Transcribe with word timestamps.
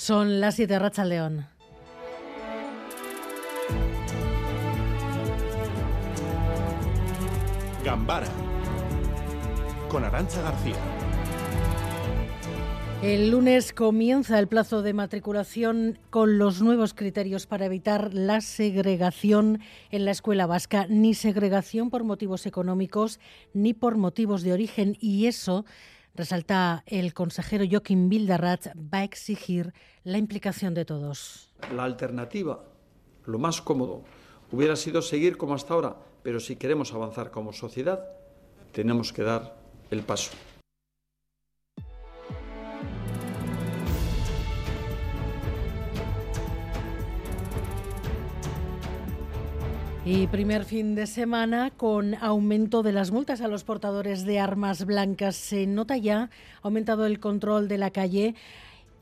Son 0.00 0.40
las 0.40 0.54
7 0.54 0.78
Racha 0.78 1.04
León. 1.04 1.46
Gambara 7.84 8.26
con 9.90 10.02
Arancha 10.02 10.40
García. 10.40 10.76
El 13.02 13.30
lunes 13.30 13.74
comienza 13.74 14.38
el 14.38 14.48
plazo 14.48 14.80
de 14.80 14.94
matriculación 14.94 15.98
con 16.08 16.38
los 16.38 16.62
nuevos 16.62 16.94
criterios 16.94 17.46
para 17.46 17.66
evitar 17.66 18.14
la 18.14 18.40
segregación 18.40 19.60
en 19.90 20.06
la 20.06 20.12
escuela 20.12 20.46
vasca, 20.46 20.86
ni 20.88 21.12
segregación 21.12 21.90
por 21.90 22.04
motivos 22.04 22.46
económicos 22.46 23.20
ni 23.52 23.74
por 23.74 23.98
motivos 23.98 24.40
de 24.44 24.54
origen. 24.54 24.96
Y 24.98 25.26
eso, 25.26 25.66
resalta 26.14 26.82
el 26.86 27.14
consejero 27.14 27.64
Joaquín 27.70 28.08
Bildarratz, 28.08 28.68
va 28.76 28.98
a 28.98 29.04
exigir 29.04 29.72
la 30.04 30.18
implicación 30.18 30.74
de 30.74 30.84
todos. 30.84 31.54
La 31.74 31.84
alternativa, 31.84 32.64
lo 33.26 33.38
más 33.38 33.60
cómodo, 33.60 34.02
hubiera 34.52 34.76
sido 34.76 35.02
seguir 35.02 35.36
como 35.36 35.54
hasta 35.54 35.74
ahora, 35.74 35.96
pero 36.22 36.40
si 36.40 36.56
queremos 36.56 36.92
avanzar 36.92 37.30
como 37.30 37.52
sociedad, 37.52 38.04
tenemos 38.72 39.12
que 39.12 39.22
dar 39.22 39.56
el 39.90 40.02
paso. 40.02 40.32
Y 50.02 50.28
primer 50.28 50.64
fin 50.64 50.94
de 50.94 51.06
semana 51.06 51.70
con 51.76 52.14
aumento 52.14 52.82
de 52.82 52.92
las 52.92 53.10
multas 53.10 53.42
a 53.42 53.48
los 53.48 53.64
portadores 53.64 54.24
de 54.24 54.40
armas 54.40 54.86
blancas. 54.86 55.36
Se 55.36 55.66
nota 55.66 55.98
ya, 55.98 56.30
aumentado 56.62 57.04
el 57.04 57.20
control 57.20 57.68
de 57.68 57.76
la 57.76 57.90
calle. 57.90 58.34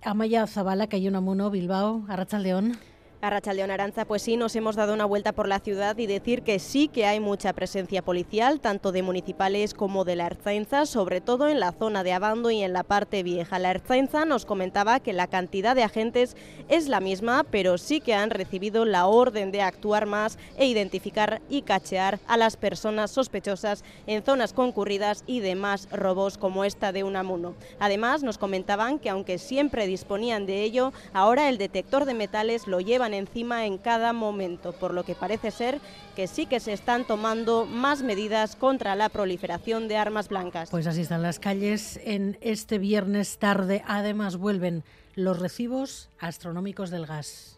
Amaya 0.02 0.45
Zabala, 0.48 0.88
calle 0.88 1.09
Unamuno, 1.09 1.51
Bilbao, 1.51 2.05
León. 2.41 2.79
A 3.20 3.30
Rachaldeón 3.30 3.72
Aranza, 3.72 4.04
pues 4.04 4.22
sí, 4.22 4.36
nos 4.36 4.54
hemos 4.54 4.77
dado 4.77 4.95
una 4.95 5.04
vuelta 5.04 5.32
por 5.32 5.48
la 5.48 5.59
ciudad 5.59 5.98
y 5.98 6.06
decir 6.06 6.43
que 6.43 6.60
sí 6.60 6.87
que 6.87 7.04
hay 7.04 7.18
mucha 7.18 7.52
presencia 7.52 8.01
policial, 8.01 8.60
tanto 8.60 8.93
de 8.93 9.02
municipales 9.02 9.74
como 9.74 10.04
de 10.04 10.15
la 10.15 10.26
Erzainza, 10.26 10.87
sobre 10.87 11.20
todo 11.20 11.48
en 11.48 11.59
la 11.59 11.73
zona 11.73 12.04
de 12.04 12.12
Abando 12.12 12.52
y 12.52 12.62
en 12.62 12.73
la 12.73 12.84
parte 12.84 13.24
vieja. 13.24 13.59
La 13.59 13.73
Erzainza 13.73 14.24
nos 14.24 14.46
comentaba 14.46 15.01
que 15.01 15.12
la 15.12 15.26
cantidad 15.26 15.74
de 15.74 15.82
agentes 15.82 16.37
es 16.68 16.87
la 16.87 17.01
misma, 17.01 17.43
pero 17.43 17.76
sí 17.76 18.01
que 18.01 18.15
han 18.15 18.30
recibido 18.30 18.84
la 18.84 19.09
orden 19.09 19.50
de 19.50 19.62
actuar 19.62 20.06
más 20.06 20.38
e 20.56 20.66
identificar 20.66 21.43
y 21.48 21.62
cachear 21.62 22.21
a 22.28 22.37
las 22.37 22.56
personas 22.56 23.10
sospechosas 23.10 23.82
en 24.06 24.23
zonas 24.23 24.52
concurridas 24.52 25.24
y 25.26 25.40
demás 25.40 25.88
robos 25.90 26.38
como 26.38 26.62
esta 26.62 26.93
de 26.93 27.02
Unamuno. 27.02 27.56
Además, 27.80 28.23
nos 28.23 28.38
comentaban 28.38 29.00
que 29.00 29.10
aunque 29.10 29.38
siempre 29.38 29.88
disponían 29.88 30.46
de 30.46 30.62
ello, 30.62 30.93
ahora 31.12 31.48
el 31.48 31.59
detector 31.59 32.04
de 32.04 32.15
metales 32.15 32.68
lo 32.68 32.78
llevan 32.78 33.07
encima 33.14 33.66
en 33.66 33.78
cada 33.78 34.12
momento, 34.12 34.73
por 34.73 34.95
lo 34.95 35.04
que 35.04 35.14
parece 35.14 35.51
ser 35.51 35.80
que 36.16 36.26
sí 36.26 36.46
que 36.46 36.60
se 36.60 36.73
están 36.73 37.06
tomando 37.06 37.66
más 37.66 38.02
medidas 38.02 38.56
contra 38.56 38.95
la 38.96 39.09
proliferación 39.09 39.88
de 39.88 39.96
armas 39.96 40.28
blancas. 40.28 40.70
Pues 40.70 40.87
así 40.87 41.02
están 41.02 41.23
las 41.23 41.38
calles 41.38 42.00
en 42.04 42.38
este 42.40 42.78
viernes 42.78 43.38
tarde. 43.38 43.82
Además 43.87 44.37
vuelven 44.37 44.84
los 45.15 45.38
recibos 45.38 46.09
astronómicos 46.18 46.90
del 46.90 47.06
gas. 47.06 47.57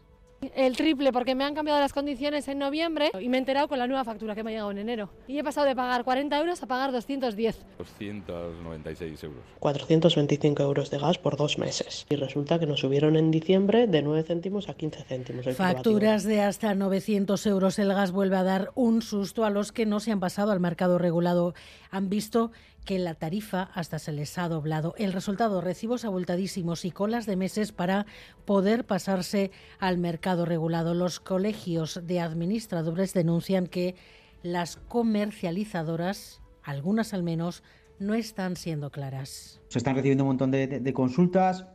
El 0.54 0.74
triple 0.74 1.12
porque 1.12 1.34
me 1.34 1.44
han 1.44 1.54
cambiado 1.54 1.78
las 1.80 1.92
condiciones 1.92 2.48
en 2.48 2.58
noviembre 2.58 3.10
y 3.20 3.28
me 3.28 3.36
he 3.36 3.40
enterado 3.40 3.68
con 3.68 3.78
la 3.78 3.86
nueva 3.86 4.04
factura 4.04 4.34
que 4.34 4.42
me 4.42 4.50
ha 4.50 4.52
llegado 4.52 4.70
en 4.70 4.78
enero. 4.78 5.10
Y 5.28 5.38
he 5.38 5.44
pasado 5.44 5.66
de 5.66 5.76
pagar 5.76 6.02
40 6.02 6.38
euros 6.38 6.62
a 6.62 6.66
pagar 6.66 6.92
210. 6.92 7.58
296 7.78 9.24
euros. 9.24 9.42
425 9.58 10.62
euros 10.62 10.90
de 10.90 10.98
gas 10.98 11.18
por 11.18 11.36
dos 11.36 11.58
meses. 11.58 12.06
Y 12.08 12.16
resulta 12.16 12.58
que 12.58 12.66
nos 12.66 12.80
subieron 12.80 13.16
en 13.16 13.30
diciembre 13.30 13.86
de 13.86 14.00
9 14.00 14.22
céntimos 14.22 14.70
a 14.70 14.74
15 14.74 15.04
céntimos. 15.04 15.46
Facturas 15.56 16.24
de 16.24 16.40
hasta 16.40 16.74
900 16.74 17.44
euros. 17.46 17.78
El 17.78 17.92
gas 17.92 18.10
vuelve 18.10 18.36
a 18.36 18.42
dar 18.42 18.70
un 18.74 19.02
susto 19.02 19.44
a 19.44 19.50
los 19.50 19.72
que 19.72 19.84
no 19.84 20.00
se 20.00 20.10
han 20.10 20.20
pasado 20.20 20.52
al 20.52 20.60
mercado 20.60 20.96
regulado. 20.96 21.54
Han 21.90 22.08
visto 22.08 22.50
que 22.84 22.98
la 22.98 23.14
tarifa 23.14 23.70
hasta 23.74 23.98
se 23.98 24.12
les 24.12 24.36
ha 24.38 24.48
doblado. 24.48 24.94
El 24.98 25.12
resultado, 25.12 25.60
recibos 25.60 26.04
abultadísimos 26.04 26.84
y 26.84 26.90
colas 26.90 27.26
de 27.26 27.36
meses 27.36 27.72
para 27.72 28.06
poder 28.44 28.84
pasarse 28.84 29.50
al 29.78 29.98
mercado 29.98 30.44
regulado. 30.44 30.94
Los 30.94 31.20
colegios 31.20 32.00
de 32.06 32.20
administradores 32.20 33.14
denuncian 33.14 33.66
que 33.66 33.94
las 34.42 34.76
comercializadoras, 34.76 36.40
algunas 36.62 37.14
al 37.14 37.22
menos, 37.22 37.62
no 37.98 38.14
están 38.14 38.56
siendo 38.56 38.90
claras. 38.90 39.60
Se 39.68 39.78
están 39.78 39.94
recibiendo 39.94 40.24
un 40.24 40.28
montón 40.28 40.50
de, 40.50 40.92
consultas. 40.94 41.66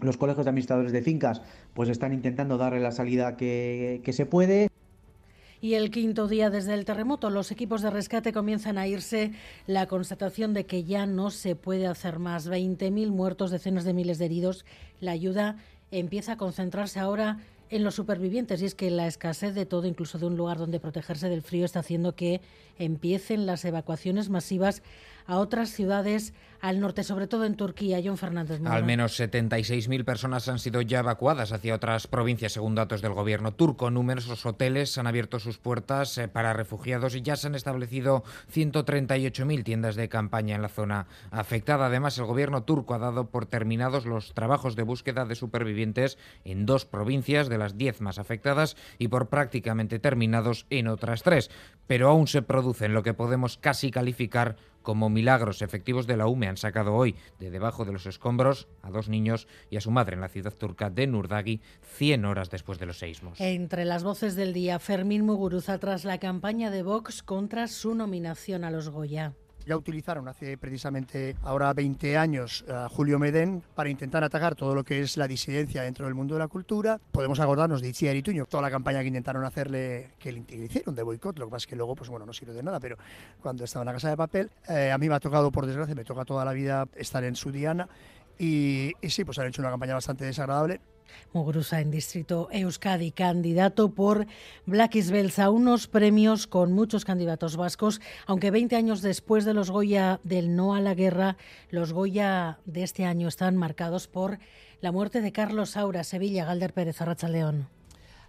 Los 0.00 0.16
colegios 0.16 0.44
de 0.44 0.50
administradores 0.50 0.92
de 0.92 1.02
fincas 1.02 1.42
pues 1.72 1.88
están 1.88 2.12
intentando 2.12 2.58
darle 2.58 2.80
la 2.80 2.92
salida 2.92 3.36
que 3.36 4.10
se 4.12 4.26
puede. 4.26 4.68
Y 5.66 5.74
el 5.74 5.90
quinto 5.90 6.28
día 6.28 6.48
desde 6.48 6.74
el 6.74 6.84
terremoto, 6.84 7.28
los 7.28 7.50
equipos 7.50 7.82
de 7.82 7.90
rescate 7.90 8.32
comienzan 8.32 8.78
a 8.78 8.86
irse. 8.86 9.32
La 9.66 9.88
constatación 9.88 10.54
de 10.54 10.64
que 10.64 10.84
ya 10.84 11.06
no 11.06 11.30
se 11.30 11.56
puede 11.56 11.88
hacer 11.88 12.20
más. 12.20 12.48
20.000 12.48 13.10
muertos, 13.10 13.50
decenas 13.50 13.82
de 13.82 13.92
miles 13.92 14.18
de 14.18 14.26
heridos. 14.26 14.64
La 15.00 15.10
ayuda 15.10 15.56
empieza 15.90 16.34
a 16.34 16.36
concentrarse 16.36 17.00
ahora 17.00 17.40
en 17.68 17.82
los 17.82 17.96
supervivientes 17.96 18.62
y 18.62 18.66
es 18.66 18.76
que 18.76 18.92
la 18.92 19.08
escasez 19.08 19.56
de 19.56 19.66
todo, 19.66 19.88
incluso 19.88 20.20
de 20.20 20.26
un 20.26 20.36
lugar 20.36 20.56
donde 20.56 20.78
protegerse 20.78 21.28
del 21.28 21.42
frío, 21.42 21.64
está 21.64 21.80
haciendo 21.80 22.14
que 22.14 22.42
empiecen 22.78 23.44
las 23.44 23.64
evacuaciones 23.64 24.28
masivas 24.28 24.84
a 25.26 25.38
otras 25.38 25.70
ciudades 25.70 26.34
al 26.60 26.80
norte, 26.80 27.04
sobre 27.04 27.26
todo 27.26 27.44
en 27.44 27.54
Turquía. 27.56 28.00
John 28.04 28.16
Fernández. 28.16 28.60
Al 28.64 28.84
menos 28.84 29.18
76.000 29.18 30.04
personas 30.04 30.48
han 30.48 30.58
sido 30.58 30.80
ya 30.80 31.00
evacuadas 31.00 31.52
hacia 31.52 31.74
otras 31.74 32.06
provincias, 32.06 32.52
según 32.52 32.74
datos 32.74 33.02
del 33.02 33.12
gobierno 33.12 33.52
turco. 33.52 33.90
Numerosos 33.90 34.44
hoteles 34.46 34.96
han 34.98 35.06
abierto 35.06 35.38
sus 35.38 35.58
puertas 35.58 36.16
eh, 36.18 36.28
para 36.28 36.52
refugiados 36.52 37.14
y 37.14 37.22
ya 37.22 37.36
se 37.36 37.48
han 37.48 37.54
establecido 37.54 38.24
138.000 38.52 39.64
tiendas 39.64 39.96
de 39.96 40.08
campaña 40.08 40.56
en 40.56 40.62
la 40.62 40.68
zona 40.68 41.06
afectada. 41.30 41.86
Además, 41.86 42.18
el 42.18 42.24
gobierno 42.24 42.62
turco 42.64 42.94
ha 42.94 42.98
dado 42.98 43.30
por 43.30 43.46
terminados 43.46 44.06
los 44.06 44.34
trabajos 44.34 44.76
de 44.76 44.82
búsqueda 44.82 45.24
de 45.24 45.34
supervivientes 45.34 46.18
en 46.44 46.66
dos 46.66 46.84
provincias 46.84 47.48
de 47.48 47.58
las 47.58 47.76
10 47.76 48.00
más 48.00 48.18
afectadas 48.18 48.76
y 48.98 49.08
por 49.08 49.28
prácticamente 49.28 49.98
terminados 49.98 50.66
en 50.70 50.88
otras 50.88 51.22
tres. 51.22 51.50
Pero 51.86 52.08
aún 52.08 52.26
se 52.26 52.42
producen 52.42 52.94
lo 52.94 53.02
que 53.02 53.14
podemos 53.14 53.56
casi 53.58 53.90
calificar 53.90 54.56
como 54.86 55.10
milagros 55.10 55.62
efectivos 55.62 56.06
de 56.06 56.16
la 56.16 56.28
UME 56.28 56.46
han 56.46 56.56
sacado 56.56 56.94
hoy 56.94 57.16
de 57.40 57.50
debajo 57.50 57.84
de 57.84 57.90
los 57.90 58.06
escombros 58.06 58.68
a 58.82 58.90
dos 58.92 59.08
niños 59.08 59.48
y 59.68 59.78
a 59.78 59.80
su 59.80 59.90
madre 59.90 60.14
en 60.14 60.20
la 60.20 60.28
ciudad 60.28 60.54
turca 60.54 60.90
de 60.90 61.08
Nurdagi 61.08 61.60
100 61.96 62.24
horas 62.24 62.50
después 62.50 62.78
de 62.78 62.86
los 62.86 63.00
seismos. 63.00 63.40
Entre 63.40 63.84
las 63.84 64.04
voces 64.04 64.36
del 64.36 64.52
día, 64.52 64.78
Fermín 64.78 65.24
Muguruza 65.24 65.78
tras 65.78 66.04
la 66.04 66.18
campaña 66.18 66.70
de 66.70 66.84
Vox 66.84 67.24
contra 67.24 67.66
su 67.66 67.96
nominación 67.96 68.62
a 68.62 68.70
los 68.70 68.88
Goya. 68.88 69.34
Ya 69.66 69.76
utilizaron 69.76 70.28
hace 70.28 70.56
precisamente 70.56 71.34
ahora 71.42 71.72
20 71.72 72.16
años 72.16 72.64
a 72.68 72.88
Julio 72.88 73.18
Medén 73.18 73.64
para 73.74 73.90
intentar 73.90 74.22
atacar 74.22 74.54
todo 74.54 74.76
lo 74.76 74.84
que 74.84 75.00
es 75.00 75.16
la 75.16 75.26
disidencia 75.26 75.82
dentro 75.82 76.06
del 76.06 76.14
mundo 76.14 76.36
de 76.36 76.38
la 76.38 76.46
cultura. 76.46 77.00
Podemos 77.10 77.40
acordarnos 77.40 77.82
de 77.82 77.88
Itziar 77.88 78.14
Ituño, 78.14 78.46
toda 78.46 78.62
la 78.62 78.70
campaña 78.70 79.00
que 79.00 79.08
intentaron 79.08 79.44
hacerle, 79.44 80.12
que 80.20 80.30
le 80.30 80.44
hicieron 80.64 80.94
de 80.94 81.02
boicot, 81.02 81.36
lo 81.40 81.46
que 81.46 81.50
pasa 81.50 81.64
es 81.64 81.66
que 81.66 81.74
luego, 81.74 81.96
pues 81.96 82.08
bueno, 82.08 82.24
no 82.24 82.32
sirve 82.32 82.52
de 82.52 82.62
nada, 82.62 82.78
pero 82.78 82.96
cuando 83.42 83.64
estaba 83.64 83.82
en 83.82 83.86
la 83.86 83.92
casa 83.94 84.08
de 84.08 84.16
papel, 84.16 84.50
eh, 84.68 84.92
a 84.92 84.98
mí 84.98 85.08
me 85.08 85.16
ha 85.16 85.20
tocado, 85.20 85.50
por 85.50 85.66
desgracia, 85.66 85.96
me 85.96 86.04
toca 86.04 86.24
toda 86.24 86.44
la 86.44 86.52
vida 86.52 86.86
estar 86.94 87.24
en 87.24 87.34
su 87.34 87.50
diana 87.50 87.88
y, 88.38 88.92
y 89.02 89.10
sí, 89.10 89.24
pues 89.24 89.36
han 89.40 89.48
hecho 89.48 89.62
una 89.62 89.70
campaña 89.70 89.94
bastante 89.94 90.24
desagradable. 90.26 90.80
Muguruza 91.32 91.80
en 91.80 91.90
Distrito 91.90 92.48
Euskadi, 92.50 93.10
candidato 93.10 93.90
por 93.90 94.26
Black 94.64 94.94
Belsa, 95.10 95.50
unos 95.50 95.86
premios 95.86 96.46
con 96.46 96.72
muchos 96.72 97.04
candidatos 97.04 97.56
vascos, 97.56 98.00
aunque 98.26 98.50
20 98.50 98.76
años 98.76 99.02
después 99.02 99.44
de 99.44 99.54
los 99.54 99.70
Goya 99.70 100.20
del 100.24 100.56
no 100.56 100.74
a 100.74 100.80
la 100.80 100.94
guerra, 100.94 101.36
los 101.70 101.92
Goya 101.92 102.58
de 102.64 102.82
este 102.82 103.04
año 103.04 103.28
están 103.28 103.56
marcados 103.56 104.08
por 104.08 104.38
la 104.80 104.92
muerte 104.92 105.20
de 105.20 105.32
Carlos 105.32 105.70
Saura, 105.70 106.04
Sevilla, 106.04 106.44
Galder 106.44 106.72
Pérez, 106.72 107.00
Arracha 107.00 107.28
León. 107.28 107.75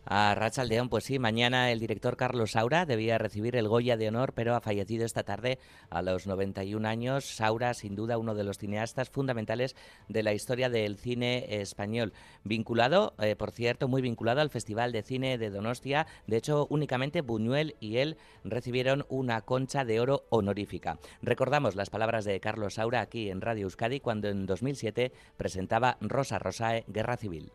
A 0.09 0.33
Rachaldeón, 0.35 0.87
pues 0.87 1.03
sí, 1.03 1.19
mañana 1.19 1.69
el 1.69 1.81
director 1.81 2.15
Carlos 2.15 2.51
Saura 2.51 2.85
debía 2.85 3.17
recibir 3.17 3.57
el 3.57 3.67
Goya 3.67 3.97
de 3.97 4.07
Honor, 4.07 4.31
pero 4.31 4.55
ha 4.55 4.61
fallecido 4.61 5.05
esta 5.05 5.23
tarde 5.23 5.59
a 5.89 6.01
los 6.01 6.27
91 6.27 6.87
años. 6.87 7.25
Saura, 7.25 7.73
sin 7.73 7.93
duda, 7.93 8.17
uno 8.17 8.33
de 8.33 8.45
los 8.45 8.57
cineastas 8.57 9.09
fundamentales 9.09 9.75
de 10.07 10.23
la 10.23 10.31
historia 10.31 10.69
del 10.69 10.97
cine 10.97 11.59
español. 11.59 12.13
Vinculado, 12.45 13.15
eh, 13.19 13.35
por 13.35 13.51
cierto, 13.51 13.89
muy 13.89 14.01
vinculado 14.01 14.39
al 14.39 14.49
Festival 14.49 14.93
de 14.93 15.03
Cine 15.03 15.37
de 15.37 15.49
Donostia. 15.49 16.07
De 16.25 16.37
hecho, 16.37 16.67
únicamente 16.69 17.19
Buñuel 17.19 17.75
y 17.81 17.97
él 17.97 18.15
recibieron 18.45 19.05
una 19.09 19.41
concha 19.41 19.83
de 19.83 19.99
oro 19.99 20.23
honorífica. 20.29 20.99
Recordamos 21.21 21.75
las 21.75 21.89
palabras 21.89 22.23
de 22.23 22.39
Carlos 22.39 22.75
Saura 22.75 23.01
aquí 23.01 23.29
en 23.29 23.41
Radio 23.41 23.63
Euskadi 23.63 23.99
cuando 23.99 24.29
en 24.29 24.45
2007 24.45 25.11
presentaba 25.35 25.97
Rosa 25.99 26.39
Rosae, 26.39 26.85
Guerra 26.87 27.17
Civil 27.17 27.51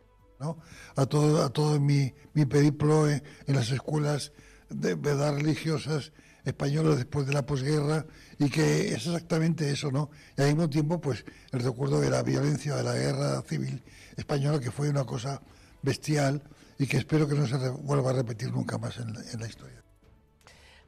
a 0.95 1.05
todo, 1.05 1.43
a 1.43 1.49
todo 1.49 1.79
mi, 1.79 2.13
mi 2.33 2.45
periplo 2.45 3.09
en, 3.09 3.23
las 3.47 3.71
escuelas 3.71 4.31
de 4.69 4.95
verdad 4.95 5.35
religiosas 5.35 6.11
españoles 6.45 6.97
después 6.97 7.25
de 7.25 7.33
la 7.33 7.45
posguerra 7.45 8.05
y 8.37 8.49
que 8.49 8.89
es 8.89 9.05
exactamente 9.07 9.69
eso, 9.69 9.91
¿no? 9.91 10.09
Y 10.37 10.41
al 10.41 10.47
mismo 10.49 10.69
tiempo, 10.69 10.99
pues 10.99 11.23
el 11.51 11.61
recuerdo 11.61 12.01
de 12.01 12.09
la 12.09 12.23
violencia 12.23 12.75
de 12.75 12.83
la 12.83 12.93
guerra 12.93 13.41
civil 13.43 13.81
española, 14.17 14.59
que 14.59 14.71
fue 14.71 14.89
una 14.89 15.05
cosa 15.05 15.41
bestial 15.81 16.41
y 16.77 16.87
que 16.87 16.97
espero 16.97 17.27
que 17.27 17.35
no 17.35 17.47
se 17.47 17.57
vuelva 17.69 18.09
a 18.09 18.13
repetir 18.13 18.51
nunca 18.51 18.77
más 18.77 18.97
en 18.97 19.39
la 19.39 19.47
historia. 19.47 19.82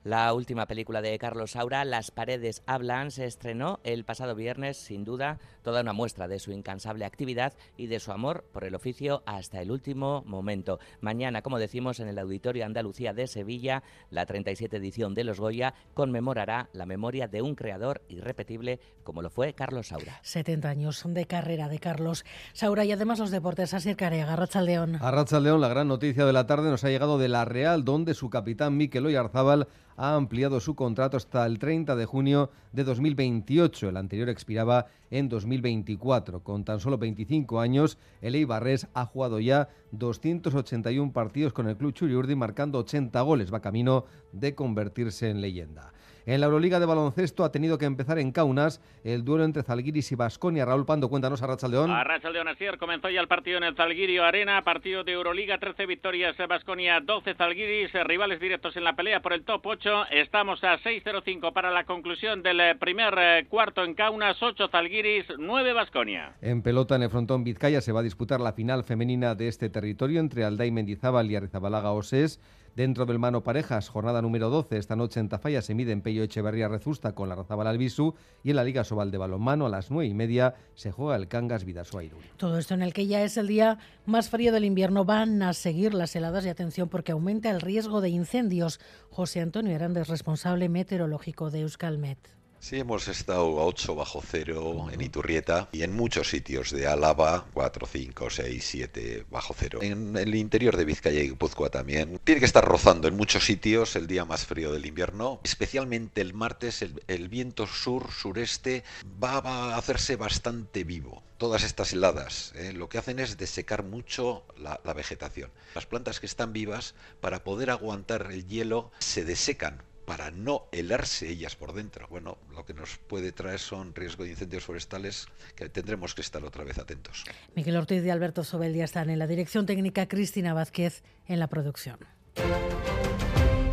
La 0.05 0.31
última 0.35 0.67
película 0.67 1.01
de 1.01 1.17
Carlos 1.17 1.53
Saura, 1.53 1.83
Las 1.83 2.11
paredes 2.11 2.61
hablan, 2.67 3.09
se 3.09 3.25
estrenó 3.25 3.79
el 3.83 4.05
pasado 4.05 4.35
viernes, 4.35 4.77
sin 4.77 5.03
duda, 5.03 5.39
toda 5.63 5.81
una 5.81 5.93
muestra 5.93 6.27
de 6.27 6.37
su 6.37 6.51
incansable 6.51 7.05
actividad 7.05 7.53
y 7.75 7.87
de 7.87 7.99
su 7.99 8.11
amor 8.11 8.45
por 8.51 8.65
el 8.65 8.75
oficio 8.75 9.23
hasta 9.25 9.63
el 9.63 9.71
último 9.71 10.21
momento. 10.27 10.77
Mañana, 11.01 11.41
como 11.41 11.57
decimos, 11.57 11.99
en 11.99 12.07
el 12.07 12.19
Auditorio 12.19 12.67
Andalucía 12.67 13.13
de 13.13 13.25
Sevilla, 13.25 13.81
la 14.11 14.27
37 14.27 14.77
edición 14.77 15.15
de 15.15 15.23
Los 15.23 15.39
Goya 15.39 15.73
conmemorará 15.95 16.69
la 16.73 16.85
memoria 16.85 17.27
de 17.27 17.41
un 17.41 17.55
creador 17.55 18.03
irrepetible 18.07 18.79
como 19.03 19.23
lo 19.23 19.31
fue 19.31 19.53
Carlos 19.53 19.87
Saura. 19.87 20.19
70 20.21 20.69
años 20.69 21.01
de 21.03 21.25
carrera 21.25 21.67
de 21.67 21.79
Carlos 21.79 22.25
Saura 22.53 22.85
y 22.85 22.91
además 22.91 23.17
los 23.17 23.31
deportes. 23.31 23.73
Así 23.73 23.95
Carega, 23.95 24.35
León. 24.61 24.99
A 25.01 25.39
León, 25.39 25.61
la 25.61 25.67
gran 25.67 25.87
noticia 25.87 26.27
de 26.27 26.33
la 26.33 26.45
tarde 26.45 26.69
nos 26.69 26.83
ha 26.83 26.89
llegado 26.89 27.17
de 27.17 27.27
La 27.27 27.43
Real, 27.43 27.83
donde 27.83 28.13
su 28.13 28.29
capitán 28.29 28.77
Mikel 28.77 29.07
Oyarzábal 29.07 29.67
ha 29.97 30.15
ampliado 30.15 30.59
su 30.59 30.75
contrato 30.75 31.18
hasta 31.18 31.45
el 31.45 31.59
30 31.59 31.95
de 31.95 32.06
junio 32.06 32.50
de 32.74 32.83
2028. 32.83 33.89
El 33.89 33.97
anterior 33.97 34.30
expiraba 34.30 34.88
en 35.09 35.30
2024. 35.30 36.44
Con 36.44 36.63
tan 36.63 36.80
solo 36.80 36.97
25 36.97 37.59
años, 37.59 37.97
el 38.21 38.36
Eibarres 38.36 38.88
ha 38.94 39.06
jugado 39.06 39.39
ya 39.39 39.69
281 39.92 41.13
partidos 41.13 41.53
con 41.53 41.68
el 41.68 41.77
club 41.77 41.94
Churiurdi, 41.94 42.36
marcando 42.36 42.80
80 42.80 43.21
goles. 43.21 43.53
Va 43.53 43.62
camino 43.62 44.06
de 44.31 44.56
convertirse 44.56 45.30
en 45.30 45.42
leyenda. 45.42 45.94
En 46.27 46.39
la 46.42 46.48
Euroliga 46.48 46.80
de 46.80 46.88
baloncesto 46.88 47.44
ha 47.44 47.51
tenido 47.51 47.77
que 47.77 47.86
empezar 47.86 48.18
en 48.18 48.31
Kaunas 48.31 48.81
el 49.04 49.24
duelo 49.24 49.44
entre 49.44 49.62
Zalgiris 49.62 50.12
y 50.12 50.16
Basconia. 50.16 50.66
Raúl 50.66 50.83
Pando, 50.83 51.07
cuéntanos 51.07 51.44
a 51.44 51.48
Rachaldeón. 51.48 51.92
A 51.92 52.04
Rachaldeón, 52.04 52.48
así 52.48 52.66
comenzó 52.80 53.12
ya 53.12 53.22
el 53.22 53.27
partido 53.27 53.57
en 53.57 53.63
el 53.63 53.75
Zalgirio 53.75 54.24
Arena, 54.24 54.63
partido 54.63 55.04
de 55.04 55.12
Euroliga, 55.12 55.60
13 55.60 55.86
victorias 55.86 56.36
Basconia, 56.50 57.00
12 57.00 57.36
Zalgiris, 57.36 57.94
rivales 58.06 58.39
directos 58.39 58.75
en 58.75 58.86
la 58.86 58.95
pelea 58.95 59.22
por 59.22 59.33
el 59.33 59.44
top 59.44 59.68
8. 59.68 60.06
Estamos 60.10 60.63
a 60.63 60.80
6-0-5 60.80 61.54
para 61.54 61.69
la 61.69 61.83
conclusión 61.83 62.42
del 62.42 62.60
eh, 62.60 62.75
primer 62.75 63.13
eh, 63.19 63.45
cuarto 63.48 63.83
en 63.83 63.94
Kaunas, 63.94 64.42
8 64.42 64.69
Zalgiris, 64.69 65.25
9 65.38 65.74
Basconia. 65.74 66.33
En 66.42 66.63
pelota 66.63 66.95
en 66.95 67.04
el 67.04 67.12
frontón 67.12 67.44
Vizcaya 67.44 67.81
se 67.81 67.92
va 67.92 68.00
a 68.00 68.04
disputar 68.04 68.42
la 68.42 68.54
final 68.54 68.83
femenina 68.83 69.36
de 69.36 69.48
este 69.48 69.69
territorio 69.69 70.19
entre 70.19 70.44
Alday 70.44 70.72
Mendizábal 70.72 71.30
y 71.30 71.36
Arrizabalaga 71.36 71.92
Oses. 71.92 72.42
Dentro 72.75 73.06
del 73.06 73.19
mano 73.19 73.42
parejas, 73.42 73.88
jornada 73.88 74.22
número 74.22 74.50
12, 74.50 74.77
esta 74.77 74.98
noche 74.98 75.22
en 75.22 75.30
Tafalla 75.30 75.62
se 75.62 75.74
mide 75.74 75.94
en 75.94 76.01
Pello 76.01 76.24
Echeverría 76.24 76.68
Rezusta 76.68 77.16
con 77.16 77.30
la 77.30 77.36
Razabal 77.36 77.68
Albisu 77.68 78.16
y 78.44 78.50
en 78.50 78.57
la 78.57 78.66
Liga 78.66 78.83
Sobal 78.83 79.12
de 79.12 79.18
Balonmano 79.18 79.66
a 79.66 79.69
las 79.69 79.92
nueve 79.92 80.10
y 80.10 80.13
media 80.13 80.56
se 80.74 80.92
juega 80.92 81.16
el 81.16 81.30
Cangas 81.30 81.63
Vidasoa 81.63 82.04
Todo 82.36 82.57
esto 82.57 82.74
en 82.74 82.81
el 82.81 82.92
que 82.92 83.07
ya 83.07 83.24
es 83.24 83.38
el 83.38 83.48
día 83.48 83.77
más 84.06 84.30
frío 84.30 84.51
del 84.51 84.66
invierno 84.66 85.06
van 85.06 85.42
a 85.42 85.54
seguir 85.54 85.94
las 85.94 86.18
heladas 86.18 86.45
y 86.45 86.50
atención 86.50 86.89
porque 86.89 87.13
aumenta 87.13 87.50
el 87.50 87.62
riesgo 87.62 88.01
de 88.01 88.10
incendios. 88.10 88.81
José 89.10 89.39
Antonio 89.39 89.74
Hernández, 89.74 90.10
responsable 90.10 90.68
meteorológico 90.68 91.51
de 91.51 91.62
Euskalmet. 91.62 92.19
Sí, 92.65 92.79
hemos 92.79 93.07
estado 93.07 93.59
a 93.59 93.65
8 93.65 93.94
bajo 93.94 94.23
cero 94.27 94.88
en 94.91 95.00
Iturrieta 95.00 95.69
y 95.71 95.83
en 95.83 95.94
muchos 95.94 96.31
sitios 96.31 96.71
de 96.71 96.88
Álava, 96.88 97.45
4, 97.53 97.85
5, 97.85 98.29
6, 98.31 98.65
7 98.67 99.25
bajo 99.29 99.53
cero. 99.56 99.77
En 99.83 100.17
el 100.17 100.33
interior 100.33 100.75
de 100.75 100.83
Vizcaya 100.83 101.21
y 101.21 101.29
Guipúzcoa 101.29 101.69
también. 101.69 102.19
Tiene 102.23 102.39
que 102.39 102.47
estar 102.47 102.65
rozando 102.65 103.07
en 103.07 103.15
muchos 103.15 103.45
sitios 103.45 103.95
el 103.95 104.07
día 104.07 104.25
más 104.25 104.47
frío 104.47 104.71
del 104.71 104.88
invierno. 104.88 105.41
Especialmente 105.44 106.21
el 106.21 106.33
martes 106.33 106.81
el, 106.81 107.29
viento 107.29 107.67
sur-sureste 107.67 108.83
va, 109.23 109.38
a 109.38 109.77
hacerse 109.77 110.15
bastante 110.15 110.83
vivo 110.83 111.21
todas 111.38 111.63
estas 111.63 111.91
heladas 111.94 112.53
eh, 112.56 112.71
lo 112.71 112.88
que 112.88 112.97
hacen 112.97 113.19
es 113.19 113.38
desecar 113.38 113.83
mucho 113.83 114.44
la, 114.57 114.79
la, 114.83 114.94
vegetación. 114.94 115.51
Las 115.75 115.85
plantas 115.85 116.19
que 116.19 116.25
están 116.25 116.51
vivas, 116.53 116.95
para 117.19 117.44
poder 117.44 117.69
aguantar 117.69 118.31
el 118.31 118.47
hielo, 118.47 118.89
se 119.00 119.23
desecan 119.23 119.83
para 120.05 120.31
no 120.31 120.67
helarse 120.71 121.29
ellas 121.29 121.55
por 121.55 121.73
dentro. 121.73 122.07
Bueno, 122.09 122.37
lo 122.53 122.65
que 122.65 122.73
nos 122.73 122.97
puede 122.97 123.31
traer 123.31 123.59
son 123.59 123.93
riesgo 123.93 124.23
de 124.23 124.31
incendios 124.31 124.63
forestales 124.63 125.27
que 125.55 125.69
tendremos 125.69 126.15
que 126.15 126.21
estar 126.21 126.43
otra 126.43 126.63
vez 126.63 126.77
atentos. 126.77 127.23
Miguel 127.55 127.77
Ortiz 127.77 128.03
y 128.03 128.09
Alberto 128.09 128.43
Sobeldia 128.43 128.85
están 128.85 129.09
en 129.09 129.19
la 129.19 129.27
dirección 129.27 129.65
técnica, 129.65 130.07
Cristina 130.07 130.53
Vázquez 130.53 131.03
en 131.27 131.39
la 131.39 131.47
producción. 131.47 131.99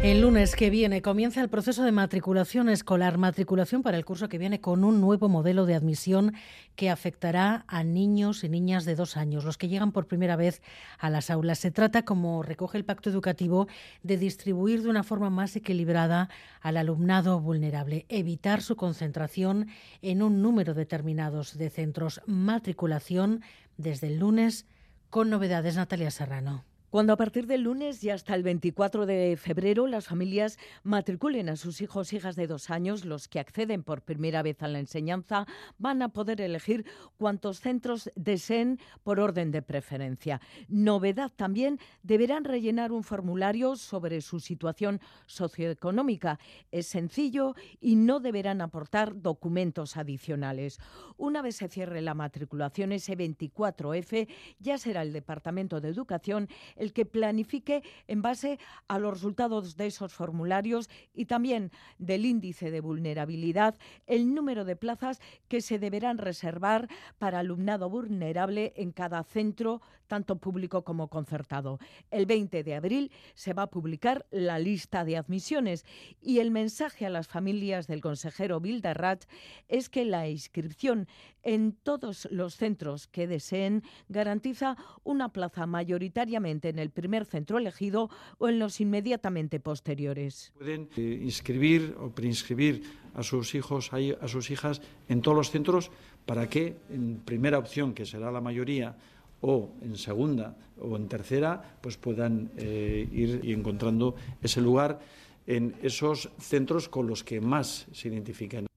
El 0.03 0.23
lunes 0.23 0.57
que 0.57 0.69
viene 0.69 1.01
comienza 1.01 1.41
el 1.41 1.49
proceso 1.49 1.85
de 1.85 1.93
matriculación 1.93 2.69
escolar, 2.69 3.19
matriculación 3.19 3.85
para 3.85 3.97
el 3.97 4.05
curso 4.05 4.29
que 4.29 4.37
viene 4.37 4.61
con 4.61 4.83
un 4.83 5.01
nuevo 5.01 5.29
modelo 5.29 5.65
de 5.65 5.77
admisión 5.77 6.35
que 6.75 6.91
afectará 6.91 7.65
a 7.69 7.85
niños 7.85 8.43
y 8.43 8.49
niñas 8.49 8.85
de 8.85 8.97
dos 8.97 9.17
años, 9.17 9.45
los 9.45 9.59
que 9.59 9.69
llegan 9.69 9.93
por 9.93 10.09
primera 10.09 10.35
vez 10.35 10.61
a 10.99 11.09
las 11.09 11.31
aulas. 11.31 11.61
Se 11.61 11.71
trata, 11.71 12.05
como 12.05 12.43
recoge 12.43 12.79
el 12.79 12.85
pacto 12.85 13.11
educativo, 13.11 13.69
de 14.03 14.17
distribuir 14.17 14.83
de 14.83 14.91
una 14.91 15.05
forma 15.05 15.31
más 15.31 15.55
equilibrada 15.55 16.29
al 16.63 16.79
alumnado 16.79 17.39
vulnerable, 17.39 18.05
evitar 18.09 18.61
su 18.61 18.75
concentración 18.75 19.69
en 20.03 20.25
un 20.25 20.43
número 20.43 20.75
determinado 20.75 21.45
de 21.55 21.71
centros. 21.71 22.21
Matriculación 22.27 23.41
desde 23.77 24.09
el 24.09 24.19
lunes 24.19 24.67
con 25.11 25.31
novedades, 25.31 25.77
Natalia 25.77 26.11
Serrano. 26.11 26.65
Cuando 26.93 27.15
a 27.15 27.17
partir 27.17 27.47
del 27.47 27.62
lunes 27.62 28.05
y 28.05 28.11
hasta 28.11 28.35
el 28.35 28.43
24 28.43 29.06
de 29.06 29.39
febrero 29.39 29.87
las 29.87 30.09
familias 30.09 30.59
matriculen 30.83 31.49
a 31.49 31.56
sus 31.56 31.81
hijos 31.81 32.12
hijas 32.12 32.37
de 32.37 32.47
dos 32.47 32.69
años, 32.69 33.06
los 33.06 33.29
que 33.29 33.41
acceden 33.41 33.83
por 33.83 34.03
primera 34.03 34.43
vez 34.43 34.62
a 34.62 34.69
la 34.69 34.79
enseñanza 34.79 35.47
van 35.79 36.03
a 36.03 36.11
poder 36.11 36.43
elegir 36.43 36.85
cuantos 37.17 37.61
centros 37.61 38.11
deseen 38.15 38.79
por 39.05 39.21
orden 39.21 39.53
de 39.53 39.62
preferencia. 39.62 40.43
Novedad 40.69 41.33
también, 41.35 41.81
deberán 42.03 42.44
rellenar 42.44 42.93
un 42.93 43.05
formulario 43.05 43.77
sobre 43.77 44.21
su 44.21 44.39
situación 44.39 45.00
socioeconómica. 45.25 46.39
Es 46.73 46.89
sencillo 46.89 47.55
y 47.81 47.97
no 47.97 48.21
deberán 48.21 48.61
aportar 48.61 49.23
documentos 49.23 49.97
adicionales. 49.97 50.79
Una 51.17 51.41
vez 51.41 51.56
se 51.56 51.69
cierre 51.69 52.03
la 52.03 52.12
matriculación, 52.12 52.93
ese 52.93 53.17
24F 53.17 54.29
ya 54.59 54.77
será 54.77 55.00
el 55.00 55.15
Departamento 55.15 55.81
de 55.81 55.89
Educación 55.89 56.50
el 56.82 56.93
que 56.93 57.06
planifique 57.06 57.82
en 58.08 58.23
base 58.23 58.58
a 58.88 58.99
los 58.99 59.14
resultados 59.14 59.76
de 59.76 59.87
esos 59.87 60.12
formularios 60.12 60.90
y 61.14 61.26
también 61.26 61.70
del 61.99 62.26
índice 62.26 62.70
de 62.70 62.81
vulnerabilidad 62.81 63.76
el 64.06 64.34
número 64.34 64.64
de 64.64 64.76
plazas 64.76 65.20
que 65.49 65.61
se 65.61 65.79
deberán 65.79 66.19
reservar 66.19 66.88
para 67.19 67.38
alumnado 67.38 67.88
vulnerable 67.88 68.73
en 68.76 68.90
cada 68.90 69.23
centro, 69.23 69.81
tanto 70.12 70.37
público 70.37 70.85
como 70.85 71.09
concertado. 71.09 71.79
El 72.11 72.26
20 72.26 72.65
de 72.65 72.75
abril 72.75 73.10
se 73.32 73.55
va 73.55 73.63
a 73.63 73.70
publicar 73.70 74.27
la 74.31 74.58
lista 74.58 75.06
de 75.06 75.17
admisiones 75.17 75.87
y 76.20 76.41
el 76.41 76.51
mensaje 76.51 77.06
a 77.06 77.08
las 77.08 77.29
familias 77.29 77.87
del 77.87 78.03
consejero 78.03 78.60
Bilderrat 78.60 79.25
es 79.70 79.89
que 79.89 80.05
la 80.05 80.29
inscripción 80.29 81.08
en 81.43 81.72
todos 81.72 82.29
los 82.31 82.56
centros 82.56 83.06
que 83.06 83.27
deseen 83.27 83.84
garantiza 84.10 84.77
una 85.03 85.31
plaza 85.31 85.65
mayoritariamente 85.65 86.69
en 86.69 86.79
el 86.79 86.91
primer 86.91 87.25
centro 87.25 87.56
elegido 87.56 88.10
o 88.37 88.51
en 88.51 88.58
los 88.58 88.82
inmediatamente 88.82 89.60
posteriores. 89.60 90.53
Pueden 90.58 90.91
eh, 90.94 91.20
inscribir 91.22 91.96
o 91.98 92.10
preinscribir 92.10 92.82
a 93.15 93.22
sus 93.22 93.55
hijos, 93.55 93.91
a 93.94 94.29
sus 94.29 94.51
hijas 94.51 94.82
en 95.08 95.22
todos 95.22 95.39
los 95.39 95.51
centros 95.51 95.91
para 96.27 96.51
que 96.51 96.77
en 96.91 97.20
primera 97.25 97.58
opción, 97.58 97.94
que 97.94 98.05
será 98.05 98.31
la 98.31 98.43
mayoría, 98.43 98.96
o 99.43 99.75
en 99.82 99.96
segunda 99.96 100.56
o 100.81 100.96
en 100.96 101.06
tercera, 101.06 101.79
pues 101.81 101.99
puedan 101.99 102.51
eh, 102.56 103.06
ir 103.13 103.41
encontrando 103.44 104.17
ese 104.41 104.61
lugar 104.61 104.99
en 105.46 105.75
esos 105.82 106.31
centros 106.39 106.89
con 106.89 107.06
los 107.06 107.22
que 107.22 107.41
más 107.41 107.87
se 107.93 108.08
identifican 108.08 108.71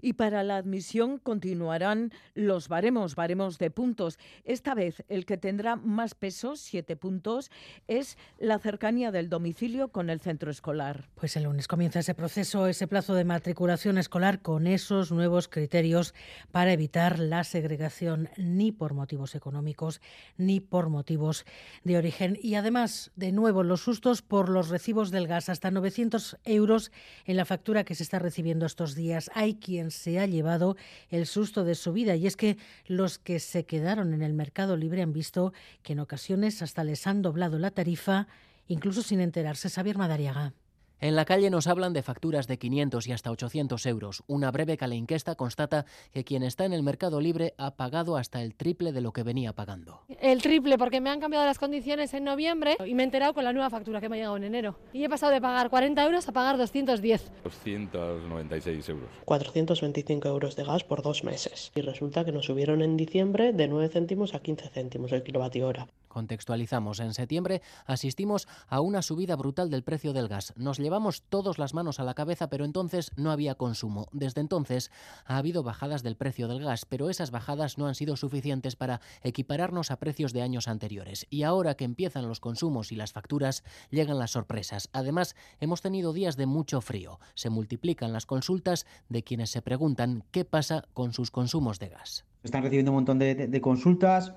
y 0.00 0.14
para 0.14 0.42
la 0.42 0.56
admisión 0.56 1.18
continuarán 1.18 2.12
los 2.34 2.68
baremos, 2.68 3.14
baremos 3.14 3.58
de 3.58 3.70
puntos. 3.70 4.18
Esta 4.44 4.74
vez 4.74 5.04
el 5.08 5.26
que 5.26 5.36
tendrá 5.36 5.76
más 5.76 6.14
peso, 6.14 6.56
siete 6.56 6.96
puntos, 6.96 7.50
es 7.86 8.16
la 8.38 8.58
cercanía 8.58 9.10
del 9.10 9.28
domicilio 9.28 9.88
con 9.88 10.10
el 10.10 10.20
centro 10.20 10.50
escolar. 10.50 11.08
Pues 11.14 11.36
el 11.36 11.44
lunes 11.44 11.68
comienza 11.68 12.00
ese 12.00 12.14
proceso, 12.14 12.66
ese 12.66 12.86
plazo 12.86 13.14
de 13.14 13.24
matriculación 13.24 13.98
escolar 13.98 14.42
con 14.42 14.66
esos 14.66 15.12
nuevos 15.12 15.48
criterios 15.48 16.14
para 16.50 16.72
evitar 16.72 17.18
la 17.18 17.44
segregación 17.44 18.28
ni 18.36 18.72
por 18.72 18.94
motivos 18.94 19.34
económicos 19.34 20.00
ni 20.36 20.60
por 20.60 20.88
motivos 20.88 21.44
de 21.84 21.96
origen. 21.96 22.38
Y 22.40 22.54
además, 22.54 23.10
de 23.16 23.32
nuevo, 23.32 23.62
los 23.62 23.82
sustos 23.82 24.22
por 24.22 24.48
los 24.48 24.68
recibos 24.68 25.10
del 25.10 25.26
gas, 25.26 25.48
hasta 25.48 25.70
900 25.70 26.38
euros 26.44 26.92
en 27.24 27.36
la 27.36 27.44
factura 27.44 27.84
que 27.84 27.94
se 27.94 28.02
está 28.02 28.18
recibiendo 28.18 28.66
estos 28.66 28.94
días. 28.94 29.30
Hay 29.34 29.54
quien 29.54 29.87
se 29.90 30.18
ha 30.18 30.26
llevado 30.26 30.76
el 31.10 31.26
susto 31.26 31.64
de 31.64 31.74
su 31.74 31.92
vida 31.92 32.16
y 32.16 32.26
es 32.26 32.36
que 32.36 32.56
los 32.86 33.18
que 33.18 33.40
se 33.40 33.64
quedaron 33.64 34.12
en 34.14 34.22
el 34.22 34.34
mercado 34.34 34.76
libre 34.76 35.02
han 35.02 35.12
visto 35.12 35.52
que 35.82 35.94
en 35.94 36.00
ocasiones 36.00 36.62
hasta 36.62 36.84
les 36.84 37.06
han 37.06 37.22
doblado 37.22 37.58
la 37.58 37.70
tarifa, 37.70 38.28
incluso 38.66 39.02
sin 39.02 39.20
enterarse. 39.20 39.70
Xavier 39.70 39.98
Madariaga. 39.98 40.52
En 41.00 41.14
la 41.14 41.24
calle 41.24 41.48
nos 41.48 41.68
hablan 41.68 41.92
de 41.92 42.02
facturas 42.02 42.48
de 42.48 42.58
500 42.58 43.06
y 43.06 43.12
hasta 43.12 43.30
800 43.30 43.86
euros. 43.86 44.24
Una 44.26 44.50
breve 44.50 44.76
caleinquesta 44.76 45.36
constata 45.36 45.86
que 46.12 46.24
quien 46.24 46.42
está 46.42 46.64
en 46.64 46.72
el 46.72 46.82
mercado 46.82 47.20
libre 47.20 47.54
ha 47.56 47.76
pagado 47.76 48.16
hasta 48.16 48.42
el 48.42 48.56
triple 48.56 48.90
de 48.90 49.00
lo 49.00 49.12
que 49.12 49.22
venía 49.22 49.52
pagando. 49.52 50.00
El 50.20 50.42
triple, 50.42 50.76
porque 50.76 51.00
me 51.00 51.10
han 51.10 51.20
cambiado 51.20 51.46
las 51.46 51.60
condiciones 51.60 52.14
en 52.14 52.24
noviembre 52.24 52.76
y 52.84 52.94
me 52.94 53.04
he 53.04 53.04
enterado 53.04 53.32
con 53.32 53.44
la 53.44 53.52
nueva 53.52 53.70
factura 53.70 54.00
que 54.00 54.08
me 54.08 54.16
ha 54.16 54.18
llegado 54.18 54.38
en 54.38 54.44
enero. 54.44 54.76
Y 54.92 55.04
he 55.04 55.08
pasado 55.08 55.30
de 55.30 55.40
pagar 55.40 55.70
40 55.70 56.04
euros 56.04 56.28
a 56.28 56.32
pagar 56.32 56.58
210. 56.58 57.30
296 57.44 58.88
euros. 58.88 59.08
425 59.24 60.28
euros 60.28 60.56
de 60.56 60.64
gas 60.64 60.82
por 60.82 61.02
dos 61.02 61.22
meses. 61.22 61.70
Y 61.76 61.80
resulta 61.82 62.24
que 62.24 62.32
nos 62.32 62.46
subieron 62.46 62.82
en 62.82 62.96
diciembre 62.96 63.52
de 63.52 63.68
9 63.68 63.88
céntimos 63.88 64.34
a 64.34 64.40
15 64.40 64.68
céntimos 64.70 65.12
el 65.12 65.22
kilovatio 65.22 65.68
hora. 65.68 65.86
Contextualizamos, 66.08 67.00
en 67.00 67.14
septiembre 67.14 67.62
asistimos 67.86 68.48
a 68.68 68.80
una 68.80 69.02
subida 69.02 69.36
brutal 69.36 69.70
del 69.70 69.82
precio 69.84 70.12
del 70.12 70.28
gas. 70.28 70.52
Nos 70.56 70.78
llevamos 70.78 71.22
todos 71.28 71.58
las 71.58 71.74
manos 71.74 72.00
a 72.00 72.04
la 72.04 72.14
cabeza, 72.14 72.48
pero 72.48 72.64
entonces 72.64 73.10
no 73.16 73.30
había 73.30 73.54
consumo. 73.54 74.08
Desde 74.12 74.40
entonces 74.40 74.90
ha 75.24 75.36
habido 75.36 75.62
bajadas 75.62 76.02
del 76.02 76.16
precio 76.16 76.48
del 76.48 76.62
gas, 76.64 76.84
pero 76.86 77.10
esas 77.10 77.30
bajadas 77.30 77.78
no 77.78 77.86
han 77.86 77.94
sido 77.94 78.16
suficientes 78.16 78.76
para 78.76 79.00
equipararnos 79.22 79.90
a 79.90 79.98
precios 79.98 80.32
de 80.32 80.42
años 80.42 80.68
anteriores. 80.68 81.26
Y 81.30 81.42
ahora 81.42 81.74
que 81.74 81.84
empiezan 81.84 82.28
los 82.28 82.40
consumos 82.40 82.92
y 82.92 82.96
las 82.96 83.12
facturas, 83.12 83.62
llegan 83.90 84.18
las 84.18 84.32
sorpresas. 84.32 84.88
Además, 84.92 85.36
hemos 85.60 85.82
tenido 85.82 86.12
días 86.12 86.36
de 86.36 86.46
mucho 86.46 86.80
frío. 86.80 87.20
Se 87.34 87.50
multiplican 87.50 88.12
las 88.12 88.26
consultas 88.26 88.86
de 89.08 89.22
quienes 89.22 89.50
se 89.50 89.62
preguntan 89.62 90.24
qué 90.30 90.44
pasa 90.44 90.84
con 90.94 91.12
sus 91.12 91.30
consumos 91.30 91.78
de 91.78 91.88
gas. 91.88 92.24
Están 92.42 92.62
recibiendo 92.62 92.92
un 92.92 92.96
montón 92.96 93.18
de, 93.18 93.34
de- 93.34 93.48
de 93.48 93.60
consultas. 93.60 94.32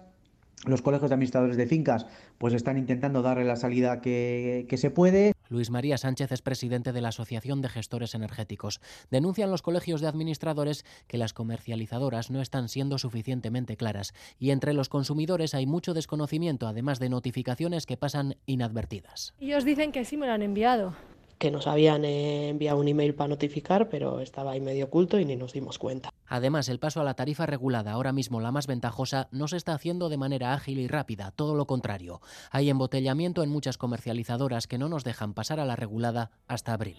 Los 0.65 0.81
colegios 0.83 1.09
de 1.09 1.15
administradores 1.15 1.57
de 1.57 1.65
fincas 1.65 2.05
pues 2.37 2.53
están 2.53 2.77
intentando 2.77 3.21
darle 3.21 3.45
la 3.45 3.55
salida 3.55 3.99
que, 3.99 4.65
que 4.69 4.77
se 4.77 4.91
puede. 4.91 5.33
Luis 5.49 5.69
María 5.69 5.97
Sánchez 5.97 6.31
es 6.31 6.41
presidente 6.41 6.93
de 6.93 7.01
la 7.01 7.09
Asociación 7.09 7.61
de 7.61 7.69
Gestores 7.69 8.13
Energéticos. 8.15 8.79
Denuncian 9.09 9.49
los 9.49 9.61
colegios 9.61 10.01
de 10.01 10.07
administradores 10.07 10.85
que 11.07 11.17
las 11.17 11.33
comercializadoras 11.33 12.29
no 12.29 12.41
están 12.41 12.69
siendo 12.69 12.99
suficientemente 12.99 13.75
claras 13.75 14.13
y 14.39 14.51
entre 14.51 14.73
los 14.73 14.87
consumidores 14.87 15.55
hay 15.55 15.65
mucho 15.65 15.93
desconocimiento, 15.93 16.67
además 16.67 16.99
de 16.99 17.09
notificaciones 17.09 17.85
que 17.85 17.97
pasan 17.97 18.35
inadvertidas. 18.45 19.33
Ellos 19.39 19.65
dicen 19.65 19.91
que 19.91 20.05
sí 20.05 20.15
me 20.15 20.27
lo 20.27 20.33
han 20.33 20.43
enviado. 20.43 20.95
Que 21.41 21.49
nos 21.49 21.65
habían 21.65 22.05
eh, 22.05 22.49
enviado 22.49 22.77
un 22.77 22.87
email 22.87 23.15
para 23.15 23.29
notificar, 23.29 23.89
pero 23.89 24.19
estaba 24.19 24.51
ahí 24.51 24.61
medio 24.61 24.85
oculto 24.85 25.17
y 25.17 25.25
ni 25.25 25.35
nos 25.35 25.53
dimos 25.53 25.79
cuenta. 25.79 26.11
Además, 26.27 26.69
el 26.69 26.77
paso 26.77 27.01
a 27.01 27.03
la 27.03 27.15
tarifa 27.15 27.47
regulada, 27.47 27.93
ahora 27.93 28.13
mismo 28.13 28.41
la 28.41 28.51
más 28.51 28.67
ventajosa, 28.67 29.27
no 29.31 29.47
se 29.47 29.57
está 29.57 29.73
haciendo 29.73 30.09
de 30.09 30.17
manera 30.17 30.53
ágil 30.53 30.77
y 30.77 30.87
rápida, 30.87 31.31
todo 31.31 31.55
lo 31.55 31.65
contrario. 31.65 32.21
Hay 32.51 32.69
embotellamiento 32.69 33.41
en 33.41 33.49
muchas 33.49 33.79
comercializadoras 33.79 34.67
que 34.67 34.77
no 34.77 34.87
nos 34.87 35.03
dejan 35.03 35.33
pasar 35.33 35.59
a 35.59 35.65
la 35.65 35.75
regulada 35.75 36.29
hasta 36.47 36.73
abril. 36.73 36.97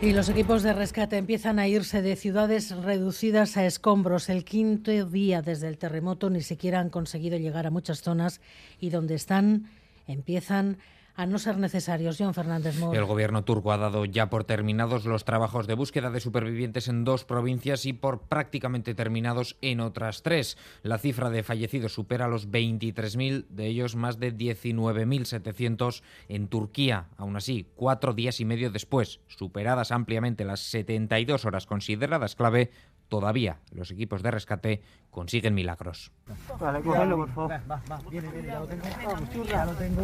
Y 0.00 0.12
los 0.12 0.28
equipos 0.28 0.62
de 0.62 0.72
rescate 0.72 1.16
empiezan 1.16 1.58
a 1.58 1.66
irse 1.66 2.02
de 2.02 2.14
ciudades 2.14 2.70
reducidas 2.70 3.56
a 3.56 3.66
escombros. 3.66 4.28
El 4.28 4.44
quinto 4.44 4.92
día 5.04 5.42
desde 5.42 5.66
el 5.66 5.76
terremoto 5.76 6.30
ni 6.30 6.40
siquiera 6.40 6.78
han 6.78 6.88
conseguido 6.88 7.36
llegar 7.36 7.66
a 7.66 7.72
muchas 7.72 8.00
zonas 8.00 8.40
y 8.78 8.90
donde 8.90 9.16
están 9.16 9.68
empiezan 10.06 10.76
a 10.76 10.97
no 11.26 11.38
ser 11.38 11.58
necesarios. 11.58 12.16
John 12.18 12.34
Fernández. 12.34 12.76
El 12.92 13.04
gobierno 13.04 13.44
turco 13.44 13.72
ha 13.72 13.76
dado 13.76 14.04
ya 14.04 14.30
por 14.30 14.44
terminados 14.44 15.04
los 15.04 15.24
trabajos 15.24 15.66
de 15.66 15.74
búsqueda 15.74 16.10
de 16.10 16.20
supervivientes 16.20 16.88
en 16.88 17.04
dos 17.04 17.24
provincias 17.24 17.86
y 17.86 17.92
por 17.92 18.22
prácticamente 18.22 18.94
terminados 18.94 19.56
en 19.60 19.80
otras 19.80 20.22
tres. 20.22 20.56
La 20.82 20.98
cifra 20.98 21.30
de 21.30 21.42
fallecidos 21.42 21.92
supera 21.94 22.28
los 22.28 22.50
23.000, 22.50 23.46
de 23.48 23.66
ellos 23.66 23.96
más 23.96 24.18
de 24.18 24.34
19.700 24.34 26.02
en 26.28 26.48
Turquía. 26.48 27.06
Aún 27.16 27.36
así, 27.36 27.66
cuatro 27.74 28.12
días 28.12 28.40
y 28.40 28.44
medio 28.44 28.70
después, 28.70 29.20
superadas 29.26 29.92
ampliamente 29.92 30.44
las 30.44 30.60
72 30.60 31.44
horas 31.44 31.66
consideradas 31.66 32.36
clave, 32.36 32.70
todavía 33.08 33.60
los 33.72 33.90
equipos 33.90 34.22
de 34.22 34.30
rescate 34.30 34.82
consiguen 35.10 35.54
milagros. 35.54 36.12
Vale, 36.58 36.80
cógelo, 36.80 37.16
por 37.16 37.28
favor. 37.30 37.52
Va, 37.70 37.82
va, 37.90 38.00
viene, 38.10 38.28
viene, 38.30 38.48
ya 38.48 38.60
lo 38.60 38.66
tengo. 38.66 38.84
Vamos, 39.04 39.30
churra. 39.30 39.48
Ya 39.50 39.64
lo 39.64 39.72
tengo. 39.74 40.02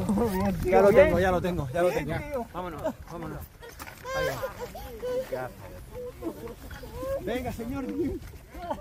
Ya 0.64 0.80
lo 0.82 0.92
tengo, 0.92 1.18
ya 1.20 1.30
lo 1.30 1.40
tengo, 1.40 1.68
ya 1.73 1.82
lo 1.82 1.90
tengo. 1.90 2.46
Vámonos, 2.52 2.82
vámonos. 3.11 3.38
Ahí 4.16 4.26
va. 5.34 5.50
Venga, 7.23 7.52
señor. 7.52 7.84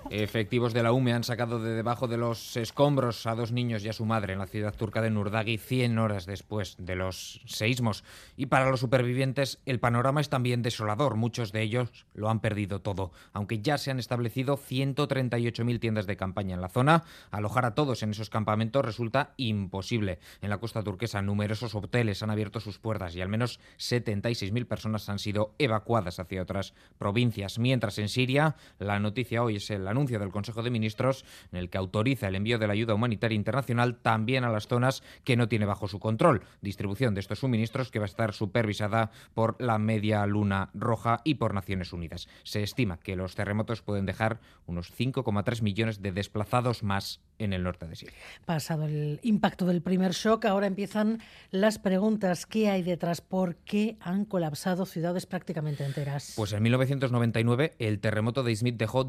Efectivos 0.09 0.73
de 0.73 0.83
la 0.83 0.91
UME 0.91 1.13
han 1.13 1.23
sacado 1.23 1.59
de 1.59 1.71
debajo 1.73 2.07
de 2.07 2.17
los 2.17 2.55
escombros 2.55 3.25
a 3.25 3.35
dos 3.35 3.51
niños 3.51 3.83
y 3.83 3.89
a 3.89 3.93
su 3.93 4.05
madre 4.05 4.33
en 4.33 4.39
la 4.39 4.45
ciudad 4.45 4.75
turca 4.75 5.01
de 5.01 5.09
Nurdagi 5.09 5.57
100 5.57 5.97
horas 5.97 6.25
después 6.25 6.75
de 6.77 6.95
los 6.95 7.41
seísmos. 7.45 8.03
Y 8.37 8.45
para 8.45 8.69
los 8.69 8.79
supervivientes 8.79 9.59
el 9.65 9.79
panorama 9.79 10.21
es 10.21 10.29
también 10.29 10.61
desolador. 10.61 11.15
Muchos 11.15 11.51
de 11.51 11.61
ellos 11.63 12.05
lo 12.13 12.29
han 12.29 12.41
perdido 12.41 12.81
todo. 12.81 13.11
Aunque 13.33 13.61
ya 13.61 13.77
se 13.77 13.91
han 13.91 13.99
establecido 13.99 14.57
138.000 14.57 15.79
tiendas 15.79 16.05
de 16.05 16.17
campaña 16.17 16.53
en 16.53 16.61
la 16.61 16.69
zona, 16.69 17.03
alojar 17.31 17.65
a 17.65 17.73
todos 17.73 18.03
en 18.03 18.11
esos 18.11 18.29
campamentos 18.29 18.85
resulta 18.85 19.33
imposible. 19.37 20.19
En 20.41 20.49
la 20.49 20.59
costa 20.59 20.83
turquesa 20.83 21.21
numerosos 21.21 21.73
hoteles 21.75 22.21
han 22.21 22.29
abierto 22.29 22.59
sus 22.59 22.77
puertas 22.77 23.15
y 23.15 23.21
al 23.21 23.29
menos 23.29 23.59
76.000 23.79 24.65
personas 24.67 25.09
han 25.09 25.19
sido 25.19 25.55
evacuadas 25.57 26.19
hacia 26.19 26.41
otras 26.41 26.73
provincias. 26.97 27.57
Mientras 27.57 27.97
en 27.97 28.09
Siria, 28.09 28.55
la 28.79 28.99
noticia 28.99 29.43
hoy 29.43 29.55
es 29.55 29.69
el 29.73 29.87
anuncio 29.87 30.19
del 30.19 30.31
Consejo 30.31 30.63
de 30.63 30.69
Ministros 30.69 31.25
en 31.51 31.59
el 31.59 31.69
que 31.69 31.77
autoriza 31.77 32.27
el 32.27 32.35
envío 32.35 32.59
de 32.59 32.67
la 32.67 32.73
ayuda 32.73 32.93
humanitaria 32.93 33.35
internacional 33.35 33.97
también 33.97 34.43
a 34.43 34.51
las 34.51 34.67
zonas 34.67 35.03
que 35.23 35.35
no 35.35 35.47
tiene 35.47 35.65
bajo 35.65 35.87
su 35.87 35.99
control. 35.99 36.43
Distribución 36.61 37.13
de 37.13 37.21
estos 37.21 37.39
suministros 37.39 37.91
que 37.91 37.99
va 37.99 38.05
a 38.05 38.07
estar 38.07 38.33
supervisada 38.33 39.11
por 39.33 39.61
la 39.61 39.77
Media 39.77 40.25
Luna 40.25 40.69
Roja 40.73 41.21
y 41.23 41.35
por 41.35 41.53
Naciones 41.53 41.93
Unidas. 41.93 42.27
Se 42.43 42.63
estima 42.63 42.99
que 42.99 43.15
los 43.15 43.35
terremotos 43.35 43.81
pueden 43.81 44.05
dejar 44.05 44.39
unos 44.65 44.93
5,3 44.97 45.61
millones 45.61 46.01
de 46.01 46.11
desplazados 46.11 46.83
más 46.83 47.21
en 47.39 47.53
el 47.53 47.63
norte 47.63 47.87
de 47.87 47.95
Siria. 47.95 48.15
Pasado 48.45 48.85
el 48.85 49.19
impacto 49.23 49.65
del 49.65 49.81
primer 49.81 50.11
shock, 50.11 50.45
ahora 50.45 50.67
empiezan 50.67 51.21
las 51.51 51.79
preguntas. 51.79 52.45
¿Qué 52.45 52.69
hay 52.69 52.83
detrás? 52.83 53.21
¿Por 53.21 53.55
qué 53.55 53.97
han 53.99 54.25
colapsado 54.25 54.85
ciudades 54.85 55.25
prácticamente 55.25 55.85
enteras? 55.85 56.33
Pues 56.35 56.53
en 56.53 56.63
1999 56.63 57.73
el 57.79 57.99
terremoto 57.99 58.43
de 58.43 58.51
Izmit 58.51 58.77
dejó 58.77 59.03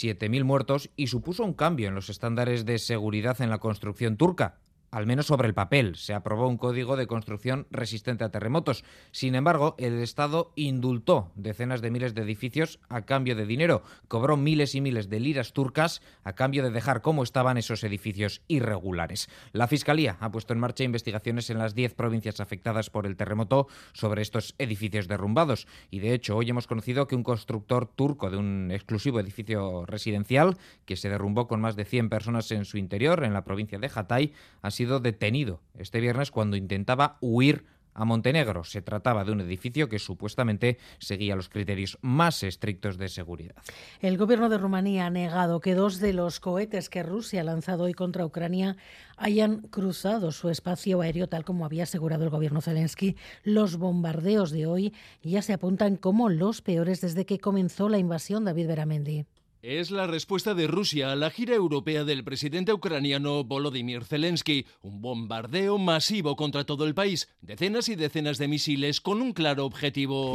17.000 0.00 0.44
muertos 0.44 0.90
y 0.96 1.08
supuso 1.08 1.44
un 1.44 1.54
cambio 1.54 1.88
en 1.88 1.94
los 1.94 2.08
estándares 2.08 2.64
de 2.64 2.78
seguridad 2.78 3.40
en 3.40 3.50
la 3.50 3.58
construcción 3.58 4.16
turca. 4.16 4.58
Al 4.90 5.06
menos 5.06 5.26
sobre 5.26 5.46
el 5.46 5.54
papel, 5.54 5.94
se 5.94 6.14
aprobó 6.14 6.48
un 6.48 6.56
código 6.56 6.96
de 6.96 7.06
construcción 7.06 7.68
resistente 7.70 8.24
a 8.24 8.30
terremotos. 8.30 8.84
Sin 9.12 9.36
embargo, 9.36 9.76
el 9.78 10.00
Estado 10.00 10.52
indultó 10.56 11.30
decenas 11.36 11.80
de 11.80 11.92
miles 11.92 12.14
de 12.14 12.22
edificios 12.22 12.80
a 12.88 13.02
cambio 13.02 13.36
de 13.36 13.46
dinero. 13.46 13.84
Cobró 14.08 14.36
miles 14.36 14.74
y 14.74 14.80
miles 14.80 15.08
de 15.08 15.20
liras 15.20 15.52
turcas 15.52 16.02
a 16.24 16.34
cambio 16.34 16.64
de 16.64 16.70
dejar 16.70 17.02
como 17.02 17.22
estaban 17.22 17.56
esos 17.56 17.84
edificios 17.84 18.42
irregulares. 18.48 19.28
La 19.52 19.68
Fiscalía 19.68 20.16
ha 20.18 20.32
puesto 20.32 20.54
en 20.54 20.58
marcha 20.58 20.82
investigaciones 20.82 21.50
en 21.50 21.58
las 21.58 21.76
10 21.76 21.94
provincias 21.94 22.40
afectadas 22.40 22.90
por 22.90 23.06
el 23.06 23.16
terremoto 23.16 23.68
sobre 23.92 24.22
estos 24.22 24.56
edificios 24.58 25.06
derrumbados. 25.06 25.68
Y 25.90 26.00
de 26.00 26.14
hecho, 26.14 26.36
hoy 26.36 26.50
hemos 26.50 26.66
conocido 26.66 27.06
que 27.06 27.14
un 27.14 27.22
constructor 27.22 27.86
turco 27.86 28.28
de 28.28 28.38
un 28.38 28.70
exclusivo 28.72 29.20
edificio 29.20 29.86
residencial 29.86 30.56
que 30.84 30.96
se 30.96 31.08
derrumbó 31.08 31.46
con 31.46 31.60
más 31.60 31.76
de 31.76 31.84
100 31.84 32.08
personas 32.08 32.50
en 32.50 32.64
su 32.64 32.76
interior 32.76 33.22
en 33.22 33.32
la 33.32 33.44
provincia 33.44 33.78
de 33.78 33.90
Hatay 33.94 34.32
ha 34.62 34.70
detenido 34.86 35.60
este 35.78 36.00
viernes 36.00 36.30
cuando 36.30 36.56
intentaba 36.56 37.18
huir 37.20 37.64
a 37.94 38.04
Montenegro. 38.04 38.64
Se 38.64 38.82
trataba 38.82 39.24
de 39.24 39.32
un 39.32 39.40
edificio 39.40 39.88
que 39.88 39.98
supuestamente 39.98 40.78
seguía 40.98 41.36
los 41.36 41.48
criterios 41.48 41.98
más 42.00 42.42
estrictos 42.42 42.98
de 42.98 43.08
seguridad. 43.08 43.56
El 44.00 44.16
gobierno 44.16 44.48
de 44.48 44.58
Rumanía 44.58 45.06
ha 45.06 45.10
negado 45.10 45.60
que 45.60 45.74
dos 45.74 45.98
de 45.98 46.12
los 46.12 46.40
cohetes 46.40 46.88
que 46.88 47.02
Rusia 47.02 47.40
ha 47.40 47.44
lanzado 47.44 47.84
hoy 47.84 47.94
contra 47.94 48.24
Ucrania 48.24 48.76
hayan 49.16 49.58
cruzado 49.68 50.32
su 50.32 50.48
espacio 50.48 51.00
aéreo, 51.00 51.28
tal 51.28 51.44
como 51.44 51.64
había 51.64 51.82
asegurado 51.82 52.24
el 52.24 52.30
gobierno 52.30 52.60
Zelensky. 52.60 53.16
Los 53.42 53.76
bombardeos 53.76 54.50
de 54.50 54.66
hoy 54.66 54.94
ya 55.22 55.42
se 55.42 55.52
apuntan 55.52 55.96
como 55.96 56.28
los 56.28 56.62
peores 56.62 57.00
desde 57.00 57.26
que 57.26 57.38
comenzó 57.38 57.88
la 57.88 57.98
invasión 57.98 58.44
David 58.44 58.68
Beramendi. 58.68 59.26
Es 59.62 59.90
la 59.90 60.06
respuesta 60.06 60.54
de 60.54 60.66
Rusia 60.66 61.12
a 61.12 61.16
la 61.16 61.28
gira 61.28 61.54
europea 61.54 62.04
del 62.04 62.24
presidente 62.24 62.72
ucraniano 62.72 63.44
Volodymyr 63.44 64.04
Zelensky, 64.06 64.64
un 64.80 65.02
bombardeo 65.02 65.76
masivo 65.76 66.34
contra 66.34 66.64
todo 66.64 66.86
el 66.86 66.94
país, 66.94 67.28
decenas 67.42 67.90
y 67.90 67.94
decenas 67.94 68.38
de 68.38 68.48
misiles 68.48 69.02
con 69.02 69.20
un 69.20 69.34
claro 69.34 69.66
objetivo. 69.66 70.34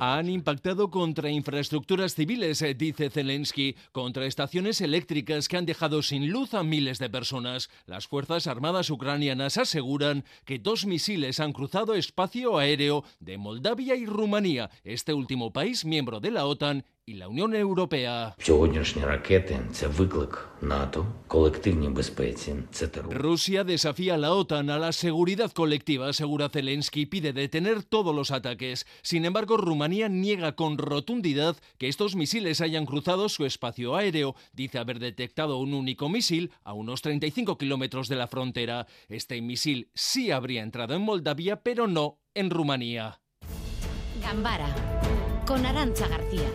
Han 0.00 0.28
impactado 0.28 0.90
contra 0.90 1.30
infraestructuras 1.30 2.14
civiles, 2.14 2.60
eh, 2.60 2.74
dice 2.74 3.08
Zelensky, 3.08 3.76
contra 3.92 4.26
estaciones 4.26 4.82
eléctricas 4.82 5.48
que 5.48 5.56
han 5.56 5.64
dejado 5.64 6.02
sin 6.02 6.28
luz 6.28 6.52
a 6.52 6.64
miles 6.64 6.98
de 6.98 7.08
personas. 7.08 7.70
Las 7.86 8.06
Fuerzas 8.06 8.46
Armadas 8.46 8.90
ucranianas 8.90 9.56
aseguran 9.56 10.26
que 10.44 10.58
dos 10.58 10.84
misiles 10.84 11.40
han 11.40 11.54
cruzado 11.54 11.94
espacio 11.94 12.58
aéreo 12.58 13.04
de 13.20 13.38
Moldavia 13.38 13.96
y 13.96 14.04
Rumanía, 14.04 14.68
este 14.84 15.14
último 15.14 15.45
como 15.46 15.52
país 15.52 15.84
miembro 15.84 16.18
de 16.18 16.32
la 16.32 16.44
OTAN 16.44 16.84
y 17.04 17.14
la 17.14 17.28
Unión 17.28 17.54
Europea. 17.54 18.34
Rusia 23.10 23.62
desafía 23.64 24.14
a 24.14 24.18
la 24.18 24.32
OTAN 24.32 24.70
a 24.70 24.78
la 24.80 24.90
seguridad 24.90 25.52
colectiva, 25.52 26.08
asegura 26.08 26.48
Zelensky, 26.48 27.02
y 27.02 27.06
pide 27.06 27.32
detener 27.32 27.84
todos 27.84 28.12
los 28.12 28.32
ataques. 28.32 28.86
Sin 29.02 29.24
embargo, 29.24 29.56
Rumanía 29.56 30.08
niega 30.08 30.56
con 30.56 30.78
rotundidad 30.78 31.56
que 31.78 31.86
estos 31.86 32.16
misiles 32.16 32.60
hayan 32.60 32.86
cruzado 32.86 33.28
su 33.28 33.44
espacio 33.44 33.94
aéreo. 33.94 34.34
Dice 34.52 34.78
haber 34.78 34.98
detectado 34.98 35.58
un 35.58 35.74
único 35.74 36.08
misil 36.08 36.50
a 36.64 36.72
unos 36.72 37.02
35 37.02 37.56
kilómetros 37.56 38.08
de 38.08 38.16
la 38.16 38.26
frontera. 38.26 38.88
Este 39.08 39.40
misil 39.42 39.90
sí 39.94 40.32
habría 40.32 40.64
entrado 40.64 40.94
en 40.94 41.02
Moldavia, 41.02 41.62
pero 41.62 41.86
no 41.86 42.18
en 42.34 42.50
Rumanía. 42.50 43.20
Gambara, 44.20 44.95
con 45.46 45.64
Arancha 45.64 46.08
García. 46.08 46.50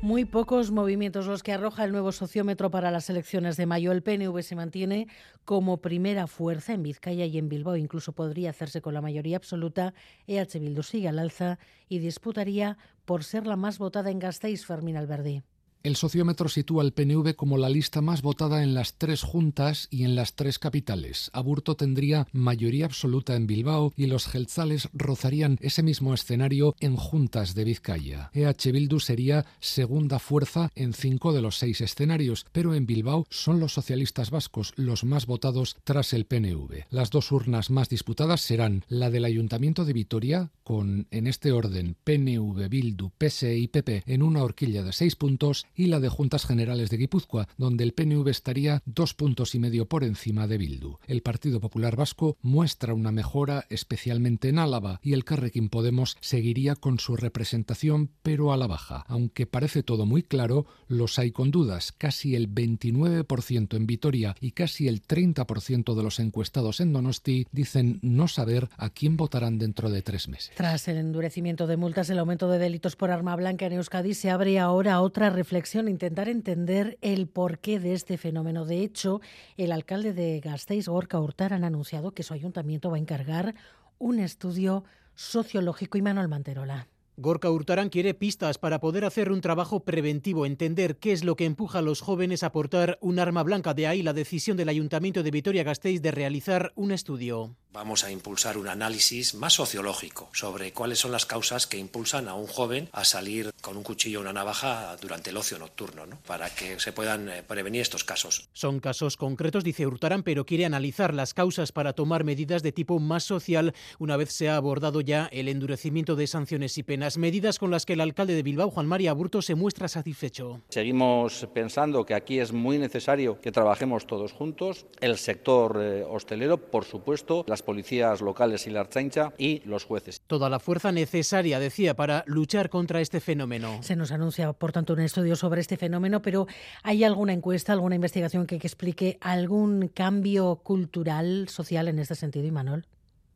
Muy 0.00 0.24
pocos 0.24 0.70
movimientos 0.70 1.26
los 1.26 1.42
que 1.42 1.52
arroja 1.52 1.84
el 1.84 1.92
nuevo 1.92 2.12
sociómetro 2.12 2.70
para 2.70 2.90
las 2.90 3.10
elecciones 3.10 3.56
de 3.56 3.66
mayo. 3.66 3.92
El 3.92 4.02
PNV 4.02 4.42
se 4.42 4.56
mantiene 4.56 5.08
como 5.44 5.78
primera 5.78 6.26
fuerza 6.26 6.72
en 6.72 6.82
Vizcaya 6.82 7.26
y 7.26 7.36
en 7.38 7.48
Bilbao. 7.48 7.76
Incluso 7.76 8.12
podría 8.12 8.50
hacerse 8.50 8.80
con 8.80 8.94
la 8.94 9.02
mayoría 9.02 9.36
absoluta. 9.36 9.92
EH 10.26 10.58
Bildu 10.58 10.82
sigue 10.82 11.08
al 11.08 11.18
alza 11.18 11.58
y 11.88 11.98
disputaría 11.98 12.78
por 13.04 13.24
ser 13.24 13.46
la 13.46 13.56
más 13.56 13.78
votada 13.78 14.10
en 14.10 14.18
Gasteiz, 14.18 14.64
Fermín 14.64 14.96
Alberdi. 14.96 15.42
El 15.86 15.94
sociómetro 15.94 16.48
sitúa 16.48 16.82
al 16.82 16.92
PNV 16.92 17.36
como 17.36 17.58
la 17.58 17.68
lista 17.68 18.00
más 18.00 18.20
votada 18.20 18.64
en 18.64 18.74
las 18.74 18.94
tres 18.94 19.22
juntas 19.22 19.86
y 19.88 20.02
en 20.02 20.16
las 20.16 20.34
tres 20.34 20.58
capitales. 20.58 21.30
Aburto 21.32 21.76
tendría 21.76 22.26
mayoría 22.32 22.86
absoluta 22.86 23.36
en 23.36 23.46
Bilbao 23.46 23.92
y 23.96 24.06
los 24.06 24.26
gelzales 24.26 24.88
rozarían 24.94 25.58
ese 25.60 25.84
mismo 25.84 26.12
escenario 26.12 26.74
en 26.80 26.96
juntas 26.96 27.54
de 27.54 27.62
Vizcaya. 27.62 28.32
EH 28.34 28.72
Bildu 28.72 28.98
sería 28.98 29.46
segunda 29.60 30.18
fuerza 30.18 30.72
en 30.74 30.92
cinco 30.92 31.32
de 31.32 31.40
los 31.40 31.56
seis 31.56 31.80
escenarios, 31.80 32.46
pero 32.50 32.74
en 32.74 32.84
Bilbao 32.84 33.24
son 33.30 33.60
los 33.60 33.72
socialistas 33.72 34.32
vascos 34.32 34.72
los 34.74 35.04
más 35.04 35.26
votados 35.26 35.76
tras 35.84 36.12
el 36.14 36.24
PNV. 36.24 36.86
Las 36.90 37.10
dos 37.10 37.30
urnas 37.30 37.70
más 37.70 37.88
disputadas 37.88 38.40
serán 38.40 38.84
la 38.88 39.08
del 39.08 39.24
Ayuntamiento 39.24 39.84
de 39.84 39.92
Vitoria, 39.92 40.50
con 40.64 41.06
en 41.12 41.28
este 41.28 41.52
orden 41.52 41.96
PNV, 42.02 42.68
Bildu, 42.68 43.12
PSE 43.16 43.56
y 43.56 43.68
PP 43.68 44.02
en 44.04 44.24
una 44.24 44.42
horquilla 44.42 44.82
de 44.82 44.92
seis 44.92 45.14
puntos, 45.14 45.64
y 45.76 45.86
la 45.86 46.00
de 46.00 46.08
Juntas 46.08 46.46
Generales 46.46 46.90
de 46.90 46.96
Guipúzcoa, 46.96 47.48
donde 47.58 47.84
el 47.84 47.92
PNV 47.92 48.28
estaría 48.28 48.82
dos 48.86 49.14
puntos 49.14 49.54
y 49.54 49.58
medio 49.58 49.86
por 49.86 50.02
encima 50.02 50.46
de 50.46 50.58
Bildu. 50.58 50.98
El 51.06 51.22
Partido 51.22 51.60
Popular 51.60 51.96
Vasco 51.96 52.36
muestra 52.40 52.94
una 52.94 53.12
mejora 53.12 53.66
especialmente 53.68 54.48
en 54.48 54.58
Álava 54.58 55.00
y 55.02 55.12
el 55.12 55.24
Carrequín 55.24 55.68
Podemos 55.68 56.16
seguiría 56.20 56.74
con 56.74 56.98
su 56.98 57.16
representación 57.16 58.10
pero 58.22 58.52
a 58.52 58.56
la 58.56 58.66
baja. 58.66 59.04
Aunque 59.08 59.46
parece 59.46 59.82
todo 59.82 60.06
muy 60.06 60.22
claro, 60.22 60.66
los 60.88 61.18
hay 61.18 61.32
con 61.32 61.50
dudas. 61.50 61.92
Casi 61.92 62.34
el 62.34 62.52
29% 62.52 63.76
en 63.76 63.86
Vitoria 63.86 64.34
y 64.40 64.52
casi 64.52 64.88
el 64.88 65.02
30% 65.02 65.94
de 65.94 66.02
los 66.02 66.18
encuestados 66.20 66.80
en 66.80 66.92
Donosti 66.92 67.46
dicen 67.52 67.98
no 68.02 68.28
saber 68.28 68.68
a 68.76 68.90
quién 68.90 69.16
votarán 69.16 69.58
dentro 69.58 69.90
de 69.90 70.02
tres 70.02 70.28
meses. 70.28 70.52
Tras 70.56 70.88
el 70.88 70.96
endurecimiento 70.96 71.66
de 71.66 71.76
multas, 71.76 72.08
el 72.08 72.18
aumento 72.18 72.48
de 72.48 72.58
delitos 72.58 72.96
por 72.96 73.10
arma 73.10 73.36
blanca 73.36 73.66
en 73.66 73.74
Euskadi, 73.74 74.14
se 74.14 74.30
abre 74.30 74.58
ahora 74.58 75.00
otra 75.00 75.30
reflexión 75.30 75.65
intentar 75.74 76.28
entender 76.28 76.98
el 77.00 77.26
porqué 77.26 77.80
de 77.80 77.92
este 77.92 78.18
fenómeno. 78.18 78.64
De 78.64 78.80
hecho, 78.80 79.20
el 79.56 79.72
alcalde 79.72 80.12
de 80.12 80.40
Gasteiz, 80.40 80.88
Gorka 80.88 81.20
Hurtar, 81.20 81.52
han 81.52 81.64
anunciado 81.64 82.12
que 82.12 82.22
su 82.22 82.34
ayuntamiento 82.34 82.90
va 82.90 82.96
a 82.96 83.00
encargar 83.00 83.54
un 83.98 84.18
estudio 84.18 84.84
sociológico 85.14 85.98
y 85.98 86.02
Manuel 86.02 86.28
Manterola. 86.28 86.88
Gorka 87.18 87.50
Hurtarán 87.50 87.88
quiere 87.88 88.12
pistas 88.12 88.58
para 88.58 88.78
poder 88.78 89.06
hacer 89.06 89.32
un 89.32 89.40
trabajo 89.40 89.80
preventivo, 89.80 90.44
entender 90.44 90.98
qué 90.98 91.12
es 91.12 91.24
lo 91.24 91.34
que 91.34 91.46
empuja 91.46 91.78
a 91.78 91.82
los 91.82 92.02
jóvenes 92.02 92.42
a 92.42 92.52
portar 92.52 92.98
un 93.00 93.18
arma 93.18 93.42
blanca. 93.42 93.72
De 93.72 93.86
ahí 93.86 94.02
la 94.02 94.12
decisión 94.12 94.58
del 94.58 94.68
Ayuntamiento 94.68 95.22
de 95.22 95.30
Vitoria-Gasteiz 95.30 96.02
de 96.02 96.10
realizar 96.10 96.72
un 96.76 96.92
estudio. 96.92 97.56
Vamos 97.76 98.04
a 98.04 98.10
impulsar 98.10 98.56
un 98.56 98.68
análisis 98.68 99.34
más 99.34 99.52
sociológico 99.52 100.30
sobre 100.32 100.72
cuáles 100.72 100.98
son 100.98 101.12
las 101.12 101.26
causas 101.26 101.66
que 101.66 101.76
impulsan 101.76 102.26
a 102.26 102.32
un 102.32 102.46
joven 102.46 102.88
a 102.90 103.04
salir 103.04 103.52
con 103.60 103.76
un 103.76 103.82
cuchillo 103.82 104.20
o 104.20 104.22
una 104.22 104.32
navaja 104.32 104.96
durante 104.96 105.28
el 105.28 105.36
ocio 105.36 105.58
nocturno, 105.58 106.06
¿no? 106.06 106.16
para 106.26 106.48
que 106.48 106.80
se 106.80 106.92
puedan 106.92 107.28
eh, 107.28 107.42
prevenir 107.42 107.82
estos 107.82 108.02
casos. 108.02 108.48
Son 108.54 108.80
casos 108.80 109.18
concretos, 109.18 109.62
dice 109.62 109.86
Hurtarán, 109.86 110.22
pero 110.22 110.46
quiere 110.46 110.64
analizar 110.64 111.12
las 111.12 111.34
causas 111.34 111.70
para 111.70 111.92
tomar 111.92 112.24
medidas 112.24 112.62
de 112.62 112.72
tipo 112.72 112.98
más 112.98 113.24
social 113.24 113.74
una 113.98 114.16
vez 114.16 114.32
se 114.32 114.48
ha 114.48 114.56
abordado 114.56 115.02
ya 115.02 115.28
el 115.30 115.46
endurecimiento 115.46 116.16
de 116.16 116.28
sanciones 116.28 116.78
y 116.78 116.82
penas 116.82 117.18
medidas 117.18 117.58
con 117.58 117.70
las 117.70 117.84
que 117.84 117.92
el 117.92 118.00
alcalde 118.00 118.34
de 118.34 118.42
Bilbao, 118.42 118.70
Juan 118.70 118.86
María 118.86 119.10
Aburto, 119.10 119.42
se 119.42 119.54
muestra 119.54 119.88
satisfecho. 119.88 120.62
Seguimos 120.70 121.46
pensando 121.52 122.06
que 122.06 122.14
aquí 122.14 122.38
es 122.38 122.54
muy 122.54 122.78
necesario 122.78 123.38
que 123.38 123.52
trabajemos 123.52 124.06
todos 124.06 124.32
juntos, 124.32 124.86
el 125.02 125.18
sector 125.18 125.78
eh, 125.82 126.04
hostelero, 126.08 126.56
por 126.56 126.86
supuesto, 126.86 127.44
las 127.46 127.65
policías 127.66 128.22
locales 128.22 128.66
y 128.66 128.70
la 128.70 128.80
Archancha 128.80 129.34
y 129.36 129.60
los 129.66 129.84
jueces. 129.84 130.22
Toda 130.26 130.48
la 130.48 130.58
fuerza 130.58 130.90
necesaria, 130.92 131.58
decía, 131.58 131.94
para 131.94 132.24
luchar 132.26 132.70
contra 132.70 133.02
este 133.02 133.20
fenómeno. 133.20 133.82
Se 133.82 133.96
nos 133.96 134.10
anuncia, 134.12 134.54
por 134.54 134.72
tanto, 134.72 134.94
un 134.94 135.00
estudio 135.00 135.36
sobre 135.36 135.60
este 135.60 135.76
fenómeno, 135.76 136.22
pero 136.22 136.46
¿hay 136.82 137.04
alguna 137.04 137.34
encuesta, 137.34 137.74
alguna 137.74 137.96
investigación 137.96 138.46
que, 138.46 138.58
que 138.58 138.66
explique 138.66 139.18
algún 139.20 139.88
cambio 139.88 140.56
cultural, 140.62 141.50
social 141.50 141.88
en 141.88 141.98
este 141.98 142.14
sentido, 142.14 142.46
Imanol? 142.46 142.86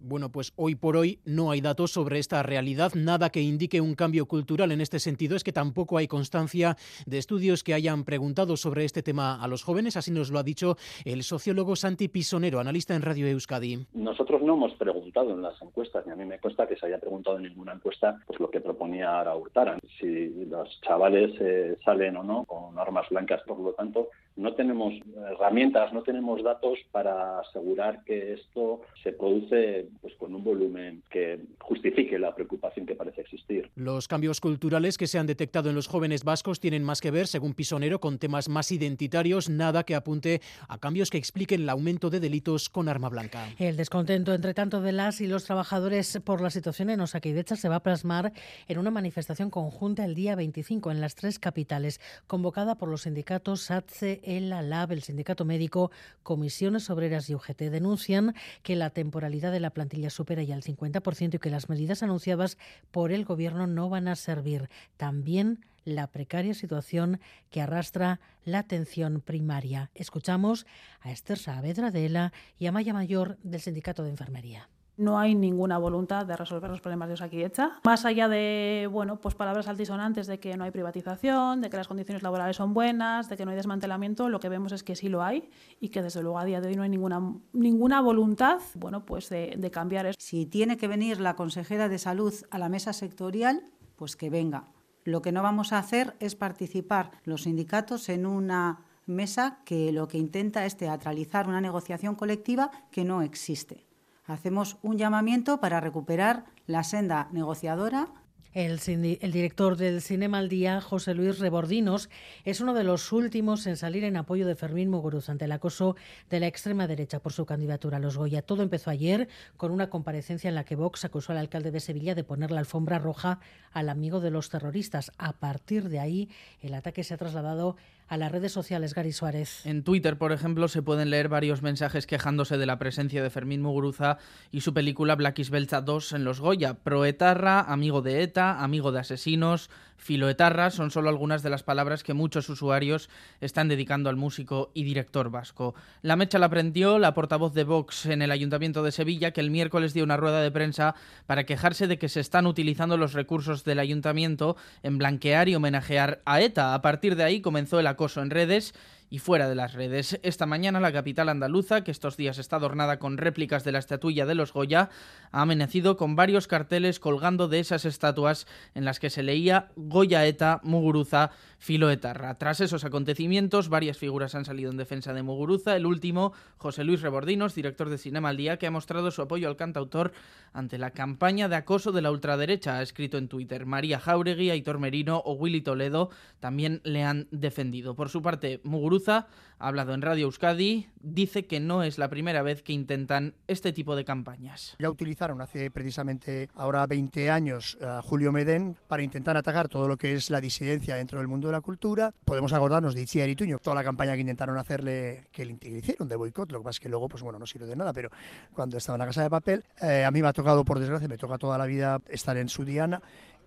Bueno, 0.03 0.31
pues 0.33 0.55
hoy 0.57 0.77
por 0.77 0.97
hoy 0.97 1.19
no 1.27 1.51
hay 1.51 1.61
datos 1.61 1.91
sobre 1.91 2.19
esta 2.19 2.43
realidad, 2.43 2.93
nada 2.95 3.29
que 3.29 3.43
indique 3.43 3.83
un 3.83 3.95
cambio 3.95 4.27
cultural 4.27 4.73
en 4.73 4.81
este 4.81 4.99
sentido. 4.99 5.37
Es 5.37 5.45
que 5.45 5.53
tampoco 5.53 5.99
hay 5.99 6.09
constancia 6.09 6.77
de 7.07 7.19
estudios 7.19 7.63
que 7.63 7.75
hayan 7.75 8.05
preguntado 8.05 8.57
sobre 8.57 8.87
este 8.87 9.03
tema 9.03 9.43
a 9.43 9.47
los 9.47 9.63
jóvenes, 9.63 9.99
así 9.99 10.11
nos 10.11 10.31
lo 10.31 10.39
ha 10.39 10.43
dicho 10.43 10.77
el 11.05 11.23
sociólogo 11.23 11.77
Santi 11.77 12.09
Pisonero, 12.09 12.61
analista 12.61 12.95
en 12.95 13.03
Radio 13.03 13.27
Euskadi. 13.27 13.87
Nosotros 13.93 14.41
no 14.41 14.55
hemos 14.55 14.73
preguntado 14.75 15.33
en 15.33 15.43
las 15.43 15.61
encuestas, 15.61 16.07
ni 16.07 16.13
a 16.13 16.17
mí 16.17 16.25
me 16.25 16.39
consta 16.39 16.67
que 16.67 16.77
se 16.77 16.87
haya 16.87 16.99
preguntado 16.99 17.37
en 17.37 17.43
ninguna 17.43 17.75
encuesta 17.75 18.19
pues 18.27 18.41
lo 18.41 18.51
que 18.51 18.61
proponía 18.61 19.23
Hurtaran, 19.35 19.81
si 19.99 20.47
los 20.47 20.81
chavales 20.81 21.33
eh, 21.41 21.77
salen 21.85 22.17
o 22.17 22.23
no 22.23 22.45
con 22.47 22.79
armas 22.79 23.07
blancas. 23.11 23.43
Por 23.47 23.61
lo 23.61 23.73
tanto, 23.73 24.09
no 24.37 24.55
tenemos 24.55 24.95
herramientas, 25.31 25.93
no 25.93 26.03
tenemos 26.03 26.43
datos 26.43 26.79
para 26.91 27.41
asegurar 27.41 28.03
que 28.05 28.33
esto 28.33 28.81
se 29.03 29.13
produce 29.13 29.90
pues, 30.01 30.15
con 30.15 30.35
un 30.35 30.45
volumen 30.45 31.03
que 31.11 31.41
justifique 31.61 32.19
la 32.19 32.35
preocupación 32.35 32.87
que 32.87 32.95
parece 32.95 33.23
existir. 33.23 33.71
Los 33.75 34.09
cambios 34.09 34.41
culturales 34.41 34.99
que 34.99 35.07
se 35.07 35.19
han 35.19 35.27
detectado 35.27 35.71
en 35.71 35.75
los 35.75 35.87
jóvenes 35.87 36.25
vascos 36.25 36.61
tienen 36.61 36.83
más 36.83 37.01
que 37.01 37.11
ver, 37.11 37.27
según 37.27 37.55
Pisonero, 37.55 38.01
con 38.01 38.19
temas 38.19 38.49
más 38.49 38.73
identitarios, 38.73 39.49
nada 39.49 39.85
que 39.85 39.95
apunte 39.95 40.41
a 40.69 40.79
cambios 40.79 41.11
que 41.11 41.19
expliquen 41.19 41.63
el 41.63 41.69
aumento 41.69 42.11
de 42.11 42.21
delitos 42.21 42.69
con 42.69 42.89
arma 42.89 43.09
blanca. 43.09 43.49
El 43.59 43.77
descontento, 43.77 44.35
entre 44.35 44.55
tanto, 44.55 44.81
de 44.81 44.93
las 44.93 45.21
y 45.21 45.27
los 45.27 45.45
trabajadores 45.45 46.19
por 46.25 46.41
la 46.41 46.51
situación 46.51 46.91
en 46.91 47.01
Osakidecha 47.01 47.57
se 47.57 47.69
va 47.69 47.77
a 47.77 47.83
plasmar 47.83 48.33
en 48.69 48.79
una 48.79 48.91
manifestación 48.91 49.51
conjunta 49.51 50.05
el 50.05 50.15
día 50.15 50.37
25 50.37 50.91
en 50.91 51.01
las 51.01 51.15
tres 51.15 51.39
capitales, 51.39 52.01
convocada 52.27 52.77
por 52.77 52.89
los 52.89 53.03
sindicatos 53.03 53.63
SATSE, 53.63 54.21
el 54.25 54.53
ALAB, 54.53 54.93
el 54.93 55.03
Sindicato 55.03 55.45
Médico, 55.45 55.91
Comisiones 56.23 56.91
Obreras 56.91 57.29
y 57.31 57.35
UGT 57.35 57.63
denuncian 57.71 58.35
que 58.63 58.77
la 58.77 58.91
temporalidad 58.91 59.53
de 59.53 59.61
la 59.61 59.71
plantilla 59.81 60.11
supera 60.11 60.43
ya 60.43 60.55
el 60.55 60.63
50% 60.63 61.35
y 61.35 61.39
que 61.39 61.49
las 61.49 61.71
medidas 61.71 62.03
anunciadas 62.03 62.59
por 62.91 63.13
el 63.13 63.25
Gobierno 63.25 63.67
no 63.67 63.89
van 63.89 64.09
a 64.09 64.17
servir. 64.17 64.69
También 64.99 65.65
la 65.85 66.07
precaria 66.07 66.53
situación 66.53 67.19
que 67.49 67.63
arrastra 67.63 68.21
la 68.45 68.59
atención 68.59 69.23
primaria. 69.23 69.91
Escuchamos 69.95 70.67
a 71.01 71.13
Esther 71.13 71.39
Saavedra 71.39 71.91
de 71.91 72.05
ELA 72.05 72.33
y 72.59 72.67
a 72.67 72.73
Maya 72.73 72.93
Mayor 72.93 73.39
del 73.43 73.63
Sindicato 73.63 74.03
de 74.03 74.11
Enfermería 74.11 74.69
no 75.01 75.19
hay 75.19 75.35
ninguna 75.35 75.79
voluntad 75.79 76.27
de 76.27 76.37
resolver 76.37 76.71
los 76.71 76.81
problemas 76.81 77.09
de 77.09 77.15
Osakidecha. 77.15 77.81
Más 77.85 78.05
allá 78.05 78.29
de, 78.29 78.89
bueno, 78.93 79.17
pues 79.17 79.35
palabras 79.35 79.67
altisonantes 79.67 80.27
de 80.27 80.39
que 80.39 80.57
no 80.57 80.65
hay 80.65 80.71
privatización, 80.71 81.63
de 81.63 81.71
que 81.71 81.77
las 81.79 81.89
condiciones 81.89 82.23
laborales 82.23 82.57
son 82.57 82.75
buenas, 82.75 83.29
de 83.29 83.37
que 83.37 83.45
no 83.45 83.51
hay 83.51 83.57
desmantelamiento, 83.57 84.29
lo 84.29 84.41
que 84.41 84.49
vemos 84.49 84.73
es 84.73 84.83
que 84.83 84.95
sí 84.95 85.09
lo 85.09 85.23
hay 85.23 85.49
y 85.81 85.89
que 85.89 86.03
desde 86.03 86.23
luego 86.23 86.39
a 86.39 86.45
día 86.45 86.61
de 86.61 86.69
hoy 86.69 86.77
no 86.77 86.83
hay 86.83 86.91
ninguna, 86.91 87.35
ninguna 87.53 88.01
voluntad, 88.03 88.61
bueno, 88.75 89.07
pues 89.07 89.31
de, 89.31 89.55
de 89.57 89.71
cambiar 89.71 90.07
eso. 90.07 90.17
Si 90.21 90.45
tiene 90.47 90.77
que 90.77 90.87
venir 90.87 91.19
la 91.21 91.35
consejera 91.35 91.89
de 91.89 91.99
salud 91.99 92.35
a 92.51 92.59
la 92.59 92.69
mesa 92.69 92.93
sectorial, 92.93 93.63
pues 93.97 94.17
que 94.17 94.29
venga. 94.29 94.69
Lo 95.05 95.23
que 95.23 95.33
no 95.33 95.43
vamos 95.43 95.73
a 95.73 95.79
hacer 95.79 96.15
es 96.21 96.37
participar 96.37 97.11
los 97.25 97.45
sindicatos 97.45 98.11
en 98.11 98.27
una 98.27 98.81
mesa 99.07 99.61
que 99.65 99.93
lo 99.93 100.09
que 100.09 100.19
intenta 100.19 100.67
es 100.67 100.77
teatralizar 100.77 101.49
una 101.49 101.63
negociación 101.63 102.15
colectiva 102.15 102.71
que 102.91 103.05
no 103.05 103.23
existe 103.23 103.90
hacemos 104.33 104.79
un 104.83 104.97
llamamiento 104.97 105.61
para 105.61 105.81
recuperar 105.81 106.45
la 106.67 106.85
senda 106.85 107.29
negociadora 107.33 108.09
El, 108.53 108.81
director 108.81 109.77
del 109.77 110.01
Cinema 110.01 110.39
al 110.39 110.49
Día, 110.49 110.81
José 110.81 111.15
Luis 111.15 111.39
Rebordinos, 111.39 112.11
es 112.45 112.61
uno 112.61 112.75
de 112.75 112.83
los 112.83 113.13
últimos 113.13 113.67
en 113.69 113.77
salir 113.77 114.03
en 114.03 114.17
apoyo 114.17 114.47
de 114.47 114.57
Fermín 114.57 114.91
Muguruza 114.91 115.31
ante 115.31 115.45
el 115.45 115.53
acoso 115.53 115.95
de 116.31 116.41
la 116.41 116.49
extrema 116.49 116.89
derecha 116.89 117.21
por 117.21 117.33
su 117.33 117.47
candidatura 117.47 117.99
a 117.99 118.01
los 118.01 118.17
Goya. 118.17 118.43
Todo 118.43 118.63
empezó 118.65 118.91
ayer 118.91 119.29
con 119.57 119.71
una 119.71 119.89
comparecencia 119.89 120.49
en 120.49 120.57
la 120.57 120.65
que 120.65 120.75
Vox 120.75 121.05
acusó 121.05 121.31
al 121.33 121.39
alcalde 121.39 121.71
de 121.71 121.79
Sevilla 121.79 122.17
de 122.17 122.25
poner 122.25 122.51
la 122.51 122.59
alfombra 122.61 122.99
roja 122.99 123.39
al 123.73 123.89
amigo 123.89 124.21
de 124.21 124.33
los 124.33 124.49
terroristas. 124.49 125.13
A 125.19 125.35
partir 125.35 125.89
de 125.89 126.01
ahí, 126.01 126.29
el 126.61 126.75
ataque 126.75 127.05
se 127.05 127.15
ha 127.15 127.19
trasladado 127.19 127.77
a 128.11 128.17
las 128.17 128.33
redes 128.33 128.51
sociales, 128.51 128.93
Gary 128.93 129.13
Suárez. 129.13 129.65
En 129.65 129.85
Twitter, 129.85 130.19
por 130.19 130.33
ejemplo, 130.33 130.67
se 130.67 130.83
pueden 130.83 131.11
leer 131.11 131.29
varios 131.29 131.63
mensajes 131.63 132.09
quejándose 132.09 132.59
de 132.59 132.67
la 132.67 132.77
presencia 132.77 133.23
de 133.23 133.31
Fermín 133.31 133.63
Muguruza 133.63 134.19
y 134.51 134.63
su 134.63 134.75
película 134.75 135.15
Black 135.15 135.49
Belcha 135.49 135.81
2 135.81 136.15
en 136.15 136.25
los 136.25 136.41
Goya. 136.41 136.75
Proetarra, 136.75 137.61
amigo 137.61 138.03
de 138.03 138.25
ETA, 138.25 138.65
amigo 138.65 138.91
de 138.91 138.99
asesinos, 138.99 139.71
filoetarra 140.01 140.71
son 140.71 140.91
solo 140.91 141.09
algunas 141.09 141.43
de 141.43 141.51
las 141.51 141.63
palabras 141.63 142.03
que 142.03 142.15
muchos 142.15 142.49
usuarios 142.49 143.09
están 143.41 143.69
dedicando 143.69 144.11
al 144.11 144.17
músico 144.17 144.71
y 144.75 144.83
director 144.83 145.31
vasco. 145.31 145.75
La 146.03 146.17
mecha 146.17 146.39
la 146.39 146.49
prendió 146.49 146.99
la 146.99 147.15
portavoz 147.15 147.55
de 147.55 147.65
Vox 147.65 148.07
en 148.07 148.23
el 148.23 148.33
Ayuntamiento 148.33 148.83
de 148.83 148.93
Sevilla, 148.93 149.33
que 149.33 149.41
el 149.41 149.51
miércoles 149.51 149.95
dio 149.95 150.03
una 150.03 150.17
rueda 150.17 150.41
de 150.41 150.51
prensa 150.51 150.95
para 151.27 151.45
quejarse 151.45 151.87
de 151.87 151.99
que 151.99 152.09
se 152.09 152.21
están 152.21 152.47
utilizando 152.47 152.97
los 152.97 153.13
recursos 153.13 153.63
del 153.65 153.79
Ayuntamiento 153.79 154.57
en 154.83 154.99
blanquear 154.99 155.49
y 155.49 155.55
homenajear 155.55 156.23
a 156.25 156.41
ETA. 156.41 156.75
A 156.75 156.83
partir 156.83 157.15
de 157.15 157.25
ahí 157.25 157.41
comenzó 157.41 157.79
el 157.79 157.87
acoso 157.87 158.23
en 158.23 158.31
redes 158.31 158.75
y 159.11 159.19
fuera 159.19 159.49
de 159.49 159.57
las 159.57 159.75
redes. 159.75 160.19
Esta 160.23 160.47
mañana 160.47 160.81
la 160.81 160.93
capital 160.93 161.29
andaluza, 161.29 161.83
que 161.83 161.91
estos 161.91 162.17
días 162.17 162.39
está 162.39 162.57
adornada 162.57 163.01
con 163.01 163.19
réplicas 163.19 163.65
de 163.65 163.73
la 163.73 163.81
estatuilla 163.81 164.25
de 164.25 164.37
los 164.37 164.53
Goya, 164.53 164.89
ha 165.33 165.43
amanecido 165.43 165.97
con 165.97 166.15
varios 166.15 166.47
carteles 166.47 167.01
colgando 167.01 167.49
de 167.49 167.59
esas 167.59 167.85
estatuas 167.85 168.47
en 168.75 168.85
las 168.85 169.01
que 169.01 169.11
se 169.11 169.25
leía 169.25 169.73
Goya 169.75 170.25
Eta 170.25 170.61
Muguruza 170.63 171.33
Filoetarra. 171.61 172.39
Tras 172.39 172.63
esos 172.63 172.85
acontecimientos, 172.85 173.69
varias 173.69 173.99
figuras 173.99 174.35
han 174.35 174.47
salido 174.47 174.71
en 174.71 174.79
defensa 174.79 175.13
de 175.13 175.23
Muguruza. 175.23 175.77
El 175.77 175.85
último, 175.85 176.33
José 176.57 176.85
Luis 176.85 177.03
Rebordinos, 177.03 177.55
director 177.55 177.91
de 177.91 177.99
Cinema 177.99 178.31
al 178.31 178.39
Día, 178.39 178.57
que 178.57 178.67
ha 178.67 178.71
mostrado 178.71 179.11
su 179.11 179.21
apoyo 179.21 179.47
al 179.47 179.57
cantautor 179.57 180.13
ante 180.55 180.79
la 180.79 180.93
campaña 180.93 181.51
de 181.51 181.57
acoso 181.57 181.93
de 181.93 182.01
la 182.01 182.11
ultraderecha. 182.11 182.79
Ha 182.79 182.83
escrito 182.83 183.19
en 183.19 183.29
Twitter. 183.29 183.67
María 183.67 184.01
Jauregui, 184.01 184.49
Aitor 184.49 184.79
Merino 184.79 185.19
o 185.19 185.35
Willy 185.35 185.61
Toledo 185.61 186.09
también 186.41 186.81
le 186.83 187.05
han 187.05 187.29
defendido. 187.31 187.95
Por 187.95 188.09
su 188.09 188.23
parte, 188.23 188.61
Muguruza 188.65 189.27
ha 189.61 189.69
hablado 189.69 189.93
en 189.93 190.01
Radio 190.01 190.25
Euskadi, 190.25 190.89
dice 191.01 191.47
que 191.47 191.61
no 191.61 191.83
es 191.83 191.99
la 191.99 192.09
primera 192.09 192.43
vez 192.43 192.63
que 192.63 192.73
intentan 192.73 193.35
este 193.47 193.73
tipo 193.73 193.95
de 193.95 194.07
campañas. 194.07 194.75
Ya 194.79 194.89
utilizaron 194.91 195.41
hace 195.43 195.71
precisamente 195.71 196.49
ahora 196.55 196.87
20 196.87 197.31
años 197.31 197.77
a 197.83 198.01
Julio 198.01 198.33
Medén 198.33 198.77
para 198.89 199.03
intentar 199.03 199.37
atacar 199.37 199.69
todo 199.69 199.87
lo 199.87 199.99
que 199.99 200.15
es 200.15 200.31
la 200.31 200.41
disidencia 200.41 200.97
dentro 200.97 201.19
del 201.19 201.29
mundo 201.29 201.49
de 201.49 201.53
la 201.53 201.61
cultura. 201.61 202.13
Podemos 202.25 202.55
acordarnos 202.55 202.95
de 202.95 203.03
Itziar 203.03 203.29
Ituño, 203.29 203.59
toda 203.59 203.77
la 203.77 203.85
campaña 203.85 204.15
que 204.15 204.23
intentaron 204.23 204.57
hacerle, 204.57 205.29
que 205.31 205.45
le 205.45 205.59
hicieron 205.63 206.09
de 206.09 206.17
boicot, 206.17 206.51
lo 206.51 206.61
que 206.61 206.65
pasa 206.65 206.77
es 206.77 206.81
que 206.81 206.89
luego, 206.89 207.09
pues 207.09 207.23
bueno, 207.23 207.39
no 207.39 207.47
sirve 207.47 207.67
de 207.67 207.77
nada, 207.77 207.93
pero 207.93 208.09
cuando 208.55 208.79
estaba 208.79 208.97
en 208.97 209.01
la 209.01 209.07
casa 209.07 209.23
de 209.23 209.31
papel, 209.31 209.65
eh, 209.83 210.05
a 210.05 210.11
mí 210.11 210.23
me 210.23 210.29
ha 210.29 210.33
tocado, 210.33 210.65
por 210.65 210.79
desgracia, 210.79 211.07
me 211.07 211.19
toca 211.19 211.37
toda 211.37 211.59
la 211.59 211.67
vida 211.67 212.01
estar 212.09 212.37
en 212.39 212.49
su 212.49 212.65
diana 212.65 213.03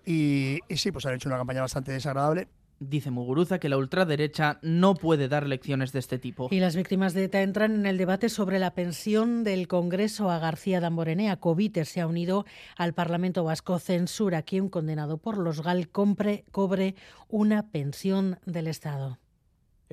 y, 0.06 0.60
y 0.68 0.76
sí, 0.76 0.92
pues 0.92 1.06
han 1.06 1.14
hecho 1.14 1.28
una 1.28 1.38
campaña 1.38 1.62
bastante 1.62 1.90
desagradable. 1.90 2.46
Dice 2.80 3.10
Muguruza 3.10 3.58
que 3.58 3.68
la 3.68 3.76
ultraderecha 3.76 4.58
no 4.62 4.94
puede 4.94 5.28
dar 5.28 5.46
lecciones 5.46 5.92
de 5.92 6.00
este 6.00 6.18
tipo. 6.18 6.48
Y 6.50 6.60
las 6.60 6.76
víctimas 6.76 7.14
de 7.14 7.24
ETA 7.24 7.42
entran 7.42 7.74
en 7.74 7.86
el 7.86 7.98
debate 7.98 8.28
sobre 8.28 8.58
la 8.58 8.74
pensión 8.74 9.44
del 9.44 9.68
Congreso 9.68 10.30
a 10.30 10.38
García 10.38 10.80
Damborenea. 10.80 11.36
Covite 11.36 11.84
se 11.84 12.00
ha 12.00 12.06
unido 12.06 12.44
al 12.76 12.92
Parlamento 12.92 13.44
Vasco. 13.44 13.78
Censura 13.78 14.42
que 14.42 14.60
un 14.60 14.68
condenado 14.68 15.18
por 15.18 15.38
los 15.38 15.62
GAL 15.62 15.88
compre, 15.88 16.44
cobre 16.50 16.94
una 17.28 17.70
pensión 17.70 18.38
del 18.44 18.66
Estado. 18.66 19.18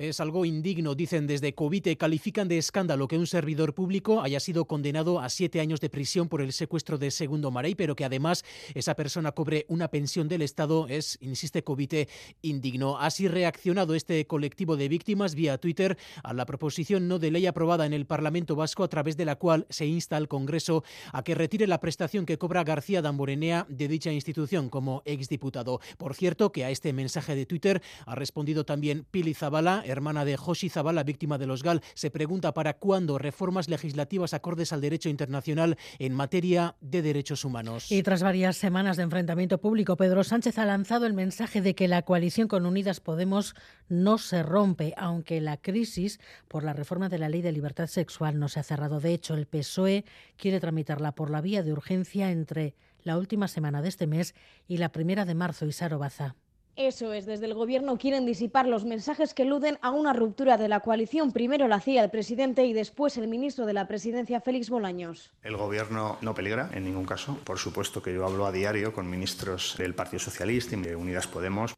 Es 0.02 0.18
algo 0.18 0.44
indigno, 0.44 0.96
dicen 0.96 1.28
desde 1.28 1.54
Covite. 1.54 1.96
Califican 1.96 2.48
de 2.48 2.58
escándalo 2.58 3.06
que 3.06 3.16
un 3.16 3.28
servidor 3.28 3.72
público 3.72 4.20
haya 4.20 4.40
sido 4.40 4.64
condenado 4.64 5.20
a 5.20 5.28
siete 5.28 5.60
años 5.60 5.78
de 5.78 5.90
prisión 5.90 6.28
por 6.28 6.42
el 6.42 6.52
secuestro 6.52 6.98
de 6.98 7.12
Segundo 7.12 7.52
Marey, 7.52 7.76
pero 7.76 7.94
que 7.94 8.04
además 8.04 8.44
esa 8.74 8.96
persona 8.96 9.30
cobre 9.30 9.64
una 9.68 9.86
pensión 9.92 10.26
del 10.26 10.42
Estado. 10.42 10.88
Es, 10.88 11.18
insiste 11.20 11.62
Covite, 11.62 12.08
indigno. 12.40 12.98
Así 12.98 13.28
reaccionado 13.28 13.94
este 13.94 14.26
colectivo 14.26 14.76
de 14.76 14.88
víctimas 14.88 15.36
vía 15.36 15.58
Twitter 15.58 15.96
a 16.24 16.34
la 16.34 16.46
proposición 16.46 17.06
no 17.06 17.20
de 17.20 17.30
ley 17.30 17.46
aprobada 17.46 17.86
en 17.86 17.92
el 17.92 18.04
Parlamento 18.04 18.56
Vasco, 18.56 18.82
a 18.82 18.88
través 18.88 19.16
de 19.16 19.24
la 19.24 19.36
cual 19.36 19.68
se 19.70 19.86
insta 19.86 20.16
al 20.16 20.26
Congreso 20.26 20.82
a 21.12 21.22
que 21.22 21.36
retire 21.36 21.68
la 21.68 21.78
prestación 21.78 22.26
que 22.26 22.38
cobra 22.38 22.64
García 22.64 23.02
Damborenea 23.02 23.66
de 23.68 23.86
dicha 23.86 24.12
institución 24.12 24.68
como 24.68 25.02
exdiputado. 25.04 25.78
Por 25.96 26.16
cierto, 26.16 26.50
que 26.50 26.64
a 26.64 26.70
este 26.70 26.92
mensaje 26.92 27.36
de 27.36 27.46
Twitter 27.46 27.80
ha 28.04 28.16
respondido 28.16 28.64
también 28.64 29.06
Pili 29.08 29.34
Zabala 29.34 29.84
hermana 29.92 30.24
de 30.24 30.36
Joshi 30.36 30.68
Zabala, 30.68 31.04
víctima 31.04 31.38
de 31.38 31.46
los 31.46 31.62
GAL, 31.62 31.82
se 31.94 32.10
pregunta 32.10 32.52
para 32.52 32.74
cuándo 32.74 33.18
reformas 33.18 33.68
legislativas 33.68 34.34
acordes 34.34 34.72
al 34.72 34.80
derecho 34.80 35.08
internacional 35.08 35.76
en 35.98 36.14
materia 36.14 36.76
de 36.80 37.02
derechos 37.02 37.44
humanos. 37.44 37.90
Y 37.90 38.02
tras 38.02 38.22
varias 38.22 38.56
semanas 38.56 38.96
de 38.96 39.04
enfrentamiento 39.04 39.58
público, 39.58 39.96
Pedro 39.96 40.24
Sánchez 40.24 40.58
ha 40.58 40.64
lanzado 40.64 41.06
el 41.06 41.14
mensaje 41.14 41.60
de 41.60 41.74
que 41.74 41.88
la 41.88 42.02
coalición 42.02 42.48
con 42.48 42.66
Unidas 42.66 43.00
Podemos 43.00 43.54
no 43.88 44.18
se 44.18 44.42
rompe, 44.42 44.94
aunque 44.96 45.40
la 45.40 45.56
crisis 45.56 46.20
por 46.48 46.64
la 46.64 46.72
reforma 46.72 47.08
de 47.08 47.18
la 47.18 47.28
ley 47.28 47.42
de 47.42 47.52
libertad 47.52 47.86
sexual 47.86 48.38
no 48.38 48.48
se 48.48 48.60
ha 48.60 48.62
cerrado. 48.62 49.00
De 49.00 49.12
hecho, 49.12 49.34
el 49.34 49.46
PSOE 49.46 50.04
quiere 50.36 50.60
tramitarla 50.60 51.12
por 51.12 51.30
la 51.30 51.40
vía 51.40 51.62
de 51.62 51.72
urgencia 51.72 52.30
entre 52.30 52.74
la 53.02 53.18
última 53.18 53.48
semana 53.48 53.82
de 53.82 53.88
este 53.88 54.06
mes 54.06 54.34
y 54.66 54.78
la 54.78 54.90
primera 54.90 55.24
de 55.24 55.34
marzo. 55.34 55.66
Isaro 55.66 55.98
Baza. 55.98 56.36
Eso 56.76 57.12
es, 57.12 57.26
desde 57.26 57.44
el 57.44 57.52
Gobierno 57.52 57.98
quieren 57.98 58.24
disipar 58.24 58.66
los 58.66 58.86
mensajes 58.86 59.34
que 59.34 59.42
eluden 59.42 59.78
a 59.82 59.90
una 59.90 60.14
ruptura 60.14 60.56
de 60.56 60.68
la 60.68 60.80
coalición. 60.80 61.30
Primero 61.30 61.68
la 61.68 61.76
hacía 61.76 62.02
el 62.02 62.10
presidente 62.10 62.64
y 62.64 62.72
después 62.72 63.18
el 63.18 63.28
ministro 63.28 63.66
de 63.66 63.74
la 63.74 63.86
Presidencia, 63.86 64.40
Félix 64.40 64.70
Bolaños. 64.70 65.32
El 65.42 65.58
Gobierno 65.58 66.16
no 66.22 66.34
peligra 66.34 66.70
en 66.72 66.84
ningún 66.84 67.04
caso. 67.04 67.38
Por 67.44 67.58
supuesto 67.58 68.02
que 68.02 68.14
yo 68.14 68.24
hablo 68.24 68.46
a 68.46 68.52
diario 68.52 68.94
con 68.94 69.10
ministros 69.10 69.76
del 69.76 69.94
Partido 69.94 70.20
Socialista 70.20 70.74
y 70.74 70.80
de 70.80 70.96
Unidas 70.96 71.26
Podemos. 71.26 71.74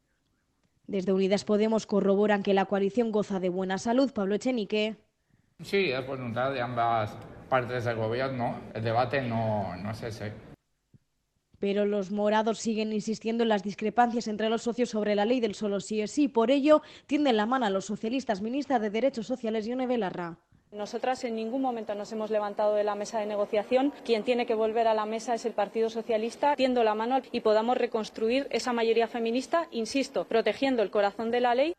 Desde 0.87 1.11
Unidas 1.11 1.43
Podemos 1.43 1.85
corroboran 1.85 2.41
que 2.41 2.53
la 2.53 2.65
coalición 2.65 3.11
goza 3.11 3.41
de 3.41 3.49
buena 3.49 3.77
salud. 3.77 4.13
Pablo 4.13 4.35
Echenique. 4.35 4.95
Sí, 5.61 5.91
es 5.91 6.07
voluntad 6.07 6.53
de 6.53 6.61
ambas 6.61 7.17
partes 7.49 7.83
del 7.83 7.97
Gobierno. 7.97 8.61
El 8.73 8.83
debate 8.83 9.21
no, 9.21 9.75
no 9.75 9.91
es 9.91 10.03
ese. 10.03 10.31
Pero 11.65 11.87
los 11.87 12.11
morados 12.11 12.59
siguen 12.59 12.93
insistiendo 12.93 13.41
en 13.41 13.49
las 13.49 13.63
discrepancias 13.63 14.27
entre 14.27 14.51
los 14.51 14.61
socios 14.61 14.91
sobre 14.91 15.15
la 15.15 15.25
ley 15.25 15.39
del 15.39 15.55
solo 15.55 15.79
sí 15.79 15.99
es 15.99 16.11
sí. 16.11 16.27
Por 16.27 16.51
ello, 16.51 16.83
tienden 17.07 17.37
la 17.37 17.47
mano 17.47 17.65
a 17.65 17.71
los 17.71 17.85
socialistas. 17.85 18.43
Ministra 18.43 18.77
de 18.77 18.91
Derechos 18.91 19.25
Sociales, 19.25 19.65
Yone 19.65 19.87
Belarra. 19.87 20.37
Nosotras 20.71 21.23
en 21.23 21.35
ningún 21.35 21.63
momento 21.63 21.95
nos 21.95 22.11
hemos 22.11 22.29
levantado 22.29 22.75
de 22.75 22.83
la 22.83 22.93
mesa 22.93 23.19
de 23.19 23.25
negociación. 23.25 23.93
Quien 24.05 24.21
tiene 24.21 24.45
que 24.45 24.53
volver 24.53 24.87
a 24.87 24.93
la 24.93 25.07
mesa 25.07 25.33
es 25.33 25.43
el 25.47 25.53
Partido 25.53 25.89
Socialista, 25.89 26.55
tiendo 26.55 26.83
la 26.83 26.93
mano 26.93 27.19
y 27.31 27.39
podamos 27.39 27.79
reconstruir 27.79 28.45
esa 28.51 28.71
mayoría 28.71 29.07
feminista, 29.07 29.67
insisto, 29.71 30.25
protegiendo 30.25 30.83
el 30.83 30.91
corazón 30.91 31.31
de 31.31 31.41
la 31.41 31.55
ley. 31.55 31.73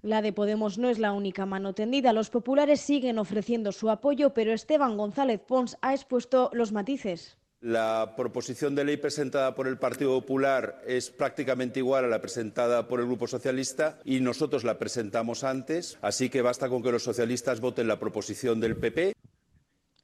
La 0.00 0.22
de 0.22 0.32
Podemos 0.32 0.78
no 0.78 0.88
es 0.88 1.00
la 1.00 1.10
única 1.10 1.44
mano 1.44 1.72
tendida. 1.72 2.12
Los 2.12 2.30
populares 2.30 2.80
siguen 2.80 3.18
ofreciendo 3.18 3.72
su 3.72 3.90
apoyo, 3.90 4.32
pero 4.32 4.52
Esteban 4.52 4.96
González 4.96 5.40
Pons 5.40 5.76
ha 5.82 5.92
expuesto 5.92 6.50
los 6.52 6.70
matices. 6.70 7.41
La 7.62 8.14
proposición 8.16 8.74
de 8.74 8.82
ley 8.82 8.96
presentada 8.96 9.54
por 9.54 9.68
el 9.68 9.78
Partido 9.78 10.10
Popular 10.20 10.82
es 10.84 11.10
prácticamente 11.10 11.78
igual 11.78 12.04
a 12.04 12.08
la 12.08 12.20
presentada 12.20 12.88
por 12.88 12.98
el 12.98 13.06
Grupo 13.06 13.28
Socialista 13.28 14.00
y 14.04 14.18
nosotros 14.18 14.64
la 14.64 14.80
presentamos 14.80 15.44
antes, 15.44 15.96
así 16.02 16.28
que 16.28 16.42
basta 16.42 16.68
con 16.68 16.82
que 16.82 16.90
los 16.90 17.04
socialistas 17.04 17.60
voten 17.60 17.86
la 17.86 18.00
proposición 18.00 18.58
del 18.58 18.76
PP. 18.76 19.12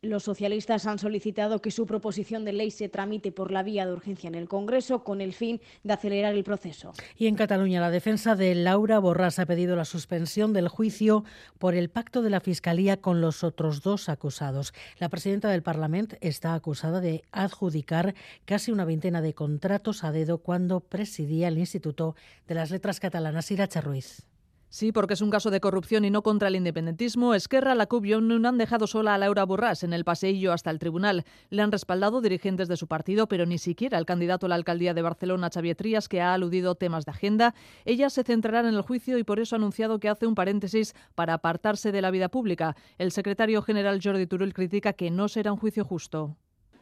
Los 0.02 0.22
socialistas 0.22 0.87
han 0.87 1.00
solicitado 1.00 1.61
que 1.61 1.72
su 1.72 1.84
proposición 1.84 2.44
de 2.44 2.52
ley 2.52 2.70
se 2.70 2.88
tramite 2.88 3.32
por 3.32 3.50
la 3.50 3.64
vía 3.64 3.84
de 3.84 3.92
urgencia 3.92 4.28
en 4.28 4.37
el 4.37 4.46
Congreso 4.46 5.02
con 5.02 5.20
el 5.20 5.34
fin 5.34 5.61
de 5.82 5.92
acelerar 5.92 6.37
el 6.37 6.44
proceso. 6.44 6.92
Y 7.16 7.26
en 7.26 7.34
Cataluña, 7.34 7.80
la 7.80 7.90
defensa 7.90 8.37
de 8.37 8.54
Laura 8.54 9.00
Borràs 9.00 9.40
ha 9.40 9.46
pedido 9.46 9.74
la 9.74 9.84
suspensión 9.84 10.52
del 10.52 10.68
juicio 10.68 11.24
por 11.58 11.74
el 11.74 11.90
pacto 11.90 12.22
de 12.22 12.30
la 12.30 12.38
Fiscalía 12.38 13.00
con 13.00 13.20
los 13.20 13.42
otros 13.42 13.82
dos 13.82 14.08
acusados. 14.08 14.72
La 15.00 15.08
presidenta 15.08 15.48
del 15.48 15.64
Parlamento 15.64 16.14
está 16.20 16.54
acusada 16.54 17.00
de 17.00 17.24
adjudicar 17.32 18.14
casi 18.44 18.70
una 18.70 18.84
veintena 18.84 19.20
de 19.20 19.34
contratos 19.34 20.04
a 20.04 20.12
dedo 20.12 20.38
cuando 20.38 20.78
presidía 20.78 21.48
el 21.48 21.58
Instituto 21.58 22.14
de 22.46 22.54
las 22.54 22.70
Letras 22.70 23.00
Catalanas 23.00 23.50
Iracha 23.50 23.80
Ruiz. 23.80 24.28
Sí, 24.70 24.92
porque 24.92 25.14
es 25.14 25.22
un 25.22 25.31
caso 25.31 25.50
de 25.50 25.61
corrupción 25.61 26.04
y 26.04 26.11
no 26.11 26.22
contra 26.22 26.48
el 26.48 26.57
independentismo. 26.57 27.33
Esquerra, 27.33 27.74
la 27.74 27.87
CUP 27.87 28.04
y 28.04 28.12
han 28.12 28.59
dejado 28.59 28.87
sola 28.87 29.14
a 29.14 29.18
Laura 29.18 29.46
Borràs 29.46 29.83
en 29.83 29.94
el 29.94 30.04
paseillo 30.04 30.52
hasta 30.52 30.70
el 30.70 30.78
tribunal. 30.78 31.24
Le 31.48 31.62
han 31.62 31.72
respaldado 31.72 32.20
dirigentes 32.20 32.68
de 32.68 32.76
su 32.76 32.87
partido, 32.87 33.28
pero 33.28 33.46
ni 33.46 33.57
siquiera 33.57 33.96
el 33.96 34.04
candidato 34.04 34.44
a 34.44 34.50
la 34.50 34.57
alcaldía 34.57 34.92
de 34.92 35.00
Barcelona, 35.00 35.48
Xavier 35.48 35.74
Trías, 35.74 36.07
que 36.07 36.20
ha 36.20 36.35
aludido 36.35 36.74
temas 36.74 37.07
de 37.07 37.12
agenda. 37.12 37.54
Ella 37.87 38.11
se 38.11 38.24
centrará 38.24 38.61
en 38.61 38.74
el 38.74 38.83
juicio 38.83 39.16
y 39.16 39.24
por 39.24 39.40
eso 39.40 39.57
ha 39.57 39.59
anunciado 39.59 40.00
que 40.00 40.11
hace 40.11 40.26
un 40.26 40.35
paréntesis 40.35 40.94
para 41.14 41.33
apartarse 41.33 41.90
de 41.90 42.02
la 42.02 42.11
vida 42.11 42.28
pública. 42.28 42.76
El 42.98 43.11
secretario 43.11 43.62
general 43.62 44.00
Jordi 44.02 44.26
Turull 44.26 44.52
critica 44.52 44.92
que 44.92 45.11
no 45.11 45.28
será 45.28 45.50
un 45.50 45.59
juicio 45.59 45.83
justo. 45.83 46.37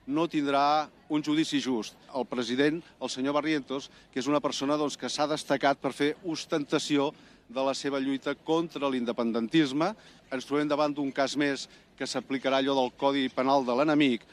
no 0.06 0.28
tindrà 0.28 0.88
un 1.08 1.22
judici 1.22 1.60
just. 1.60 1.96
El 2.14 2.26
president, 2.26 2.82
el 3.00 3.10
senyor 3.10 3.34
Barrientos, 3.34 3.90
que 4.12 4.20
és 4.22 4.28
una 4.30 4.40
persona 4.40 4.78
doncs, 4.78 4.96
que 4.96 5.10
s'ha 5.10 5.26
destacat 5.26 5.80
per 5.82 5.92
fer 5.92 6.14
ostentació 6.24 7.10
de 7.48 7.62
la 7.62 7.74
seva 7.74 8.00
lluita 8.02 8.34
contra 8.34 8.90
l'independentisme. 8.90 9.92
Ens 10.32 10.48
trobem 10.48 10.68
davant 10.68 10.94
d'un 10.94 11.12
cas 11.14 11.36
més 11.36 11.68
que 11.96 12.08
s'aplicarà 12.08 12.60
allò 12.60 12.74
del 12.76 12.92
Codi 12.98 13.28
Penal 13.32 13.64
de 13.64 13.76
l'enemic. 13.76 14.26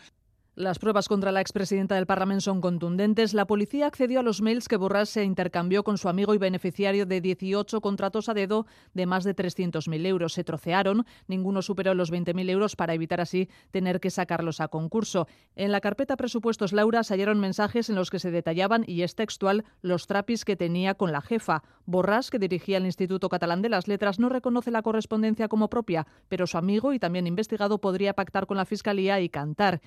Las 0.56 0.78
pruebas 0.78 1.08
contra 1.08 1.32
la 1.32 1.42
expresidenta 1.42 1.96
del 1.96 2.06
Parlamento 2.06 2.42
son 2.42 2.62
contundentes. 2.62 3.34
La 3.34 3.48
policía 3.48 3.88
accedió 3.88 4.20
a 4.20 4.24
los 4.24 4.44
mails 4.44 4.68
que 4.68 4.78
Borrás 4.78 5.10
se 5.10 5.24
intercambió 5.24 5.84
con 5.84 5.98
su 5.98 6.10
amigo 6.10 6.36
y 6.36 6.38
beneficiario 6.38 7.08
de 7.08 7.22
18 7.22 7.82
contratos 7.82 8.30
a 8.30 8.36
dedo 8.36 8.68
de 8.94 9.08
más 9.08 9.24
de 9.24 9.36
300.000 9.36 10.06
euros. 10.06 10.34
Se 10.34 10.44
trocearon, 10.44 11.08
ninguno 11.28 11.64
superó 11.64 11.96
los 11.96 12.12
20.000 12.12 12.52
euros 12.52 12.76
para 12.76 12.94
evitar 12.94 13.20
así 13.20 13.50
tener 13.72 14.00
que 14.00 14.12
sacarlos 14.12 14.62
a 14.62 14.68
concurso. 14.68 15.28
En 15.56 15.72
la 15.72 15.82
carpeta 15.82 16.18
presupuestos 16.18 16.72
Laura 16.72 17.04
se 17.04 17.16
hallaron 17.16 17.40
mensajes 17.40 17.90
en 17.90 17.96
los 17.96 18.12
que 18.12 18.20
se 18.20 18.30
detallaban, 18.30 18.84
y 18.86 19.02
es 19.02 19.16
textual, 19.16 19.66
los 19.82 20.06
trapis 20.06 20.46
que 20.46 20.56
tenía 20.56 20.94
con 20.94 21.12
la 21.12 21.22
jefa. 21.22 21.64
Borrás, 21.88 22.30
que 22.30 22.38
dirigía 22.38 22.78
el 22.78 22.86
Instituto 22.86 23.28
Catalán 23.28 23.64
de 23.64 23.70
las 23.70 23.88
Letras, 23.88 24.20
no 24.20 24.30
reconoce 24.30 24.70
la 24.70 24.84
correspondencia 24.84 25.48
como 25.48 25.72
propia, 25.72 26.06
pero 26.30 26.46
su 26.46 26.60
amigo 26.60 26.94
y 26.94 27.00
también 27.00 27.26
investigado 27.26 27.80
podría 27.80 28.14
pactar 28.14 28.46
con 28.46 28.58
la 28.58 28.66
Fiscalía 28.66 29.20
y 29.20 29.30
cantar. 29.30 29.82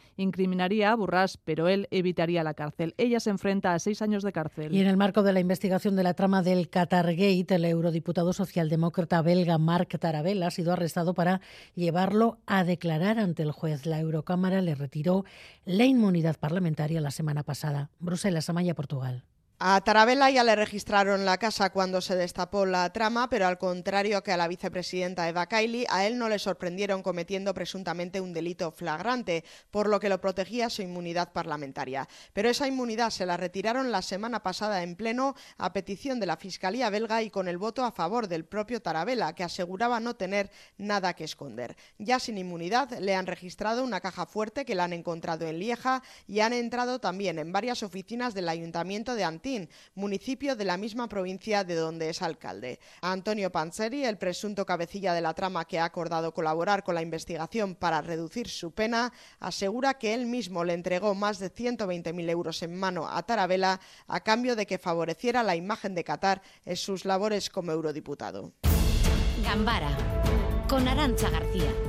Incriminaría 0.56 0.90
a 0.90 0.96
Borrás, 0.96 1.36
pero 1.36 1.68
él 1.68 1.86
evitaría 1.90 2.42
la 2.42 2.54
cárcel. 2.54 2.94
Ella 2.96 3.20
se 3.20 3.28
enfrenta 3.28 3.74
a 3.74 3.78
seis 3.78 4.00
años 4.00 4.22
de 4.22 4.32
cárcel. 4.32 4.74
Y 4.74 4.80
en 4.80 4.86
el 4.86 4.96
marco 4.96 5.22
de 5.22 5.34
la 5.34 5.40
investigación 5.40 5.96
de 5.96 6.02
la 6.02 6.14
trama 6.14 6.42
del 6.42 6.70
Qatargate, 6.70 7.56
el 7.56 7.66
eurodiputado 7.66 8.32
socialdemócrata 8.32 9.20
belga 9.20 9.58
Marc 9.58 9.98
Tarabella 9.98 10.46
ha 10.46 10.50
sido 10.50 10.72
arrestado 10.72 11.12
para 11.12 11.42
llevarlo 11.74 12.38
a 12.46 12.64
declarar 12.64 13.18
ante 13.18 13.42
el 13.42 13.52
juez. 13.52 13.84
La 13.84 14.00
Eurocámara 14.00 14.62
le 14.62 14.74
retiró 14.74 15.26
la 15.66 15.84
inmunidad 15.84 16.36
parlamentaria 16.38 17.02
la 17.02 17.10
semana 17.10 17.42
pasada. 17.42 17.90
Bruselas, 18.00 18.48
Amaya, 18.48 18.74
Portugal. 18.74 19.24
A 19.58 19.80
Tarabella 19.80 20.28
ya 20.28 20.44
le 20.44 20.54
registraron 20.54 21.24
la 21.24 21.38
casa 21.38 21.70
cuando 21.70 22.02
se 22.02 22.14
destapó 22.14 22.66
la 22.66 22.92
trama, 22.92 23.30
pero 23.30 23.46
al 23.46 23.56
contrario 23.56 24.22
que 24.22 24.30
a 24.30 24.36
la 24.36 24.48
vicepresidenta 24.48 25.30
Eva 25.30 25.46
Kaili, 25.46 25.86
a 25.88 26.06
él 26.06 26.18
no 26.18 26.28
le 26.28 26.38
sorprendieron 26.38 27.02
cometiendo 27.02 27.54
presuntamente 27.54 28.20
un 28.20 28.34
delito 28.34 28.70
flagrante, 28.70 29.46
por 29.70 29.88
lo 29.88 29.98
que 29.98 30.10
lo 30.10 30.20
protegía 30.20 30.68
su 30.68 30.82
inmunidad 30.82 31.32
parlamentaria. 31.32 32.06
Pero 32.34 32.50
esa 32.50 32.68
inmunidad 32.68 33.08
se 33.08 33.24
la 33.24 33.38
retiraron 33.38 33.90
la 33.90 34.02
semana 34.02 34.42
pasada 34.42 34.82
en 34.82 34.94
pleno 34.94 35.34
a 35.56 35.72
petición 35.72 36.20
de 36.20 36.26
la 36.26 36.36
Fiscalía 36.36 36.90
belga 36.90 37.22
y 37.22 37.30
con 37.30 37.48
el 37.48 37.56
voto 37.56 37.82
a 37.82 37.92
favor 37.92 38.28
del 38.28 38.44
propio 38.44 38.82
Tarabella, 38.82 39.32
que 39.32 39.42
aseguraba 39.42 40.00
no 40.00 40.16
tener 40.16 40.50
nada 40.76 41.14
que 41.14 41.24
esconder. 41.24 41.78
Ya 41.96 42.18
sin 42.18 42.36
inmunidad 42.36 42.98
le 42.98 43.14
han 43.14 43.26
registrado 43.26 43.84
una 43.84 44.02
caja 44.02 44.26
fuerte 44.26 44.66
que 44.66 44.74
la 44.74 44.84
han 44.84 44.92
encontrado 44.92 45.46
en 45.46 45.60
Lieja 45.60 46.02
y 46.28 46.40
han 46.40 46.52
entrado 46.52 46.98
también 46.98 47.38
en 47.38 47.52
varias 47.52 47.82
oficinas 47.82 48.34
del 48.34 48.50
Ayuntamiento 48.50 49.14
de 49.14 49.24
Municipio 49.94 50.56
de 50.56 50.64
la 50.64 50.76
misma 50.76 51.08
provincia 51.08 51.62
de 51.62 51.76
donde 51.76 52.08
es 52.08 52.20
alcalde. 52.20 52.80
Antonio 53.00 53.52
Panzeri, 53.52 54.04
el 54.04 54.18
presunto 54.18 54.66
cabecilla 54.66 55.14
de 55.14 55.20
la 55.20 55.34
trama 55.34 55.64
que 55.64 55.78
ha 55.78 55.84
acordado 55.84 56.34
colaborar 56.34 56.82
con 56.82 56.96
la 56.96 57.02
investigación 57.02 57.76
para 57.76 58.02
reducir 58.02 58.48
su 58.48 58.72
pena, 58.72 59.12
asegura 59.38 59.94
que 59.94 60.14
él 60.14 60.26
mismo 60.26 60.64
le 60.64 60.74
entregó 60.74 61.14
más 61.14 61.38
de 61.38 61.52
120.000 61.52 62.28
euros 62.28 62.62
en 62.62 62.74
mano 62.76 63.08
a 63.08 63.22
Tarabella 63.22 63.78
a 64.08 64.20
cambio 64.20 64.56
de 64.56 64.66
que 64.66 64.78
favoreciera 64.78 65.44
la 65.44 65.54
imagen 65.54 65.94
de 65.94 66.02
Qatar 66.02 66.42
en 66.64 66.76
sus 66.76 67.04
labores 67.04 67.48
como 67.48 67.70
eurodiputado. 67.70 68.52
Gambara, 69.44 69.96
con 70.68 70.88
Arancha 70.88 71.30
García. 71.30 71.85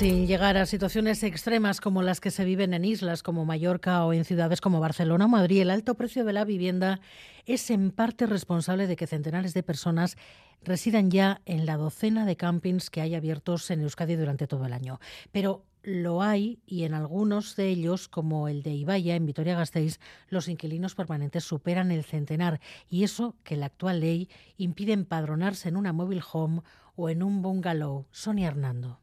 Sin 0.00 0.26
llegar 0.26 0.56
a 0.56 0.64
situaciones 0.64 1.22
extremas 1.22 1.80
como 1.80 2.00
las 2.00 2.20
que 2.20 2.30
se 2.30 2.46
viven 2.46 2.72
en 2.72 2.86
islas 2.86 3.22
como 3.22 3.44
Mallorca 3.44 4.02
o 4.06 4.14
en 4.14 4.24
ciudades 4.24 4.62
como 4.62 4.80
Barcelona 4.80 5.26
o 5.26 5.28
Madrid, 5.28 5.60
el 5.60 5.68
alto 5.68 5.94
precio 5.94 6.24
de 6.24 6.32
la 6.32 6.46
vivienda 6.46 7.00
es 7.44 7.70
en 7.70 7.90
parte 7.90 8.24
responsable 8.24 8.86
de 8.86 8.96
que 8.96 9.06
centenares 9.06 9.52
de 9.52 9.62
personas 9.62 10.16
residan 10.64 11.10
ya 11.10 11.42
en 11.44 11.66
la 11.66 11.76
docena 11.76 12.24
de 12.24 12.36
campings 12.36 12.88
que 12.88 13.02
hay 13.02 13.14
abiertos 13.14 13.70
en 13.70 13.82
Euskadi 13.82 14.16
durante 14.16 14.46
todo 14.46 14.64
el 14.64 14.72
año. 14.72 15.00
Pero 15.32 15.66
lo 15.82 16.22
hay 16.22 16.60
y 16.66 16.84
en 16.84 16.94
algunos 16.94 17.56
de 17.56 17.68
ellos, 17.68 18.08
como 18.08 18.48
el 18.48 18.62
de 18.62 18.70
Ibaya 18.70 19.16
en 19.16 19.26
Vitoria-Gasteiz, 19.26 19.98
los 20.28 20.48
inquilinos 20.48 20.94
permanentes 20.94 21.44
superan 21.44 21.90
el 21.90 22.04
centenar 22.04 22.60
y 22.88 23.04
eso 23.04 23.36
que 23.44 23.56
la 23.56 23.66
actual 23.66 24.00
ley 24.00 24.30
impide 24.56 24.92
empadronarse 24.92 25.68
en 25.68 25.76
una 25.76 25.92
mobile 25.92 26.22
home 26.32 26.62
o 26.96 27.08
en 27.10 27.22
un 27.22 27.42
bungalow. 27.42 28.06
Sonia 28.10 28.48
Hernando. 28.48 29.00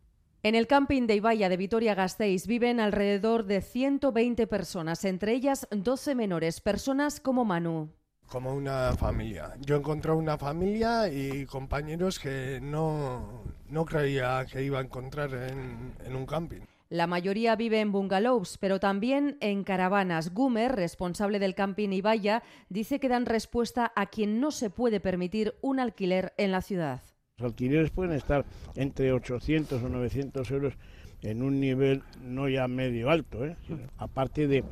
En 0.47 0.55
el 0.55 0.65
camping 0.65 1.07
de 1.07 1.15
Ibaya 1.15 1.49
de 1.49 1.57
Vitoria-Gasteiz 1.57 2.47
viven 2.47 2.79
alrededor 2.79 3.43
de 3.43 3.59
120 3.59 4.47
personas, 4.47 5.03
entre 5.03 5.33
ellas 5.33 5.67
12 5.71 6.15
menores, 6.15 6.61
personas 6.61 7.19
como 7.19 7.43
Manu. 7.43 7.89
Como 8.29 8.53
una 8.53 8.93
familia. 8.93 9.55
Yo 9.59 9.75
he 9.75 9.79
encontrado 9.79 10.17
una 10.17 10.37
familia 10.37 11.09
y 11.09 11.45
compañeros 11.45 12.17
que 12.17 12.59
no, 12.61 13.43
no 13.67 13.83
creía 13.83 14.45
que 14.49 14.63
iba 14.63 14.79
a 14.79 14.83
encontrar 14.83 15.33
en, 15.33 15.93
en 16.05 16.15
un 16.15 16.25
camping. 16.25 16.61
La 16.87 17.07
mayoría 17.07 17.57
vive 17.57 17.81
en 17.81 17.91
bungalows, 17.91 18.57
pero 18.57 18.79
también 18.79 19.37
en 19.41 19.65
caravanas. 19.65 20.33
Gumer, 20.33 20.77
responsable 20.77 21.39
del 21.39 21.55
camping 21.55 21.89
Ibaya, 21.89 22.41
dice 22.69 23.01
que 23.01 23.09
dan 23.09 23.25
respuesta 23.25 23.91
a 23.97 24.05
quien 24.05 24.39
no 24.39 24.51
se 24.51 24.69
puede 24.69 25.01
permitir 25.01 25.55
un 25.59 25.81
alquiler 25.81 26.33
en 26.37 26.53
la 26.53 26.61
ciudad. 26.61 27.01
Los 27.39 27.51
alquileres 27.51 27.91
pueden 27.91 28.13
estar 28.13 28.45
entre 28.75 29.13
800 29.13 29.83
o 29.83 29.89
900 29.89 30.49
euros 30.49 30.73
en 31.21 31.43
un 31.43 31.59
nivel 31.59 32.01
no 32.23 32.49
ya 32.49 32.67
medio 32.67 33.11
alto, 33.11 33.45
¿eh? 33.45 33.55
aparte 33.99 34.47
de 34.47 34.63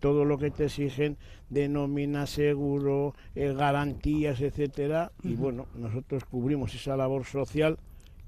todo 0.00 0.24
lo 0.24 0.36
que 0.36 0.50
te 0.50 0.64
exigen 0.64 1.16
de 1.48 1.68
nómina, 1.68 2.26
seguro, 2.26 3.14
eh, 3.36 3.54
garantías, 3.56 4.40
etcétera, 4.40 5.12
y 5.22 5.36
bueno, 5.36 5.66
nosotros 5.76 6.24
cubrimos 6.24 6.74
esa 6.74 6.96
labor 6.96 7.24
social 7.24 7.78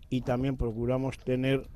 y 0.09 0.21
también 0.21 0.57
procuramos 0.57 1.19
tener 1.19 1.67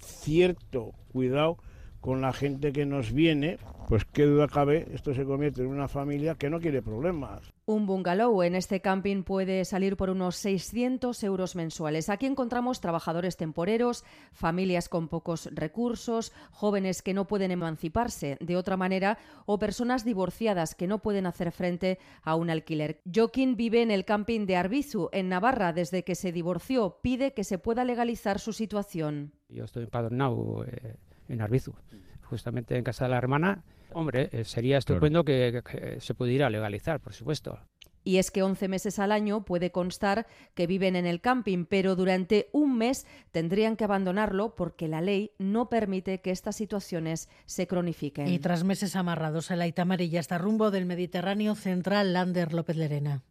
cierto 0.00 0.92
cuidado 1.14 1.56
con 2.04 2.20
la 2.20 2.34
gente 2.34 2.70
que 2.70 2.84
nos 2.84 3.14
viene, 3.14 3.56
pues 3.88 4.04
qué 4.04 4.26
duda 4.26 4.46
cabe, 4.46 4.86
esto 4.92 5.14
se 5.14 5.24
convierte 5.24 5.62
en 5.62 5.68
una 5.68 5.88
familia 5.88 6.34
que 6.34 6.50
no 6.50 6.60
quiere 6.60 6.82
problemas. 6.82 7.50
Un 7.64 7.86
bungalow 7.86 8.42
en 8.42 8.54
este 8.56 8.82
camping 8.82 9.22
puede 9.22 9.64
salir 9.64 9.96
por 9.96 10.10
unos 10.10 10.36
600 10.36 11.24
euros 11.24 11.56
mensuales. 11.56 12.10
Aquí 12.10 12.26
encontramos 12.26 12.82
trabajadores 12.82 13.38
temporeros, 13.38 14.04
familias 14.34 14.90
con 14.90 15.08
pocos 15.08 15.48
recursos, 15.54 16.34
jóvenes 16.50 17.00
que 17.00 17.14
no 17.14 17.26
pueden 17.26 17.50
emanciparse 17.50 18.36
de 18.38 18.58
otra 18.58 18.76
manera 18.76 19.16
o 19.46 19.58
personas 19.58 20.04
divorciadas 20.04 20.74
que 20.74 20.86
no 20.86 20.98
pueden 20.98 21.24
hacer 21.24 21.52
frente 21.52 21.98
a 22.22 22.34
un 22.34 22.50
alquiler. 22.50 23.00
Joaquín 23.10 23.56
vive 23.56 23.80
en 23.80 23.90
el 23.90 24.04
camping 24.04 24.44
de 24.44 24.56
Arbizu, 24.56 25.08
en 25.12 25.30
Navarra, 25.30 25.72
desde 25.72 26.04
que 26.04 26.16
se 26.16 26.32
divorció. 26.32 26.98
Pide 27.00 27.32
que 27.32 27.44
se 27.44 27.56
pueda 27.56 27.82
legalizar 27.82 28.40
su 28.40 28.52
situación. 28.52 29.32
Yo 29.48 29.64
estoy 29.64 29.84
empadronado 29.84 30.66
eh, 30.66 30.96
en 31.28 31.40
Arbizu, 31.40 31.74
justamente 32.22 32.76
en 32.76 32.84
casa 32.84 33.04
de 33.04 33.10
la 33.10 33.18
hermana 33.18 33.62
Hombre, 33.94 34.28
eh, 34.32 34.44
sería 34.44 34.78
estupendo 34.78 35.24
que, 35.24 35.62
que, 35.64 36.00
se 36.00 36.14
pudiera 36.14 36.50
legalizar, 36.50 37.00
por 37.00 37.14
supuesto. 37.14 37.58
Y 38.02 38.18
es 38.18 38.30
que 38.30 38.42
11 38.42 38.68
meses 38.68 38.98
al 38.98 39.12
año 39.12 39.44
puede 39.44 39.70
constar 39.70 40.26
que 40.54 40.66
viven 40.66 40.94
en 40.94 41.06
el 41.06 41.22
camping, 41.22 41.64
pero 41.64 41.96
durante 41.96 42.50
un 42.52 42.76
mes 42.76 43.06
tendrían 43.30 43.76
que 43.76 43.84
abandonarlo 43.84 44.54
porque 44.56 44.88
la 44.88 45.00
ley 45.00 45.30
no 45.38 45.70
permite 45.70 46.20
que 46.20 46.32
estas 46.32 46.56
situaciones 46.56 47.30
se 47.46 47.66
cronifiquen. 47.66 48.28
Y 48.28 48.40
tras 48.40 48.64
meses 48.64 48.94
amarrados 48.94 49.50
en 49.50 49.60
la 49.60 49.66
Itamarilla 49.66 50.20
hasta 50.20 50.36
rumbo 50.36 50.70
del 50.70 50.84
Mediterráneo 50.84 51.54
central, 51.54 52.12
Lander 52.12 52.52
López 52.52 52.76
Lerena. 52.76 53.22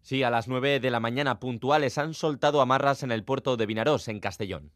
Sí, 0.00 0.24
a 0.24 0.30
las 0.30 0.48
9 0.48 0.80
de 0.80 0.90
la 0.90 0.98
mañana 0.98 1.38
puntuales 1.38 1.96
han 1.96 2.14
soltado 2.14 2.60
amarras 2.60 3.04
en 3.04 3.12
el 3.12 3.22
puerto 3.22 3.56
de 3.56 3.66
Vinarós, 3.66 4.08
en 4.08 4.18
Castellón. 4.18 4.72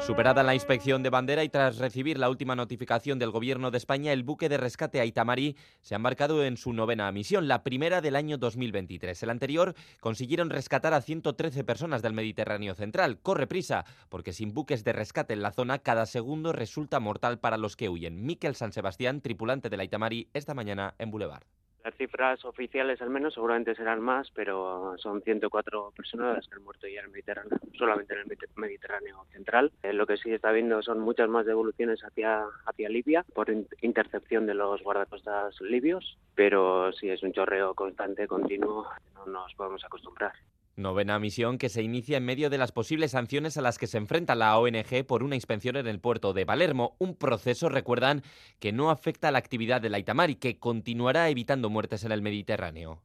Superada 0.00 0.42
la 0.44 0.54
inspección 0.54 1.02
de 1.02 1.10
bandera 1.10 1.42
y 1.42 1.48
tras 1.48 1.78
recibir 1.78 2.18
la 2.18 2.30
última 2.30 2.54
notificación 2.54 3.18
del 3.18 3.30
Gobierno 3.30 3.70
de 3.70 3.78
España, 3.78 4.12
el 4.12 4.22
buque 4.22 4.48
de 4.48 4.56
rescate 4.56 5.00
Aitamari 5.00 5.56
se 5.80 5.94
ha 5.94 5.96
embarcado 5.96 6.44
en 6.44 6.56
su 6.56 6.72
novena 6.72 7.10
misión, 7.10 7.48
la 7.48 7.64
primera 7.64 8.00
del 8.00 8.14
año 8.14 8.38
2023. 8.38 9.20
El 9.22 9.30
anterior 9.30 9.74
consiguieron 10.00 10.50
rescatar 10.50 10.94
a 10.94 11.00
113 11.00 11.64
personas 11.64 12.02
del 12.02 12.12
Mediterráneo 12.12 12.74
central. 12.74 13.18
Corre 13.20 13.48
prisa, 13.48 13.84
porque 14.08 14.32
sin 14.32 14.54
buques 14.54 14.84
de 14.84 14.92
rescate 14.92 15.34
en 15.34 15.42
la 15.42 15.50
zona, 15.50 15.80
cada 15.80 16.06
segundo 16.06 16.52
resulta 16.52 17.00
mortal 17.00 17.40
para 17.40 17.56
los 17.56 17.74
que 17.74 17.88
huyen. 17.88 18.24
Miquel 18.24 18.54
San 18.54 18.72
Sebastián, 18.72 19.22
tripulante 19.22 19.70
del 19.70 19.80
Aitamari, 19.80 20.28
esta 20.34 20.54
mañana 20.54 20.94
en 20.98 21.10
Boulevard. 21.10 21.46
Las 21.86 21.94
cifras 21.94 22.44
oficiales 22.44 23.00
al 23.00 23.10
menos 23.10 23.34
seguramente 23.34 23.76
serán 23.76 24.00
más, 24.00 24.28
pero 24.34 24.98
son 24.98 25.22
104 25.22 25.92
personas 25.96 26.44
que 26.48 26.56
han 26.56 26.64
muerto 26.64 26.88
ya 26.88 26.98
en 26.98 27.04
el 27.04 27.12
Mediterráneo, 27.12 27.60
solamente 27.78 28.12
en 28.12 28.20
el 28.22 28.38
Mediterráneo 28.56 29.24
central. 29.30 29.70
Eh, 29.84 29.92
lo 29.92 30.04
que 30.04 30.16
sí 30.16 30.32
está 30.32 30.50
viendo 30.50 30.82
son 30.82 30.98
muchas 30.98 31.28
más 31.28 31.46
devoluciones 31.46 32.00
hacia 32.02 32.48
Libia 32.88 33.24
por 33.32 33.52
intercepción 33.82 34.46
de 34.46 34.54
los 34.54 34.82
guardacostas 34.82 35.60
libios, 35.60 36.18
pero 36.34 36.90
sí 36.92 37.08
es 37.08 37.22
un 37.22 37.32
chorreo 37.32 37.72
constante, 37.74 38.26
continuo, 38.26 38.88
no 39.14 39.26
nos 39.26 39.54
podemos 39.54 39.84
acostumbrar. 39.84 40.32
Novena 40.76 41.18
misión 41.18 41.56
que 41.56 41.70
se 41.70 41.82
inicia 41.82 42.18
en 42.18 42.26
medio 42.26 42.50
de 42.50 42.58
las 42.58 42.70
posibles 42.70 43.12
sanciones 43.12 43.56
a 43.56 43.62
las 43.62 43.78
que 43.78 43.86
se 43.86 43.96
enfrenta 43.96 44.34
la 44.34 44.58
ONG 44.58 45.06
por 45.06 45.22
una 45.22 45.34
inspección 45.34 45.76
en 45.76 45.86
el 45.86 46.00
puerto 46.00 46.34
de 46.34 46.44
Palermo. 46.44 46.96
Un 46.98 47.16
proceso, 47.16 47.70
recuerdan, 47.70 48.20
que 48.60 48.72
no 48.72 48.90
afecta 48.90 49.28
a 49.28 49.30
la 49.30 49.38
actividad 49.38 49.80
de 49.80 49.88
la 49.88 49.98
Itamar 49.98 50.28
y 50.28 50.34
que 50.36 50.58
continuará 50.58 51.30
evitando 51.30 51.70
muertes 51.70 52.04
en 52.04 52.12
el 52.12 52.20
Mediterráneo. 52.20 53.00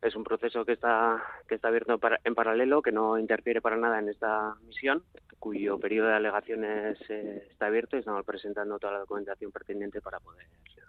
Es 0.00 0.16
un 0.16 0.24
proceso 0.24 0.64
que 0.64 0.72
está, 0.72 1.22
que 1.46 1.56
está 1.56 1.68
abierto 1.68 2.00
en 2.24 2.34
paralelo, 2.34 2.80
que 2.80 2.90
no 2.90 3.18
interfiere 3.18 3.60
para 3.60 3.76
nada 3.76 3.98
en 3.98 4.08
esta 4.08 4.54
misión, 4.66 5.02
cuyo 5.38 5.78
periodo 5.78 6.08
de 6.08 6.14
alegaciones 6.14 6.98
eh, 7.10 7.46
está 7.50 7.66
abierto 7.66 7.96
y 7.96 8.00
estamos 8.00 8.24
presentando 8.24 8.78
toda 8.78 8.94
la 8.94 8.98
documentación 9.00 9.52
pertinente 9.52 10.00
para 10.00 10.20
poder 10.20 10.46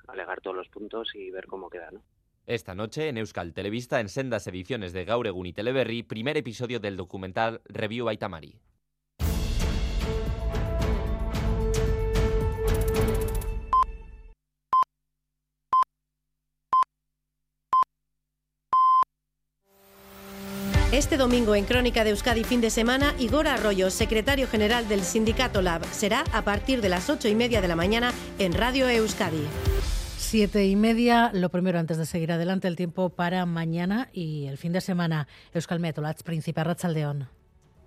alegar 0.08 0.40
todos 0.40 0.56
los 0.56 0.70
puntos 0.70 1.14
y 1.14 1.30
ver 1.30 1.46
cómo 1.48 1.70
queda. 1.70 1.92
¿no? 1.92 2.02
Esta 2.48 2.74
noche 2.74 3.08
en 3.08 3.18
Euskal 3.18 3.54
Televista, 3.54 4.00
en 4.00 4.10
sendas 4.10 4.48
ediciones 4.48 4.94
de 4.94 5.06
Gaur 5.06 5.28
Egun 5.28 5.46
y 5.46 6.04
primer 6.04 6.38
episodio 6.38 6.80
del 6.80 6.98
documental 6.98 7.62
Review 7.66 8.10
Aitamari. 8.10 8.56
Este 20.92 21.16
domingo 21.16 21.56
en 21.56 21.64
Crónica 21.64 22.04
de 22.04 22.10
Euskadi 22.10 22.44
fin 22.44 22.60
de 22.60 22.70
semana, 22.70 23.14
Igor 23.18 23.48
Arroyo, 23.48 23.90
secretario 23.90 24.46
general 24.46 24.90
del 24.90 25.04
Sindicato 25.04 25.62
Lab, 25.62 25.86
será 25.86 26.26
a 26.34 26.42
partir 26.42 26.82
de 26.82 26.90
las 26.90 27.10
ocho 27.10 27.30
y 27.30 27.36
media 27.36 27.62
de 27.62 27.70
la 27.70 27.78
mañana 27.78 28.12
en 28.40 28.52
Radio 28.52 28.90
Euskadi. 28.90 29.48
Siete 30.32 30.66
y 30.66 30.78
media, 30.78 31.30
lo 31.34 31.50
primero 31.50 31.78
antes 31.78 31.98
de 31.98 32.06
seguir 32.06 32.32
adelante, 32.32 32.70
el 32.70 32.78
tiempo 32.78 33.10
para 33.10 33.46
mañana 33.46 34.08
y 34.14 34.46
el 34.46 34.58
fin 34.58 34.72
de 34.72 34.80
semana. 34.80 35.28
Euskal 35.54 35.82
Metolats, 35.82 36.24
Príncipe 36.24 36.62
Arrachaldeón. 36.62 37.28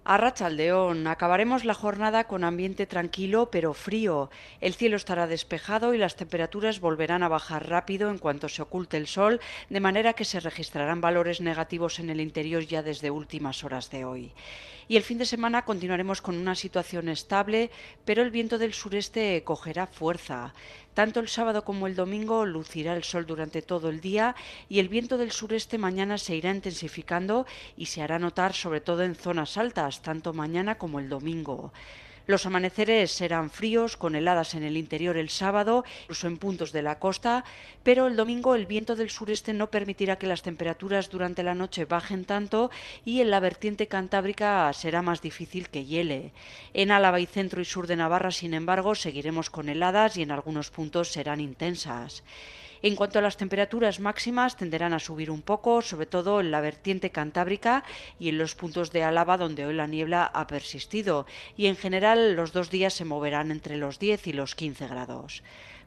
A 0.04 0.18
Rachaldeón 0.18 1.06
acabaremos 1.06 1.64
la 1.64 1.72
jornada 1.72 2.24
con 2.24 2.44
ambiente 2.44 2.84
tranquilo 2.84 3.50
pero 3.50 3.72
frío. 3.72 4.28
El 4.60 4.74
cielo 4.74 4.96
estará 4.96 5.26
despejado 5.26 5.94
y 5.94 5.98
las 5.98 6.16
temperaturas 6.16 6.80
volverán 6.80 7.22
a 7.22 7.28
bajar 7.28 7.70
rápido 7.70 8.10
en 8.10 8.18
cuanto 8.18 8.50
se 8.50 8.60
oculte 8.60 8.98
el 8.98 9.06
sol, 9.06 9.40
de 9.70 9.80
manera 9.80 10.12
que 10.12 10.26
se 10.26 10.40
registrarán 10.40 11.00
valores 11.00 11.40
negativos 11.40 11.98
en 11.98 12.10
el 12.10 12.20
interior 12.20 12.66
ya 12.66 12.82
desde 12.82 13.10
últimas 13.10 13.64
horas 13.64 13.90
de 13.90 14.04
hoy. 14.04 14.32
Y 14.86 14.98
el 14.98 15.02
fin 15.02 15.16
de 15.16 15.24
semana 15.24 15.64
continuaremos 15.64 16.20
con 16.20 16.36
una 16.36 16.54
situación 16.54 17.08
estable, 17.08 17.70
pero 18.04 18.22
el 18.22 18.30
viento 18.30 18.58
del 18.58 18.74
sureste 18.74 19.42
cogerá 19.42 19.86
fuerza. 19.86 20.52
Tanto 20.94 21.18
el 21.18 21.28
sábado 21.28 21.64
como 21.64 21.88
el 21.88 21.96
domingo 21.96 22.46
lucirá 22.46 22.96
el 22.96 23.02
sol 23.02 23.26
durante 23.26 23.62
todo 23.62 23.90
el 23.90 24.00
día 24.00 24.36
y 24.68 24.78
el 24.78 24.88
viento 24.88 25.18
del 25.18 25.32
sureste 25.32 25.76
mañana 25.76 26.18
se 26.18 26.36
irá 26.36 26.50
intensificando 26.52 27.46
y 27.76 27.86
se 27.86 28.00
hará 28.00 28.20
notar 28.20 28.54
sobre 28.54 28.80
todo 28.80 29.02
en 29.02 29.16
zonas 29.16 29.56
altas, 29.56 30.02
tanto 30.02 30.32
mañana 30.32 30.76
como 30.76 31.00
el 31.00 31.08
domingo. 31.08 31.72
Los 32.26 32.46
amaneceres 32.46 33.12
serán 33.12 33.50
fríos, 33.50 33.98
con 33.98 34.14
heladas 34.14 34.54
en 34.54 34.62
el 34.62 34.78
interior 34.78 35.18
el 35.18 35.28
sábado, 35.28 35.84
incluso 36.04 36.26
en 36.26 36.38
puntos 36.38 36.72
de 36.72 36.80
la 36.80 36.98
costa, 36.98 37.44
pero 37.82 38.06
el 38.06 38.16
domingo 38.16 38.54
el 38.54 38.64
viento 38.64 38.96
del 38.96 39.10
sureste 39.10 39.52
no 39.52 39.70
permitirá 39.70 40.16
que 40.16 40.26
las 40.26 40.40
temperaturas 40.40 41.10
durante 41.10 41.42
la 41.42 41.54
noche 41.54 41.84
bajen 41.84 42.24
tanto 42.24 42.70
y 43.04 43.20
en 43.20 43.30
la 43.30 43.40
vertiente 43.40 43.88
cantábrica 43.88 44.72
será 44.72 45.02
más 45.02 45.20
difícil 45.20 45.68
que 45.68 45.84
hiele. 45.84 46.32
En 46.72 46.92
Álava 46.92 47.20
y 47.20 47.26
centro 47.26 47.60
y 47.60 47.66
sur 47.66 47.86
de 47.86 47.96
Navarra, 47.96 48.30
sin 48.30 48.54
embargo, 48.54 48.94
seguiremos 48.94 49.50
con 49.50 49.68
heladas 49.68 50.16
y 50.16 50.22
en 50.22 50.30
algunos 50.30 50.70
puntos 50.70 51.12
serán 51.12 51.40
intensas. 51.40 52.22
En 52.84 52.96
cuanto 52.96 53.18
a 53.18 53.22
las 53.22 53.38
temperaturas 53.38 53.98
máximas, 53.98 54.58
tenderán 54.58 54.92
a 54.92 54.98
subir 54.98 55.30
un 55.30 55.40
poco, 55.40 55.80
sobre 55.80 56.04
todo 56.04 56.40
en 56.40 56.50
la 56.50 56.60
vertiente 56.60 57.08
cantábrica 57.08 57.82
y 58.20 58.28
en 58.28 58.36
los 58.36 58.54
puntos 58.54 58.92
de 58.92 59.02
Álava 59.02 59.38
donde 59.38 59.64
hoy 59.64 59.72
la 59.72 59.86
niebla 59.86 60.26
ha 60.26 60.46
persistido, 60.46 61.24
y 61.56 61.68
en 61.68 61.76
general 61.76 62.36
los 62.36 62.52
dos 62.52 62.68
días 62.68 62.92
se 62.92 63.06
moverán 63.06 63.50
entre 63.50 63.78
los 63.78 63.98
10 63.98 64.26
y 64.26 64.32
los 64.34 64.54
15 64.54 64.86
grados. 64.86 65.42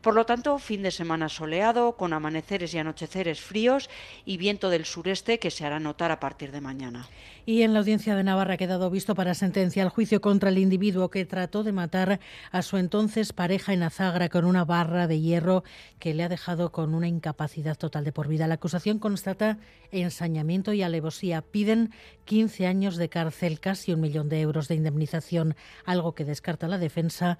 Por 0.08 0.16
lo 0.16 0.26
tanto, 0.26 0.58
fin 0.58 0.84
de 0.84 0.92
semana 0.92 1.28
soleado, 1.28 1.98
con 1.98 2.14
amaneceres 2.14 2.74
y 2.74 2.78
anocheceres 2.78 3.42
fríos 3.42 3.90
y 4.24 4.38
viento 4.38 4.70
del 4.70 4.86
sureste 4.86 5.38
que 5.38 5.52
se 5.52 5.66
hará 5.66 5.82
notar 5.82 6.12
a 6.12 6.22
partir 6.22 6.54
de 6.54 6.62
mañana. 6.62 7.10
Y 7.46 7.64
en 7.64 7.74
la 7.74 7.80
audiencia 7.80 8.16
de 8.16 8.24
Navarra 8.24 8.54
ha 8.54 8.58
quedado 8.58 8.90
visto 8.90 9.16
para 9.16 9.34
sentencia 9.34 9.84
el 9.84 9.90
juicio 9.90 10.22
contra 10.22 10.48
el 10.48 10.60
individuo 10.60 11.10
que 11.10 11.26
trató 11.26 11.66
de 11.66 11.74
matar 11.74 12.22
a 12.52 12.62
su 12.62 12.78
entonces 12.78 13.34
pareja 13.34 13.74
en 13.74 13.84
Azagra 13.84 14.30
con 14.30 14.46
una 14.46 14.64
barra 14.64 15.08
de 15.08 15.20
hierro 15.20 15.66
que 16.00 16.14
le 16.14 16.24
ha 16.24 16.30
dejado 16.30 16.72
con 16.72 16.96
una 16.96 17.10
incapacidad 17.10 17.78
total 17.78 18.06
de 18.06 18.14
por 18.14 18.30
vida. 18.30 18.48
La 18.48 18.54
acusación 18.54 19.00
constata 19.00 19.58
ensañamiento 19.92 20.72
y 20.72 20.84
alevosía. 20.84 21.42
Piden 21.42 21.92
15 22.24 22.66
años 22.66 22.96
de 22.96 23.10
cárcel, 23.10 23.60
casi 23.60 23.92
un 23.92 24.00
millón 24.00 24.30
de 24.30 24.40
euros 24.40 24.70
de 24.70 24.76
indemnización, 24.76 25.58
algo 25.84 26.16
que 26.16 26.24
descarta 26.24 26.70
la 26.70 26.78
defensa 26.78 27.38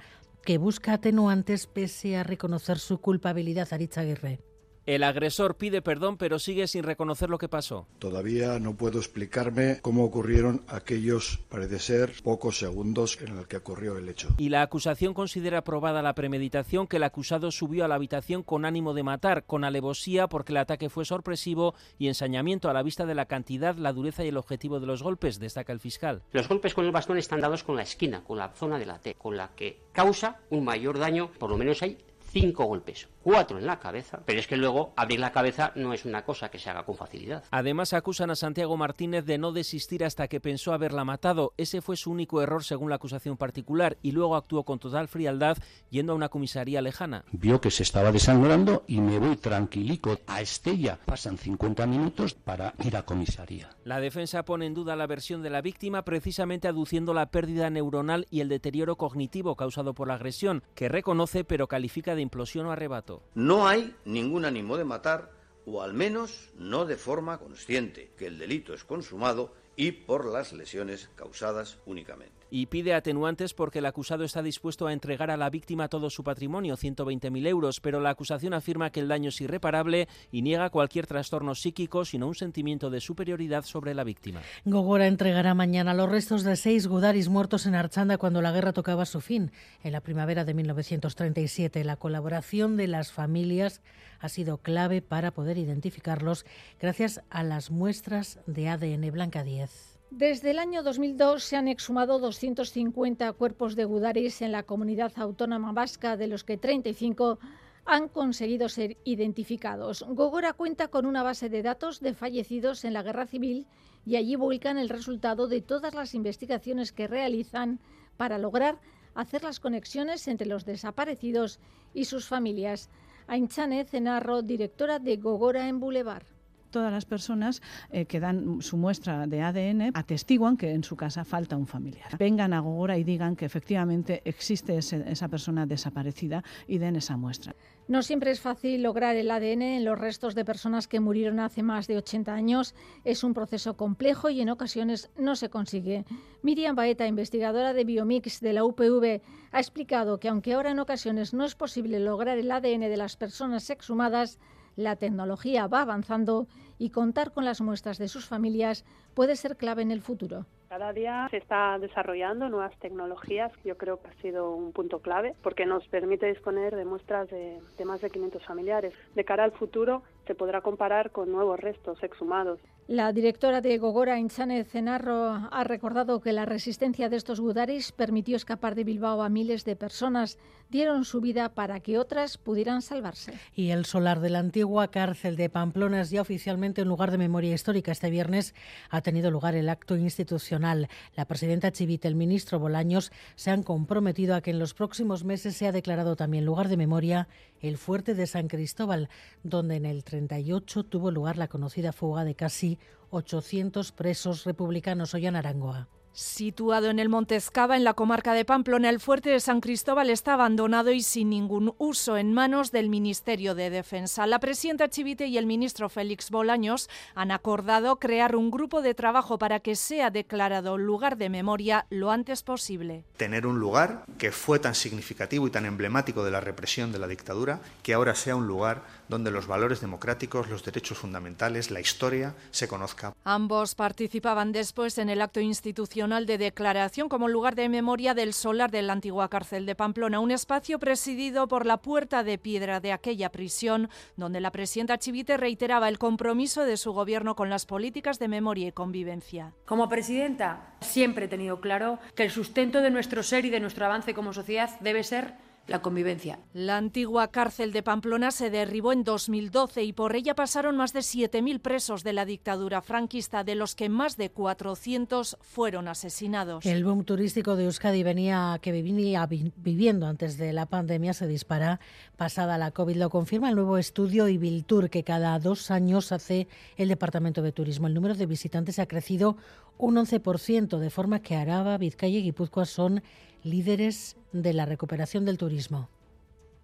que 0.48 0.58
busca 0.58 0.94
atenuantes 0.94 1.68
pese 1.68 2.16
a 2.16 2.24
reconocer 2.24 2.80
su 2.80 3.02
culpabilidad, 3.02 3.68
Aritz 3.72 3.98
Aguirre. 3.98 4.40
El 4.88 5.04
agresor 5.04 5.58
pide 5.58 5.82
perdón 5.82 6.16
pero 6.16 6.40
sigue 6.40 6.66
sin 6.66 6.84
reconocer 6.84 7.30
lo 7.30 7.38
que 7.38 7.50
pasó. 7.50 7.88
Todavía 8.00 8.58
no 8.58 8.78
puedo 8.78 9.00
explicarme 9.00 9.80
cómo 9.82 10.06
ocurrieron 10.06 10.64
aquellos, 10.70 11.42
parece 11.50 11.80
ser, 11.80 12.14
pocos 12.24 12.58
segundos 12.58 13.20
en 13.22 13.38
el 13.38 13.48
que 13.48 13.58
ocurrió 13.58 13.98
el 13.98 14.08
hecho. 14.08 14.30
Y 14.38 14.48
la 14.48 14.62
acusación 14.62 15.14
considera 15.14 15.58
aprobada 15.58 16.02
la 16.02 16.16
premeditación 16.16 16.88
que 16.88 16.96
el 16.96 17.04
acusado 17.04 17.52
subió 17.52 17.84
a 17.84 17.90
la 17.90 17.96
habitación 17.96 18.44
con 18.44 18.64
ánimo 18.64 18.94
de 18.94 19.04
matar, 19.04 19.44
con 19.44 19.66
alevosía 19.66 20.28
porque 20.28 20.54
el 20.54 20.58
ataque 20.58 20.88
fue 20.88 21.04
sorpresivo 21.04 21.76
y 22.00 22.08
ensañamiento 22.08 22.70
a 22.70 22.74
la 22.74 22.82
vista 22.82 23.06
de 23.06 23.16
la 23.16 23.26
cantidad, 23.26 23.76
la 23.76 23.92
dureza 23.92 24.24
y 24.24 24.30
el 24.30 24.38
objetivo 24.38 24.80
de 24.80 24.88
los 24.88 25.04
golpes, 25.04 25.38
destaca 25.38 25.74
el 25.74 25.82
fiscal. 25.82 26.22
Los 26.32 26.48
golpes 26.48 26.74
con 26.74 26.86
el 26.86 26.94
bastón 26.94 27.18
están 27.18 27.42
dados 27.42 27.66
con 27.66 27.76
la 27.76 27.84
esquina, 27.84 28.24
con 28.24 28.38
la 28.38 28.54
zona 28.54 28.80
de 28.80 28.86
la 28.86 29.00
T, 29.00 29.16
con 29.16 29.36
la 29.36 29.50
que 29.54 29.82
causa 29.92 30.40
un 30.50 30.64
mayor 30.64 30.98
daño, 30.98 31.30
por 31.38 31.50
lo 31.50 31.58
menos 31.58 31.84
hay 31.84 31.98
cinco 32.32 32.66
golpes, 32.66 33.08
cuatro 33.28 33.60
en 33.60 33.66
la 33.66 33.78
cabeza, 33.78 34.22
pero 34.26 34.40
es 34.40 34.48
que 34.48 34.56
luego 34.56 34.94
abrir 34.96 35.20
la 35.20 35.34
cabeza 35.34 35.74
no 35.76 35.92
es 35.92 36.06
una 36.06 36.24
cosa 36.24 36.50
que 36.50 36.60
se 36.60 36.70
haga 36.70 36.86
con 36.86 36.96
facilidad. 36.96 37.44
Además 37.52 37.92
acusan 37.92 38.32
a 38.32 38.38
Santiago 38.38 38.78
Martínez 38.78 39.26
de 39.26 39.38
no 39.38 39.52
desistir 39.52 40.06
hasta 40.06 40.30
que 40.30 40.40
pensó 40.40 40.72
haberla 40.72 41.04
matado. 41.04 41.54
Ese 41.58 41.82
fue 41.82 41.98
su 41.98 42.10
único 42.10 42.42
error 42.42 42.64
según 42.64 42.90
la 42.90 42.96
acusación 42.96 43.36
particular 43.36 43.98
y 44.02 44.14
luego 44.14 44.38
actuó 44.38 44.64
con 44.64 44.80
total 44.80 45.10
frialdad 45.10 45.58
yendo 45.90 46.14
a 46.14 46.16
una 46.16 46.30
comisaría 46.30 46.82
lejana. 46.82 47.26
Vio 47.34 47.60
que 47.60 47.70
se 47.70 47.84
estaba 47.84 48.14
desangrando 48.14 48.86
y 48.88 49.02
me 49.02 49.20
voy 49.20 49.36
tranquilico 49.36 50.18
a 50.26 50.40
Estella. 50.40 50.98
Pasan 51.04 51.38
50 51.38 51.86
minutos 51.86 52.34
para 52.34 52.76
ir 52.86 52.96
a 52.96 53.04
comisaría. 53.04 53.72
La 53.84 54.00
defensa 54.00 54.46
pone 54.46 54.68
en 54.68 54.74
duda 54.74 54.96
la 54.96 55.06
versión 55.06 55.42
de 55.42 55.50
la 55.50 55.62
víctima 55.62 56.04
precisamente 56.04 56.70
aduciendo 56.70 57.14
la 57.14 57.30
pérdida 57.30 57.70
neuronal 57.70 58.26
y 58.32 58.40
el 58.40 58.48
deterioro 58.48 58.96
cognitivo 58.96 59.58
causado 59.58 59.94
por 59.94 60.08
la 60.08 60.14
agresión, 60.14 60.64
que 60.76 60.88
reconoce 60.88 61.44
pero 61.44 61.68
califica 61.68 62.16
de 62.16 62.22
implosión 62.22 62.68
o 62.68 62.72
arrebato. 62.72 63.17
No 63.36 63.68
hay 63.68 63.96
ningún 64.06 64.46
ánimo 64.46 64.78
de 64.78 64.86
matar, 64.86 65.32
o 65.66 65.82
al 65.82 65.94
menos 65.94 66.50
no 66.56 66.86
de 66.86 66.98
forma 66.98 67.38
consciente, 67.38 68.12
que 68.18 68.28
el 68.28 68.38
delito 68.38 68.74
es 68.74 68.84
consumado 68.84 69.54
y 69.76 69.92
por 69.92 70.26
las 70.26 70.54
lesiones 70.54 71.10
causadas 71.16 71.80
únicamente 71.86 72.37
y 72.50 72.68
pide 72.68 72.94
atenuantes 72.94 73.54
porque 73.54 73.80
el 73.80 73.86
acusado 73.86 74.24
está 74.24 74.42
dispuesto 74.42 74.88
a 74.88 74.94
entregar 74.94 75.32
a 75.32 75.38
la 75.38 75.50
víctima 75.50 75.88
todo 75.88 76.10
su 76.10 76.24
patrimonio, 76.24 76.76
120.000 76.76 77.48
euros, 77.48 77.80
pero 77.80 78.00
la 78.00 78.12
acusación 78.12 78.54
afirma 78.54 78.90
que 78.92 79.00
el 79.00 79.08
daño 79.08 79.30
es 79.30 79.42
irreparable 79.42 80.08
y 80.32 80.42
niega 80.42 80.70
cualquier 80.70 81.08
trastorno 81.08 81.56
psíquico, 81.56 82.06
sino 82.06 82.28
un 82.28 82.36
sentimiento 82.36 82.90
de 82.90 83.02
superioridad 83.02 83.64
sobre 83.64 83.94
la 83.94 84.04
víctima. 84.04 84.42
Gogora 84.66 85.08
entregará 85.08 85.54
mañana 85.54 85.94
los 85.94 86.10
restos 86.10 86.44
de 86.44 86.56
seis 86.56 86.88
gudaris 86.88 87.30
muertos 87.30 87.66
en 87.66 87.76
Archanda 87.76 88.18
cuando 88.18 88.42
la 88.42 88.52
guerra 88.52 88.74
tocaba 88.74 89.06
su 89.06 89.22
fin, 89.22 89.52
en 89.84 89.92
la 89.92 90.02
primavera 90.02 90.46
de 90.46 90.54
1937. 90.54 91.84
La 91.84 91.98
colaboración 91.98 92.78
de 92.78 92.88
las 92.88 93.12
familias 93.12 93.82
ha 94.20 94.30
sido 94.30 94.58
clave 94.58 95.02
para 95.02 95.32
poder 95.32 95.58
identificarlos 95.58 96.46
gracias 96.80 97.22
a 97.30 97.44
las 97.44 97.72
muestras 97.72 98.40
de 98.48 98.70
ADN 98.70 99.12
Blanca 99.12 99.44
10. 99.44 99.97
Desde 100.10 100.52
el 100.52 100.60
año 100.60 100.84
2002 100.84 101.44
se 101.44 101.58
han 101.58 101.68
exhumado 101.68 102.18
250 102.20 103.34
cuerpos 103.34 103.76
de 103.76 103.84
gudaris 103.84 104.42
en 104.42 104.54
la 104.54 104.64
comunidad 104.64 105.12
autónoma 105.18 105.74
vasca, 105.74 106.16
de 106.16 106.28
los 106.28 106.46
que 106.46 106.58
35 106.58 107.40
han 107.84 108.08
conseguido 108.08 108.70
ser 108.70 108.98
identificados. 109.04 110.06
Gogora 110.08 110.54
cuenta 110.54 110.88
con 110.88 111.06
una 111.06 111.24
base 111.24 111.50
de 111.50 111.62
datos 111.62 112.00
de 112.00 112.14
fallecidos 112.14 112.86
en 112.86 112.94
la 112.94 113.04
guerra 113.04 113.28
civil 113.28 113.68
y 114.06 114.16
allí 114.16 114.38
vuelcan 114.38 114.78
el 114.78 114.88
resultado 114.88 115.50
de 115.50 115.62
todas 115.62 115.94
las 115.94 116.16
investigaciones 116.16 116.94
que 116.94 117.08
realizan 117.08 117.80
para 118.16 118.38
lograr 118.38 118.80
hacer 119.14 119.44
las 119.44 119.60
conexiones 119.60 120.28
entre 120.30 120.48
los 120.48 120.64
desaparecidos 120.64 121.60
y 121.94 122.06
sus 122.06 122.28
familias. 122.28 122.90
Ainchane 123.28 123.84
Cenarro, 123.84 124.42
directora 124.42 125.00
de 125.00 125.18
Gogora 125.18 125.68
en 125.68 125.82
Boulevard. 125.82 126.37
Todas 126.70 126.92
las 126.92 127.06
personas 127.06 127.62
eh, 127.92 128.06
que 128.06 128.20
dan 128.20 128.62
su 128.62 128.78
muestra 128.78 129.28
de 129.28 129.42
ADN 129.42 129.92
atestiguan 129.94 130.58
que 130.58 130.72
en 130.72 130.84
su 130.84 130.96
casa 130.96 131.24
falta 131.26 131.58
un 131.58 131.68
familiar. 131.68 132.18
Vengan 132.18 132.54
a 132.54 132.60
Gogora 132.60 132.98
y 132.98 133.04
digan 133.04 133.36
que 133.36 133.46
efectivamente 133.46 134.22
existe 134.26 134.78
esa 134.78 135.28
persona 135.28 135.66
desaparecida 135.66 136.44
y 136.68 136.78
den 136.78 136.96
esa 136.96 137.18
muestra. 137.18 137.56
No 137.88 138.04
siempre 138.04 138.32
es 138.32 138.42
fácil 138.42 138.84
lograr 138.84 139.16
el 139.16 139.32
ADN 139.32 139.62
en 139.62 139.86
los 139.86 139.98
restos 139.98 140.36
de 140.36 140.44
personas 140.44 140.90
que 140.90 141.00
murieron 141.00 141.40
hace 141.40 141.64
más 141.64 141.88
de 141.88 141.96
80 141.96 142.34
años. 142.34 142.76
Es 143.06 143.24
un 143.24 143.34
proceso 143.34 143.78
complejo 143.78 144.30
y 144.30 144.42
en 144.42 144.50
ocasiones 144.50 145.10
no 145.18 145.38
se 145.38 145.50
consigue. 145.50 146.04
Miriam 146.42 146.76
Baeta, 146.76 147.08
investigadora 147.08 147.74
de 147.74 147.86
Biomix 147.86 148.42
de 148.42 148.52
la 148.52 148.66
UPV, 148.66 149.22
ha 149.52 149.60
explicado 149.60 150.20
que 150.20 150.28
aunque 150.28 150.54
ahora 150.54 150.72
en 150.72 150.80
ocasiones 150.80 151.34
no 151.34 151.46
es 151.46 151.56
posible 151.56 152.00
lograr 152.00 152.38
el 152.38 152.52
ADN 152.52 152.82
de 152.82 152.98
las 152.98 153.16
personas 153.16 153.70
exhumadas, 153.70 154.38
la 154.78 154.96
tecnología 154.96 155.68
va 155.68 155.82
avanzando 155.82 156.48
y 156.78 156.92
contar 156.92 157.34
con 157.34 157.44
las 157.44 157.60
muestras 157.60 157.98
de 157.98 158.08
sus 158.08 158.26
familias 158.26 158.86
puede 159.14 159.36
ser 159.36 159.58
clave 159.58 159.82
en 159.82 159.92
el 159.92 160.02
futuro. 160.02 160.46
Cada 160.70 160.94
día 160.94 161.28
se 161.32 161.38
está 161.38 161.80
desarrollando 161.80 162.50
nuevas 162.50 162.78
tecnologías, 162.80 163.52
yo 163.64 163.78
creo 163.78 164.02
que 164.02 164.10
ha 164.10 164.22
sido 164.22 164.54
un 164.54 164.74
punto 164.74 165.00
clave, 165.00 165.34
porque 165.42 165.66
nos 165.66 165.88
permite 165.88 166.28
disponer 166.28 166.76
de 166.76 166.86
muestras 166.86 167.30
de, 167.30 167.60
de 167.78 167.86
más 167.86 168.02
de 168.02 168.10
500 168.10 168.46
familiares. 168.46 168.94
De 169.16 169.26
cara 169.26 169.44
al 169.44 169.54
futuro, 169.54 170.04
se 170.28 170.36
podrá 170.36 170.62
comparar 170.62 171.12
con 171.12 171.32
nuevos 171.32 171.60
restos 171.60 172.04
exhumados. 172.04 172.60
La 172.88 173.12
directora 173.12 173.60
de 173.60 173.78
Gogora, 173.80 174.18
Inchane 174.18 174.64
Cenarro, 174.64 175.50
ha 175.52 175.64
recordado 175.66 176.22
que 176.22 176.32
la 176.32 176.46
resistencia 176.46 177.10
de 177.10 177.18
estos 177.18 177.42
gudaris 177.42 177.92
permitió 177.92 178.38
escapar 178.38 178.76
de 178.76 178.86
Bilbao 178.86 179.24
a 179.24 179.28
miles 179.28 179.66
de 179.66 179.76
personas. 179.76 180.38
Dieron 180.70 181.04
su 181.04 181.20
vida 181.20 181.50
para 181.50 181.82
que 181.82 181.98
otras 181.98 182.38
pudieran 182.38 182.82
salvarse. 182.82 183.34
Y 183.54 183.72
el 183.72 183.84
solar 183.84 184.22
de 184.22 184.30
la 184.30 184.40
antigua 184.40 184.88
cárcel 184.88 185.36
de 185.36 185.50
Pamplona 185.50 186.00
es 186.00 186.12
ya 186.12 186.22
oficialmente 186.22 186.82
un 186.82 186.88
lugar 186.88 187.12
de 187.12 187.18
memoria 187.18 187.54
histórica. 187.54 187.92
Este 187.92 188.10
viernes 188.10 188.56
ha 188.90 189.02
tenido 189.02 189.32
lugar 189.32 189.56
el 189.56 189.68
acto 189.68 189.98
institucional. 189.98 190.88
La 191.14 191.26
presidenta 191.26 191.74
Chivite, 191.74 192.08
el 192.08 192.16
ministro 192.16 192.58
Bolaños 192.58 193.12
se 193.36 193.52
han 193.52 193.64
comprometido 193.64 194.34
a 194.34 194.40
que 194.40 194.52
en 194.52 194.60
los 194.60 194.74
próximos 194.74 195.26
meses 195.26 195.58
sea 195.58 195.74
declarado 195.74 196.16
también 196.16 196.46
lugar 196.46 196.70
de 196.70 196.78
memoria 196.78 197.28
el 197.60 197.78
fuerte 197.78 198.14
de 198.14 198.28
San 198.28 198.48
Cristóbal, 198.48 199.10
donde 199.44 199.76
en 199.76 199.86
el 199.86 200.06
38 200.06 200.84
tuvo 200.86 201.12
lugar 201.12 201.38
la 201.38 201.48
conocida 201.50 201.92
fuga 201.92 202.24
de 202.24 202.36
casi 202.36 202.77
800 203.10 203.92
presos 203.92 204.44
republicanos. 204.44 205.14
Hoy 205.14 205.28
en 205.28 205.36
Arangoa. 205.36 205.88
Situado 206.18 206.90
en 206.90 206.98
el 206.98 207.10
Monte 207.10 207.36
Escava, 207.36 207.78
en 207.78 207.84
la 207.84 207.94
comarca 207.94 208.34
de 208.34 208.44
Pamplona, 208.44 208.90
el 208.90 209.00
fuerte 209.00 209.30
de 209.30 209.40
San 209.40 209.62
Cristóbal 209.62 210.10
está 210.10 210.34
abandonado 210.34 210.92
y 210.92 211.04
sin 211.04 211.30
ningún 211.30 211.76
uso 211.78 212.18
en 212.18 212.34
manos 212.34 212.72
del 212.72 212.90
Ministerio 212.90 213.54
de 213.54 213.70
Defensa. 213.70 214.26
La 214.26 214.40
presidenta 214.40 214.90
Chivite 214.90 215.28
y 215.28 215.38
el 215.38 215.46
ministro 215.46 215.90
Félix 215.90 216.32
Bolaños 216.32 216.90
han 217.14 217.30
acordado 217.30 217.98
crear 217.98 218.36
un 218.36 218.50
grupo 218.50 218.82
de 218.82 218.96
trabajo 218.96 219.38
para 219.38 219.60
que 219.60 219.76
sea 219.76 220.10
declarado 220.10 220.80
lugar 220.80 221.18
de 221.18 221.30
memoria 221.30 221.86
lo 221.92 222.10
antes 222.10 222.42
posible. 222.42 223.04
Tener 223.18 223.46
un 223.46 223.60
lugar 223.60 224.04
que 224.18 224.32
fue 224.32 224.58
tan 224.58 224.74
significativo 224.74 225.46
y 225.46 225.52
tan 225.52 225.66
emblemático 225.66 226.24
de 226.24 226.32
la 226.32 226.42
represión 226.42 226.92
de 226.92 226.98
la 226.98 227.08
dictadura, 227.08 227.60
que 227.84 227.94
ahora 227.94 228.16
sea 228.16 228.36
un 228.36 228.48
lugar 228.48 228.82
donde 229.10 229.32
los 229.32 229.48
valores 229.48 229.82
democráticos, 229.82 230.50
los 230.50 230.64
derechos 230.64 230.98
fundamentales, 230.98 231.72
la 231.72 231.80
historia 231.80 232.36
se 232.52 232.68
conozca. 232.68 233.14
Ambos 233.24 233.76
participaban 233.76 234.52
después 234.52 234.98
en 234.98 235.10
el 235.10 235.22
acto 235.22 235.40
institucional 235.40 236.26
de 236.26 236.38
declaración 236.38 237.10
como 237.10 237.28
lugar 237.28 237.56
de 237.56 237.70
memoria 237.70 238.14
del 238.14 238.34
solar 238.34 238.72
de 238.72 238.82
la 238.82 238.94
antigua 238.94 239.30
cárcel 239.30 239.66
de 239.66 239.76
Pamplona, 239.76 240.20
un 240.20 240.32
espacio 240.32 240.80
presidido 240.80 241.48
por 241.48 241.66
la 241.66 241.78
puerta 241.78 242.24
de 242.24 242.38
piedra 242.38 242.80
de 242.80 242.92
aquella 242.92 243.32
prisión, 243.32 243.90
donde 244.16 244.42
la 244.42 244.52
presidenta 244.52 244.98
Chivite 244.98 245.38
reiteraba 245.38 245.90
el 245.90 245.98
compromiso 245.98 246.66
de 246.66 246.78
su 246.78 246.92
gobierno 246.92 247.36
con 247.36 247.50
las 247.50 247.66
políticas 247.66 248.20
de 248.20 248.28
memoria 248.28 248.68
y 248.68 248.72
convivencia. 248.72 249.54
Como 249.66 249.90
presidenta, 249.90 250.74
siempre 250.82 251.26
he 251.26 251.30
tenido 251.30 251.62
claro 251.62 252.00
que 252.16 252.24
el 252.24 252.32
sustento 252.32 252.82
de 252.82 252.92
nuestro 252.92 253.24
ser 253.24 253.46
y 253.46 253.50
de 253.50 253.60
nuestro 253.60 253.86
avance 253.86 254.14
como 254.14 254.34
sociedad 254.34 254.80
debe 254.80 255.04
ser 255.04 255.47
la 255.68 255.82
convivencia. 255.82 256.40
La 256.54 256.78
antigua 256.78 257.28
cárcel 257.30 257.72
de 257.74 257.84
Pamplona 257.84 258.32
se 258.32 258.50
derribó 258.50 258.94
en 258.94 259.04
2012 259.04 259.84
y 259.84 259.94
por 259.94 260.16
ella 260.16 260.34
pasaron 260.34 260.78
más 260.78 260.94
de 260.94 261.02
7.000 261.02 261.60
presos 261.60 262.04
de 262.04 262.14
la 262.14 262.26
dictadura 262.26 262.82
franquista, 262.82 263.44
de 263.44 263.56
los 263.56 263.76
que 263.76 263.90
más 263.90 264.18
de 264.18 264.30
400 264.30 265.38
fueron 265.42 265.88
asesinados. 265.88 266.66
El 266.66 266.84
boom 266.84 267.04
turístico 267.04 267.56
de 267.56 267.66
Euskadi 267.66 268.04
venía, 268.04 268.58
que 268.62 268.72
venía 268.72 269.28
viviendo 269.28 270.08
antes 270.08 270.38
de 270.38 270.54
la 270.54 270.66
pandemia 270.66 271.14
se 271.14 271.28
dispara 271.28 271.80
pasada 272.16 272.58
la 272.58 272.72
COVID. 272.72 272.96
Lo 272.96 273.10
confirma 273.10 273.50
el 273.50 273.56
nuevo 273.56 273.78
estudio 273.78 274.28
Ibiltur 274.28 274.90
que 274.90 275.04
cada 275.04 275.38
dos 275.40 275.70
años 275.72 276.12
hace 276.12 276.48
el 276.78 276.88
Departamento 276.88 277.42
de 277.42 277.52
Turismo. 277.52 277.88
El 277.88 277.94
número 277.94 278.16
de 278.16 278.26
visitantes 278.26 278.80
ha 278.80 278.88
crecido 278.88 279.38
un 279.78 279.96
11%, 279.96 280.80
de 280.80 280.90
forma 280.90 281.22
que 281.22 281.36
Araba, 281.36 281.78
Vizcaya 281.78 282.18
y 282.18 282.24
Guipúzcoa 282.24 282.66
son 282.66 283.04
líderes 283.44 284.18
de 284.32 284.54
la 284.54 284.66
recuperación 284.66 285.26
del 285.26 285.38
turismo. 285.38 285.90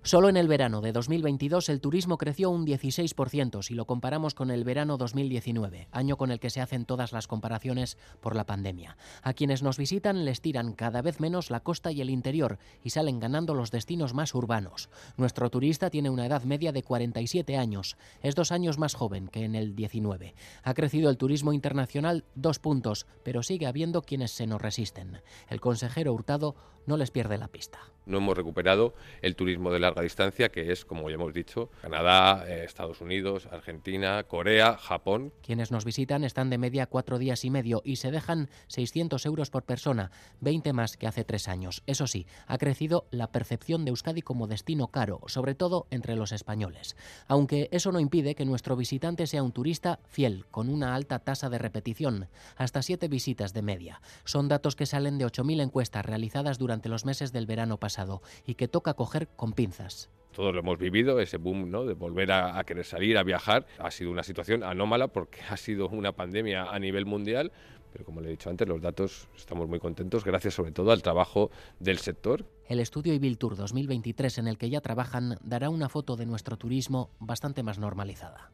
Solo 0.06 0.28
en 0.28 0.36
el 0.36 0.50
verano 0.50 0.82
de 0.82 0.92
2022 0.92 1.70
el 1.70 1.80
turismo 1.80 2.18
creció 2.18 2.50
un 2.50 2.66
16% 2.68 3.64
si 3.64 3.74
lo 3.74 3.86
comparamos 3.86 4.34
con 4.34 4.52
el 4.52 4.66
verano 4.66 4.98
2019, 4.98 5.88
año 5.94 6.18
con 6.18 6.30
el 6.30 6.42
que 6.42 6.50
se 6.50 6.60
hacen 6.60 6.84
todas 6.84 7.14
las 7.14 7.26
comparaciones 7.26 7.98
por 8.20 8.36
la 8.36 8.46
pandemia. 8.46 8.98
A 9.22 9.32
quienes 9.32 9.64
nos 9.64 9.78
visitan 9.78 10.26
les 10.26 10.42
tiran 10.42 10.74
cada 10.74 11.02
vez 11.02 11.22
menos 11.22 11.50
la 11.50 11.62
costa 11.62 11.90
y 11.94 12.02
el 12.02 12.10
interior 12.10 12.60
y 12.84 12.90
salen 12.90 13.22
ganando 13.22 13.54
los 13.54 13.72
destinos 13.72 14.14
más 14.14 14.36
urbanos. 14.36 14.90
Nuestro 15.16 15.50
turista 15.50 15.90
tiene 15.90 16.10
una 16.10 16.26
edad 16.26 16.44
media 16.44 16.74
de 16.74 16.84
47 16.84 17.56
años, 17.56 17.96
es 18.22 18.36
dos 18.36 18.52
años 18.52 18.78
más 18.78 18.96
joven 18.96 19.30
que 19.30 19.46
en 19.46 19.56
el 19.56 19.74
19. 19.74 20.36
Ha 20.64 20.74
crecido 20.74 21.10
el 21.10 21.18
turismo 21.18 21.54
internacional 21.54 22.26
dos 22.36 22.60
puntos, 22.60 23.08
pero 23.24 23.42
sigue 23.42 23.68
habiendo 23.68 24.02
quienes 24.02 24.32
se 24.32 24.48
nos 24.48 24.62
resisten. 24.62 25.22
El 25.48 25.62
consejero 25.62 26.14
Hurtado 26.14 26.56
no 26.86 26.98
les 26.98 27.12
pierde 27.12 27.38
la 27.38 27.48
pista. 27.48 27.80
No 28.06 28.18
hemos 28.18 28.36
recuperado 28.36 28.94
el 29.22 29.36
turismo 29.36 29.72
de 29.72 29.80
larga 29.80 30.02
distancia, 30.02 30.50
que 30.50 30.72
es, 30.74 30.84
como 30.84 31.10
ya 31.10 31.16
hemos 31.16 31.34
dicho, 31.34 31.70
Canadá, 31.82 32.44
eh, 32.48 32.66
Estados 32.66 33.00
Unidos, 33.00 33.48
Argentina, 33.50 34.24
Corea, 34.24 34.78
Japón. 34.78 35.32
Quienes 35.42 35.72
nos 35.72 35.86
visitan 35.86 36.26
están 36.26 36.50
de 36.50 36.58
media 36.58 36.88
cuatro 36.88 37.18
días 37.18 37.46
y 37.46 37.50
medio 37.50 37.82
y 37.86 37.96
se 37.96 38.12
dejan 38.12 38.50
600 38.68 39.26
euros 39.26 39.50
por 39.50 39.64
persona, 39.64 40.12
20 40.42 40.74
más 40.74 40.98
que 40.98 41.08
hace 41.08 41.24
tres 41.24 41.48
años. 41.48 41.82
Eso 41.86 42.08
sí, 42.08 42.28
ha 42.46 42.58
crecido 42.58 43.08
la 43.10 43.32
percepción 43.32 43.86
de 43.86 43.92
Euskadi 43.92 44.22
como 44.22 44.48
destino 44.48 44.90
caro, 44.90 45.22
sobre 45.28 45.56
todo 45.56 45.88
entre 45.90 46.18
los 46.18 46.34
españoles. 46.34 46.98
Aunque 47.28 47.70
eso 47.72 47.94
no 47.94 48.02
impide 48.02 48.36
que 48.36 48.46
nuestro 48.46 48.76
visitante 48.76 49.28
sea 49.28 49.44
un 49.44 49.54
turista 49.54 50.00
fiel, 50.10 50.46
con 50.52 50.68
una 50.68 50.94
alta 50.94 51.20
tasa 51.20 51.50
de 51.50 51.58
repetición, 51.58 52.28
hasta 52.58 52.82
siete 52.82 53.08
visitas 53.08 53.54
de 53.54 53.62
media. 53.62 54.02
Son 54.26 54.50
datos 54.50 54.76
que 54.76 54.86
salen 54.86 55.18
de 55.18 55.26
8.000 55.26 55.62
encuestas 55.62 56.06
realizadas 56.06 56.58
durante 56.58 56.73
los 56.90 57.06
meses 57.06 57.32
del 57.32 57.46
verano 57.46 57.78
pasado 57.78 58.22
y 58.46 58.56
que 58.56 58.68
toca 58.68 58.94
coger 58.94 59.28
con 59.36 59.54
pinzas 59.54 60.10
todos 60.34 60.54
lo 60.54 60.60
hemos 60.60 60.78
vivido, 60.78 61.20
ese 61.20 61.38
boom 61.38 61.72
¿no? 61.72 61.86
de 61.86 61.94
volver 61.94 62.32
a, 62.32 62.62
querer 62.66 62.84
salir, 62.84 63.18
a 63.18 63.24
viajar. 63.24 63.66
Ha 63.78 63.92
sido 63.92 64.12
una 64.12 64.24
situación 64.24 64.64
anómala 64.64 65.08
porque 65.08 65.40
ha 65.50 65.56
sido 65.56 65.88
una 65.88 66.12
pandemia 66.12 66.64
a 66.66 66.80
nivel 66.80 67.06
mundial, 67.06 67.52
pero 67.94 68.04
como 68.04 68.20
le 68.20 68.28
he 68.28 68.32
dicho 68.32 68.50
antes, 68.50 68.68
los 68.68 68.82
datos 68.82 69.28
estamos 69.38 69.70
muy 69.70 69.80
contentos, 69.80 70.26
gracias 70.26 70.56
sobre 70.56 70.72
todo 70.72 70.92
al 70.92 71.02
trabajo 71.02 71.52
del 71.80 72.00
sector. 72.00 72.46
El 72.68 72.80
estudio 72.80 73.14
Ibiltour 73.14 73.56
2023 73.56 74.40
en 74.40 74.48
el 74.48 74.58
que 74.58 74.70
ya 74.70 74.82
trabajan 74.82 75.38
dará 75.44 75.70
una 75.70 75.90
foto 75.90 76.16
de 76.16 76.26
nuestro 76.26 76.58
turismo 76.58 77.12
bastante 77.20 77.62
más 77.62 77.78
normalizada. 77.78 78.52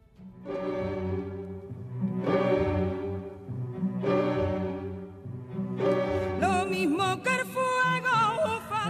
Lo 6.41 6.65
mismo 6.65 7.23
que 7.23 7.39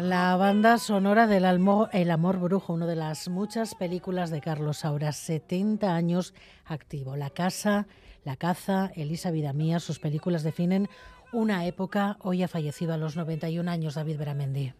la 0.01 0.35
banda 0.37 0.77
sonora 0.77 1.27
del 1.27 1.43
El 1.43 2.11
Amor 2.11 2.39
Brujo, 2.39 2.73
una 2.73 2.85
de 2.85 2.95
las 2.95 3.27
muchas 3.27 3.75
películas 3.75 4.29
de 4.29 4.39
Carlos 4.39 4.77
Saura, 4.79 5.11
70 5.11 5.93
años 5.93 6.33
activo. 6.65 7.15
La 7.15 7.29
casa, 7.29 7.87
La 8.23 8.35
caza, 8.35 8.91
Elisa 8.95 9.31
Vida 9.31 9.51
Mía, 9.53 9.79
sus 9.79 9.99
películas 9.99 10.43
definen 10.43 10.89
una 11.33 11.65
época. 11.65 12.17
Hoy 12.21 12.43
ha 12.43 12.47
fallecido 12.47 12.93
a 12.93 12.97
los 12.97 13.15
91 13.15 13.69
años 13.69 13.95
David 13.95 14.17
Beramendi. 14.17 14.73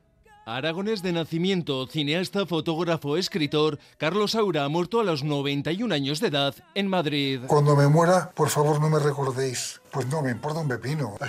Aragones 0.46 1.04
de 1.04 1.12
nacimiento, 1.12 1.86
cineasta, 1.88 2.46
fotógrafo, 2.46 3.18
escritor, 3.18 3.78
Carlos 3.98 4.32
Saura 4.32 4.64
ha 4.64 4.70
muerto 4.70 5.00
a 5.00 5.04
los 5.04 5.24
91 5.24 5.94
años 5.94 6.20
de 6.20 6.28
edad 6.28 6.56
en 6.76 6.88
Madrid. 6.88 7.42
Cuando 7.48 7.76
me 7.76 7.88
muera, 7.88 8.32
por 8.36 8.50
favor 8.50 8.80
no 8.80 8.90
me 8.90 9.00
recordéis. 9.00 9.82
Pues 9.92 10.08
no, 10.08 10.22
me 10.22 10.32
importa 10.32 10.60
un 10.60 10.68
pepino. 10.68 11.16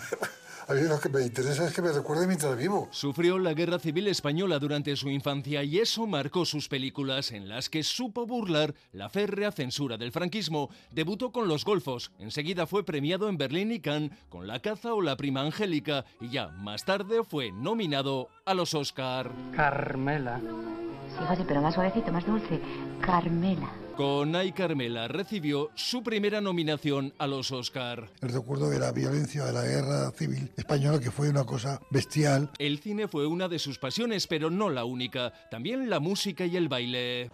A 0.70 0.74
mí 0.74 0.82
lo 0.82 1.00
que 1.00 1.08
me 1.08 1.22
interesa 1.22 1.66
es 1.66 1.74
que 1.74 1.82
me 1.82 1.90
recuerde 1.90 2.28
mientras 2.28 2.56
vivo. 2.56 2.86
Sufrió 2.92 3.40
la 3.40 3.54
Guerra 3.54 3.80
Civil 3.80 4.06
Española 4.06 4.60
durante 4.60 4.94
su 4.94 5.10
infancia 5.10 5.64
y 5.64 5.80
eso 5.80 6.06
marcó 6.06 6.44
sus 6.44 6.68
películas 6.68 7.32
en 7.32 7.48
las 7.48 7.68
que 7.68 7.82
supo 7.82 8.24
burlar 8.24 8.72
la 8.92 9.08
férrea 9.08 9.50
censura 9.50 9.96
del 9.96 10.12
franquismo. 10.12 10.70
Debutó 10.92 11.32
con 11.32 11.48
Los 11.48 11.64
Golfos, 11.64 12.12
enseguida 12.20 12.68
fue 12.68 12.84
premiado 12.84 13.28
en 13.28 13.36
Berlín 13.36 13.72
y 13.72 13.80
Cannes 13.80 14.12
con 14.28 14.46
La 14.46 14.60
caza 14.60 14.94
o 14.94 15.02
La 15.02 15.16
prima 15.16 15.40
angélica 15.40 16.04
y 16.20 16.28
ya 16.28 16.50
más 16.50 16.84
tarde 16.84 17.24
fue 17.24 17.50
nominado 17.50 18.28
a 18.44 18.54
los 18.54 18.72
Oscar. 18.72 19.32
Carmela. 19.56 20.38
Sí, 20.38 21.24
José, 21.26 21.44
pero 21.48 21.62
más 21.62 21.74
suavecito, 21.74 22.12
más 22.12 22.24
dulce. 22.24 22.60
Carmela. 23.00 23.72
Con 24.00 24.34
Ay 24.34 24.52
Carmela 24.52 25.08
recibió 25.08 25.68
su 25.74 26.02
primera 26.02 26.40
nominación 26.40 27.12
a 27.18 27.26
los 27.26 27.52
Oscar. 27.52 28.08
El 28.22 28.30
recuerdo 28.30 28.70
de 28.70 28.78
la 28.78 28.92
violencia 28.92 29.44
de 29.44 29.52
la 29.52 29.62
guerra 29.62 30.10
civil 30.12 30.50
española 30.56 30.98
que 30.98 31.10
fue 31.10 31.28
una 31.28 31.44
cosa 31.44 31.82
bestial. 31.90 32.50
El 32.56 32.78
cine 32.78 33.08
fue 33.08 33.26
una 33.26 33.46
de 33.46 33.58
sus 33.58 33.78
pasiones, 33.78 34.26
pero 34.26 34.48
no 34.48 34.70
la 34.70 34.86
única. 34.86 35.34
También 35.50 35.90
la 35.90 36.00
música 36.00 36.46
y 36.46 36.56
el 36.56 36.70
baile. 36.70 37.30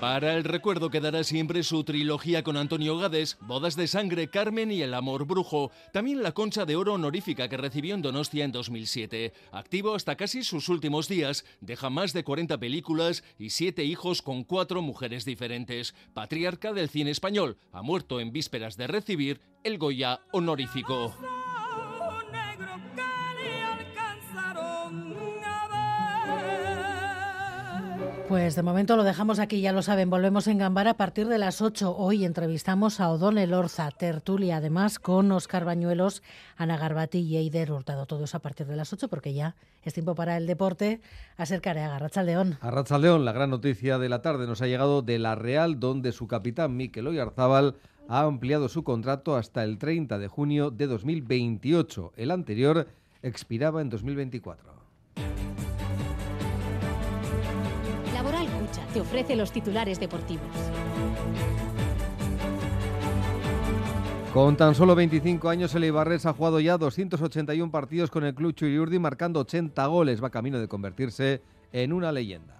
Para 0.00 0.36
el 0.36 0.44
recuerdo 0.44 0.90
quedará 0.90 1.24
siempre 1.24 1.64
su 1.64 1.82
trilogía 1.82 2.44
con 2.44 2.56
Antonio 2.56 2.96
Gades, 2.96 3.36
Bodas 3.40 3.74
de 3.74 3.88
Sangre, 3.88 4.30
Carmen 4.30 4.70
y 4.70 4.80
El 4.80 4.94
Amor 4.94 5.26
Brujo. 5.26 5.72
También 5.92 6.22
la 6.22 6.30
Concha 6.30 6.64
de 6.64 6.76
Oro 6.76 6.94
honorífica 6.94 7.48
que 7.48 7.56
recibió 7.56 7.96
en 7.96 8.02
Donostia 8.02 8.44
en 8.44 8.52
2007. 8.52 9.32
Activo 9.50 9.96
hasta 9.96 10.14
casi 10.16 10.44
sus 10.44 10.68
últimos 10.68 11.08
días, 11.08 11.44
deja 11.60 11.90
más 11.90 12.12
de 12.12 12.22
40 12.22 12.58
películas 12.58 13.24
y 13.40 13.50
siete 13.50 13.82
hijos 13.82 14.22
con 14.22 14.44
cuatro 14.44 14.82
mujeres 14.82 15.24
diferentes. 15.24 15.96
Patriarca 16.14 16.72
del 16.72 16.90
cine 16.90 17.10
español, 17.10 17.56
ha 17.72 17.82
muerto 17.82 18.20
en 18.20 18.30
vísperas 18.30 18.76
de 18.76 18.86
recibir 18.86 19.40
el 19.64 19.78
Goya 19.78 20.20
honorífico. 20.30 21.12
Pues 28.28 28.56
de 28.56 28.62
momento 28.62 28.94
lo 28.96 29.04
dejamos 29.04 29.38
aquí, 29.38 29.62
ya 29.62 29.72
lo 29.72 29.80
saben, 29.80 30.10
volvemos 30.10 30.48
en 30.48 30.58
Gambara 30.58 30.90
a 30.90 30.96
partir 30.98 31.28
de 31.28 31.38
las 31.38 31.62
8. 31.62 31.96
Hoy 31.96 32.26
entrevistamos 32.26 33.00
a 33.00 33.08
O'Donnell 33.08 33.54
Orza, 33.54 33.90
tertulia 33.90 34.58
además 34.58 34.98
con 34.98 35.32
Oscar 35.32 35.64
Bañuelos, 35.64 36.22
Ana 36.58 36.76
Garbati 36.76 37.20
y 37.20 37.38
Eider 37.38 37.72
Hurtado. 37.72 38.04
Todo 38.04 38.24
eso 38.24 38.36
a 38.36 38.40
partir 38.40 38.66
de 38.66 38.76
las 38.76 38.92
8 38.92 39.08
porque 39.08 39.32
ya 39.32 39.56
es 39.82 39.94
tiempo 39.94 40.14
para 40.14 40.36
el 40.36 40.46
deporte. 40.46 41.00
A 41.38 41.46
ser 41.46 41.62
Careaga, 41.62 42.06
León. 42.22 42.58
A 42.60 42.98
León, 42.98 43.24
la 43.24 43.32
gran 43.32 43.48
noticia 43.48 43.98
de 43.98 44.10
la 44.10 44.20
tarde 44.20 44.46
nos 44.46 44.60
ha 44.60 44.66
llegado 44.66 45.00
de 45.00 45.18
La 45.18 45.34
Real, 45.34 45.80
donde 45.80 46.12
su 46.12 46.26
capitán 46.26 46.76
Mikel 46.76 47.06
Oyarzábal 47.06 47.76
ha 48.08 48.20
ampliado 48.20 48.68
su 48.68 48.84
contrato 48.84 49.36
hasta 49.36 49.64
el 49.64 49.78
30 49.78 50.18
de 50.18 50.28
junio 50.28 50.70
de 50.70 50.86
2028. 50.86 52.12
El 52.16 52.30
anterior 52.30 52.88
expiraba 53.22 53.80
en 53.80 53.88
2024. 53.88 54.74
Te 58.92 59.00
ofrece 59.00 59.36
los 59.36 59.52
titulares 59.52 60.00
deportivos. 60.00 60.46
Con 64.32 64.56
tan 64.56 64.74
solo 64.74 64.94
25 64.94 65.48
años, 65.48 65.74
el 65.74 65.84
Ibarres 65.84 66.26
ha 66.26 66.34
jugado 66.34 66.60
ya 66.60 66.76
281 66.76 67.72
partidos 67.72 68.10
con 68.10 68.24
el 68.24 68.34
club 68.34 68.54
Churiurdi, 68.54 68.98
marcando 68.98 69.40
80 69.40 69.86
goles. 69.86 70.22
Va 70.22 70.30
camino 70.30 70.60
de 70.60 70.68
convertirse 70.68 71.42
en 71.72 71.92
una 71.92 72.12
leyenda. 72.12 72.54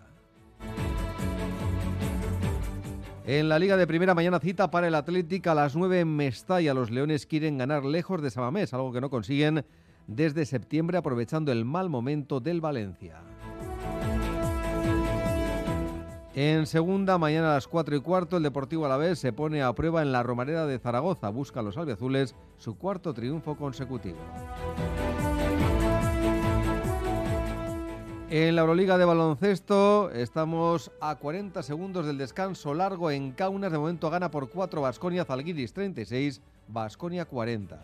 En 3.27 3.51
la 3.51 3.59
Liga 3.59 3.77
de 3.77 3.87
Primera 3.87 4.15
mañana 4.15 4.41
cita 4.41 4.71
para 4.71 4.89
el 4.89 4.95
Atlético 4.95 5.51
a 5.51 5.55
las 5.55 5.77
9 5.77 6.01
en 6.01 6.17
Mestalla. 6.17 6.73
Los 6.73 6.91
Leones 6.91 7.27
quieren 7.27 7.59
ganar 7.59 7.85
lejos 7.85 8.23
de 8.23 8.31
Samamés, 8.31 8.73
algo 8.73 8.91
que 8.91 9.03
no 9.03 9.11
consiguen 9.11 9.67
desde 10.07 10.47
septiembre 10.47 10.97
aprovechando 10.97 11.53
el 11.53 11.67
mal 11.67 11.91
momento 11.91 12.41
del 12.41 12.63
Valencia. 12.63 13.21
En 16.41 16.67
segunda, 16.67 17.19
mañana 17.19 17.51
a 17.51 17.55
las 17.55 17.67
4 17.67 17.97
y 17.97 18.01
cuarto, 18.01 18.37
el 18.37 18.45
Deportivo 18.45 18.87
Alavés 18.87 19.19
se 19.19 19.33
pone 19.33 19.61
a 19.61 19.73
prueba 19.73 20.03
en 20.03 20.13
la 20.13 20.23
Romareda 20.23 20.69
de 20.69 20.79
Zaragoza. 20.79 21.31
Busca 21.31 21.59
a 21.59 21.63
los 21.65 21.77
albiazules 21.77 22.37
su 22.59 22.79
cuarto 22.79 23.13
triunfo 23.13 23.57
consecutivo. 23.57 24.19
En 28.31 28.55
la 28.55 28.61
Euroliga 28.61 28.99
de 28.99 29.05
baloncesto 29.05 30.13
estamos 30.13 30.93
a 31.01 31.17
40 31.17 31.61
segundos 31.65 32.07
del 32.07 32.19
descanso 32.19 32.73
largo 32.73 33.11
en 33.11 33.33
Kaunas. 33.33 33.73
De 33.73 33.79
momento 33.79 34.09
gana 34.09 34.31
por 34.31 34.49
4 34.49 34.81
Basconia, 34.81 35.25
Zalgiris 35.25 35.73
36, 35.73 36.41
Basconia 36.69 37.25
40. 37.25 37.81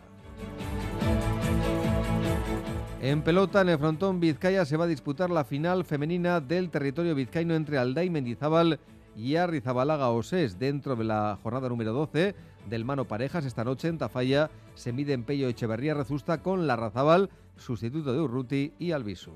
En 3.01 3.21
pelota, 3.21 3.61
en 3.61 3.69
el 3.69 3.77
frontón 3.77 4.19
Vizcaya 4.19 4.65
se 4.65 4.77
va 4.77 4.85
a 4.85 4.87
disputar 4.87 5.29
la 5.29 5.43
final 5.43 5.83
femenina 5.83 6.39
del 6.39 6.69
territorio 6.69 7.13
vizcaíno 7.13 7.53
entre 7.53 7.77
Alday 7.77 8.09
Mendizábal 8.09 8.79
y 9.15 9.35
Arrizabalaga 9.35 10.09
Osés. 10.09 10.57
Dentro 10.57 10.95
de 10.95 11.03
la 11.03 11.37
jornada 11.43 11.69
número 11.69 11.93
12 11.93 12.35
del 12.69 12.85
Mano 12.85 13.05
Parejas, 13.05 13.45
esta 13.45 13.63
noche 13.63 13.89
en 13.89 13.97
Tafalla 13.97 14.49
se 14.73 14.93
mide 14.93 15.13
en 15.13 15.23
Pello 15.23 15.49
Echeverría 15.49 15.93
Rezusta 15.93 16.41
con 16.41 16.67
la 16.67 16.77
Razabal, 16.77 17.29
sustituto 17.57 18.13
de 18.13 18.21
Urruti 18.21 18.73
y 18.79 18.91
Albisu. 18.91 19.31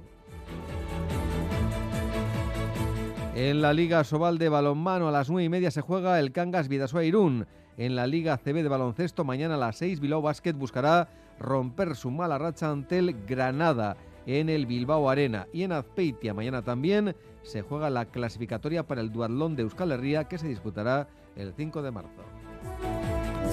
En 3.36 3.62
la 3.62 3.74
Liga 3.74 4.04
Sobal 4.04 4.38
de 4.38 4.50
Balonmano 4.50 5.08
a 5.08 5.12
las 5.12 5.30
9 5.30 5.44
y 5.44 5.50
media 5.50 5.70
se 5.70 5.82
juega 5.82 6.20
el 6.20 6.32
Cangas 6.32 6.68
Vidasoa 6.70 7.04
Irún. 7.04 7.46
En 7.78 7.96
la 7.96 8.08
Liga 8.08 8.38
CB 8.38 8.64
de 8.64 8.68
baloncesto 8.68 9.24
mañana 9.24 9.56
a 9.56 9.58
las 9.58 9.78
6 9.78 10.00
Bilbao 10.00 10.22
Basket 10.22 10.54
buscará 10.54 11.08
romper 11.40 11.96
su 11.96 12.12
mala 12.12 12.38
racha 12.38 12.70
ante 12.70 13.00
el 13.00 13.26
Granada 13.26 13.98
en 14.26 14.50
el 14.50 14.66
Bilbao 14.66 15.10
Arena. 15.10 15.48
Y 15.54 15.64
en 15.64 15.72
Azpeitia 15.72 16.34
mañana 16.34 16.62
también 16.62 17.16
se 17.42 17.62
juega 17.62 17.90
la 17.90 18.06
clasificatoria 18.06 18.86
para 18.86 19.02
el 19.02 19.12
duatlón 19.12 19.56
de 19.56 19.64
Euskal 19.64 19.92
Herria 19.92 20.26
que 20.26 20.38
se 20.38 20.48
disputará 20.48 21.08
el 21.36 21.54
5 21.54 21.82
de 21.82 21.92
marzo. 21.92 22.22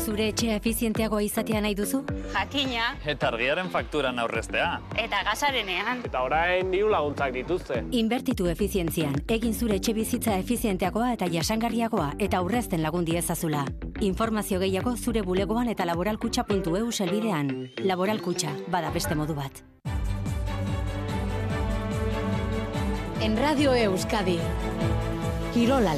Zure 0.05 0.29
etxea 0.31 0.57
efizienteagoa 0.61 1.23
izatea 1.25 1.61
nahi 1.65 1.75
duzu? 1.79 2.03
Jakina. 2.33 2.93
Eta 3.09 3.31
argiaren 3.33 3.71
fakturan 3.73 4.19
aurreztea. 4.23 4.69
Eta 5.03 5.23
gasarenean. 5.27 6.03
Eta 6.07 6.23
orain 6.27 6.71
diru 6.71 6.91
laguntzak 6.93 7.33
dituzte. 7.35 7.83
Inbertitu 8.01 8.47
efizientzian. 8.53 9.17
Egin 9.39 9.55
zure 9.55 9.81
etxe 9.81 9.95
bizitza 9.97 10.37
efizienteagoa 10.43 11.13
eta 11.17 11.31
jasangarriagoa 11.33 12.13
eta 12.19 12.43
aurrezten 12.43 12.83
lagundi 12.83 13.17
ezazula. 13.17 13.65
Informazio 14.01 14.61
gehiago 14.63 14.97
zure 14.97 15.23
bulegoan 15.23 15.73
eta 15.73 15.87
laboralkutxa.eu 15.89 16.93
selbidean. 16.93 17.55
Laboralkutxa, 17.83 18.53
bada 18.69 18.91
beste 18.95 19.15
modu 19.15 19.35
bat. 19.35 19.65
En 23.21 23.37
Radio 23.37 23.75
Euskadi, 23.75 24.39
Kirol 25.55 25.89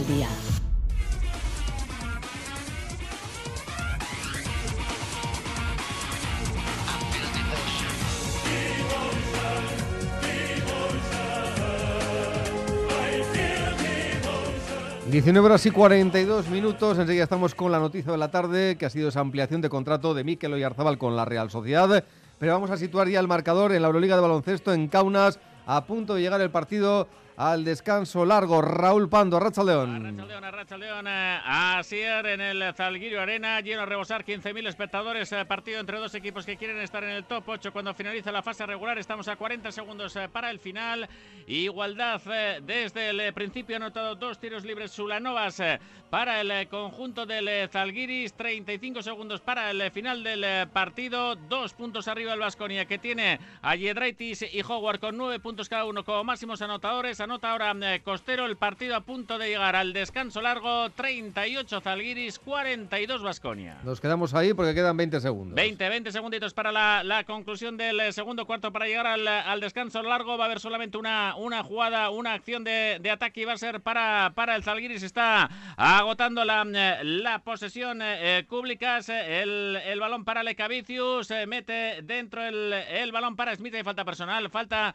19 15.11 15.47
horas 15.47 15.65
y 15.65 15.71
42 15.71 16.51
minutos. 16.51 16.99
Enseguida 16.99 17.25
estamos 17.25 17.55
con 17.55 17.73
la 17.73 17.79
noticia 17.79 18.13
de 18.13 18.19
la 18.19 18.31
tarde, 18.31 18.77
que 18.77 18.85
ha 18.85 18.91
sido 18.91 19.09
esa 19.09 19.21
ampliación 19.21 19.63
de 19.63 19.71
contrato 19.71 20.13
de 20.13 20.23
Mikel 20.23 20.53
Oyarzabal 20.53 20.99
con 20.99 21.17
la 21.17 21.25
Real 21.25 21.51
Sociedad. 21.51 22.05
Pero 22.39 22.53
vamos 22.53 22.71
a 22.71 22.77
situar 22.77 23.09
ya 23.09 23.19
el 23.19 23.27
marcador 23.27 23.73
en 23.73 23.81
la 23.81 23.89
Euroliga 23.89 24.17
de 24.17 24.21
baloncesto 24.21 24.71
en 24.75 24.87
Kaunas, 24.89 25.41
a 25.65 25.87
punto 25.87 26.15
de 26.15 26.21
llegar 26.21 26.43
el 26.43 26.51
partido 26.51 27.09
al 27.39 27.64
descanso 27.64 28.24
largo. 28.24 28.61
Raúl 28.61 29.09
Pando, 29.09 29.39
Racha 29.39 29.62
León. 29.62 30.18
Racha 30.51 30.76
León, 30.76 31.07
Asier 31.07 32.26
en 32.26 32.41
el 32.41 32.74
Zalguirio 32.74 33.20
Arena, 33.20 33.61
lleno 33.61 33.82
a 33.82 33.86
rebosar 33.86 34.24
15.000 34.24 34.66
espectadores. 34.66 35.30
Eh, 35.30 35.45
partido 35.45 35.78
entre 35.78 35.99
dos 35.99 36.12
equipos 36.16 36.45
que 36.45 36.57
quieren 36.57 36.78
estar 36.78 37.05
en 37.05 37.11
el 37.11 37.24
top 37.24 37.49
8 37.49 37.72
cuando 37.72 37.95
finaliza 37.95 38.32
la 38.32 38.43
fase 38.43 38.66
regular. 38.66 38.99
Estamos 38.99 39.28
a 39.28 39.36
40 39.36 39.70
segundos 39.70 40.16
eh, 40.16 40.28
para 40.28 40.51
el 40.51 40.59
final. 40.59 41.09
Igualdad 41.47 42.20
eh, 42.26 42.61
desde 42.61 43.11
el 43.11 43.32
principio, 43.32 43.76
ha 43.76 43.78
anotado 43.78 44.16
dos 44.16 44.41
tiros 44.41 44.64
libres 44.64 44.91
Sulanovas 44.91 45.62
para 46.11 46.41
el 46.41 46.66
conjunto 46.68 47.24
del 47.24 47.68
Zalgiris. 47.68 48.32
35 48.32 49.01
segundos 49.03 49.41
para 49.41 49.70
el 49.70 49.93
final 49.93 50.24
del 50.24 50.68
partido. 50.70 51.36
Dos 51.36 51.72
puntos 51.72 52.09
arriba 52.09 52.32
el 52.32 52.41
Vasconia 52.41 52.86
que 52.86 52.99
tiene 52.99 53.39
a 53.62 53.76
Yedraitis 53.76 54.43
y 54.53 54.61
Howard 54.62 54.99
con 54.99 55.16
nueve 55.16 55.39
puntos 55.39 55.68
cada 55.68 55.84
uno 55.84 56.05
como 56.05 56.24
máximos 56.24 56.62
anotadores 56.62 57.20
Nota 57.29 57.51
ahora 57.51 57.76
eh, 57.83 58.01
Costero 58.03 58.47
el 58.47 58.57
partido 58.57 58.97
a 58.97 59.03
punto 59.03 59.37
de 59.37 59.49
llegar 59.51 59.76
al 59.76 59.93
descanso 59.93 60.41
largo. 60.41 60.89
38 60.89 61.83
Zalgiris, 61.83 62.39
42 62.39 63.22
Vasconia. 63.22 63.76
Nos 63.85 64.01
quedamos 64.01 64.33
ahí 64.33 64.55
porque 64.55 64.74
quedan 64.74 64.97
20 64.97 65.20
segundos. 65.20 65.55
20, 65.55 65.91
20 65.91 66.11
segunditos 66.11 66.55
para 66.55 66.72
la, 66.72 67.24
conclusión 67.24 67.76
del 67.76 68.01
eh, 68.01 68.12
segundo 68.14 68.47
cuarto 68.47 68.72
para 68.72 68.87
llegar 68.87 69.07
al, 69.07 69.61
descanso 69.61 70.03
largo. 70.03 70.39
Va 70.39 70.45
a 70.45 70.47
haber 70.47 70.59
solamente 70.59 70.97
una, 70.97 71.37
una 71.37 71.62
jugada, 71.62 72.09
una 72.09 72.33
acción 72.33 72.64
de, 72.64 72.99
ataque 73.12 73.43
y 73.43 73.45
va 73.45 73.53
a 73.53 73.59
ser 73.59 73.83
para, 73.83 74.33
para 74.35 74.57
el 74.57 74.64
Zalgiris. 74.64 75.03
Está 75.03 75.51
agotando 75.76 76.47
la, 76.47 76.66
eh, 76.74 77.05
la 77.05 77.41
posesión 77.41 78.01
eh, 78.01 78.47
El, 78.49 79.79
el, 79.85 80.01
balón 80.01 80.24
para 80.24 80.43
Lecavicius. 80.43 81.29
mete 81.47 82.01
dentro 82.05 82.43
el, 82.43 82.72
el 82.72 83.12
balón 83.12 83.37
para 83.37 83.55
Smith. 83.55 83.74
y 83.74 83.83
falta 83.83 84.07
personal. 84.07 84.49
Falta 84.49 84.95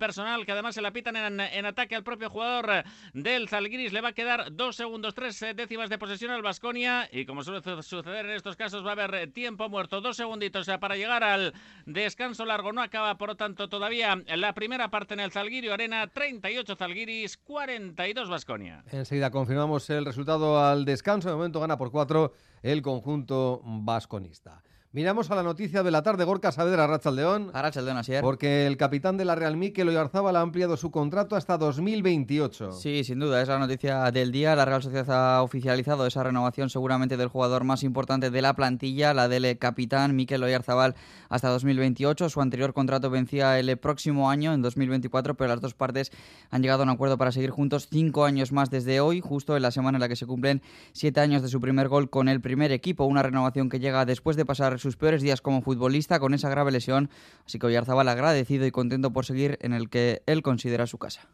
personal 0.00 0.44
que 0.44 0.50
además 0.50 0.74
se 0.74 0.82
la 0.82 0.90
pitan 0.90 1.14
en, 1.14 1.38
en 1.38 1.67
ataque 1.68 1.94
al 1.94 2.02
propio 2.02 2.30
jugador 2.30 2.84
del 3.12 3.48
Zalgiris. 3.48 3.92
Le 3.92 4.00
va 4.00 4.08
a 4.08 4.12
quedar 4.12 4.54
dos 4.54 4.76
segundos, 4.76 5.14
tres 5.14 5.44
décimas 5.54 5.88
de 5.88 5.98
posesión 5.98 6.30
al 6.30 6.42
Basconia. 6.42 7.08
Y 7.12 7.24
como 7.24 7.42
suele 7.42 7.60
suceder 7.82 8.26
en 8.26 8.32
estos 8.32 8.56
casos, 8.56 8.84
va 8.84 8.90
a 8.90 8.92
haber 8.92 9.32
tiempo 9.32 9.68
muerto. 9.68 10.00
Dos 10.00 10.16
segunditos 10.16 10.68
para 10.80 10.96
llegar 10.96 11.22
al 11.24 11.54
descanso 11.86 12.44
largo. 12.44 12.72
No 12.72 12.82
acaba, 12.82 13.16
por 13.16 13.28
lo 13.30 13.36
tanto, 13.36 13.68
todavía 13.68 14.20
la 14.36 14.54
primera 14.54 14.90
parte 14.90 15.14
en 15.14 15.20
el 15.20 15.30
Zalgirio 15.30 15.72
Arena. 15.72 16.06
38 16.06 16.76
Zalgiris, 16.76 17.36
42 17.36 18.28
Basconia. 18.28 18.84
Enseguida 18.90 19.30
confirmamos 19.30 19.88
el 19.90 20.04
resultado 20.04 20.64
al 20.64 20.84
descanso. 20.84 21.28
De 21.28 21.36
momento 21.36 21.60
gana 21.60 21.78
por 21.78 21.90
cuatro 21.90 22.32
el 22.62 22.82
conjunto 22.82 23.60
vasconista. 23.64 24.62
Miramos 24.90 25.30
a 25.30 25.34
la 25.34 25.42
noticia 25.42 25.82
de 25.82 25.90
la 25.90 26.02
tarde, 26.02 26.24
Gorka 26.24 26.50
Saavedra, 26.50 26.84
Arrachaldeón. 26.84 27.50
Arrachaldeón, 27.52 27.98
así 27.98 28.14
es. 28.14 28.22
Porque 28.22 28.66
el 28.66 28.78
capitán 28.78 29.18
de 29.18 29.26
la 29.26 29.34
Real 29.34 29.54
Mikel 29.54 29.86
Oyarzábal 29.90 30.34
ha 30.34 30.40
ampliado 30.40 30.78
su 30.78 30.90
contrato 30.90 31.36
hasta 31.36 31.58
2028. 31.58 32.72
Sí, 32.72 33.04
sin 33.04 33.18
duda, 33.18 33.42
es 33.42 33.48
la 33.48 33.58
noticia 33.58 34.10
del 34.10 34.32
día. 34.32 34.56
La 34.56 34.64
Real 34.64 34.82
Sociedad 34.82 35.36
ha 35.36 35.42
oficializado 35.42 36.06
esa 36.06 36.22
renovación 36.22 36.70
seguramente 36.70 37.18
del 37.18 37.28
jugador 37.28 37.64
más 37.64 37.82
importante 37.82 38.30
de 38.30 38.40
la 38.40 38.54
plantilla, 38.54 39.12
la 39.12 39.28
del 39.28 39.58
capitán 39.58 40.16
Mikel 40.16 40.42
Oyarzábal, 40.42 40.94
hasta 41.28 41.50
2028. 41.50 42.30
Su 42.30 42.40
anterior 42.40 42.72
contrato 42.72 43.10
vencía 43.10 43.58
el 43.58 43.76
próximo 43.76 44.30
año, 44.30 44.54
en 44.54 44.62
2024, 44.62 45.34
pero 45.34 45.48
las 45.48 45.60
dos 45.60 45.74
partes 45.74 46.12
han 46.48 46.62
llegado 46.62 46.80
a 46.80 46.84
un 46.84 46.90
acuerdo 46.90 47.18
para 47.18 47.30
seguir 47.30 47.50
juntos 47.50 47.88
cinco 47.90 48.24
años 48.24 48.52
más 48.52 48.70
desde 48.70 49.00
hoy, 49.00 49.20
justo 49.20 49.54
en 49.54 49.60
la 49.64 49.70
semana 49.70 49.96
en 49.96 50.00
la 50.00 50.08
que 50.08 50.16
se 50.16 50.24
cumplen 50.24 50.62
siete 50.92 51.20
años 51.20 51.42
de 51.42 51.48
su 51.48 51.60
primer 51.60 51.88
gol 51.88 52.08
con 52.08 52.30
el 52.30 52.40
primer 52.40 52.72
equipo. 52.72 53.04
Una 53.04 53.22
renovación 53.22 53.68
que 53.68 53.80
llega 53.80 54.06
después 54.06 54.38
de 54.38 54.46
pasar 54.46 54.77
sus 54.78 54.96
peores 54.96 55.22
días 55.22 55.40
como 55.40 55.62
futbolista 55.62 56.20
con 56.20 56.34
esa 56.34 56.48
grave 56.48 56.70
lesión. 56.70 57.10
Así 57.46 57.58
que 57.58 57.66
Oyarzabal 57.66 58.08
agradecido 58.08 58.66
y 58.66 58.70
contento 58.70 59.12
por 59.12 59.24
seguir 59.24 59.58
en 59.60 59.72
el 59.72 59.90
que 59.90 60.22
él 60.26 60.42
considera 60.42 60.86
su 60.86 60.98
casa. 60.98 61.28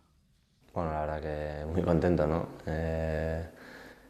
Bueno, 0.74 0.90
la 0.90 1.00
verdad 1.06 1.20
que 1.20 1.66
muy 1.66 1.82
contento, 1.82 2.26
¿no? 2.26 2.48
Eh, 2.66 3.44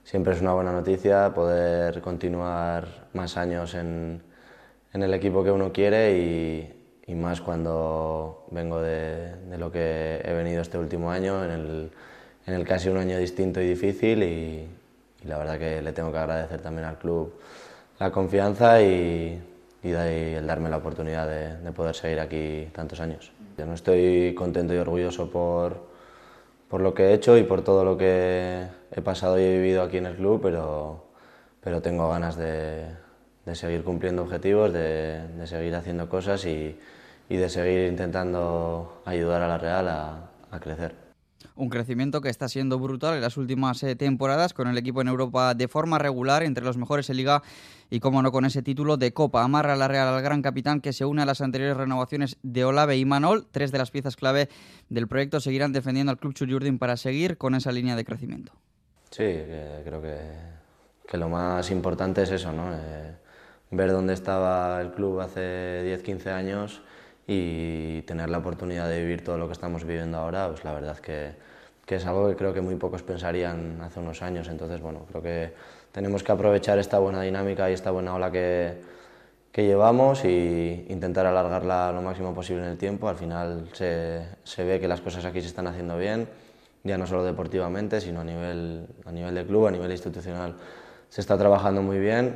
siempre 0.02 0.34
es 0.34 0.40
una 0.40 0.54
buena 0.54 0.72
noticia 0.72 1.34
poder 1.34 2.00
continuar 2.00 3.08
más 3.12 3.36
años 3.36 3.74
en, 3.74 4.22
en 4.92 5.02
el 5.02 5.12
equipo 5.12 5.44
que 5.44 5.50
uno 5.50 5.72
quiere 5.72 6.18
y, 6.18 6.84
y 7.06 7.14
más 7.14 7.40
cuando 7.42 8.46
vengo 8.50 8.80
de, 8.80 9.36
de, 9.50 9.58
lo 9.58 9.70
que 9.70 10.22
he 10.24 10.32
venido 10.32 10.62
este 10.62 10.78
último 10.78 11.10
año, 11.10 11.44
en 11.44 11.50
el, 11.50 11.90
en 12.46 12.54
el 12.54 12.64
casi 12.64 12.88
un 12.88 12.96
año 12.96 13.18
distinto 13.18 13.60
y 13.60 13.68
difícil 13.68 14.22
y, 14.22 14.66
y 15.22 15.26
la 15.26 15.38
verdad 15.38 15.58
que 15.58 15.82
le 15.82 15.92
tengo 15.92 16.12
que 16.12 16.18
agradecer 16.18 16.60
también 16.60 16.86
al 16.86 16.98
club 16.98 17.34
la 17.98 18.10
confianza 18.10 18.82
y, 18.82 19.40
el 19.82 20.46
darme 20.46 20.70
la 20.70 20.78
oportunidad 20.78 21.28
de, 21.28 21.58
de, 21.58 21.72
poder 21.72 21.94
seguir 21.94 22.18
aquí 22.18 22.68
tantos 22.72 23.00
años. 23.00 23.32
Yo 23.58 23.66
no 23.66 23.74
estoy 23.74 24.34
contento 24.34 24.72
y 24.72 24.78
orgulloso 24.78 25.30
por, 25.30 25.76
por 26.68 26.80
lo 26.80 26.94
que 26.94 27.04
he 27.04 27.14
hecho 27.14 27.36
y 27.36 27.44
por 27.44 27.62
todo 27.62 27.84
lo 27.84 27.98
que 27.98 28.66
he 28.90 29.00
pasado 29.02 29.38
y 29.38 29.42
he 29.42 29.58
vivido 29.58 29.82
aquí 29.82 29.98
en 29.98 30.06
el 30.06 30.16
club, 30.16 30.40
pero, 30.42 31.04
pero 31.60 31.82
tengo 31.82 32.08
ganas 32.08 32.36
de, 32.36 32.86
seguir 33.52 33.84
cumpliendo 33.84 34.22
objetivos, 34.22 34.72
de, 34.72 35.26
seguir 35.44 35.74
haciendo 35.74 36.08
cosas 36.08 36.44
y, 36.46 36.78
de 37.28 37.48
seguir 37.48 37.88
intentando 37.88 39.02
ayudar 39.04 39.42
a 39.42 39.48
la 39.48 39.58
Real 39.58 39.88
a 39.88 40.60
crecer. 40.60 41.03
Un 41.56 41.68
crecimiento 41.68 42.20
que 42.20 42.30
está 42.30 42.48
siendo 42.48 42.80
brutal 42.80 43.14
en 43.14 43.20
las 43.20 43.36
últimas 43.36 43.80
eh, 43.84 43.94
temporadas 43.94 44.52
con 44.52 44.66
el 44.66 44.76
equipo 44.76 45.00
en 45.00 45.08
Europa 45.08 45.54
de 45.54 45.68
forma 45.68 45.98
regular, 45.98 46.42
entre 46.42 46.64
los 46.64 46.76
mejores 46.76 47.08
en 47.10 47.16
Liga 47.16 47.42
y, 47.90 48.00
como 48.00 48.22
no, 48.22 48.32
con 48.32 48.44
ese 48.44 48.62
título 48.62 48.96
de 48.96 49.12
Copa. 49.12 49.44
Amarra 49.44 49.76
la 49.76 49.86
Real 49.86 50.08
al 50.08 50.20
gran 50.20 50.42
capitán 50.42 50.80
que 50.80 50.92
se 50.92 51.04
une 51.04 51.22
a 51.22 51.26
las 51.26 51.40
anteriores 51.40 51.76
renovaciones 51.76 52.38
de 52.42 52.64
Olave 52.64 52.96
y 52.96 53.04
Manol. 53.04 53.46
Tres 53.52 53.70
de 53.70 53.78
las 53.78 53.92
piezas 53.92 54.16
clave 54.16 54.48
del 54.88 55.06
proyecto 55.06 55.38
seguirán 55.38 55.72
defendiendo 55.72 56.10
al 56.10 56.18
Club 56.18 56.34
Churiurdin 56.34 56.80
para 56.80 56.96
seguir 56.96 57.38
con 57.38 57.54
esa 57.54 57.70
línea 57.70 57.94
de 57.94 58.04
crecimiento. 58.04 58.52
Sí, 59.10 59.22
creo 59.84 60.02
que, 60.02 60.18
que, 61.06 61.16
lo 61.16 61.28
más 61.28 61.70
importante 61.70 62.22
es 62.22 62.32
eso, 62.32 62.52
¿no? 62.52 62.74
Eh, 62.74 63.14
ver 63.70 63.92
dónde 63.92 64.12
estaba 64.12 64.80
el 64.80 64.90
club 64.90 65.20
hace 65.20 66.02
10-15 66.02 66.32
años 66.32 66.82
y 67.26 68.02
tener 68.02 68.28
la 68.28 68.38
oportunidad 68.38 68.88
de 68.88 69.00
vivir 69.00 69.24
todo 69.24 69.38
lo 69.38 69.46
que 69.46 69.52
estamos 69.52 69.84
viviendo 69.84 70.18
ahora, 70.18 70.48
pues 70.48 70.64
la 70.64 70.74
verdad 70.74 70.98
que, 70.98 71.32
que 71.86 71.96
es 71.96 72.06
algo 72.06 72.28
que 72.28 72.36
creo 72.36 72.52
que 72.52 72.60
muy 72.60 72.76
pocos 72.76 73.02
pensarían 73.02 73.80
hace 73.82 74.00
unos 74.00 74.22
años. 74.22 74.48
Entonces, 74.48 74.80
bueno, 74.80 75.06
creo 75.08 75.22
que 75.22 75.52
tenemos 75.92 76.22
que 76.22 76.32
aprovechar 76.32 76.78
esta 76.78 76.98
buena 76.98 77.22
dinámica 77.22 77.70
y 77.70 77.72
esta 77.72 77.90
buena 77.90 78.14
ola 78.14 78.30
que, 78.30 78.74
que 79.52 79.64
llevamos 79.64 80.24
y 80.24 80.86
intentar 80.88 81.26
alargarla 81.26 81.92
lo 81.92 82.02
máximo 82.02 82.34
posible 82.34 82.64
en 82.64 82.70
el 82.70 82.78
tiempo. 82.78 83.08
Al 83.08 83.16
final 83.16 83.68
se, 83.72 84.26
se, 84.42 84.64
ve 84.64 84.80
que 84.80 84.88
las 84.88 85.00
cosas 85.00 85.24
aquí 85.24 85.40
se 85.40 85.46
están 85.46 85.66
haciendo 85.66 85.96
bien, 85.96 86.28
ya 86.82 86.98
no 86.98 87.06
solo 87.06 87.24
deportivamente, 87.24 88.00
sino 88.00 88.20
a 88.20 88.24
nivel, 88.24 88.86
a 89.06 89.12
nivel 89.12 89.34
de 89.34 89.46
club, 89.46 89.66
a 89.66 89.70
nivel 89.70 89.90
institucional. 89.90 90.56
Se 91.08 91.20
está 91.20 91.38
trabajando 91.38 91.82
muy 91.82 91.98
bien, 91.98 92.34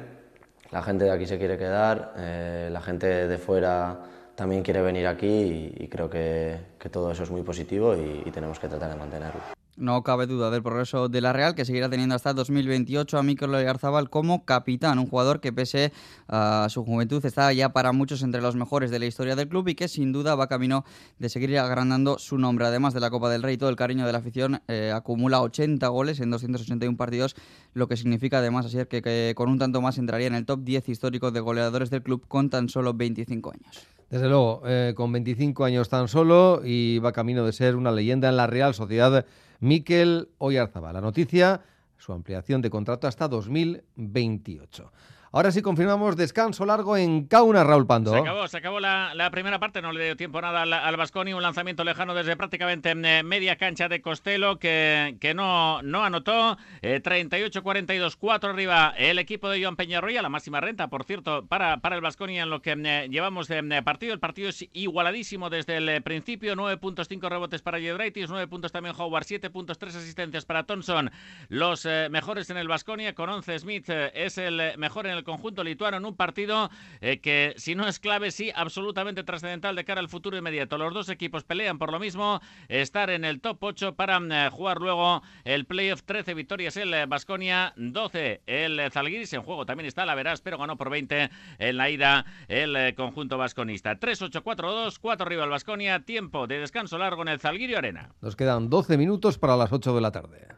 la 0.70 0.82
gente 0.82 1.07
de 1.07 1.11
aquí 1.11 1.26
se 1.26 1.39
quiere 1.39 1.59
quedar, 1.59 2.14
eh, 2.16 2.68
la 2.70 2.80
gente 2.80 3.26
de 3.26 3.39
fuera 3.39 3.99
también 4.39 4.62
quiere 4.62 4.80
venir 4.82 5.05
aquí 5.09 5.74
y, 5.80 5.89
creo 5.89 6.09
que, 6.09 6.59
todo 6.93 7.11
eso 7.11 7.24
es 7.24 7.30
muy 7.30 7.43
positivo 7.43 7.97
y, 7.97 8.30
tenemos 8.30 8.61
que 8.61 8.68
tratar 8.68 8.91
de 8.91 8.97
mantenerlo. 8.97 9.57
No 9.79 10.03
cabe 10.03 10.26
duda 10.26 10.51
del 10.51 10.62
progreso 10.62 11.09
de 11.09 11.20
la 11.20 11.33
Real, 11.33 11.55
que 11.55 11.64
seguirá 11.64 11.89
teniendo 11.89 12.16
hasta 12.16 12.35
2028 12.35 13.16
a 13.16 13.22
Mikel 13.22 13.55
Oyarzabal 13.55 14.11
como 14.11 14.45
capitán, 14.45 14.99
un 14.99 15.07
jugador 15.07 15.41
que 15.41 15.53
pese 15.53 15.93
a 16.26 16.66
su 16.68 16.85
juventud 16.85 17.24
está 17.24 17.53
ya 17.53 17.72
para 17.72 17.93
muchos 17.93 18.22
entre 18.22 18.43
los 18.43 18.57
mejores 18.57 18.91
de 18.91 18.99
la 18.99 19.07
historia 19.07 19.37
del 19.37 19.49
club 19.49 19.68
y 19.68 19.76
que 19.76 19.87
sin 19.87 20.11
duda 20.11 20.35
va 20.35 20.49
camino 20.49 20.85
de 21.20 21.29
seguir 21.29 21.57
agrandando 21.59 22.18
su 22.18 22.39
nombre. 22.39 22.66
Además 22.66 22.93
de 22.93 22.99
la 22.99 23.11
Copa 23.11 23.31
del 23.31 23.45
Rey, 23.45 23.57
todo 23.57 23.70
el 23.70 23.76
cariño 23.76 24.05
de 24.05 24.12
la 24.12 24.18
afición 24.18 24.61
eh, 24.66 24.93
acumula 24.93 25.41
80 25.43 25.87
goles 25.89 26.18
en 26.18 26.31
281 26.31 26.97
partidos, 26.97 27.37
lo 27.72 27.87
que 27.87 27.97
significa 27.97 28.39
además 28.39 28.66
así 28.66 28.79
que, 28.91 29.01
que 29.01 29.33
con 29.37 29.49
un 29.49 29.59
tanto 29.59 29.81
más 29.81 29.97
entraría 29.99 30.26
en 30.26 30.35
el 30.35 30.45
top 30.45 30.64
10 30.64 30.89
histórico 30.89 31.31
de 31.31 31.39
goleadores 31.39 31.91
del 31.91 32.03
club 32.03 32.26
con 32.26 32.51
tan 32.51 32.68
solo 32.68 32.95
25 32.95 33.53
años. 33.53 33.87
Desde 34.11 34.29
luego, 34.29 34.62
eh, 34.66 34.95
con 34.97 35.12
25 35.12 35.64
años 35.64 35.91
tan 35.91 36.09
solo 36.09 36.62
y 36.64 36.99
va 36.99 37.12
camino 37.12 37.45
de 37.45 37.53
ser 37.53 37.76
una 37.76 37.93
leyenda 37.93 38.31
en 38.31 38.37
la 38.37 38.47
Real 38.47 38.72
Sociedad, 38.72 39.26
Miquel 39.61 40.28
Oyarzabal. 40.38 40.94
La 40.94 41.00
noticia, 41.00 41.62
su 41.96 42.12
ampliación 42.12 42.62
de 42.62 42.70
contrato 42.70 43.06
hasta 43.06 43.28
2028. 43.28 44.92
Ahora 45.33 45.53
sí 45.53 45.62
confirmamos 45.62 46.16
descanso 46.16 46.64
largo 46.64 46.97
en 46.97 47.26
Cauna, 47.26 47.64
Raúl 47.64 47.87
Pando. 47.87 48.12
Se 48.12 48.18
acabó, 48.18 48.49
se 48.49 48.57
acabó 48.57 48.81
la, 48.81 49.14
la 49.14 49.31
primera 49.31 49.59
parte, 49.59 49.83
no 49.83 49.93
le 49.93 50.05
dio 50.05 50.16
tiempo 50.16 50.41
nada 50.41 50.62
al, 50.62 50.72
al 50.72 50.97
Basconi, 50.97 51.35
un 51.35 51.43
lanzamiento 51.43 51.85
lejano 51.85 52.14
desde 52.14 52.37
prácticamente 52.37 52.91
eh, 52.91 53.22
media 53.22 53.57
cancha 53.57 53.89
de 53.89 54.01
Costello 54.01 54.59
que, 54.59 55.16
que 55.20 55.35
no, 55.35 55.83
no 55.83 56.03
anotó. 56.05 56.57
Eh, 56.83 57.03
38-42, 57.03 58.16
4 58.18 58.51
arriba 58.51 58.95
el 58.97 59.18
equipo 59.18 59.49
de 59.49 59.62
Joan 59.62 59.76
Peñarroya, 59.76 60.22
la 60.22 60.29
máxima 60.29 60.61
renta, 60.61 60.89
por 60.89 61.05
cierto, 61.05 61.45
para, 61.47 61.79
para 61.79 61.97
el 61.97 62.03
Basconi 62.03 62.39
en 62.41 62.51
lo 62.51 62.62
que 62.62 62.72
eh, 62.76 63.09
llevamos 63.11 63.49
de 63.49 63.59
eh, 63.59 63.83
partido. 63.83 64.14
El 64.14 64.20
partido 64.20 64.49
es 64.49 64.66
igualadísimo 64.72 65.51
desde 65.51 65.76
el 65.76 65.89
eh, 65.89 66.01
principio, 66.01 66.57
9 66.57 66.79
puntos, 66.79 67.09
5 67.09 67.29
rebotes 67.29 67.62
para 67.62 67.79
Jedraitis, 67.79 68.31
9 68.31 68.47
puntos 68.47 68.72
también 68.72 68.95
Howard, 68.97 69.24
7 69.24 69.51
puntos, 69.51 69.79
3 69.79 69.97
asistencias 69.97 70.45
para 70.45 70.64
Thompson. 70.64 71.11
Los 71.49 71.85
eh, 71.85 72.09
mejores 72.11 72.51
en 72.51 72.57
el 72.57 72.68
Basconia, 72.68 73.14
con 73.14 73.29
11 73.29 73.59
Smith 73.59 73.89
es 73.89 74.39
el 74.39 74.61
mejor 74.79 75.07
en 75.07 75.12
el 75.12 75.18
conjunto 75.25 75.64
lituano 75.64 75.97
en 75.97 76.05
un 76.05 76.14
partido 76.14 76.71
eh, 77.01 77.21
que, 77.21 77.55
si 77.57 77.75
no 77.75 77.87
es 77.87 77.99
clave, 77.99 78.31
sí, 78.31 78.51
absolutamente 78.55 79.25
trascendental 79.25 79.77
de 79.77 79.85
cara 79.85 80.01
al 80.01 80.09
futuro 80.09 80.37
inmediato. 80.37 80.79
Los 80.79 80.95
dos 80.95 81.09
equipos 81.09 81.45
pelean 81.45 81.79
por 81.79 81.93
lo 81.93 81.99
mismo, 81.99 82.41
estar 82.69 83.11
en 83.11 83.25
el 83.25 83.41
top 83.41 83.62
8 83.62 83.95
para 83.95 84.19
eh, 84.19 84.51
jugar 84.51 84.79
luego 84.79 85.23
el 85.45 85.64
playoff. 85.64 86.03
13 86.03 86.35
victorias 86.35 86.77
el 86.77 87.07
Basconia, 87.07 87.73
12 87.77 88.43
el 88.47 88.91
Zalgiris. 88.91 89.33
En 89.33 89.43
juego 89.43 89.66
también 89.66 89.87
está 89.87 90.07
la 90.07 90.14
Verás, 90.14 90.41
pero 90.41 90.59
ganó 90.59 90.77
por 90.77 90.91
20 90.91 91.31
en 91.59 91.77
la 91.77 91.91
ida 91.91 92.25
el 92.49 92.77
eh, 92.77 92.95
conjunto 92.95 93.39
vasconista. 93.39 93.99
3-8-4-2, 93.99 94.99
4 95.01 95.27
arriba 95.27 95.45
el 95.45 95.51
Basconia. 95.51 96.01
Tiempo 96.01 96.47
de 96.47 96.59
descanso 96.59 96.99
largo 96.99 97.23
en 97.23 97.29
el 97.29 97.41
Zalgirio 97.41 97.79
Arena. 97.79 98.11
Nos 98.21 98.37
quedan 98.37 98.71
12 98.71 98.97
minutos 98.97 99.39
para 99.39 99.57
las 99.57 99.73
8 99.73 99.95
de 99.95 100.01
la 100.01 100.11
tarde. 100.11 100.49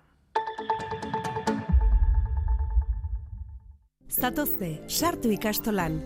Zatozte, 4.11 4.81
sartu 4.89 5.31
ikastolan. 5.31 6.01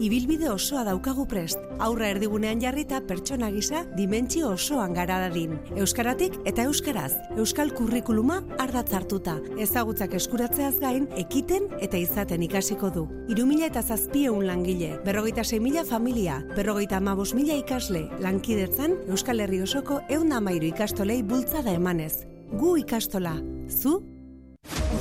Ibilbide 0.00 0.48
osoa 0.48 0.80
daukagu 0.86 1.26
prest. 1.28 1.60
Aurra 1.84 2.06
erdigunean 2.08 2.60
jarrita 2.62 3.02
pertsona 3.04 3.50
gisa 3.52 3.82
dimentsio 3.98 4.48
osoan 4.54 4.94
gara 4.96 5.18
dadin. 5.20 5.58
Euskaratik 5.76 6.38
eta 6.48 6.64
euskaraz. 6.64 7.12
Euskal 7.36 7.74
kurrikuluma 7.76 8.38
ardatz 8.64 8.94
hartuta. 8.96 9.34
Ezagutzak 9.60 10.14
eskuratzeaz 10.16 10.78
gain, 10.80 11.04
ekiten 11.20 11.68
eta 11.84 12.00
izaten 12.00 12.46
ikasiko 12.48 12.88
du. 12.94 13.02
Irumila 13.28 13.68
eta 13.68 13.82
zazpieun 13.82 14.46
langile, 14.46 14.96
berrogeita 15.04 15.42
mila 15.60 15.84
familia, 15.84 16.42
berrogeita 16.56 16.96
amabos 16.96 17.34
mila 17.34 17.52
ikasle, 17.52 18.08
lankidetzan 18.20 18.96
Euskal 19.08 19.40
Herri 19.40 19.60
osoko 19.60 20.00
eun 20.08 20.32
amairu 20.32 20.64
ikastolei 20.72 21.22
bultzada 21.22 21.72
emanez. 21.72 22.24
Gu 22.52 22.78
ikastola. 22.78 23.36
Zu? 23.68 24.19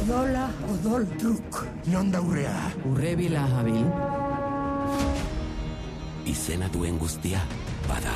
Odola, 0.09 0.49
odol 0.65 1.03
truk, 1.17 1.67
non 1.91 2.09
daurrea. 2.09 2.71
Urrebila 2.89 3.43
habil. 3.57 3.83
Izena 6.25 6.69
duen 6.73 6.97
guztia, 6.97 7.41
bada. 7.87 8.15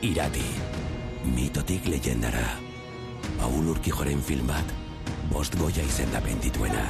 Irati. 0.00 0.46
mitotik 1.34 1.84
leyendara. 1.86 2.46
Paul 3.38 3.68
Urkijoren 3.74 4.22
film 4.22 4.46
bat, 4.46 4.72
bost 5.30 5.54
goia 5.60 5.84
izendapen 5.84 6.40
dituena. 6.40 6.86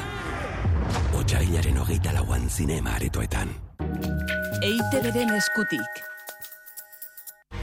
Otsailaren 1.19 1.83
hogeita 1.83 2.15
lauan 2.15 2.49
zinema 2.49 2.95
aretoetan. 2.95 3.53
EITBren 4.63 5.37
eskutik. 5.37 6.12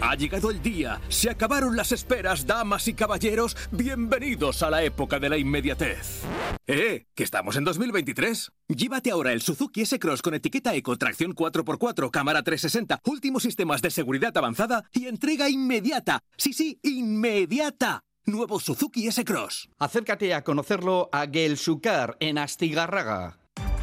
Ha 0.10 0.16
llegado 0.16 0.49
el 0.49 0.60
día, 0.60 0.99
se 1.07 1.30
acabaron 1.30 1.76
las 1.76 1.91
esperas, 1.91 2.47
damas 2.47 2.88
y 2.88 2.95
caballeros, 2.95 3.55
bienvenidos 3.70 4.64
a 4.64 4.72
la 4.72 4.82
época 4.82 5.20
de 5.20 5.30
la 5.30 5.38
inmediatez. 5.38 6.24
¡Eh! 6.66 7.05
¿Que 7.14 7.24
estamos 7.24 7.55
en 7.57 7.64
2023? 7.64 8.51
Llévate 8.70 9.12
ahora 9.12 9.34
el 9.34 9.43
Suzuki 9.43 9.82
S-Cross 9.82 10.24
con 10.24 10.34
etiqueta 10.34 10.74
Eco, 10.74 10.97
tracción 10.97 11.36
4x4, 11.36 12.10
cámara 12.10 12.41
360, 12.41 13.01
últimos 13.05 13.43
sistemas 13.43 13.84
de 13.84 13.91
seguridad 13.91 14.36
avanzada 14.36 14.84
y 14.93 15.05
entrega 15.05 15.47
inmediata. 15.47 16.24
Sí, 16.36 16.53
sí, 16.53 16.80
inmediata. 16.82 18.01
Nuevo 18.26 18.60
Suzuki 18.60 19.05
S-Cross. 19.10 19.70
Acércate 19.78 20.34
a 20.34 20.43
conocerlo 20.43 21.10
a 21.12 21.28
Gelsucar 21.32 22.18
en 22.20 22.39
Astigarraga. 22.39 23.38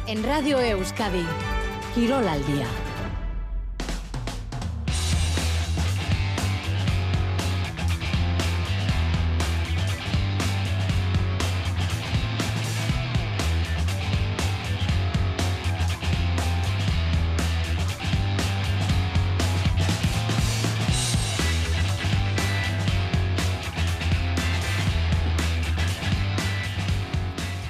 En 0.07 0.23
Radio 0.23 0.59
Euskadi, 0.59 1.25
Quirol 1.95 2.27
al 2.27 2.45
día. 2.47 2.67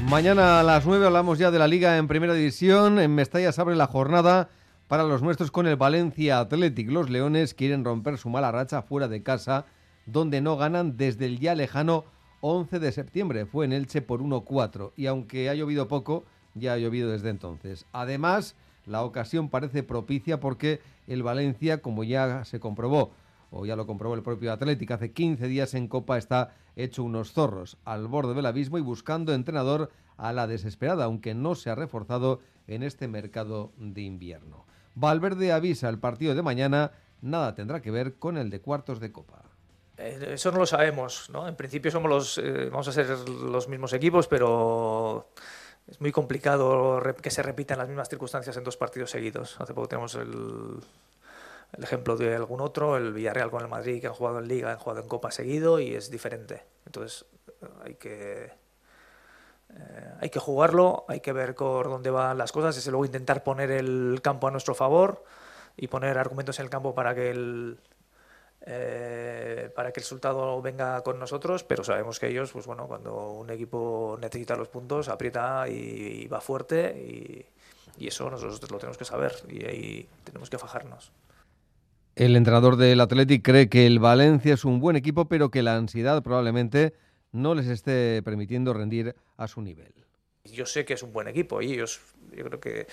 Mañana 0.10 0.62
a 0.62 0.64
las 0.64 0.86
9 0.86 1.06
hablamos 1.06 1.38
ya 1.38 1.52
de 1.52 1.60
la 1.60 1.68
Liga 1.68 1.98
en 1.98 2.08
Primera 2.08 2.34
División. 2.34 2.98
En 2.98 3.14
Mestalla 3.14 3.52
se 3.52 3.60
abre 3.60 3.76
la 3.76 3.88
jornada 3.88 4.48
para 4.88 5.04
los 5.04 5.22
nuestros 5.22 5.52
con 5.52 5.68
el 5.68 5.76
Valencia 5.76 6.40
Athletic. 6.40 6.90
Los 6.90 7.10
Leones 7.10 7.54
quieren 7.54 7.84
romper 7.84 8.18
su 8.18 8.30
mala 8.30 8.50
racha 8.50 8.82
fuera 8.82 9.10
de 9.10 9.22
casa, 9.22 9.66
donde 10.06 10.40
no 10.40 10.56
ganan 10.56 10.96
desde 10.96 11.26
el 11.26 11.40
ya 11.40 11.56
lejano 11.56 12.06
11 12.40 12.80
de 12.80 12.94
septiembre. 12.94 13.46
Fue 13.46 13.66
en 13.66 13.74
Elche 13.74 14.02
por 14.02 14.22
1-4 14.22 14.94
y 14.96 15.08
aunque 15.08 15.50
ha 15.50 15.56
llovido 15.56 15.90
poco, 15.90 16.24
ya 16.56 16.72
ha 16.72 16.78
llovido 16.78 17.12
desde 17.12 17.30
entonces. 17.30 17.86
Además, 17.92 18.56
la 18.86 19.04
ocasión 19.04 19.50
parece 19.50 19.84
propicia 19.84 20.40
porque 20.40 20.80
el 21.08 21.22
Valencia, 21.22 21.82
como 21.82 22.06
ya 22.06 22.46
se 22.46 22.62
comprobó, 22.62 23.12
o 23.52 23.66
ya 23.66 23.76
lo 23.76 23.88
comprobó 23.88 24.16
el 24.16 24.24
propio 24.24 24.52
Atlético 24.52 24.94
hace 24.94 25.12
15 25.12 25.48
días 25.48 25.74
en 25.74 25.88
Copa, 25.88 26.18
está 26.18 26.54
hecho 26.76 27.04
unos 27.04 27.34
zorros 27.34 27.78
al 27.86 28.08
borde 28.08 28.34
del 28.34 28.46
abismo 28.46 28.78
y 28.78 28.82
buscando 28.82 29.34
entrenador 29.34 29.92
a 30.18 30.34
la 30.34 30.48
desesperada, 30.48 31.06
aunque 31.06 31.34
no 31.34 31.56
se 31.56 31.70
ha 31.70 31.76
reforzado 31.76 32.40
en 32.68 32.84
este 32.84 33.08
mercado 33.08 33.72
de 33.78 34.02
invierno. 34.02 34.66
Valverde 34.96 35.52
avisa 35.52 35.90
el 35.90 36.00
partido 36.00 36.36
de 36.36 36.42
mañana, 36.42 36.92
nada 37.22 37.56
tendrá 37.56 37.82
que 37.82 37.92
ver 37.92 38.16
con 38.16 38.38
el 38.38 38.50
de 38.50 38.62
cuartos 38.62 39.00
de 39.00 39.12
Copa. 39.12 39.44
Eh, 39.98 40.32
eso 40.34 40.52
no 40.52 40.60
lo 40.60 40.66
sabemos, 40.66 41.30
¿no? 41.32 41.48
En 41.48 41.56
principio 41.56 41.92
somos 41.92 42.10
los, 42.10 42.38
eh, 42.38 42.70
vamos 42.72 42.88
a 42.88 42.92
ser 42.92 43.08
los 43.30 43.68
mismos 43.68 43.94
equipos, 43.94 44.28
pero 44.28 45.30
es 45.88 46.02
muy 46.02 46.12
complicado 46.12 47.02
que 47.22 47.32
se 47.32 47.42
repitan 47.42 47.78
las 47.78 47.88
mismas 47.88 48.10
circunstancias 48.10 48.58
en 48.58 48.64
dos 48.64 48.78
partidos 48.78 49.12
seguidos. 49.12 49.60
Hace 49.60 49.74
poco 49.74 49.88
tenemos 49.88 50.16
el, 50.16 50.80
el 51.74 51.84
ejemplo 51.84 52.16
de 52.16 52.36
algún 52.36 52.62
otro, 52.62 52.98
el 52.98 53.14
Villarreal 53.14 53.52
con 53.52 53.62
el 53.62 53.68
Madrid, 53.68 54.02
que 54.02 54.08
han 54.08 54.14
jugado 54.14 54.40
en 54.40 54.48
Liga, 54.48 54.72
han 54.72 54.80
jugado 54.80 55.02
en 55.02 55.08
Copa 55.08 55.32
seguido 55.32 55.80
y 55.80 55.96
es 55.96 56.10
diferente. 56.10 56.64
Entonces 56.86 57.26
hay 57.84 57.96
que, 57.96 58.52
eh, 59.70 60.14
hay 60.20 60.30
que 60.30 60.40
jugarlo, 60.40 61.06
hay 61.08 61.20
que 61.20 61.34
ver 61.34 61.56
por 61.56 61.90
dónde 61.90 62.10
van 62.10 62.38
las 62.38 62.52
cosas, 62.52 62.86
y 62.86 62.90
luego 62.90 63.06
intentar 63.06 63.44
poner 63.44 63.72
el 63.72 64.20
campo 64.22 64.48
a 64.48 64.52
nuestro 64.52 64.76
favor 64.76 65.24
y 65.76 65.88
poner 65.88 66.18
argumentos 66.18 66.60
en 66.60 66.66
el 66.66 66.70
campo 66.70 66.96
para 66.96 67.14
que 67.14 67.30
el, 67.32 67.80
eh, 68.62 69.72
para 69.76 69.92
que 69.92 70.00
el 70.00 70.04
resultado 70.04 70.62
venga 70.62 71.02
con 71.02 71.20
nosotros, 71.20 71.64
pero 71.64 71.84
sabemos 71.84 72.20
que 72.20 72.28
ellos, 72.28 72.52
pues 72.52 72.66
bueno, 72.66 72.88
cuando 72.88 73.32
un 73.32 73.50
equipo 73.50 74.18
necesita 74.20 74.56
los 74.56 74.70
puntos, 74.70 75.10
aprieta 75.10 75.68
y, 75.70 76.28
va 76.28 76.42
fuerte 76.42 76.98
y, 76.98 77.46
y, 77.98 78.08
eso 78.08 78.30
nosotros 78.30 78.70
lo 78.72 78.78
tenemos 78.78 78.98
que 78.98 79.06
saber 79.06 79.34
y 79.48 79.66
ahí 79.66 80.10
tenemos 80.24 80.50
que 80.50 80.58
fajarnos. 80.58 81.12
El 82.18 82.36
entrenador 82.36 82.78
del 82.78 83.00
Athletic 83.00 83.44
cree 83.44 83.70
que 83.70 83.86
el 83.86 84.00
Valencia 84.00 84.56
es 84.56 84.66
un 84.66 84.80
buen 84.80 84.96
equipo, 84.96 85.28
pero 85.28 85.52
que 85.52 85.62
la 85.62 85.76
ansiedad 85.76 86.24
probablemente 86.24 86.96
no 87.32 87.54
les 87.54 87.68
esté 87.68 88.24
permitiendo 88.24 88.74
rendir 88.74 89.16
a 89.38 89.48
su 89.48 89.62
nivel. 89.62 89.94
Yo 90.44 90.66
sé 90.66 90.84
que 90.84 90.96
es 90.96 91.04
un 91.04 91.14
buen 91.14 91.28
equipo 91.28 91.62
y 91.62 91.74
ellos, 91.74 92.02
yo 92.36 92.44
creo 92.46 92.60
que 92.60 92.88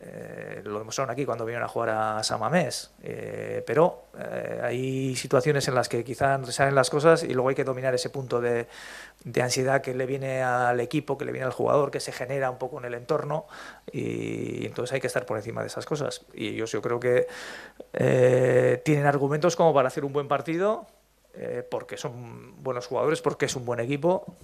eh, 0.00 0.60
lo 0.64 0.78
demostraron 0.80 1.10
aquí 1.10 1.24
cuando 1.24 1.44
vinieron 1.46 1.64
a 1.64 1.68
jugar 1.68 1.88
a 1.90 2.22
Samamés, 2.22 2.90
eh, 3.02 3.62
pero 3.66 4.04
eh, 4.18 4.60
hay 4.62 5.16
situaciones 5.16 5.66
en 5.68 5.74
las 5.74 5.88
que 5.88 6.04
quizá 6.04 6.36
no 6.36 6.46
salen 6.46 6.74
las 6.74 6.90
cosas 6.90 7.22
y 7.22 7.32
luego 7.32 7.48
hay 7.48 7.54
que 7.54 7.64
dominar 7.64 7.94
ese 7.94 8.10
punto 8.10 8.40
de, 8.40 8.66
ansiedad 9.40 9.80
que 9.80 9.94
le 9.94 10.04
viene 10.04 10.42
al 10.42 10.80
equipo, 10.80 11.16
que 11.16 11.24
le 11.24 11.32
viene 11.32 11.46
al 11.46 11.52
jugador, 11.52 11.90
que 11.90 12.00
se 12.00 12.12
genera 12.12 12.50
un 12.50 12.58
poco 12.58 12.78
en 12.78 12.84
el 12.84 12.94
entorno 12.94 13.46
y, 13.90 14.66
entonces 14.66 14.92
hay 14.92 15.00
que 15.00 15.06
estar 15.06 15.24
por 15.24 15.38
encima 15.38 15.62
de 15.62 15.68
esas 15.68 15.86
cosas. 15.86 16.26
Y 16.34 16.48
ellos 16.48 16.70
yo 16.72 16.82
creo 16.82 17.00
que 17.00 17.26
tienen 18.84 19.06
argumentos 19.06 19.56
como 19.56 19.72
para 19.72 19.88
hacer 19.88 20.04
un 20.04 20.12
buen 20.12 20.28
partido, 20.28 20.86
porque 21.70 21.96
son 21.96 22.62
buenos 22.62 22.86
jugadores, 22.86 23.22
porque 23.22 23.46
es 23.46 23.56
un 23.56 23.64
buen 23.64 23.80
equipo, 23.80 24.36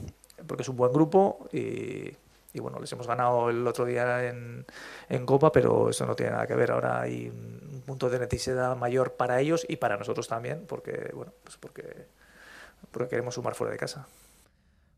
porque 0.47 0.63
es 0.63 0.69
un 0.69 0.77
buen 0.77 0.93
grupo 0.93 1.49
y 1.53 2.17
y 2.53 2.61
bueno, 2.61 2.79
les 2.81 2.91
hemos 2.93 3.07
ganado 3.07 3.51
el 3.51 3.67
otro 3.67 3.85
día 3.85 4.29
en, 4.29 4.67
en, 5.09 5.27
Copa, 5.27 5.53
pero 5.53 5.91
eso 5.91 6.07
no 6.07 6.17
tiene 6.17 6.33
nada 6.33 6.47
que 6.47 6.55
ver. 6.55 6.73
Ahora 6.73 7.01
hay 7.01 7.29
un 7.29 7.83
punto 7.87 8.11
de 8.11 8.19
necesidad 8.19 8.77
mayor 8.77 9.15
para 9.15 9.41
ellos 9.41 9.65
y 9.69 9.77
para 9.77 9.97
nosotros 9.97 10.27
también, 10.29 10.65
porque 10.67 11.11
bueno, 11.15 11.33
pues 11.45 11.57
porque, 11.57 12.07
porque 12.91 13.09
queremos 13.09 13.35
sumar 13.35 13.55
fuera 13.55 13.73
de 13.73 13.79
casa. 13.79 14.07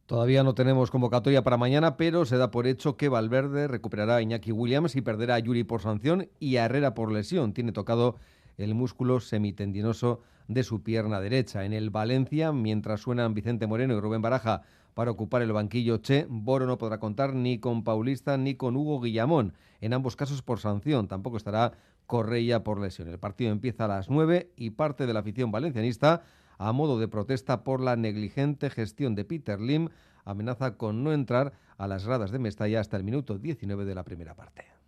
Todavía 0.07 0.43
no 0.43 0.55
tenemos 0.55 0.91
convocatoria 0.91 1.43
para 1.43 1.57
mañana, 1.57 1.97
pero 1.97 2.25
se 2.25 2.37
da 2.37 2.51
por 2.51 2.67
hecho 2.67 2.97
que 2.97 3.09
Valverde 3.09 3.69
recuperará 3.69 4.17
a 4.17 4.23
Iñaki 4.23 4.53
Williams 4.53 4.97
y 4.97 5.01
perderá 5.01 5.37
a 5.37 5.39
Yuri 5.39 5.65
por 5.65 5.81
sanción 5.81 6.29
y 6.39 6.57
a 6.57 6.65
Herrera 6.65 6.95
por 6.95 7.13
lesión. 7.13 7.53
Tiene 7.53 7.73
tocado 7.73 8.17
el 8.59 8.75
músculo 8.75 9.21
semitendinoso 9.21 10.21
de 10.49 10.65
su 10.65 10.83
pierna 10.83 11.21
derecha. 11.21 11.65
En 11.65 11.73
el 11.73 11.91
Valencia, 11.91 12.53
mientras 12.53 13.01
suenan 13.01 13.35
Vicente 13.35 13.67
Moreno 13.67 13.95
y 13.95 14.01
Rubén 14.01 14.23
Baraja 14.23 14.63
para 14.95 15.11
ocupar 15.11 15.43
el 15.43 15.53
banquillo 15.53 15.99
Che. 15.99 16.27
Boro 16.29 16.67
no 16.67 16.79
podrá 16.79 16.99
contar 16.99 17.35
ni 17.35 17.59
con 17.59 17.85
Paulista 17.85 18.37
ni 18.37 18.55
con 18.55 18.77
Hugo 18.77 19.01
Guillamón, 19.01 19.55
en 19.81 19.93
ambos 19.93 20.17
casos 20.17 20.43
por 20.43 20.59
sanción. 20.61 21.09
Tampoco 21.09 21.37
estará 21.37 21.73
Correia 22.07 22.63
por 22.65 22.81
lesión. 22.81 23.09
El 23.09 23.19
partido 23.19 23.53
empieza 23.53 23.87
a 23.87 23.89
las 23.89 24.11
9 24.11 24.53
y 24.57 24.71
parte 24.71 25.07
de 25.07 25.15
la 25.15 25.21
afición 25.21 25.51
valencianista, 25.51 26.23
a 26.59 26.73
modo 26.73 26.99
de 26.99 27.09
protesta 27.09 27.65
por 27.65 27.81
la 27.81 27.97
negligente 27.97 28.71
gestión 28.71 29.15
de 29.15 29.25
Peter 29.25 29.61
Lim, 29.61 29.89
amenaza 30.25 30.77
con 30.77 31.03
no 31.03 31.13
entrar 31.13 31.53
a 31.79 31.89
las 31.89 32.07
gradas 32.07 32.31
de 32.31 32.39
Mestalla 32.39 32.81
hasta 32.81 32.97
el 32.97 33.05
minuto 33.05 33.39
19 33.39 33.85
de 33.85 33.95
la 33.95 34.05
primera 34.05 34.35
parte. 34.35 34.82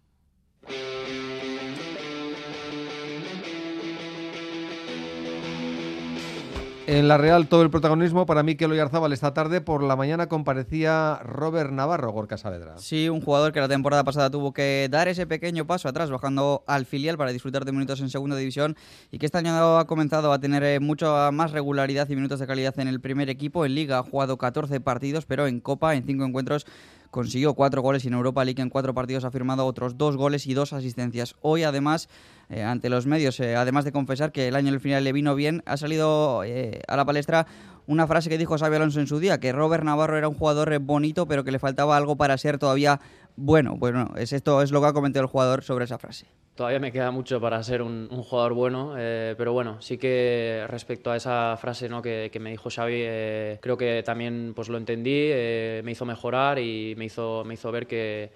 En 6.86 7.08
la 7.08 7.16
Real 7.16 7.48
todo 7.48 7.62
el 7.62 7.70
protagonismo 7.70 8.26
para 8.26 8.42
Mikel 8.42 8.70
Oyarzábal 8.70 9.14
esta 9.14 9.32
tarde. 9.32 9.62
Por 9.62 9.82
la 9.82 9.96
mañana 9.96 10.26
comparecía 10.26 11.18
Robert 11.22 11.70
Navarro, 11.70 12.12
Gorka 12.12 12.36
Saavedra. 12.36 12.76
Sí, 12.76 13.08
un 13.08 13.22
jugador 13.22 13.52
que 13.52 13.60
la 13.60 13.68
temporada 13.68 14.04
pasada 14.04 14.28
tuvo 14.28 14.52
que 14.52 14.86
dar 14.90 15.08
ese 15.08 15.26
pequeño 15.26 15.66
paso 15.66 15.88
atrás, 15.88 16.10
bajando 16.10 16.62
al 16.66 16.84
filial 16.84 17.16
para 17.16 17.32
disfrutar 17.32 17.64
de 17.64 17.72
minutos 17.72 18.02
en 18.02 18.10
segunda 18.10 18.36
división 18.36 18.76
y 19.10 19.16
que 19.16 19.24
este 19.24 19.38
año 19.38 19.78
ha 19.78 19.86
comenzado 19.86 20.30
a 20.30 20.38
tener 20.38 20.62
eh, 20.62 20.78
mucha 20.78 21.30
más 21.30 21.52
regularidad 21.52 22.06
y 22.10 22.16
minutos 22.16 22.38
de 22.38 22.46
calidad 22.46 22.78
en 22.78 22.88
el 22.88 23.00
primer 23.00 23.30
equipo. 23.30 23.64
En 23.64 23.74
Liga 23.74 24.00
ha 24.00 24.02
jugado 24.02 24.36
14 24.36 24.78
partidos, 24.80 25.24
pero 25.24 25.46
en 25.46 25.60
Copa, 25.60 25.94
en 25.94 26.04
5 26.04 26.22
encuentros, 26.22 26.66
consiguió 27.14 27.54
cuatro 27.54 27.80
goles 27.80 28.04
en 28.06 28.12
Europa 28.12 28.44
League 28.44 28.60
en 28.60 28.70
cuatro 28.70 28.92
partidos 28.92 29.24
ha 29.24 29.30
firmado 29.30 29.66
otros 29.66 29.96
dos 29.96 30.16
goles 30.16 30.48
y 30.48 30.54
dos 30.54 30.72
asistencias. 30.72 31.36
Hoy 31.42 31.62
además, 31.62 32.08
eh, 32.48 32.64
ante 32.64 32.88
los 32.88 33.06
medios, 33.06 33.38
eh, 33.38 33.54
además 33.54 33.84
de 33.84 33.92
confesar 33.92 34.32
que 34.32 34.48
el 34.48 34.56
año 34.56 34.66
en 34.66 34.74
el 34.74 34.80
final 34.80 35.04
le 35.04 35.12
vino 35.12 35.36
bien, 35.36 35.62
ha 35.64 35.76
salido 35.76 36.42
eh, 36.42 36.82
a 36.88 36.96
la 36.96 37.04
palestra 37.04 37.46
una 37.86 38.08
frase 38.08 38.30
que 38.30 38.36
dijo 38.36 38.58
Xavi 38.58 38.74
Alonso 38.74 38.98
en 38.98 39.06
su 39.06 39.20
día, 39.20 39.38
que 39.38 39.52
Robert 39.52 39.84
Navarro 39.84 40.18
era 40.18 40.28
un 40.28 40.34
jugador 40.34 40.76
bonito 40.80 41.28
pero 41.28 41.44
que 41.44 41.52
le 41.52 41.60
faltaba 41.60 41.96
algo 41.96 42.16
para 42.16 42.36
ser 42.36 42.58
todavía 42.58 43.00
bueno. 43.36 43.76
Bueno, 43.76 44.10
es 44.16 44.32
esto 44.32 44.62
es 44.62 44.70
lo 44.70 44.80
que 44.80 44.86
ha 44.88 44.92
comentado 44.92 45.24
el 45.24 45.30
jugador 45.30 45.62
sobre 45.62 45.84
esa 45.84 45.98
frase. 45.98 46.26
Todavía 46.54 46.78
me 46.78 46.92
queda 46.92 47.10
mucho 47.10 47.40
para 47.40 47.60
ser 47.64 47.82
un, 47.82 48.08
jugador 48.08 48.54
bueno, 48.54 48.94
eh, 48.96 49.34
pero 49.36 49.52
bueno, 49.52 49.82
sí 49.82 49.98
que 49.98 50.64
respecto 50.68 51.10
a 51.10 51.16
esa 51.16 51.56
frase 51.60 51.88
¿no? 51.88 52.00
que, 52.00 52.30
me 52.40 52.50
dijo 52.50 52.70
Xavi, 52.70 52.94
eh, 52.96 53.58
creo 53.60 53.76
que 53.76 54.04
también 54.04 54.52
pues, 54.54 54.68
lo 54.68 54.78
entendí, 54.78 55.30
eh, 55.32 55.82
me 55.84 55.90
hizo 55.90 56.04
mejorar 56.04 56.60
y 56.60 56.94
me 56.96 57.06
hizo, 57.06 57.42
me 57.44 57.54
hizo 57.54 57.72
ver 57.72 57.88
que, 57.88 58.30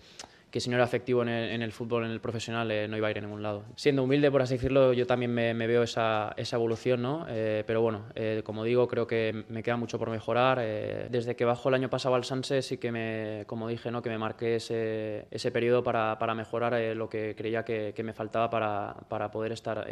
que 0.51 0.61
si 0.61 0.70
no 0.70 0.76
era 0.76 0.84
efectivo 0.84 1.22
en 1.22 1.28
el, 1.28 1.51
en 1.51 1.62
el 1.62 1.72
fútbol, 1.72 2.05
en 2.05 2.11
el 2.11 2.20
profesional, 2.20 2.70
eh, 2.70 2.88
no 2.88 2.96
iba 2.96 3.09
a 3.09 3.11
ir 3.11 3.18
a 3.18 3.20
ningún 3.20 3.42
lado. 3.42 3.64
Siendo 3.76 4.03
humilde, 4.05 4.30
por 4.30 4.42
así 4.42 4.55
decirlo, 4.55 4.92
yo 4.92 5.07
también 5.07 5.32
me, 5.32 5.53
me 5.55 5.66
veo 5.66 5.82
esa, 5.82 6.32
esa, 6.36 6.57
evolución, 6.57 7.03
¿no? 7.03 7.26
Eh, 7.28 7.64
pero 7.66 7.82
bueno, 7.82 8.07
eh, 8.14 8.42
como 8.44 8.64
digo, 8.64 8.88
creo 8.88 9.07
que 9.07 9.44
me 9.49 9.62
queda 9.62 9.76
mucho 9.76 9.99
por 9.99 10.11
mejorar. 10.11 10.59
desde 10.59 11.36
que 11.36 11.44
bajo 11.44 11.68
el 11.68 11.74
año 11.74 11.90
pasado 11.90 12.14
al 12.14 12.24
Sanse 12.24 12.62
sí 12.62 12.78
que 12.78 12.90
me, 12.90 13.44
como 13.46 13.68
dije, 13.68 13.90
¿no? 13.90 14.03
que 14.03 14.09
me 14.09 14.18
marqué 14.18 14.57
ese, 14.57 15.26
ese 15.30 15.51
periodo 15.51 15.82
para, 15.82 16.18
para 16.18 16.34
mejorar 16.34 16.74
lo 16.96 17.09
que 17.09 17.34
creía 17.36 17.64
que, 17.64 17.92
que 17.94 18.03
me 18.03 18.12
faltaba 18.12 18.51
para, 18.51 18.96
para 19.09 19.30
poder 19.30 19.53
estar 19.53 19.86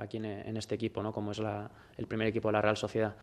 aquí 0.00 0.16
en, 0.16 0.24
en, 0.24 0.56
este 0.56 0.74
equipo, 0.74 1.02
¿no? 1.02 1.12
como 1.12 1.32
es 1.32 1.38
la, 1.38 1.70
el 1.96 2.06
primer 2.06 2.28
equipo 2.28 2.48
de 2.48 2.52
la 2.52 2.62
Real 2.62 2.76
Sociedad. 2.76 3.14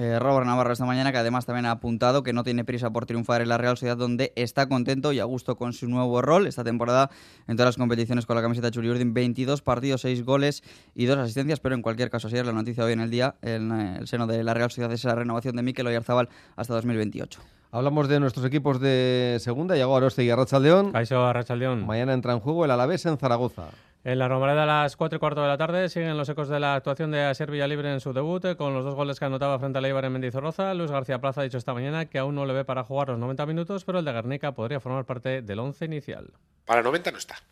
Eh, 0.00 0.18
Robert 0.18 0.46
Navarro 0.46 0.72
esta 0.72 0.86
mañana, 0.86 1.12
que 1.12 1.18
además 1.18 1.44
también 1.44 1.66
ha 1.66 1.72
apuntado 1.72 2.22
que 2.22 2.32
no 2.32 2.42
tiene 2.42 2.64
prisa 2.64 2.88
por 2.88 3.04
triunfar 3.04 3.42
en 3.42 3.50
la 3.50 3.58
Real 3.58 3.76
Sociedad, 3.76 3.98
donde 3.98 4.32
está 4.34 4.66
contento 4.66 5.12
y 5.12 5.20
a 5.20 5.24
gusto 5.24 5.56
con 5.56 5.74
su 5.74 5.88
nuevo 5.88 6.22
rol 6.22 6.46
esta 6.46 6.64
temporada 6.64 7.10
en 7.46 7.58
todas 7.58 7.68
las 7.68 7.76
competiciones 7.76 8.24
con 8.24 8.34
la 8.34 8.40
camiseta 8.40 8.70
Churi 8.70 8.88
Urdin. 8.88 9.12
22 9.12 9.60
partidos, 9.60 10.00
6 10.00 10.24
goles 10.24 10.62
y 10.94 11.04
2 11.04 11.18
asistencias, 11.18 11.60
pero 11.60 11.74
en 11.74 11.82
cualquier 11.82 12.08
caso, 12.08 12.28
ayer 12.28 12.46
la 12.46 12.52
noticia 12.52 12.82
hoy 12.82 12.94
en 12.94 13.00
el 13.00 13.10
día, 13.10 13.34
en 13.42 13.72
el 13.72 14.08
seno 14.08 14.26
de 14.26 14.42
la 14.42 14.54
Real 14.54 14.70
Sociedad, 14.70 14.90
es 14.90 15.04
la 15.04 15.14
renovación 15.14 15.54
de 15.54 15.62
Mikel 15.62 15.86
Oyarzabal 15.86 16.30
hasta 16.56 16.72
2028. 16.72 17.38
Hablamos 17.70 18.08
de 18.08 18.20
nuestros 18.20 18.46
equipos 18.46 18.80
de 18.80 19.36
segunda, 19.40 19.76
llegó 19.76 19.94
Aroste 19.94 20.24
y 20.24 20.30
Arrachaldeón. 20.30 20.92
Caixo 20.92 21.26
Arrachaldeón. 21.26 21.84
Mañana 21.84 22.14
entra 22.14 22.32
en 22.32 22.40
juego 22.40 22.64
el 22.64 22.70
Alavés 22.70 23.04
en 23.04 23.18
Zaragoza. 23.18 23.66
En 24.02 24.18
la 24.18 24.28
Romareda 24.28 24.62
a 24.62 24.66
las 24.66 24.96
4 24.96 25.16
y 25.16 25.20
cuarto 25.20 25.42
de 25.42 25.48
la 25.48 25.58
tarde 25.58 25.90
siguen 25.90 26.16
los 26.16 26.26
ecos 26.30 26.48
de 26.48 26.58
la 26.58 26.74
actuación 26.74 27.10
de 27.10 27.22
Asier 27.22 27.50
Villalibre 27.50 27.92
en 27.92 28.00
su 28.00 28.14
debut, 28.14 28.42
eh, 28.46 28.56
con 28.56 28.72
los 28.72 28.82
dos 28.82 28.94
goles 28.94 29.18
que 29.18 29.26
anotaba 29.26 29.58
frente 29.58 29.76
a 29.76 29.82
Leibar 29.82 30.06
en 30.06 30.12
Mendizorroza. 30.12 30.72
Luis 30.72 30.90
García 30.90 31.20
Plaza 31.20 31.42
ha 31.42 31.44
dicho 31.44 31.58
esta 31.58 31.74
mañana 31.74 32.06
que 32.06 32.18
aún 32.18 32.34
no 32.34 32.46
le 32.46 32.54
ve 32.54 32.64
para 32.64 32.82
jugar 32.82 33.08
los 33.08 33.18
90 33.18 33.44
minutos, 33.44 33.84
pero 33.84 33.98
el 33.98 34.06
de 34.06 34.12
Guernica 34.12 34.52
podría 34.52 34.80
formar 34.80 35.04
parte 35.04 35.42
del 35.42 35.58
11 35.58 35.84
inicial. 35.84 36.32
Para 36.64 36.82
90 36.82 37.10
no 37.10 37.18
está. 37.18 37.42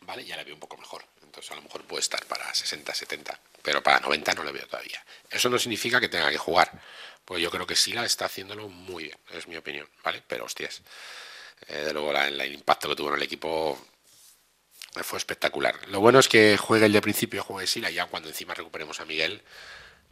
Vale, 0.00 0.24
ya 0.24 0.36
le 0.36 0.42
veo 0.42 0.54
un 0.54 0.60
poco 0.60 0.76
mejor. 0.76 1.02
Entonces 1.22 1.52
a 1.52 1.54
lo 1.54 1.62
mejor 1.62 1.84
puede 1.84 2.00
estar 2.00 2.24
para 2.26 2.52
60, 2.52 2.92
70, 2.92 3.38
pero 3.62 3.84
para 3.84 4.00
90 4.00 4.34
no 4.34 4.42
le 4.42 4.50
veo 4.50 4.66
todavía. 4.66 5.04
Eso 5.30 5.48
no 5.48 5.58
significa 5.60 6.00
que 6.00 6.08
tenga 6.08 6.30
que 6.30 6.38
jugar, 6.38 6.72
pues 7.24 7.40
yo 7.40 7.50
creo 7.52 7.64
que 7.64 7.76
Sila 7.76 8.04
está 8.04 8.24
haciéndolo 8.24 8.68
muy 8.68 9.04
bien, 9.04 9.18
es 9.30 9.46
mi 9.46 9.56
opinión, 9.56 9.88
¿vale? 10.02 10.24
Pero 10.26 10.46
hostias, 10.46 10.82
eh, 11.68 11.84
de 11.84 11.92
luego 11.92 12.12
el 12.12 12.54
impacto 12.54 12.88
que 12.88 12.96
tuvo 12.96 13.10
en 13.10 13.16
el 13.16 13.22
equipo 13.22 13.78
fue 15.04 15.18
espectacular. 15.18 15.76
Lo 15.88 16.00
bueno 16.00 16.18
es 16.18 16.28
que 16.28 16.56
juegue 16.56 16.86
el 16.86 16.92
de 16.92 17.02
principio, 17.02 17.42
juegue 17.42 17.66
Sila, 17.66 17.90
ya 17.90 18.06
cuando 18.06 18.28
encima 18.28 18.54
recuperemos 18.54 19.00
a 19.00 19.04
Miguel, 19.04 19.42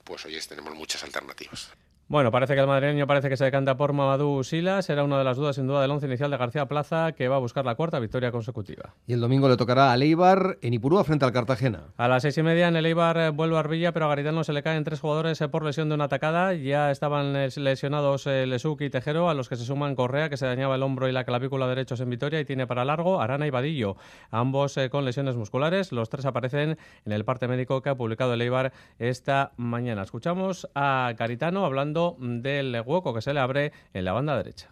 pues 0.04 0.24
hoy 0.24 0.38
tenemos 0.48 0.74
muchas 0.74 1.02
alternativas. 1.02 1.70
Bueno, 2.06 2.30
parece 2.30 2.54
que 2.54 2.60
el 2.60 2.66
madrileño 2.66 3.06
parece 3.06 3.30
que 3.30 3.36
se 3.38 3.44
decanta 3.44 3.78
por 3.78 3.94
Mamadou 3.94 4.44
Silas. 4.44 4.84
Será 4.84 5.04
una 5.04 5.16
de 5.16 5.24
las 5.24 5.38
dudas, 5.38 5.56
sin 5.56 5.66
duda, 5.66 5.80
del 5.80 5.90
once 5.90 6.06
inicial 6.06 6.30
de 6.30 6.36
García 6.36 6.66
Plaza, 6.66 7.12
que 7.12 7.28
va 7.28 7.36
a 7.36 7.38
buscar 7.38 7.64
la 7.64 7.76
cuarta 7.76 7.98
victoria 7.98 8.30
consecutiva. 8.30 8.94
Y 9.06 9.14
el 9.14 9.20
domingo 9.20 9.48
le 9.48 9.56
tocará 9.56 9.90
a 9.90 9.96
Leibar 9.96 10.58
en 10.60 10.74
Ipurúa 10.74 11.02
frente 11.04 11.24
al 11.24 11.32
Cartagena. 11.32 11.94
A 11.96 12.06
las 12.06 12.20
seis 12.20 12.36
y 12.36 12.42
media 12.42 12.68
en 12.68 12.76
el 12.76 12.84
Eibar 12.84 13.16
eh, 13.16 13.30
vuelve 13.30 13.56
a 13.56 13.60
Arbilla, 13.60 13.92
pero 13.92 14.04
a 14.04 14.08
Garitano 14.08 14.44
se 14.44 14.52
le 14.52 14.62
caen 14.62 14.84
tres 14.84 15.00
jugadores 15.00 15.40
eh, 15.40 15.48
por 15.48 15.64
lesión 15.64 15.88
de 15.88 15.94
una 15.94 16.04
atacada. 16.04 16.52
Ya 16.52 16.90
estaban 16.90 17.34
eh, 17.36 17.48
lesionados 17.56 18.26
Lesuk 18.26 18.82
y 18.82 18.90
Tejero, 18.90 19.30
a 19.30 19.34
los 19.34 19.48
que 19.48 19.56
se 19.56 19.64
suman 19.64 19.94
Correa, 19.94 20.28
que 20.28 20.36
se 20.36 20.44
dañaba 20.44 20.74
el 20.74 20.82
hombro 20.82 21.08
y 21.08 21.12
la 21.12 21.24
clavícula 21.24 21.66
derechos 21.66 22.00
en 22.00 22.10
Vitoria 22.10 22.38
y 22.38 22.44
tiene 22.44 22.66
para 22.66 22.84
largo, 22.84 23.22
Arana 23.22 23.46
y 23.46 23.50
Vadillo, 23.50 23.96
ambos 24.30 24.78
con 24.90 25.06
lesiones 25.06 25.36
musculares. 25.36 25.90
Los 25.90 26.10
tres 26.10 26.26
aparecen 26.26 26.76
en 27.06 27.12
el 27.12 27.24
parte 27.24 27.48
médico 27.48 27.80
que 27.80 27.88
ha 27.88 27.94
publicado 27.94 28.34
el 28.34 28.42
Eibar 28.42 28.74
esta 28.98 29.52
mañana. 29.56 30.02
Escuchamos 30.02 30.68
a 30.74 31.14
Garitano 31.16 31.64
hablando 31.64 31.93
del 32.18 32.82
hueco 32.84 33.14
que 33.14 33.22
se 33.22 33.32
le 33.32 33.40
abre 33.40 33.72
en 33.92 34.04
la 34.04 34.12
banda 34.12 34.36
derecha. 34.36 34.70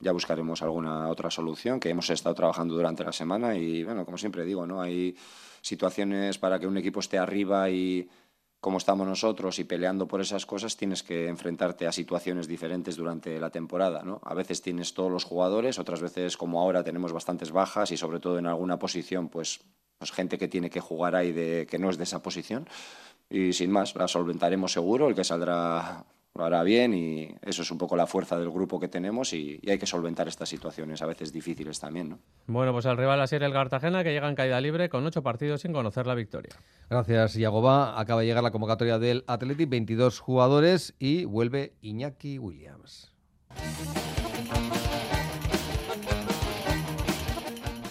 Ya 0.00 0.12
buscaremos 0.12 0.60
alguna 0.62 1.08
otra 1.08 1.30
solución 1.30 1.80
que 1.80 1.88
hemos 1.88 2.10
estado 2.10 2.34
trabajando 2.34 2.74
durante 2.74 3.04
la 3.04 3.12
semana 3.12 3.56
y, 3.56 3.84
bueno, 3.84 4.04
como 4.04 4.18
siempre 4.18 4.44
digo, 4.44 4.66
¿no? 4.66 4.82
Hay 4.82 5.16
situaciones 5.62 6.36
para 6.38 6.58
que 6.58 6.66
un 6.66 6.76
equipo 6.76 7.00
esté 7.00 7.16
arriba 7.16 7.70
y 7.70 8.08
como 8.64 8.78
estamos 8.78 9.06
nosotros 9.06 9.58
y 9.58 9.64
peleando 9.64 10.08
por 10.08 10.22
esas 10.22 10.46
cosas, 10.46 10.74
tienes 10.74 11.02
que 11.02 11.28
enfrentarte 11.28 11.86
a 11.86 11.92
situaciones 11.92 12.48
diferentes 12.48 12.96
durante 12.96 13.38
la 13.38 13.50
temporada. 13.50 14.02
¿no? 14.04 14.22
A 14.24 14.32
veces 14.32 14.62
tienes 14.62 14.94
todos 14.94 15.12
los 15.12 15.24
jugadores, 15.24 15.78
otras 15.78 16.00
veces, 16.00 16.38
como 16.38 16.62
ahora, 16.62 16.82
tenemos 16.82 17.12
bastantes 17.12 17.52
bajas 17.52 17.90
y 17.90 17.98
sobre 17.98 18.20
todo 18.20 18.38
en 18.38 18.46
alguna 18.46 18.78
posición, 18.78 19.28
pues, 19.28 19.60
pues 19.98 20.12
gente 20.12 20.38
que 20.38 20.48
tiene 20.48 20.70
que 20.70 20.80
jugar 20.80 21.14
ahí 21.14 21.30
de, 21.30 21.66
que 21.70 21.78
no 21.78 21.90
es 21.90 21.98
de 21.98 22.04
esa 22.04 22.22
posición. 22.22 22.66
Y 23.28 23.52
sin 23.52 23.70
más, 23.70 23.94
la 23.96 24.08
solventaremos 24.08 24.72
seguro. 24.72 25.08
El 25.08 25.14
que 25.14 25.24
saldrá 25.24 26.06
lo 26.36 26.44
hará 26.44 26.64
bien 26.64 26.94
y 26.94 27.28
eso 27.42 27.62
es 27.62 27.70
un 27.70 27.78
poco 27.78 27.96
la 27.96 28.08
fuerza 28.08 28.36
del 28.36 28.50
grupo 28.50 28.80
que 28.80 28.88
tenemos 28.88 29.32
y, 29.32 29.60
hay 29.68 29.78
que 29.78 29.86
solventar 29.86 30.26
estas 30.26 30.48
situaciones 30.48 31.00
a 31.00 31.06
veces 31.06 31.32
difíciles 31.32 31.78
también. 31.78 32.08
¿no? 32.08 32.18
Bueno, 32.46 32.72
pues 32.72 32.86
el 32.86 32.96
rival 32.96 33.20
a 33.20 33.26
ser 33.28 33.44
el 33.44 33.52
Cartagena 33.52 34.02
que 34.02 34.12
llega 34.12 34.28
en 34.28 34.34
caída 34.34 34.60
libre 34.60 34.88
con 34.88 35.06
ocho 35.06 35.22
partidos 35.22 35.60
sin 35.60 35.72
conocer 35.72 36.08
la 36.08 36.14
victoria. 36.16 36.56
Gracias, 36.90 37.34
Yagoba. 37.34 38.00
Acaba 38.00 38.22
de 38.22 38.26
llegar 38.26 38.42
la 38.42 38.50
convocatoria 38.50 38.98
del 38.98 39.22
Athletic, 39.28 39.68
22 39.68 40.18
jugadores 40.18 40.94
y 40.98 41.24
vuelve 41.24 41.74
Iñaki 41.82 42.38
Williams. 42.40 43.12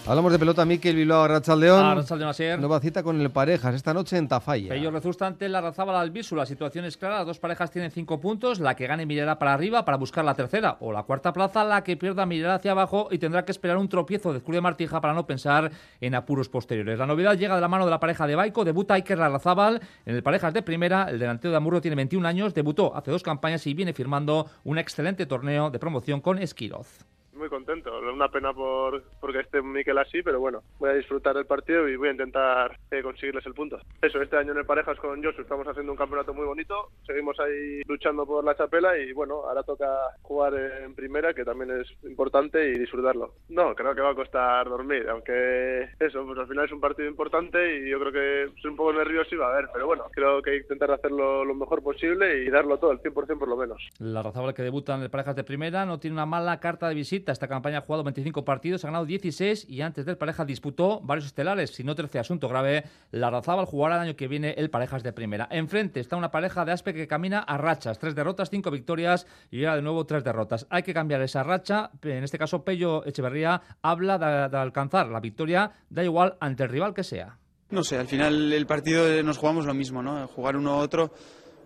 Hablamos 0.06 0.32
de 0.32 0.38
pelota, 0.38 0.66
Miquel 0.66 0.96
Bilbao, 0.96 1.22
Arrachaldeón. 1.22 1.82
Arrachaldeón, 1.82 2.28
ayer. 2.28 2.58
Nueva 2.60 2.78
cita 2.78 3.02
con 3.02 3.18
el 3.18 3.30
Parejas, 3.30 3.74
esta 3.74 3.94
noche 3.94 4.18
en 4.18 4.28
Tafalla. 4.28 4.68
Pello 4.68 4.90
Rezusta 4.90 5.26
ante 5.26 5.48
la 5.48 5.62
Razábal 5.62 5.96
Albisu. 5.96 6.36
La 6.36 6.44
situación 6.44 6.84
es 6.84 6.98
clara, 6.98 7.16
las 7.16 7.26
dos 7.26 7.38
parejas 7.38 7.70
tienen 7.70 7.90
cinco 7.90 8.20
puntos. 8.20 8.60
La 8.60 8.76
que 8.76 8.86
gane 8.86 9.06
mirará 9.06 9.38
para 9.38 9.54
arriba 9.54 9.86
para 9.86 9.96
buscar 9.96 10.22
la 10.22 10.34
tercera 10.34 10.76
o 10.80 10.92
la 10.92 11.04
cuarta 11.04 11.32
plaza. 11.32 11.64
La 11.64 11.82
que 11.82 11.96
pierda 11.96 12.26
mirará 12.26 12.56
hacia 12.56 12.72
abajo 12.72 13.08
y 13.10 13.16
tendrá 13.16 13.46
que 13.46 13.52
esperar 13.52 13.78
un 13.78 13.88
tropiezo 13.88 14.34
de 14.34 14.40
Julio 14.40 14.60
Martija 14.60 15.00
para 15.00 15.14
no 15.14 15.26
pensar 15.26 15.72
en 16.02 16.14
apuros 16.14 16.50
posteriores. 16.50 16.98
La 16.98 17.06
novedad 17.06 17.38
llega 17.38 17.54
de 17.54 17.62
la 17.62 17.68
mano 17.68 17.86
de 17.86 17.90
la 17.90 17.98
pareja 17.98 18.26
de 18.26 18.34
Baico. 18.34 18.62
Debuta 18.62 18.92
Iker 18.92 19.16
Larrazábal 19.16 19.80
en 20.04 20.16
el 20.16 20.22
Parejas 20.22 20.52
de 20.52 20.60
primera. 20.60 21.08
El 21.08 21.18
delantero 21.18 21.52
de 21.52 21.56
Amurro 21.56 21.80
tiene 21.80 21.94
21 21.94 22.28
años. 22.28 22.52
Debutó 22.52 22.94
hace 22.94 23.10
dos 23.10 23.22
campañas 23.22 23.66
y 23.66 23.72
viene 23.72 23.94
firmando 23.94 24.50
un 24.64 24.76
excelente 24.76 25.24
torneo 25.24 25.70
de 25.70 25.78
promoción 25.78 26.20
con 26.20 26.38
Esquiroz 26.38 27.06
muy 27.36 27.48
contento. 27.48 27.90
Una 28.00 28.28
pena 28.28 28.52
por 28.52 29.02
porque 29.20 29.40
esté 29.40 29.62
Miquel 29.62 29.98
así, 29.98 30.22
pero 30.22 30.40
bueno, 30.40 30.62
voy 30.78 30.90
a 30.90 30.94
disfrutar 30.94 31.34
del 31.34 31.46
partido 31.46 31.88
y 31.88 31.96
voy 31.96 32.08
a 32.08 32.12
intentar 32.12 32.78
eh, 32.90 33.02
conseguirles 33.02 33.44
el 33.46 33.54
punto. 33.54 33.78
Eso, 34.00 34.20
este 34.22 34.36
año 34.36 34.52
en 34.52 34.58
el 34.58 34.66
Parejas 34.66 34.98
con 34.98 35.22
Josu 35.22 35.42
estamos 35.42 35.66
haciendo 35.66 35.92
un 35.92 35.98
campeonato 35.98 36.34
muy 36.34 36.46
bonito, 36.46 36.90
seguimos 37.06 37.38
ahí 37.40 37.82
luchando 37.86 38.26
por 38.26 38.44
la 38.44 38.56
chapela 38.56 38.96
y 38.98 39.12
bueno, 39.12 39.42
ahora 39.46 39.62
toca 39.62 39.86
jugar 40.22 40.54
en 40.54 40.94
primera, 40.94 41.34
que 41.34 41.44
también 41.44 41.80
es 41.80 41.88
importante, 42.04 42.70
y 42.70 42.78
disfrutarlo. 42.78 43.34
No, 43.48 43.74
creo 43.74 43.94
que 43.94 44.00
va 44.00 44.10
a 44.10 44.14
costar 44.14 44.68
dormir, 44.68 45.08
aunque 45.08 45.88
eso, 45.98 46.24
pues 46.24 46.38
al 46.38 46.48
final 46.48 46.64
es 46.66 46.72
un 46.72 46.80
partido 46.80 47.08
importante 47.08 47.78
y 47.78 47.90
yo 47.90 47.98
creo 48.00 48.12
que 48.12 48.60
soy 48.60 48.70
un 48.70 48.76
poco 48.76 48.92
nervioso 48.92 49.34
y 49.34 49.38
va 49.38 49.52
a 49.52 49.56
ver, 49.56 49.68
pero 49.72 49.86
bueno, 49.86 50.04
creo 50.12 50.42
que 50.42 50.56
intentar 50.56 50.90
hacerlo 50.90 51.44
lo 51.44 51.54
mejor 51.54 51.82
posible 51.82 52.44
y 52.44 52.50
darlo 52.50 52.78
todo, 52.78 52.92
el 52.92 53.00
100% 53.00 53.38
por 53.38 53.48
lo 53.48 53.56
menos. 53.56 53.82
La 53.98 54.22
Razabal 54.22 54.54
que 54.54 54.62
debuta 54.62 54.94
en 54.94 55.02
el 55.02 55.10
Parejas 55.10 55.36
de 55.36 55.44
primera 55.44 55.86
no 55.86 55.98
tiene 55.98 56.14
una 56.14 56.26
mala 56.26 56.60
carta 56.60 56.88
de 56.88 56.94
visita 56.94 57.32
esta 57.34 57.48
campaña 57.48 57.78
ha 57.78 57.80
jugado 57.82 58.02
25 58.04 58.44
partidos, 58.44 58.84
ha 58.84 58.88
ganado 58.88 59.04
16 59.04 59.68
y 59.68 59.82
antes 59.82 60.06
del 60.06 60.16
Pareja 60.16 60.44
disputó 60.44 61.00
varios 61.02 61.26
estelares. 61.26 61.70
Si 61.70 61.84
no 61.84 61.94
13 61.94 62.18
asunto 62.18 62.48
grave, 62.48 62.84
la 63.10 63.30
Razabal 63.30 63.66
jugará 63.66 63.96
el 63.96 64.02
año 64.02 64.16
que 64.16 64.28
viene 64.28 64.54
el 64.56 64.70
Parejas 64.70 65.02
de 65.02 65.12
primera. 65.12 65.46
Enfrente 65.50 66.00
está 66.00 66.16
una 66.16 66.30
pareja 66.30 66.64
de 66.64 66.72
Aspe 66.72 66.94
que 66.94 67.06
camina 67.06 67.40
a 67.40 67.58
rachas. 67.58 67.98
Tres 67.98 68.14
derrotas, 68.14 68.50
cinco 68.50 68.70
victorias 68.70 69.26
y 69.50 69.60
ya 69.60 69.76
de 69.76 69.82
nuevo 69.82 70.06
tres 70.06 70.24
derrotas. 70.24 70.66
Hay 70.70 70.82
que 70.82 70.94
cambiar 70.94 71.20
esa 71.22 71.42
racha. 71.42 71.90
En 72.02 72.24
este 72.24 72.38
caso, 72.38 72.64
Pello 72.64 73.04
Echeverría 73.04 73.60
habla 73.82 74.18
de, 74.18 74.56
alcanzar 74.56 75.08
la 75.08 75.20
victoria, 75.20 75.72
da 75.90 76.02
igual 76.02 76.36
ante 76.40 76.64
el 76.64 76.68
rival 76.70 76.94
que 76.94 77.04
sea. 77.04 77.38
No 77.70 77.82
sé, 77.82 77.98
al 77.98 78.06
final 78.06 78.52
el 78.52 78.66
partido 78.66 79.22
nos 79.22 79.38
jugamos 79.38 79.66
lo 79.66 79.74
mismo, 79.74 80.02
¿no? 80.02 80.26
Jugar 80.28 80.56
uno 80.56 80.76
u 80.76 80.80
otro. 80.80 81.12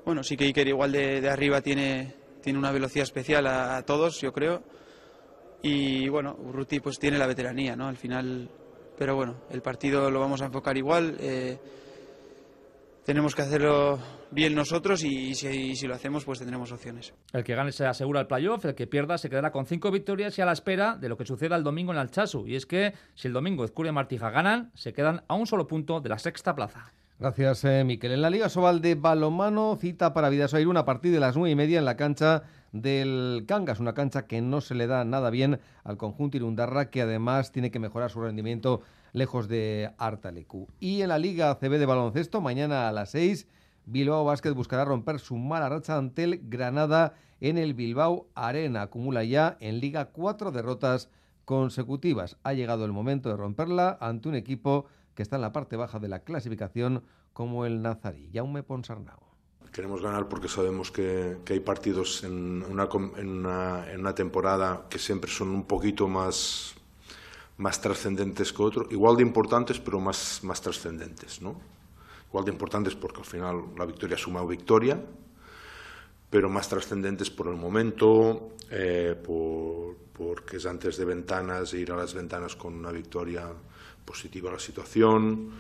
Bueno, 0.04 0.22
sí 0.22 0.36
que 0.36 0.44
Iker 0.44 0.68
igual 0.68 0.92
de, 0.92 1.28
arriba 1.28 1.60
tiene, 1.60 2.14
tiene 2.42 2.58
una 2.58 2.72
velocidad 2.72 3.02
especial 3.02 3.46
a 3.46 3.82
todos, 3.84 4.20
yo 4.20 4.32
creo 4.32 4.62
y 5.62 6.08
bueno, 6.08 6.36
Urruti 6.38 6.80
pues 6.80 6.98
tiene 6.98 7.18
la 7.18 7.26
veteranía, 7.26 7.74
¿no? 7.74 7.88
Al 7.88 7.96
final, 7.96 8.48
pero 8.96 9.16
bueno, 9.16 9.36
el 9.50 9.62
partido 9.62 10.10
lo 10.10 10.20
vamos 10.20 10.42
a 10.42 10.46
enfocar 10.46 10.76
igual. 10.76 11.16
Eh, 11.20 11.58
tenemos 13.04 13.34
que 13.34 13.42
hacerlo 13.42 13.98
bien 14.30 14.54
nosotros 14.54 15.02
y, 15.02 15.34
si, 15.34 15.86
lo 15.86 15.94
hacemos 15.94 16.24
pues 16.24 16.38
tendremos 16.40 16.70
opciones. 16.72 17.14
El 17.32 17.42
que 17.42 17.54
gane 17.54 17.72
se 17.72 17.86
asegura 17.86 18.20
el 18.20 18.26
playoff, 18.26 18.66
el 18.66 18.74
que 18.74 18.86
pierda 18.86 19.16
se 19.16 19.30
quedará 19.30 19.50
con 19.50 19.64
cinco 19.64 19.90
victorias 19.90 20.38
y 20.38 20.42
a 20.42 20.44
la 20.44 20.52
espera 20.52 20.96
de 20.96 21.08
lo 21.08 21.16
que 21.16 21.24
suceda 21.24 21.56
el 21.56 21.64
domingo 21.64 21.92
en 21.92 21.98
Alchazu. 21.98 22.46
Y 22.46 22.54
es 22.54 22.66
que 22.66 22.92
si 23.14 23.28
el 23.28 23.32
domingo 23.32 23.64
Ezcuria 23.64 23.90
y 23.90 23.94
Martija 23.94 24.30
ganan, 24.30 24.70
se 24.74 24.92
quedan 24.92 25.22
a 25.26 25.34
un 25.34 25.46
solo 25.46 25.66
punto 25.66 26.00
de 26.00 26.10
la 26.10 26.18
sexta 26.18 26.54
plaza. 26.54 26.92
Gracias, 27.18 27.64
eh, 27.64 27.82
Miquel. 27.82 28.12
En 28.12 28.22
la 28.22 28.30
Liga 28.30 28.48
Sobal 28.48 28.80
de 28.80 28.94
Balomano, 28.94 29.76
cita 29.76 30.12
para 30.12 30.28
Vidasoir 30.28 30.68
una 30.68 30.84
partida 30.84 31.14
de 31.14 31.20
las 31.20 31.34
nueve 31.34 31.50
y 31.50 31.56
media 31.56 31.78
en 31.78 31.84
la 31.84 31.96
cancha 31.96 32.44
del 32.72 33.44
Cangas, 33.46 33.80
una 33.80 33.94
cancha 33.94 34.26
que 34.26 34.40
no 34.40 34.60
se 34.60 34.74
le 34.74 34.86
da 34.86 35.04
nada 35.04 35.30
bien 35.30 35.60
al 35.84 35.96
conjunto 35.96 36.36
Irundarra, 36.36 36.90
que 36.90 37.02
además 37.02 37.52
tiene 37.52 37.70
que 37.70 37.78
mejorar 37.78 38.10
su 38.10 38.20
rendimiento 38.20 38.82
lejos 39.12 39.48
de 39.48 39.92
Artalecu. 39.98 40.68
Y 40.80 41.02
en 41.02 41.08
la 41.08 41.18
Liga 41.18 41.54
CB 41.54 41.78
de 41.78 41.86
baloncesto, 41.86 42.40
mañana 42.40 42.88
a 42.88 42.92
las 42.92 43.10
6, 43.10 43.46
Bilbao 43.86 44.24
Basket 44.24 44.52
buscará 44.52 44.84
romper 44.84 45.18
su 45.18 45.36
mala 45.36 45.68
racha 45.68 45.96
ante 45.96 46.24
el 46.24 46.40
Granada 46.48 47.14
en 47.40 47.56
el 47.56 47.74
Bilbao 47.74 48.28
Arena. 48.34 48.82
Acumula 48.82 49.24
ya 49.24 49.56
en 49.60 49.80
Liga 49.80 50.06
cuatro 50.06 50.52
derrotas 50.52 51.08
consecutivas. 51.44 52.36
Ha 52.42 52.52
llegado 52.52 52.84
el 52.84 52.92
momento 52.92 53.30
de 53.30 53.36
romperla 53.36 53.96
ante 54.00 54.28
un 54.28 54.34
equipo 54.34 54.86
que 55.14 55.22
está 55.22 55.36
en 55.36 55.42
la 55.42 55.52
parte 55.52 55.76
baja 55.76 55.98
de 55.98 56.08
la 56.08 56.20
clasificación 56.20 57.02
como 57.32 57.64
el 57.64 57.80
Nazarí. 57.80 58.30
Jaume 58.32 58.62
Ponsarnau. 58.62 59.27
Queremos 59.72 60.02
ganar 60.02 60.28
porque 60.28 60.48
sabemos 60.48 60.90
que, 60.90 61.38
que 61.44 61.52
hay 61.54 61.60
partidos 61.60 62.24
en 62.24 62.64
una, 62.64 62.88
en, 63.16 63.28
una, 63.28 63.92
en 63.92 64.00
una, 64.00 64.14
temporada 64.14 64.86
que 64.88 64.98
siempre 64.98 65.30
son 65.30 65.48
un 65.50 65.64
poquito 65.64 66.08
más, 66.08 66.74
más 67.58 67.80
trascendentes 67.80 68.52
que 68.52 68.62
otros, 68.62 68.86
igual 68.90 69.16
de 69.16 69.22
importantes, 69.22 69.78
pero 69.78 70.00
más, 70.00 70.40
más 70.42 70.60
trascendentes. 70.60 71.42
¿no? 71.42 71.60
Igual 72.28 72.44
de 72.46 72.52
importantes 72.52 72.94
porque 72.94 73.20
al 73.20 73.26
final 73.26 73.64
la 73.76 73.86
victoria 73.86 74.16
suma 74.16 74.44
victoria, 74.44 75.02
pero 76.30 76.48
más 76.48 76.68
trascendentes 76.68 77.30
por 77.30 77.48
el 77.48 77.56
momento, 77.56 78.54
eh, 78.70 79.14
por, 79.22 79.96
porque 80.12 80.56
es 80.56 80.66
antes 80.66 80.96
de 80.96 81.04
ventanas, 81.04 81.72
ir 81.74 81.92
a 81.92 81.96
las 81.96 82.14
ventanas 82.14 82.56
con 82.56 82.74
una 82.74 82.90
victoria 82.90 83.46
positiva 84.04 84.50
a 84.50 84.54
la 84.54 84.58
situación, 84.58 85.50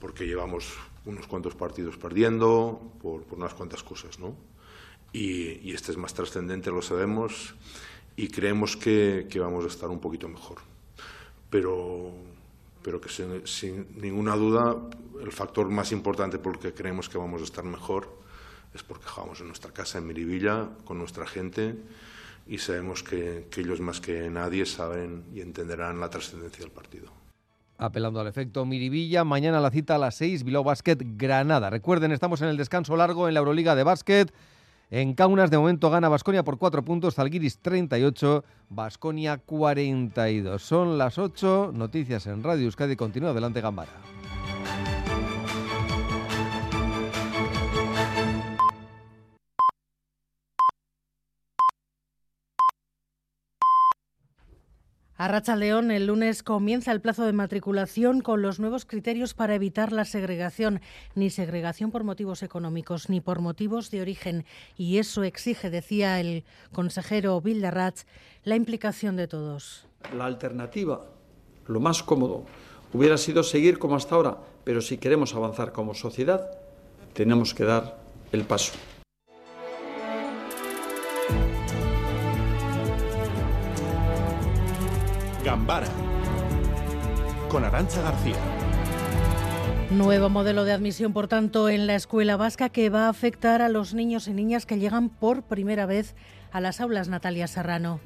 porque 0.00 0.26
llevamos 0.26 0.74
unos 1.08 1.26
cuantos 1.26 1.54
partidos 1.54 1.96
perdiendo, 1.96 2.92
por, 3.00 3.24
por 3.24 3.38
unas 3.38 3.54
cuantas 3.54 3.82
cosas, 3.82 4.18
¿no? 4.18 4.36
Y, 5.12 5.58
y, 5.66 5.72
este 5.72 5.90
es 5.90 5.96
más 5.96 6.12
trascendente, 6.12 6.70
lo 6.70 6.82
sabemos, 6.82 7.54
y 8.14 8.28
creemos 8.28 8.76
que, 8.76 9.26
que, 9.30 9.40
vamos 9.40 9.64
a 9.64 9.68
estar 9.68 9.88
un 9.88 10.00
poquito 10.00 10.28
mejor. 10.28 10.58
Pero, 11.48 12.12
pero 12.82 13.00
que 13.00 13.08
sin, 13.08 13.46
sin, 13.46 13.86
ninguna 13.96 14.36
duda 14.36 14.76
el 15.22 15.32
factor 15.32 15.70
más 15.70 15.92
importante 15.92 16.38
por 16.38 16.56
el 16.56 16.60
que 16.60 16.74
creemos 16.74 17.08
que 17.08 17.16
vamos 17.16 17.40
a 17.40 17.44
estar 17.44 17.64
mejor 17.64 18.18
es 18.74 18.82
porque 18.82 19.06
jugamos 19.06 19.40
en 19.40 19.46
nuestra 19.46 19.72
casa, 19.72 19.96
en 19.96 20.06
Miribilla, 20.06 20.68
con 20.84 20.98
nuestra 20.98 21.26
gente, 21.26 21.74
y 22.46 22.58
sabemos 22.58 23.02
que, 23.02 23.48
que 23.50 23.62
ellos 23.62 23.80
más 23.80 24.02
que 24.02 24.28
nadie 24.28 24.66
saben 24.66 25.24
y 25.34 25.40
entenderán 25.40 26.00
la 26.00 26.10
trascendencia 26.10 26.64
del 26.64 26.70
partido 26.70 27.17
apelando 27.78 28.20
al 28.20 28.26
efecto 28.26 28.66
Miribilla. 28.66 29.24
Mañana 29.24 29.60
la 29.60 29.70
cita 29.70 29.94
a 29.94 29.98
las 29.98 30.16
6, 30.16 30.44
Bilbao 30.44 30.64
Basket 30.64 30.98
Granada. 31.16 31.70
Recuerden, 31.70 32.12
estamos 32.12 32.42
en 32.42 32.48
el 32.48 32.56
descanso 32.56 32.96
largo 32.96 33.28
en 33.28 33.34
la 33.34 33.40
Euroliga 33.40 33.74
de 33.74 33.84
Básquet. 33.84 34.32
En 34.90 35.14
Kaunas 35.14 35.50
de 35.50 35.58
momento 35.58 35.90
gana 35.90 36.08
Basconia 36.08 36.42
por 36.42 36.58
4 36.58 36.82
puntos, 36.82 37.14
Zalgiris 37.14 37.58
38, 37.58 38.44
Basconia 38.70 39.36
42. 39.38 40.62
Son 40.62 40.98
las 40.98 41.18
8, 41.18 41.72
noticias 41.74 42.26
en 42.26 42.42
Radio 42.42 42.64
Euskadi. 42.64 42.96
Continúa 42.96 43.30
adelante 43.30 43.60
Gambara. 43.60 44.17
A 55.20 55.26
Rachaldeón, 55.26 55.90
el 55.90 56.06
lunes 56.06 56.44
comienza 56.44 56.92
el 56.92 57.00
plazo 57.00 57.26
de 57.26 57.32
matriculación 57.32 58.20
con 58.20 58.40
los 58.40 58.60
nuevos 58.60 58.84
criterios 58.84 59.34
para 59.34 59.56
evitar 59.56 59.90
la 59.90 60.04
segregación, 60.04 60.80
ni 61.16 61.28
segregación 61.28 61.90
por 61.90 62.04
motivos 62.04 62.44
económicos 62.44 63.08
ni 63.08 63.20
por 63.20 63.40
motivos 63.40 63.90
de 63.90 64.00
origen. 64.00 64.44
Y 64.76 64.98
eso 64.98 65.24
exige, 65.24 65.70
decía 65.70 66.20
el 66.20 66.44
consejero 66.72 67.40
Bildarratz, 67.40 68.06
la 68.44 68.54
implicación 68.54 69.16
de 69.16 69.26
todos. 69.26 69.88
La 70.16 70.24
alternativa, 70.24 71.04
lo 71.66 71.80
más 71.80 72.04
cómodo, 72.04 72.44
hubiera 72.92 73.16
sido 73.16 73.42
seguir 73.42 73.80
como 73.80 73.96
hasta 73.96 74.14
ahora, 74.14 74.38
pero 74.62 74.80
si 74.80 74.98
queremos 74.98 75.34
avanzar 75.34 75.72
como 75.72 75.94
sociedad, 75.94 76.48
tenemos 77.12 77.54
que 77.54 77.64
dar 77.64 77.98
el 78.30 78.44
paso. 78.44 78.74
Gambara 85.48 85.86
con 87.48 87.64
Arancha 87.64 88.02
García. 88.02 88.36
Nuevo 89.90 90.28
modelo 90.28 90.64
de 90.64 90.72
admisión, 90.72 91.14
por 91.14 91.26
tanto, 91.26 91.70
en 91.70 91.86
la 91.86 91.94
escuela 91.94 92.36
vasca 92.36 92.68
que 92.68 92.90
va 92.90 93.06
a 93.06 93.08
afectar 93.08 93.62
a 93.62 93.70
los 93.70 93.94
niños 93.94 94.28
y 94.28 94.34
niñas 94.34 94.66
que 94.66 94.78
llegan 94.78 95.08
por 95.08 95.44
primera 95.44 95.86
vez 95.86 96.14
a 96.52 96.60
las 96.60 96.82
aulas 96.82 97.08
Natalia 97.08 97.46
Serrano. 97.46 97.98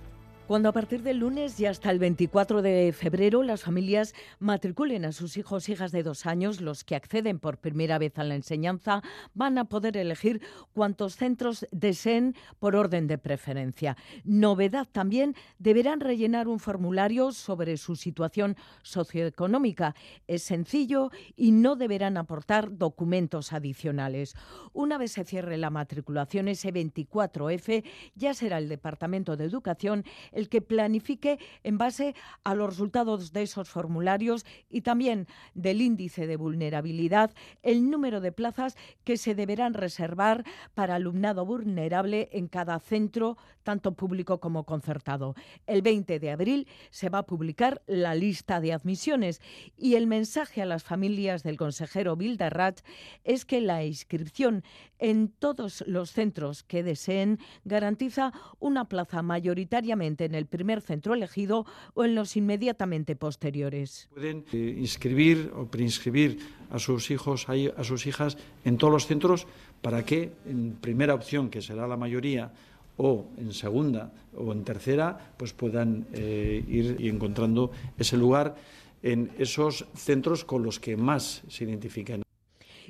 Cuando 0.52 0.68
a 0.68 0.72
partir 0.72 1.02
del 1.02 1.16
lunes 1.16 1.58
y 1.60 1.64
hasta 1.64 1.90
el 1.90 1.98
24 1.98 2.60
de 2.60 2.92
febrero 2.92 3.42
las 3.42 3.62
familias 3.62 4.14
matriculen 4.38 5.06
a 5.06 5.12
sus 5.12 5.38
hijos 5.38 5.70
hijas 5.70 5.92
de 5.92 6.02
dos 6.02 6.26
años, 6.26 6.60
los 6.60 6.84
que 6.84 6.94
acceden 6.94 7.38
por 7.38 7.56
primera 7.56 7.96
vez 7.96 8.18
a 8.18 8.22
la 8.22 8.34
enseñanza 8.34 9.02
van 9.32 9.56
a 9.56 9.64
poder 9.64 9.96
elegir 9.96 10.42
cuantos 10.74 11.16
centros 11.16 11.66
deseen 11.70 12.36
por 12.58 12.76
orden 12.76 13.06
de 13.06 13.16
preferencia. 13.16 13.96
Novedad 14.24 14.86
también, 14.92 15.34
deberán 15.58 16.00
rellenar 16.00 16.48
un 16.48 16.58
formulario 16.58 17.32
sobre 17.32 17.78
su 17.78 17.96
situación 17.96 18.58
socioeconómica. 18.82 19.94
Es 20.26 20.42
sencillo 20.42 21.12
y 21.34 21.52
no 21.52 21.76
deberán 21.76 22.18
aportar 22.18 22.76
documentos 22.76 23.54
adicionales. 23.54 24.34
Una 24.74 24.98
vez 24.98 25.12
se 25.12 25.24
cierre 25.24 25.56
la 25.56 25.70
matriculación, 25.70 26.48
ese 26.48 26.74
24F 26.74 27.84
ya 28.16 28.34
será 28.34 28.58
el 28.58 28.68
Departamento 28.68 29.38
de 29.38 29.46
Educación 29.46 30.04
el 30.41 30.41
que 30.48 30.60
planifique 30.60 31.38
en 31.62 31.78
base 31.78 32.14
a 32.44 32.54
los 32.54 32.70
resultados 32.70 33.32
de 33.32 33.42
esos 33.42 33.68
formularios 33.68 34.44
y 34.70 34.82
también 34.82 35.26
del 35.54 35.80
índice 35.80 36.26
de 36.26 36.36
vulnerabilidad 36.36 37.32
el 37.62 37.90
número 37.90 38.20
de 38.20 38.32
plazas 38.32 38.76
que 39.04 39.16
se 39.16 39.34
deberán 39.34 39.74
reservar 39.74 40.44
para 40.74 40.96
alumnado 40.96 41.44
vulnerable 41.44 42.28
en 42.32 42.48
cada 42.48 42.78
centro, 42.78 43.36
tanto 43.62 43.92
público 43.92 44.40
como 44.40 44.64
concertado. 44.64 45.34
El 45.66 45.82
20 45.82 46.18
de 46.18 46.30
abril 46.30 46.68
se 46.90 47.08
va 47.08 47.18
a 47.18 47.26
publicar 47.26 47.82
la 47.86 48.14
lista 48.14 48.60
de 48.60 48.72
admisiones 48.72 49.40
y 49.76 49.94
el 49.94 50.06
mensaje 50.06 50.62
a 50.62 50.66
las 50.66 50.82
familias 50.82 51.42
del 51.42 51.56
consejero 51.56 52.16
Bildarrat 52.16 52.80
es 53.24 53.44
que 53.44 53.60
la 53.60 53.84
inscripción 53.84 54.64
en 54.98 55.28
todos 55.28 55.84
los 55.86 56.12
centros 56.12 56.62
que 56.62 56.82
deseen 56.82 57.38
garantiza 57.64 58.32
una 58.60 58.88
plaza 58.88 59.22
mayoritariamente 59.22 60.24
en 60.24 60.31
el 60.34 60.46
primer 60.46 60.80
centro 60.80 61.14
elegido 61.14 61.66
o 61.94 62.04
en 62.04 62.14
los 62.14 62.36
inmediatamente 62.36 63.16
posteriores. 63.16 64.08
Pueden 64.12 64.44
eh, 64.52 64.76
inscribir 64.78 65.52
o 65.56 65.66
preinscribir 65.66 66.38
a 66.70 66.78
sus 66.78 67.10
hijos, 67.10 67.46
a 67.48 67.84
sus 67.84 68.06
hijas 68.06 68.38
en 68.64 68.78
todos 68.78 68.92
los 68.92 69.06
centros 69.06 69.46
para 69.82 70.04
que 70.04 70.32
en 70.46 70.76
primera 70.80 71.14
opción, 71.14 71.50
que 71.50 71.60
será 71.60 71.86
la 71.86 71.96
mayoría, 71.96 72.52
o 72.96 73.26
en 73.38 73.52
segunda 73.52 74.12
o 74.36 74.52
en 74.52 74.64
tercera, 74.64 75.34
pues 75.36 75.52
puedan 75.52 76.06
eh, 76.12 76.62
ir 76.68 76.96
encontrando 77.00 77.70
ese 77.98 78.16
lugar 78.16 78.56
en 79.02 79.30
esos 79.38 79.86
centros 79.94 80.44
con 80.44 80.62
los 80.62 80.78
que 80.78 80.96
más 80.96 81.42
se 81.48 81.64
identifican 81.64 82.22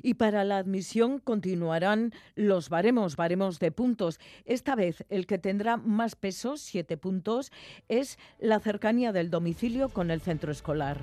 y 0.03 0.13
para 0.15 0.43
la 0.43 0.57
admisión 0.57 1.17
continuarán 1.17 2.13
los 2.35 2.69
baremos, 2.69 3.15
baremos 3.15 3.57
de 3.59 3.71
puntos. 3.71 4.19
Esta 4.45 4.75
vez 4.75 5.03
el 5.09 5.25
que 5.25 5.39
tendrá 5.39 5.77
más 5.77 6.15
peso, 6.15 6.57
siete 6.57 6.97
puntos, 6.97 7.51
es 7.87 8.19
la 8.37 8.59
cercanía 8.59 9.11
del 9.11 9.31
domicilio 9.31 9.89
con 9.89 10.11
el 10.11 10.21
centro 10.21 10.51
escolar. 10.51 10.97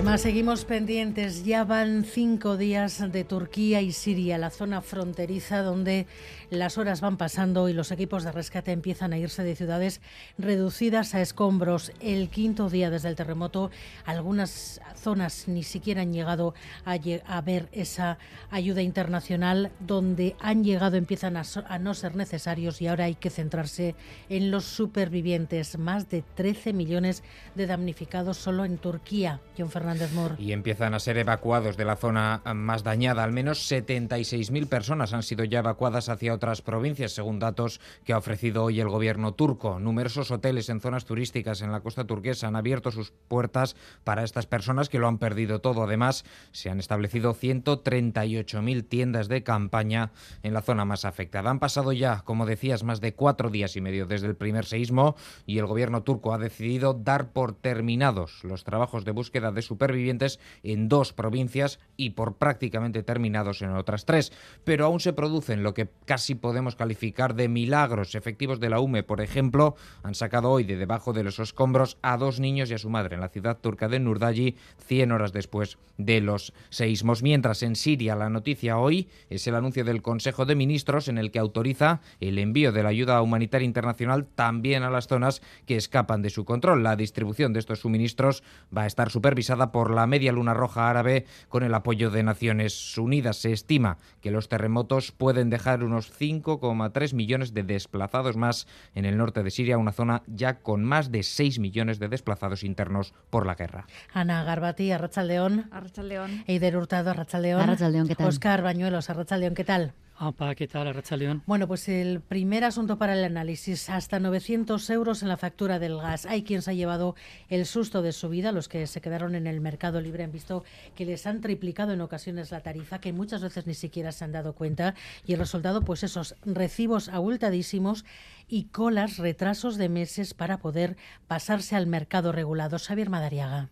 Además, 0.00 0.22
seguimos 0.22 0.64
pendientes. 0.64 1.44
Ya 1.44 1.62
van 1.62 2.06
cinco 2.06 2.56
días 2.56 3.12
de 3.12 3.22
Turquía 3.22 3.82
y 3.82 3.92
Siria, 3.92 4.38
la 4.38 4.48
zona 4.48 4.80
fronteriza 4.80 5.60
donde 5.60 6.06
las 6.50 6.78
horas 6.78 7.00
van 7.00 7.16
pasando 7.16 7.68
y 7.68 7.72
los 7.72 7.90
equipos 7.90 8.24
de 8.24 8.32
rescate 8.32 8.72
empiezan 8.72 9.12
a 9.12 9.18
irse 9.18 9.42
de 9.42 9.56
ciudades 9.56 10.00
reducidas 10.38 11.14
a 11.14 11.20
escombros. 11.20 11.92
El 12.00 12.28
quinto 12.28 12.70
día 12.70 12.90
desde 12.90 13.08
el 13.08 13.16
terremoto, 13.16 13.70
algunas 14.04 14.80
zonas 14.94 15.48
ni 15.48 15.62
siquiera 15.62 16.02
han 16.02 16.12
llegado 16.12 16.54
a, 16.84 17.40
ver 17.40 17.68
esa 17.72 18.18
ayuda 18.50 18.82
internacional. 18.82 19.72
Donde 19.80 20.36
han 20.40 20.64
llegado 20.64 20.96
empiezan 20.96 21.36
a, 21.36 21.44
no 21.78 21.94
ser 21.94 22.16
necesarios 22.16 22.80
y 22.80 22.86
ahora 22.86 23.04
hay 23.04 23.16
que 23.16 23.30
centrarse 23.30 23.94
en 24.28 24.50
los 24.50 24.64
supervivientes. 24.64 25.78
Más 25.78 26.08
de 26.08 26.22
13 26.22 26.72
millones 26.72 27.22
de 27.54 27.66
damnificados 27.66 28.36
solo 28.36 28.64
en 28.64 28.78
Turquía. 28.78 29.40
John 29.58 29.68
Fernández. 29.70 29.80
Fernández 29.80 30.12
Mor. 30.12 30.36
Y 30.38 30.52
empiezan 30.52 30.94
a 30.94 31.00
ser 31.00 31.18
evacuados 31.18 31.76
de 31.76 31.84
la 31.84 31.96
zona 31.96 32.42
más 32.54 32.84
dañada. 32.84 33.24
Al 33.24 33.32
menos 33.32 33.70
76.000 33.70 34.68
personas 34.68 35.12
han 35.12 35.22
sido 35.22 35.44
ya 35.44 35.60
evacuadas 35.60 36.08
hacia 36.08 36.34
otras 36.40 36.62
provincias, 36.62 37.12
según 37.12 37.38
datos 37.38 37.82
que 38.02 38.14
ha 38.14 38.18
ofrecido 38.18 38.64
hoy 38.64 38.80
el 38.80 38.88
gobierno 38.88 39.34
turco. 39.34 39.78
Numerosos 39.78 40.30
hoteles 40.30 40.70
en 40.70 40.80
zonas 40.80 41.04
turísticas 41.04 41.60
en 41.60 41.70
la 41.70 41.80
costa 41.80 42.06
turquesa 42.06 42.48
han 42.48 42.56
abierto 42.56 42.90
sus 42.90 43.10
puertas 43.10 43.76
para 44.04 44.24
estas 44.24 44.46
personas 44.46 44.88
que 44.88 44.98
lo 44.98 45.06
han 45.06 45.18
perdido 45.18 45.60
todo. 45.60 45.82
Además, 45.82 46.24
se 46.50 46.70
han 46.70 46.80
establecido 46.80 47.34
138.000 47.34 48.88
tiendas 48.88 49.28
de 49.28 49.42
campaña 49.42 50.12
en 50.42 50.54
la 50.54 50.62
zona 50.62 50.86
más 50.86 51.04
afectada. 51.04 51.50
Han 51.50 51.58
pasado 51.58 51.92
ya, 51.92 52.22
como 52.22 52.46
decías, 52.46 52.84
más 52.84 53.02
de 53.02 53.12
cuatro 53.12 53.50
días 53.50 53.76
y 53.76 53.82
medio 53.82 54.06
desde 54.06 54.28
el 54.28 54.34
primer 54.34 54.64
seísmo 54.64 55.16
y 55.44 55.58
el 55.58 55.66
gobierno 55.66 56.04
turco 56.04 56.32
ha 56.32 56.38
decidido 56.38 56.94
dar 56.94 57.32
por 57.32 57.52
terminados 57.52 58.44
los 58.44 58.64
trabajos 58.64 59.04
de 59.04 59.12
búsqueda 59.12 59.52
de 59.52 59.60
supervivientes 59.60 60.40
en 60.62 60.88
dos 60.88 61.12
provincias 61.12 61.80
y 61.98 62.10
por 62.10 62.36
prácticamente 62.36 63.02
terminados 63.02 63.60
en 63.60 63.76
otras 63.76 64.06
tres. 64.06 64.32
Pero 64.64 64.86
aún 64.86 65.00
se 65.00 65.12
producen 65.12 65.62
lo 65.62 65.74
que 65.74 65.90
casi 66.06 66.29
podemos 66.34 66.76
calificar 66.76 67.34
de 67.34 67.48
milagros. 67.48 68.14
Efectivos 68.14 68.60
de 68.60 68.70
la 68.70 68.80
UME, 68.80 69.02
por 69.02 69.20
ejemplo, 69.20 69.76
han 70.02 70.14
sacado 70.14 70.50
hoy 70.50 70.64
de 70.64 70.76
debajo 70.76 71.12
de 71.12 71.24
los 71.24 71.38
escombros 71.38 71.98
a 72.02 72.16
dos 72.16 72.40
niños 72.40 72.70
y 72.70 72.74
a 72.74 72.78
su 72.78 72.90
madre 72.90 73.14
en 73.14 73.20
la 73.20 73.28
ciudad 73.28 73.58
turca 73.58 73.88
de 73.88 74.00
Nurdayi, 74.00 74.56
100 74.86 75.12
horas 75.12 75.32
después 75.32 75.78
de 75.98 76.20
los 76.20 76.52
seísmos. 76.70 77.22
Mientras 77.22 77.62
en 77.62 77.76
Siria 77.76 78.16
la 78.16 78.30
noticia 78.30 78.78
hoy 78.78 79.08
es 79.28 79.46
el 79.46 79.54
anuncio 79.54 79.84
del 79.84 80.02
Consejo 80.02 80.46
de 80.46 80.54
Ministros 80.54 81.08
en 81.08 81.18
el 81.18 81.30
que 81.30 81.38
autoriza 81.38 82.00
el 82.20 82.38
envío 82.38 82.72
de 82.72 82.82
la 82.82 82.88
ayuda 82.88 83.20
humanitaria 83.22 83.66
internacional 83.66 84.26
también 84.34 84.82
a 84.82 84.90
las 84.90 85.06
zonas 85.06 85.42
que 85.66 85.76
escapan 85.76 86.22
de 86.22 86.30
su 86.30 86.44
control. 86.44 86.82
La 86.82 86.96
distribución 86.96 87.52
de 87.52 87.60
estos 87.60 87.80
suministros 87.80 88.42
va 88.76 88.82
a 88.82 88.86
estar 88.86 89.10
supervisada 89.10 89.72
por 89.72 89.94
la 89.94 90.06
Media 90.06 90.32
Luna 90.32 90.54
Roja 90.54 90.88
Árabe 90.88 91.26
con 91.48 91.62
el 91.62 91.74
apoyo 91.74 92.10
de 92.10 92.22
Naciones 92.22 92.96
Unidas. 92.98 93.36
Se 93.36 93.52
estima 93.52 93.98
que 94.20 94.30
los 94.30 94.48
terremotos 94.48 95.12
pueden 95.12 95.50
dejar 95.50 95.84
unos 95.84 96.08
5,3 96.20 97.14
millones 97.14 97.54
de 97.54 97.62
desplazados 97.62 98.36
más 98.36 98.66
en 98.94 99.06
el 99.06 99.16
norte 99.16 99.42
de 99.42 99.50
Siria, 99.50 99.78
una 99.78 99.92
zona 99.92 100.22
ya 100.26 100.60
con 100.60 100.84
más 100.84 101.10
de 101.10 101.22
6 101.22 101.58
millones 101.58 101.98
de 101.98 102.08
desplazados 102.08 102.62
internos 102.62 103.14
por 103.30 103.46
la 103.46 103.54
guerra. 103.54 103.86
Ana 104.12 104.44
Garbati, 104.44 104.92
Arrachaldeón. 104.92 105.68
Arrachaldeón. 105.70 106.44
Eider 106.46 106.76
Hurtado, 106.76 107.10
Arrachaldeón. 107.10 107.62
Arrachaldeón, 107.62 108.08
¿qué 108.08 108.16
tal? 108.16 108.26
Oscar 108.28 108.62
Bañuelos, 108.62 109.08
Arrachaldeón, 109.08 109.54
¿qué 109.54 109.64
tal? 109.64 109.94
Opa, 110.22 110.54
¿qué 110.54 110.68
tal, 110.68 110.86
Arrachaldeón? 110.86 111.42
Bueno, 111.46 111.66
pues 111.66 111.88
el 111.88 112.20
primer 112.20 112.62
asunto 112.64 112.98
para 112.98 113.14
el 113.14 113.24
análisis, 113.24 113.88
hasta 113.88 114.20
900 114.20 114.90
euros 114.90 115.22
en 115.22 115.30
la 115.30 115.38
factura 115.38 115.78
del 115.78 115.96
gas. 115.96 116.26
Hay 116.26 116.42
quien 116.42 116.60
se 116.60 116.72
ha 116.72 116.74
llevado 116.74 117.14
el 117.48 117.64
susto 117.64 118.02
de 118.02 118.12
su 118.12 118.28
vida, 118.28 118.52
los 118.52 118.68
que 118.68 118.86
se 118.86 119.00
quedaron 119.00 119.34
en 119.34 119.46
el 119.46 119.62
mercado 119.62 119.98
libre 120.02 120.22
han 120.22 120.30
visto 120.30 120.62
que 120.94 121.06
les 121.06 121.26
han 121.26 121.40
triplicado 121.40 121.94
en 121.94 122.02
ocasiones 122.02 122.50
la 122.50 122.60
tarifa, 122.60 123.00
que 123.00 123.14
muchas 123.14 123.40
veces 123.40 123.66
ni 123.66 123.72
siquiera 123.72 124.12
se 124.12 124.24
han 124.24 124.32
dado 124.32 124.52
cuenta, 124.52 124.94
y 125.24 125.32
el 125.32 125.38
resultado, 125.38 125.80
pues 125.80 126.02
esos 126.02 126.34
recibos 126.44 127.08
abultadísimos 127.08 128.04
y 128.46 128.64
colas, 128.64 129.16
retrasos 129.16 129.78
de 129.78 129.88
meses 129.88 130.34
para 130.34 130.58
poder 130.58 130.98
pasarse 131.28 131.76
al 131.76 131.86
mercado 131.86 132.30
regulado. 132.30 132.78
Xavier 132.78 133.08
Madariaga. 133.08 133.70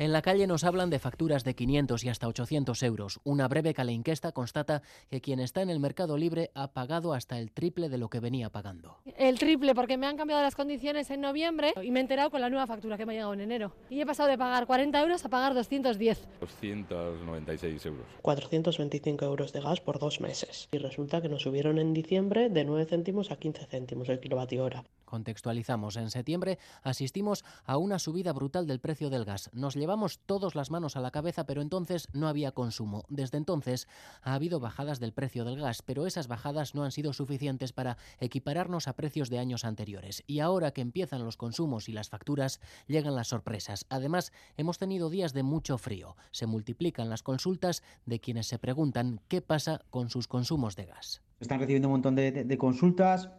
En 0.00 0.14
la 0.14 0.22
calle 0.22 0.46
nos 0.46 0.64
hablan 0.64 0.88
de 0.88 0.98
facturas 0.98 1.44
de 1.44 1.54
500 1.54 2.04
y 2.04 2.08
hasta 2.08 2.26
800 2.26 2.82
euros. 2.84 3.20
Una 3.22 3.46
breve 3.48 3.74
caleinquesta 3.74 4.32
constata 4.32 4.80
que 5.10 5.20
quien 5.20 5.40
está 5.40 5.60
en 5.60 5.68
el 5.68 5.78
mercado 5.78 6.16
libre 6.16 6.50
ha 6.54 6.68
pagado 6.72 7.12
hasta 7.12 7.38
el 7.38 7.52
triple 7.52 7.90
de 7.90 7.98
lo 7.98 8.08
que 8.08 8.18
venía 8.18 8.48
pagando. 8.48 8.96
El 9.18 9.38
triple, 9.38 9.74
porque 9.74 9.98
me 9.98 10.06
han 10.06 10.16
cambiado 10.16 10.40
las 10.40 10.54
condiciones 10.54 11.10
en 11.10 11.20
noviembre 11.20 11.74
y 11.82 11.90
me 11.90 12.00
he 12.00 12.00
enterado 12.00 12.30
con 12.30 12.40
la 12.40 12.48
nueva 12.48 12.66
factura 12.66 12.96
que 12.96 13.04
me 13.04 13.12
ha 13.12 13.16
llegado 13.16 13.34
en 13.34 13.42
enero. 13.42 13.74
Y 13.90 14.00
he 14.00 14.06
pasado 14.06 14.30
de 14.30 14.38
pagar 14.38 14.66
40 14.66 14.98
euros 15.02 15.22
a 15.26 15.28
pagar 15.28 15.52
210. 15.52 16.26
296 16.40 17.84
euros. 17.84 18.06
425 18.22 19.26
euros 19.26 19.52
de 19.52 19.60
gas 19.60 19.82
por 19.82 19.98
dos 19.98 20.22
meses. 20.22 20.70
Y 20.72 20.78
resulta 20.78 21.20
que 21.20 21.28
nos 21.28 21.42
subieron 21.42 21.78
en 21.78 21.92
diciembre 21.92 22.48
de 22.48 22.64
9 22.64 22.86
céntimos 22.86 23.30
a 23.30 23.36
15 23.36 23.66
céntimos 23.66 24.08
el 24.08 24.18
kilovatio 24.18 24.64
hora. 24.64 24.82
Contextualizamos, 25.10 25.96
en 25.96 26.08
septiembre 26.08 26.60
asistimos 26.84 27.44
a 27.64 27.78
una 27.78 27.98
subida 27.98 28.32
brutal 28.32 28.68
del 28.68 28.78
precio 28.78 29.10
del 29.10 29.24
gas. 29.24 29.50
Nos 29.52 29.74
llevamos 29.74 30.20
todos 30.20 30.54
las 30.54 30.70
manos 30.70 30.96
a 30.96 31.00
la 31.00 31.10
cabeza, 31.10 31.46
pero 31.46 31.62
entonces 31.62 32.06
no 32.12 32.28
había 32.28 32.52
consumo. 32.52 33.04
Desde 33.08 33.36
entonces 33.36 33.88
ha 34.22 34.34
habido 34.34 34.60
bajadas 34.60 35.00
del 35.00 35.12
precio 35.12 35.44
del 35.44 35.60
gas, 35.60 35.82
pero 35.82 36.06
esas 36.06 36.28
bajadas 36.28 36.76
no 36.76 36.84
han 36.84 36.92
sido 36.92 37.12
suficientes 37.12 37.72
para 37.72 37.98
equipararnos 38.20 38.86
a 38.86 38.92
precios 38.92 39.30
de 39.30 39.40
años 39.40 39.64
anteriores. 39.64 40.22
Y 40.28 40.38
ahora 40.38 40.70
que 40.70 40.80
empiezan 40.80 41.24
los 41.24 41.36
consumos 41.36 41.88
y 41.88 41.92
las 41.92 42.08
facturas, 42.08 42.60
llegan 42.86 43.16
las 43.16 43.28
sorpresas. 43.28 43.86
Además, 43.88 44.32
hemos 44.56 44.78
tenido 44.78 45.10
días 45.10 45.32
de 45.32 45.42
mucho 45.42 45.76
frío. 45.76 46.16
Se 46.30 46.46
multiplican 46.46 47.10
las 47.10 47.24
consultas 47.24 47.82
de 48.06 48.20
quienes 48.20 48.46
se 48.46 48.60
preguntan 48.60 49.20
qué 49.26 49.42
pasa 49.42 49.80
con 49.90 50.08
sus 50.08 50.28
consumos 50.28 50.76
de 50.76 50.86
gas. 50.86 51.20
Están 51.40 51.58
recibiendo 51.58 51.88
un 51.88 51.92
montón 51.92 52.14
de, 52.14 52.58
consultas 52.58 53.30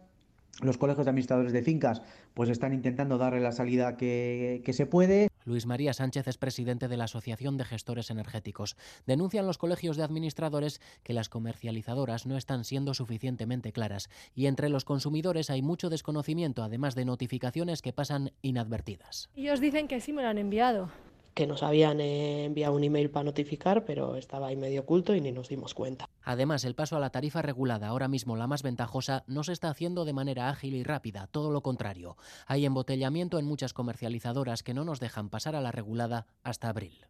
los 0.60 0.78
colegios 0.78 1.06
de 1.06 1.10
administradores 1.10 1.52
de 1.52 1.62
fincas 1.62 2.02
pues 2.34 2.48
están 2.48 2.72
intentando 2.72 3.18
darle 3.18 3.40
la 3.40 3.52
salida 3.52 3.96
que, 3.96 4.62
que, 4.64 4.72
se 4.72 4.86
puede. 4.86 5.28
Luis 5.44 5.66
María 5.66 5.92
Sánchez 5.92 6.28
es 6.28 6.38
presidente 6.38 6.88
de 6.88 6.96
la 6.96 7.04
Asociación 7.04 7.56
de 7.56 7.64
Gestores 7.64 8.10
Energéticos. 8.10 8.76
Denuncian 9.06 9.46
los 9.46 9.58
colegios 9.58 9.96
de 9.96 10.02
administradores 10.02 10.80
que 11.02 11.12
las 11.12 11.28
comercializadoras 11.28 12.26
no 12.26 12.36
están 12.36 12.64
siendo 12.64 12.94
suficientemente 12.94 13.72
claras 13.72 14.08
y 14.34 14.46
entre 14.46 14.68
los 14.68 14.84
consumidores 14.84 15.50
hay 15.50 15.62
mucho 15.62 15.90
desconocimiento, 15.90 16.62
además 16.62 16.94
de 16.94 17.04
notificaciones 17.04 17.82
que 17.82 17.92
pasan 17.92 18.32
inadvertidas. 18.42 19.30
Ellos 19.34 19.60
dicen 19.60 19.88
que 19.88 20.00
sí 20.00 20.12
me 20.12 20.22
lo 20.22 20.28
han 20.28 20.38
enviado 20.38 20.90
que 21.34 21.46
nos 21.46 21.62
habían 21.62 22.00
enviado 22.00 22.74
un 22.74 22.84
email 22.84 23.10
para 23.10 23.24
notificar, 23.24 23.84
pero 23.84 24.16
estaba 24.16 24.48
ahí 24.48 24.56
medio 24.56 24.82
oculto 24.82 25.14
y 25.14 25.20
ni 25.20 25.32
nos 25.32 25.48
dimos 25.48 25.74
cuenta. 25.74 26.08
Además, 26.22 26.64
el 26.64 26.74
paso 26.74 26.96
a 26.96 27.00
la 27.00 27.10
tarifa 27.10 27.42
regulada, 27.42 27.88
ahora 27.88 28.08
mismo 28.08 28.36
la 28.36 28.46
más 28.46 28.62
ventajosa, 28.62 29.24
no 29.26 29.44
se 29.44 29.52
está 29.52 29.68
haciendo 29.70 30.04
de 30.04 30.12
manera 30.12 30.48
ágil 30.48 30.74
y 30.74 30.82
rápida, 30.82 31.26
todo 31.26 31.50
lo 31.50 31.62
contrario. 31.62 32.16
Hay 32.46 32.64
embotellamiento 32.64 33.38
en 33.38 33.46
muchas 33.46 33.72
comercializadoras 33.72 34.62
que 34.62 34.74
no 34.74 34.84
nos 34.84 35.00
dejan 35.00 35.30
pasar 35.30 35.56
a 35.56 35.60
la 35.60 35.72
regulada 35.72 36.26
hasta 36.42 36.68
abril. 36.68 37.06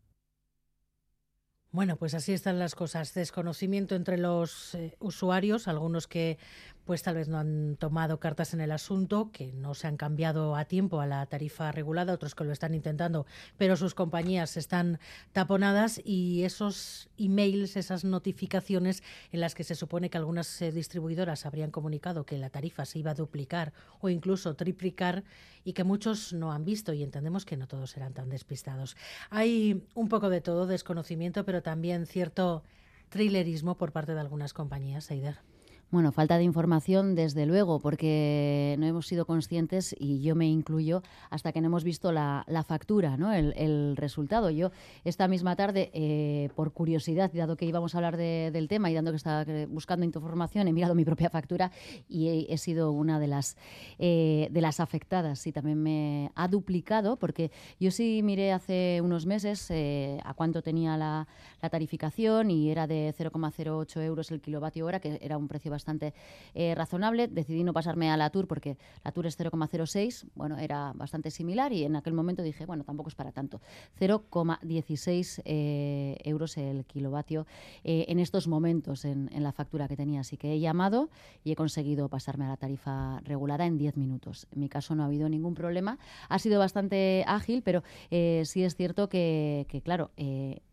Bueno, 1.73 1.97
pues 1.97 2.13
así 2.13 2.35
están 2.35 2.59
las 2.59 2.75
cosas. 2.75 3.15
Desconocimiento 3.15 3.95
entre 3.95 4.19
los 4.19 4.75
eh, 4.75 4.95
usuarios, 5.01 5.69
algunos 5.69 6.07
que 6.07 6.37
pues 6.85 7.03
tal 7.03 7.15
vez 7.15 7.29
no 7.29 7.39
han 7.39 7.77
tomado 7.77 8.19
cartas 8.19 8.55
en 8.55 8.61
el 8.61 8.73
asunto, 8.73 9.31
que 9.33 9.53
no 9.53 9.75
se 9.75 9.87
han 9.87 9.97
cambiado 9.97 10.57
a 10.57 10.65
tiempo 10.65 11.01
a 11.01 11.07
la 11.07 11.25
tarifa 11.27 11.71
regulada, 11.73 12.13
otros 12.13 12.35
que 12.35 12.45
lo 12.45 12.53
están 12.53 12.75
intentando, 12.75 13.27
pero 13.57 13.77
sus 13.77 13.95
compañías 13.95 14.57
están 14.57 14.99
taponadas 15.33 16.01
y 16.05 16.45
esos 16.45 17.09
emails, 17.19 17.77
esas 17.77 18.05
notificaciones 18.05 19.03
en 19.31 19.41
las 19.41 19.55
que 19.55 19.65
se 19.65 19.75
supone 19.75 20.11
que 20.11 20.19
algunas 20.19 20.61
eh, 20.61 20.73
distribuidoras 20.73 21.47
habrían 21.47 21.71
comunicado 21.71 22.25
que 22.25 22.39
la 22.39 22.51
tarifa 22.51 22.85
se 22.85 22.99
iba 22.99 23.13
a 23.13 23.15
duplicar 23.15 23.73
o 24.01 24.09
incluso 24.09 24.55
triplicar 24.55 25.25
y 25.65 25.75
que 25.75 25.85
muchos 25.85 26.33
no 26.33 26.53
han 26.53 26.65
visto 26.65 26.93
y 26.93 27.03
entendemos 27.03 27.45
que 27.45 27.57
no 27.57 27.69
todos 27.69 27.91
serán 27.91 28.15
tan 28.15 28.29
despistados. 28.29 28.97
Hay 29.31 29.87
un 29.95 30.09
poco 30.09 30.29
de 30.29 30.41
todo, 30.41 30.67
desconocimiento, 30.67 31.45
pero 31.45 31.63
también 31.63 32.07
cierto 32.07 32.65
thrillerismo 33.09 33.77
por 33.77 33.93
parte 33.93 34.15
de 34.15 34.21
algunas 34.21 34.53
compañías, 34.53 35.11
Eider. 35.11 35.52
Bueno, 35.93 36.11
falta 36.11 36.39
de 36.39 36.45
información, 36.45 37.15
desde 37.15 37.45
luego, 37.45 37.79
porque 37.79 38.77
no 38.79 38.87
hemos 38.87 39.07
sido 39.07 39.27
conscientes, 39.27 39.95
y 39.99 40.23
yo 40.23 40.35
me 40.35 40.47
incluyo, 40.49 41.03
hasta 41.29 41.53
que 41.53 41.61
no 41.61 41.67
hemos 41.67 41.85
visto 41.85 42.13
la, 42.13 42.47
factura, 42.67 43.19
¿no? 43.19 43.31
El, 43.35 43.95
resultado. 43.99 44.49
Yo 44.49 44.71
esta 45.05 45.29
misma 45.29 45.55
tarde, 45.55 45.91
eh, 45.93 46.49
por 46.57 46.73
curiosidad, 46.73 47.31
dado 47.35 47.57
que 47.57 47.67
íbamos 47.67 47.95
a 47.95 47.99
hablar 47.99 48.17
de, 48.17 48.49
del 48.55 48.69
tema 48.69 48.91
y 48.91 48.95
dando 48.95 49.11
que 49.11 49.19
estaba 49.19 49.45
buscando 49.69 50.07
información, 50.07 50.67
he 50.67 50.73
mirado 50.73 50.95
mi 50.95 51.05
propia 51.05 51.29
factura 51.29 51.71
y 52.09 52.29
he, 52.29 52.55
he 52.55 52.57
sido 52.57 52.91
una 52.91 53.21
de 53.21 53.27
las, 53.27 53.59
eh, 53.99 54.49
de 54.51 54.61
las 54.63 54.81
afectadas. 54.81 55.47
Y 55.47 55.53
también 55.53 55.83
me 55.83 56.33
ha 56.35 56.49
duplicado, 56.49 57.19
porque 57.19 57.51
yo 57.79 57.91
sí 57.91 58.23
miré 58.25 58.53
hace 58.53 59.03
unos 59.03 59.27
meses 59.27 59.71
eh, 59.71 60.19
a 60.25 60.33
cuánto 60.33 60.63
tenía 60.63 60.97
la, 60.97 61.29
la 61.61 61.69
tarificación 61.69 62.51
y 62.51 62.71
era 62.71 62.87
de 62.87 63.15
0,08 63.15 64.01
euros 64.01 64.31
el 64.31 64.41
kilovatio 64.41 64.87
hora, 64.87 64.99
que 64.99 65.19
era 65.21 65.37
un 65.37 65.49
precio 65.49 65.71
bastante 65.71 65.82
bastante 65.83 66.15
eh, 66.55 66.75
razonable. 66.77 67.27
Decidí 67.27 67.65
no 67.65 67.73
pasarme 67.73 68.11
a 68.11 68.17
la 68.17 68.31
Tour 68.31 68.47
porque 68.47 68.77
la 69.05 69.11
Tour 69.11 69.27
es 69.27 69.39
0,06, 69.39 70.27
bueno, 70.37 70.57
era 70.59 70.93
bastante 70.95 71.31
similar 71.31 71.73
y 71.73 71.85
en 71.85 71.97
aquel 71.97 72.13
momento 72.13 72.43
dije, 72.43 72.67
bueno, 72.67 72.85
tampoco 72.85 73.09
es 73.09 73.17
para 73.17 73.33
tanto. 73.33 73.61
0,16 73.99 75.43
eh, 75.45 76.17
euros 76.23 76.57
el 76.57 76.85
kilovatio 76.85 77.47
eh, 77.83 78.05
en 78.09 78.21
estos 78.21 78.47
momentos 78.47 79.05
en, 79.05 79.31
la 79.33 79.51
factura 79.51 79.89
que 79.89 79.97
tenía. 79.97 80.21
Así 80.21 80.37
que 80.37 80.53
he 80.53 80.61
llamado 80.61 81.11
y 81.43 81.51
he 81.51 81.57
conseguido 81.57 82.09
pasarme 82.09 82.45
a 82.45 82.49
la 82.49 82.57
tarifa 82.57 83.19
regulada 83.25 83.67
en 83.67 83.77
10 83.77 83.97
minutos. 83.97 84.47
En 84.53 84.61
mi 84.61 84.69
caso 84.69 84.95
no 84.95 85.03
ha 85.03 85.07
habido 85.07 85.29
ningún 85.29 85.55
problema. 85.55 85.99
Ha 86.29 86.39
sido 86.39 86.61
bastante 86.61 87.25
ágil, 87.27 87.63
pero 87.63 87.83
sí 88.11 88.63
es 88.63 88.77
cierto 88.77 89.09
que 89.09 89.83
claro, 89.85 90.11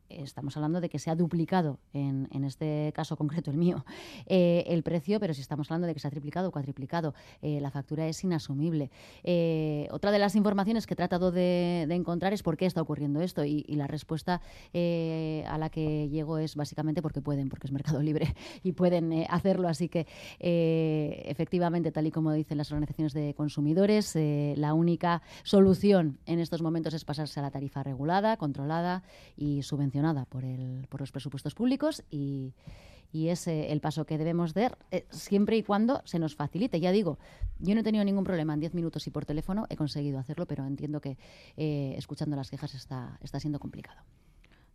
estamos 0.10 0.56
hablando 0.58 0.82
de 0.82 0.90
que 0.90 1.00
se 1.00 1.10
ha 1.10 1.16
duplicado, 1.16 1.80
en, 1.94 2.28
en 2.32 2.44
este 2.44 2.92
caso 2.96 3.16
concreto 3.16 3.52
el 3.52 3.58
mío, 3.58 3.86
eh, 4.26 4.64
el 4.68 4.84
precio, 4.84 5.20
pero 5.20 5.34
si 5.34 5.42
estamos 5.42 5.70
hablando 5.70 5.88
de 5.88 5.94
que 5.94 6.00
se 6.00 6.08
ha 6.08 6.12
triplicado 6.12 6.50
o 6.50 6.52
cuatriplicado, 6.52 7.14
eh, 7.42 7.60
la 7.62 7.72
factura 7.72 8.08
es 8.08 8.24
inasumible. 8.24 8.90
Eh, 9.24 9.88
otra 9.92 10.12
de 10.12 10.20
las 10.20 10.36
informaciones 10.36 10.88
que 10.88 10.94
he 10.94 10.98
tratado 10.98 11.32
de, 11.32 11.88
encontrar 11.90 12.34
es 12.34 12.44
por 12.44 12.56
qué 12.56 12.66
está 12.66 12.82
ocurriendo 12.82 13.22
esto 13.22 13.44
y, 13.46 13.64
la 13.80 13.88
respuesta 13.88 14.42
a 14.74 15.58
la 15.58 15.70
que 15.72 16.10
llego 16.10 16.38
es 16.38 16.56
básicamente 16.56 17.02
porque 17.02 17.22
pueden, 17.22 17.48
porque 17.48 17.68
es 17.68 17.72
mercado 17.72 18.02
libre 18.02 18.36
y 18.64 18.74
pueden 18.74 19.26
hacerlo. 19.30 19.70
Así 19.70 19.88
que 19.88 20.06
efectivamente, 20.40 21.92
tal 21.92 22.08
y 22.08 22.12
como 22.12 22.34
dicen 22.34 22.58
las 22.58 22.72
organizaciones 22.72 23.14
de 23.14 23.34
consumidores, 23.36 24.16
la 24.16 24.74
única 24.74 25.22
solución 25.44 26.18
en 26.26 26.40
estos 26.40 26.62
momentos 26.62 26.94
es 26.94 27.06
pasarse 27.06 27.40
a 27.40 27.44
la 27.44 27.52
tarifa 27.52 27.84
regulada, 27.84 28.36
controlada 28.36 29.04
y 29.38 29.62
subvencionada 29.62 29.99
por, 30.30 30.46
el, 30.46 30.88
por 30.90 31.02
los 31.02 31.12
presupuestos 31.12 31.54
públicos 31.56 32.04
y, 32.10 32.54
y 33.12 33.30
es 33.30 33.48
eh, 33.48 33.72
el 33.72 33.82
paso 33.82 34.06
que 34.06 34.18
debemos 34.18 34.54
dar 34.54 34.78
eh, 34.92 35.06
siempre 35.10 35.58
y 35.58 35.64
cuando 35.64 36.02
se 36.06 36.20
nos 36.20 36.36
facilite. 36.36 36.80
Ya 36.80 36.92
digo, 36.92 37.18
yo 37.60 37.74
no 37.74 37.82
he 37.82 37.84
tenido 37.84 38.04
ningún 38.04 38.24
problema 38.24 38.54
en 38.54 38.60
10 38.60 38.74
minutos 38.74 39.06
y 39.08 39.12
por 39.12 39.26
teléfono 39.26 39.66
he 39.70 39.76
conseguido 39.76 40.20
hacerlo, 40.20 40.46
pero 40.46 40.66
entiendo 40.66 41.02
que 41.02 41.18
eh, 41.58 41.96
escuchando 41.98 42.36
las 42.36 42.50
quejas 42.50 42.74
está, 42.76 43.18
está 43.22 43.40
siendo 43.40 43.60
complicado. 43.60 44.02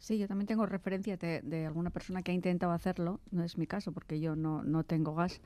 Sí, 0.05 0.19
yo 0.19 0.29
también 0.29 0.47
tengo 0.47 0.67
referencia 0.67 1.17
de, 1.17 1.65
alguna 1.65 1.89
persona 1.89 2.21
que 2.21 2.31
ha 2.31 2.35
intentado 2.35 2.73
hacerlo, 2.73 3.21
no 3.31 3.43
es 3.43 3.57
mi 3.57 3.67
caso 3.67 3.91
porque 3.91 4.21
yo 4.21 4.37
no, 4.37 4.63
no 4.63 4.85
tengo 4.85 5.15
gas, 5.15 5.41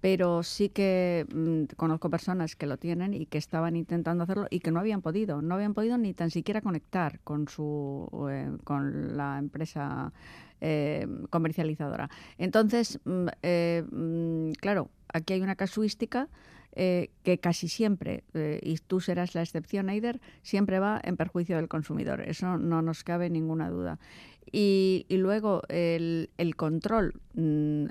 pero 0.00 0.42
sí 0.42 0.70
que 0.70 1.26
mm, 1.30 1.74
conozco 1.76 2.08
personas 2.08 2.56
que 2.56 2.64
lo 2.64 2.78
tienen 2.78 3.12
y 3.12 3.26
que 3.26 3.36
estaban 3.36 3.76
intentando 3.76 4.24
hacerlo 4.24 4.46
y 4.48 4.60
que 4.60 4.70
no 4.70 4.80
habían 4.80 5.02
podido, 5.02 5.42
no 5.42 5.56
habían 5.56 5.74
podido 5.74 5.98
ni 5.98 6.14
tan 6.14 6.30
siquiera 6.30 6.62
conectar 6.62 7.20
con, 7.20 7.48
su, 7.48 8.08
eh, 8.30 8.50
con 8.64 9.14
la 9.14 9.36
empresa 9.36 10.10
eh, 10.62 11.06
comercializadora. 11.28 12.08
Entonces, 12.38 13.00
mm, 13.04 13.26
eh, 13.42 13.84
mm, 13.92 14.52
claro, 14.52 14.88
aquí 15.12 15.34
hay 15.34 15.42
una 15.42 15.54
casuística 15.54 16.30
eh, 16.72 17.10
que 17.24 17.38
casi 17.38 17.68
siempre, 17.68 18.24
eh, 18.34 18.60
y 18.62 18.76
tú 18.76 19.00
serás 19.00 19.34
la 19.34 19.42
excepción, 19.42 19.88
Aider, 19.88 20.20
siempre 20.42 20.78
va 20.78 21.00
en 21.02 21.16
perjuicio 21.16 21.56
del 21.56 21.68
consumidor. 21.68 22.20
Eso 22.20 22.58
no 22.58 22.82
nos 22.82 23.04
cabe 23.04 23.30
ninguna 23.30 23.70
duda. 23.70 23.98
Y, 24.50 25.06
luego 25.10 25.62
el, 25.68 26.28
control 26.56 27.20
mm, 27.34 27.86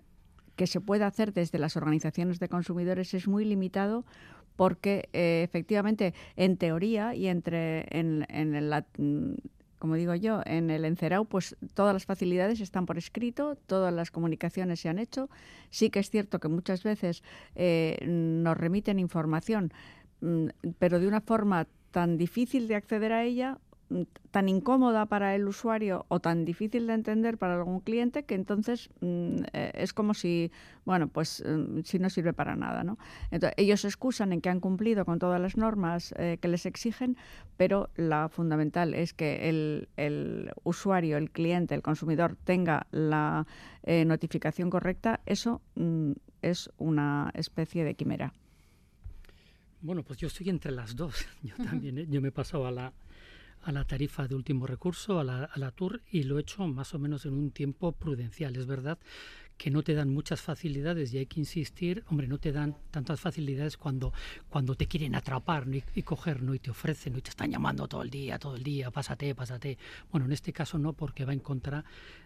que 0.56 0.68
se 0.68 0.82
puede 0.82 1.04
hacer 1.04 1.34
desde 1.34 1.60
las 1.60 1.78
organizaciones 1.78 2.40
de 2.40 2.50
consumidores 2.50 3.14
es 3.14 3.28
muy 3.28 3.46
limitado 3.46 4.06
porque 4.56 5.10
eh, 5.14 5.44
efectivamente 5.44 6.16
en 6.36 6.58
teoría 6.58 7.14
y 7.14 7.28
entre 7.28 7.86
en, 7.98 8.26
en 8.30 8.70
la 8.70 8.86
mm, 8.98 9.36
como 9.80 9.96
digo 9.96 10.16
yo, 10.16 10.42
en 10.46 10.70
el 10.70 10.86
Encerau, 10.86 11.26
pues 11.26 11.56
todas 11.74 11.94
las 11.94 12.06
facilidades 12.06 12.62
están 12.62 12.86
por 12.86 12.98
escrito, 12.98 13.56
todas 13.68 13.94
las 13.94 14.12
comunicaciones 14.12 14.80
se 14.80 14.90
han 14.90 15.00
hecho. 15.00 15.30
Sí 15.70 15.90
que 15.90 16.00
es 16.00 16.10
cierto 16.10 16.40
que 16.40 16.48
muchas 16.48 16.84
veces 16.84 17.24
eh, 17.56 17.98
nos 18.06 18.58
remiten 18.58 19.00
información, 19.00 19.72
mm, 20.22 20.48
pero 20.80 21.00
de 21.00 21.08
una 21.08 21.22
forma 21.22 21.68
tan 21.92 22.18
difícil 22.18 22.68
de 22.68 22.76
acceder 22.76 23.14
a 23.14 23.24
ella 23.24 23.60
tan 24.32 24.50
incómoda 24.50 25.06
para 25.06 25.36
el 25.36 25.48
usuario 25.48 26.06
o 26.10 26.20
tan 26.20 26.46
difícil 26.46 26.88
de 26.88 26.94
entender 26.94 27.38
para 27.38 27.56
algún 27.56 27.80
cliente 27.80 28.24
que 28.24 28.36
entonces 28.36 28.90
mm, 29.00 29.44
eh, 29.54 29.72
es 29.76 29.94
como 29.94 30.14
si, 30.14 30.52
bueno, 30.86 31.08
pues 31.08 31.44
mm, 31.46 31.82
si 31.84 31.98
no 31.98 32.10
sirve 32.10 32.34
para 32.34 32.56
nada, 32.56 32.84
¿no? 32.84 32.98
Entonces, 33.32 33.56
ellos 33.58 33.82
se 33.82 33.88
excusan 33.88 34.34
en 34.34 34.42
que 34.42 34.50
han 34.50 34.60
cumplido 34.60 35.06
con 35.06 35.20
todas 35.20 35.40
las 35.40 35.58
normas 35.58 36.14
eh, 36.18 36.38
que 36.42 36.48
les 36.48 36.66
exigen, 36.66 37.18
pero 37.56 37.90
la 37.96 38.30
fundamental 38.30 38.94
es 38.94 39.14
que 39.14 39.50
el, 39.50 39.90
el 39.96 40.52
usuario, 40.64 41.18
el 41.18 41.32
cliente, 41.32 41.74
el 41.74 41.82
consumidor 41.82 42.36
tenga 42.44 42.88
la 42.92 43.48
eh, 43.84 44.04
notificación 44.06 44.70
correcta. 44.70 45.22
Eso 45.26 45.62
es 46.42 46.70
una 46.78 47.32
especie 47.34 47.86
de 47.86 47.96
quimera. 47.96 48.34
Bueno, 49.82 50.04
pues 50.04 50.20
yo 50.20 50.28
estoy 50.28 50.50
entre 50.50 50.72
las 50.72 50.96
dos. 50.96 51.26
Yo 51.44 51.56
también, 51.56 52.10
yo 52.12 52.22
me 52.22 52.30
he 52.30 52.32
pasado 52.32 52.66
a 52.66 52.72
la 52.72 52.94
a 53.64 53.72
la 53.72 53.84
tarifa 53.86 54.28
de 54.28 54.36
último 54.36 54.68
recurso, 54.68 55.20
a 55.20 55.24
la, 55.24 55.44
a 55.46 55.60
la 55.60 55.72
TUR, 55.72 56.02
y 56.12 56.24
lo 56.24 56.38
he 56.38 56.42
hecho 56.42 56.68
más 56.68 56.94
o 56.94 57.00
menos 57.00 57.26
en 57.26 57.34
un 57.34 57.52
tiempo 57.52 57.92
prudencial. 57.92 58.56
Es 58.56 58.66
verdad 58.66 58.98
que 59.58 59.72
no 59.72 59.84
te 59.84 59.94
dan 59.94 60.10
muchas 60.10 60.42
facilidades 60.42 61.14
y 61.14 61.18
hay 61.18 61.26
que 61.26 61.40
insistir, 61.40 62.04
hombre, 62.10 62.28
no 62.28 62.38
te 62.38 62.52
dan 62.52 62.76
tantas 62.92 63.20
facilidades 63.20 63.76
cuando, 63.76 64.14
cuando 64.50 64.76
te 64.76 64.88
quieren 64.88 65.16
atrapar 65.16 65.68
y, 65.68 65.84
y, 65.96 66.04
coger, 66.04 66.44
¿no? 66.44 66.54
y 66.54 66.60
te 66.60 66.70
ofrecen, 66.70 67.18
y 67.18 67.22
te 67.22 67.32
están 67.32 67.52
llamando 67.52 67.88
todo 67.88 68.04
el 68.04 68.10
día, 68.10 68.38
todo 68.38 68.56
el 68.56 68.64
día, 68.64 68.92
pásate, 68.92 69.34
pásate. 69.34 69.78
Bueno, 70.12 70.28
en 70.28 70.32
este 70.32 70.54
caso 70.54 70.78
no, 70.78 70.94
porque 70.94 71.26
va 71.26 71.34
en 71.34 71.40
contra 71.40 71.84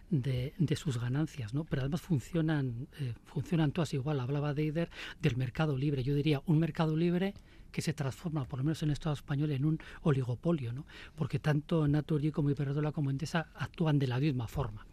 de, 0.10 0.54
de 0.58 0.76
sus 0.76 1.00
ganancias, 1.00 1.54
¿no? 1.54 1.64
Pero 1.64 1.84
además 1.84 2.02
funcionan, 2.02 2.88
eh, 3.00 3.14
funcionan 3.24 3.72
todas 3.72 3.94
igual. 3.94 4.20
Hablaba 4.20 4.54
de 4.54 4.90
del 5.22 5.38
mercado 5.38 5.78
libre. 5.78 6.04
Yo 6.04 6.14
diría, 6.14 6.42
un 6.46 6.60
mercado 6.60 6.96
libre 6.96 7.34
que 7.72 7.82
se 7.82 7.94
transforma, 7.94 8.46
por 8.46 8.60
lo 8.60 8.66
menos 8.66 8.84
en 8.84 8.90
el 8.90 8.94
Estado 8.94 9.16
español, 9.16 9.52
en 9.52 9.66
un 9.66 9.80
oligopolio, 10.02 10.74
¿no? 10.74 10.86
porque 11.16 11.40
tanto 11.40 11.88
Naturgy 11.88 12.32
como 12.32 12.50
Iberdrola 12.50 12.92
como 12.92 13.10
Endesa 13.10 13.48
actúan 13.56 14.00
de 14.00 14.08
la 14.08 14.20
misma 14.20 14.48
forma. 14.48 14.86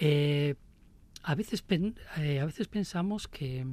Eh, 0.00 0.54
a, 1.22 1.34
veces 1.34 1.64
eh, 1.70 2.40
a 2.40 2.46
veces 2.46 2.68
pensamos 2.68 3.28
que, 3.28 3.66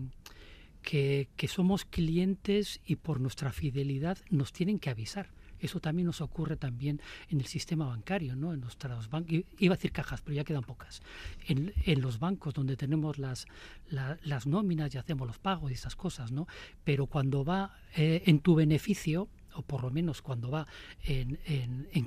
que, 0.81 1.29
que 1.35 1.47
somos 1.47 1.85
clientes 1.85 2.81
y 2.85 2.97
por 2.97 3.19
nuestra 3.19 3.51
fidelidad 3.51 4.17
nos 4.29 4.51
tienen 4.51 4.79
que 4.79 4.89
avisar. 4.89 5.29
Eso 5.65 5.79
también 5.79 6.05
nos 6.05 6.21
ocurre 6.21 6.55
también 6.55 7.01
en 7.29 7.39
el 7.39 7.45
sistema 7.45 7.87
bancario, 7.87 8.35
¿no? 8.35 8.53
En 8.53 8.61
nuestros 8.61 9.09
bancos, 9.09 9.31
iba 9.57 9.73
a 9.73 9.77
decir 9.77 9.91
cajas, 9.91 10.21
pero 10.21 10.35
ya 10.35 10.43
quedan 10.43 10.63
pocas. 10.63 11.01
En, 11.47 11.73
en 11.85 12.01
los 12.01 12.19
bancos 12.19 12.53
donde 12.53 12.77
tenemos 12.77 13.17
las, 13.17 13.47
las 13.89 14.47
nóminas 14.47 14.93
y 14.93 14.97
hacemos 14.97 15.27
los 15.27 15.39
pagos 15.39 15.71
y 15.71 15.73
esas 15.73 15.95
cosas, 15.95 16.31
¿no? 16.31 16.47
Pero 16.83 17.07
cuando 17.07 17.43
va 17.43 17.77
eh, 17.95 18.23
en 18.25 18.39
tu 18.39 18.55
beneficio, 18.55 19.27
o 19.55 19.61
por 19.61 19.83
lo 19.83 19.91
menos 19.91 20.21
cuando 20.21 20.51
va 20.51 20.67
en, 21.03 21.37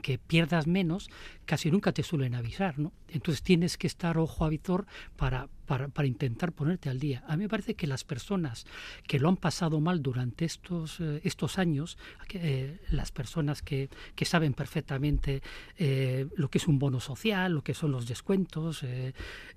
que 0.03 0.19
pierdas 0.19 0.66
menos, 0.66 1.11
casi 1.45 1.70
nunca 1.70 1.93
te 1.93 2.03
suelen 2.03 2.35
avisar, 2.35 2.79
¿no? 2.79 2.93
Entonces 3.09 3.43
tienes 3.43 3.77
que 3.77 3.87
estar 3.87 4.19
ojo 4.19 4.45
a 4.45 4.49
visor 4.49 4.87
para, 5.16 5.49
para, 5.66 5.89
para, 5.89 6.07
intentar 6.07 6.53
ponerte 6.53 6.89
al 6.89 7.01
día. 7.01 7.25
A 7.27 7.37
mí 7.37 7.45
me 7.45 7.49
parece 7.49 7.75
que 7.75 7.87
las 7.87 8.05
personas 8.05 8.66
que 9.07 9.19
lo 9.19 9.29
han 9.29 9.37
pasado 9.37 9.81
mal 9.81 10.03
durante 10.03 10.45
estos, 10.45 11.01
eh, 11.01 11.20
estos 11.25 11.59
años, 11.59 11.99
eh, 12.35 12.79
las 12.91 13.11
personas 13.11 13.62
que, 13.62 13.89
que 14.15 14.25
saben 14.25 14.53
perfectamente 14.53 15.43
eh, 15.77 16.27
lo 16.37 16.49
que 16.49 16.59
es 16.59 16.69
un 16.69 16.79
bono 16.79 17.01
social, 17.01 17.53
lo 17.53 17.62
que 17.62 17.75
son 17.75 17.93
los 17.93 18.07
descuentos, 18.07 18.85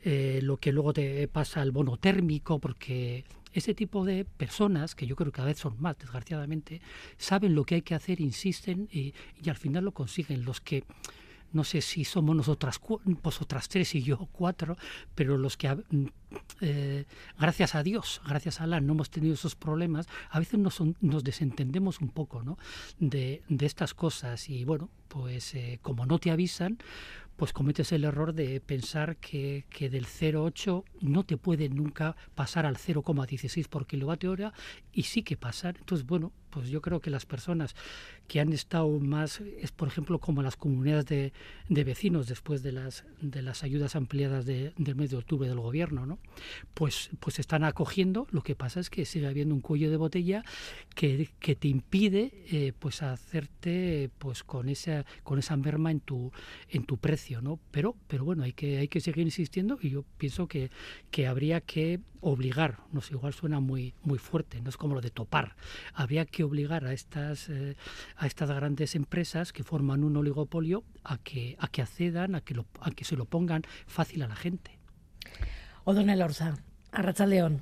lo 0.03 0.57
que 0.57 0.71
luego 0.71 0.93
te 0.93 1.27
pasa 1.27 1.61
el 1.61 1.71
bono 1.71 1.97
térmico, 1.97 2.59
porque 2.59 3.25
ese 3.53 3.73
tipo 3.73 4.05
de 4.05 4.25
personas, 4.25 4.95
que 4.95 5.07
yo 5.07 5.15
creo 5.15 5.31
que 5.31 5.37
cada 5.37 5.47
vez 5.47 5.59
son 5.59 5.75
más, 5.79 5.97
desgraciadamente, 5.97 6.81
saben 7.17 7.55
lo 7.55 7.63
que 7.65 7.75
hay 7.75 7.81
que 7.81 7.95
hacer, 7.95 8.21
insisten 8.21 8.87
y, 8.91 9.13
al 9.49 9.57
final 9.57 9.85
lo 9.85 9.91
consiguen. 9.91 10.45
Los 10.45 10.61
que 10.61 10.83
no 11.53 11.65
sé 11.65 11.81
si 11.81 12.05
somos 12.05 12.33
nosotras 12.35 12.79
vosotras 13.21 13.67
tres 13.67 13.93
y 13.95 14.03
yo 14.03 14.29
cuatro, 14.31 14.77
pero 15.15 15.37
los 15.37 15.57
que 15.57 15.67
mm, 15.75 16.05
eh, 16.61 17.05
gracias 17.37 17.75
a 17.75 17.83
Dios, 17.83 18.21
gracias 18.25 18.61
a 18.61 18.63
Allah, 18.63 18.79
no 18.79 18.93
hemos 18.93 19.09
tenido 19.09 19.33
esos 19.33 19.55
problemas, 19.55 20.07
a 20.29 20.39
veces 20.39 20.59
nos, 20.59 20.81
nos 21.01 21.23
desentendemos 21.23 21.99
un 21.99 22.09
poco 22.09 22.41
¿no? 22.41 22.57
de, 22.99 23.43
de, 23.49 23.65
estas 23.65 23.93
cosas 23.93 24.49
y 24.49 24.63
bueno, 24.63 24.89
pues 25.09 25.53
eh, 25.55 25.79
como 25.81 26.05
no 26.05 26.19
te 26.19 26.31
avisan, 26.31 26.77
pues 27.41 27.53
cometes 27.53 27.91
el 27.91 28.03
error 28.03 28.35
de 28.35 28.61
pensar 28.61 29.17
que, 29.17 29.65
que 29.71 29.89
del 29.89 30.05
0,8 30.05 30.83
no 30.99 31.23
te 31.23 31.37
puede 31.37 31.69
nunca 31.69 32.15
pasar 32.35 32.67
al 32.67 32.77
0,16 32.77 33.67
por 33.67 33.87
kilovatio 33.87 34.29
hora 34.29 34.53
y 34.93 35.01
sí 35.01 35.23
que 35.23 35.37
pasar. 35.37 35.75
Entonces, 35.79 36.05
bueno, 36.05 36.33
pues 36.51 36.69
yo 36.69 36.81
creo 36.81 36.99
que 36.99 37.09
las 37.09 37.25
personas 37.25 37.75
que 38.27 38.39
han 38.39 38.53
estado 38.53 38.87
más, 38.99 39.41
es 39.59 39.71
por 39.71 39.87
ejemplo 39.87 40.19
como 40.19 40.43
las 40.43 40.55
comunidades 40.55 41.05
de, 41.05 41.33
de 41.69 41.83
vecinos 41.83 42.27
después 42.27 42.61
de 42.63 42.71
las, 42.71 43.05
de 43.21 43.41
las 43.41 43.63
ayudas 43.63 43.95
ampliadas 43.95 44.45
de, 44.45 44.73
del 44.77 44.95
mes 44.95 45.09
de 45.09 45.17
octubre 45.17 45.47
del 45.47 45.59
gobierno, 45.59 46.05
¿no? 46.05 46.19
pues, 46.73 47.09
pues 47.19 47.39
están 47.39 47.63
acogiendo. 47.63 48.27
Lo 48.31 48.43
que 48.43 48.55
pasa 48.55 48.79
es 48.79 48.89
que 48.89 49.05
sigue 49.05 49.27
habiendo 49.27 49.55
un 49.55 49.61
cuello 49.61 49.89
de 49.89 49.97
botella 49.97 50.43
que, 50.95 51.29
que 51.39 51.55
te 51.55 51.67
impide 51.67 52.31
eh, 52.51 52.73
pues 52.77 53.01
hacerte 53.01 54.09
pues 54.17 54.43
con 54.43 54.69
esa, 54.69 55.05
con 55.23 55.39
esa 55.39 55.55
merma 55.57 55.91
en 55.91 55.99
tu, 55.99 56.31
en 56.69 56.83
tu 56.83 56.97
precio. 56.97 57.41
¿no? 57.41 57.59
Pero, 57.71 57.95
pero 58.07 58.25
bueno, 58.25 58.43
hay 58.43 58.53
que, 58.53 58.77
hay 58.77 58.87
que 58.87 58.99
seguir 58.99 59.25
insistiendo 59.25 59.79
y 59.81 59.89
yo 59.89 60.03
pienso 60.17 60.47
que, 60.47 60.69
que 61.09 61.27
habría 61.27 61.61
que 61.61 61.99
obligar, 62.21 62.77
no 62.91 63.01
sé, 63.01 63.15
igual 63.15 63.33
suena 63.33 63.59
muy, 63.59 63.95
muy 64.03 64.19
fuerte, 64.19 64.61
no 64.61 64.69
es 64.69 64.77
como 64.77 64.93
lo 64.93 65.01
de 65.01 65.09
topar, 65.09 65.55
habría 65.93 66.25
que 66.25 66.40
obligar 66.43 66.85
a 66.85 66.93
estas, 66.93 67.49
eh, 67.49 67.75
a 68.17 68.27
estas 68.27 68.49
grandes 68.49 68.95
empresas 68.95 69.53
que 69.53 69.63
forman 69.63 70.03
un 70.03 70.17
oligopolio 70.17 70.83
a 71.03 71.17
que, 71.17 71.55
a 71.59 71.67
que 71.67 71.81
accedan, 71.81 72.35
a 72.35 72.41
que, 72.41 72.53
lo, 72.53 72.65
a 72.79 72.91
que 72.91 73.05
se 73.05 73.15
lo 73.15 73.25
pongan 73.25 73.63
fácil 73.87 74.23
a 74.23 74.27
la 74.27 74.35
gente. 74.35 74.77
Don 75.85 76.09
Elorza, 76.09 76.55
a 76.91 77.25
León. 77.25 77.61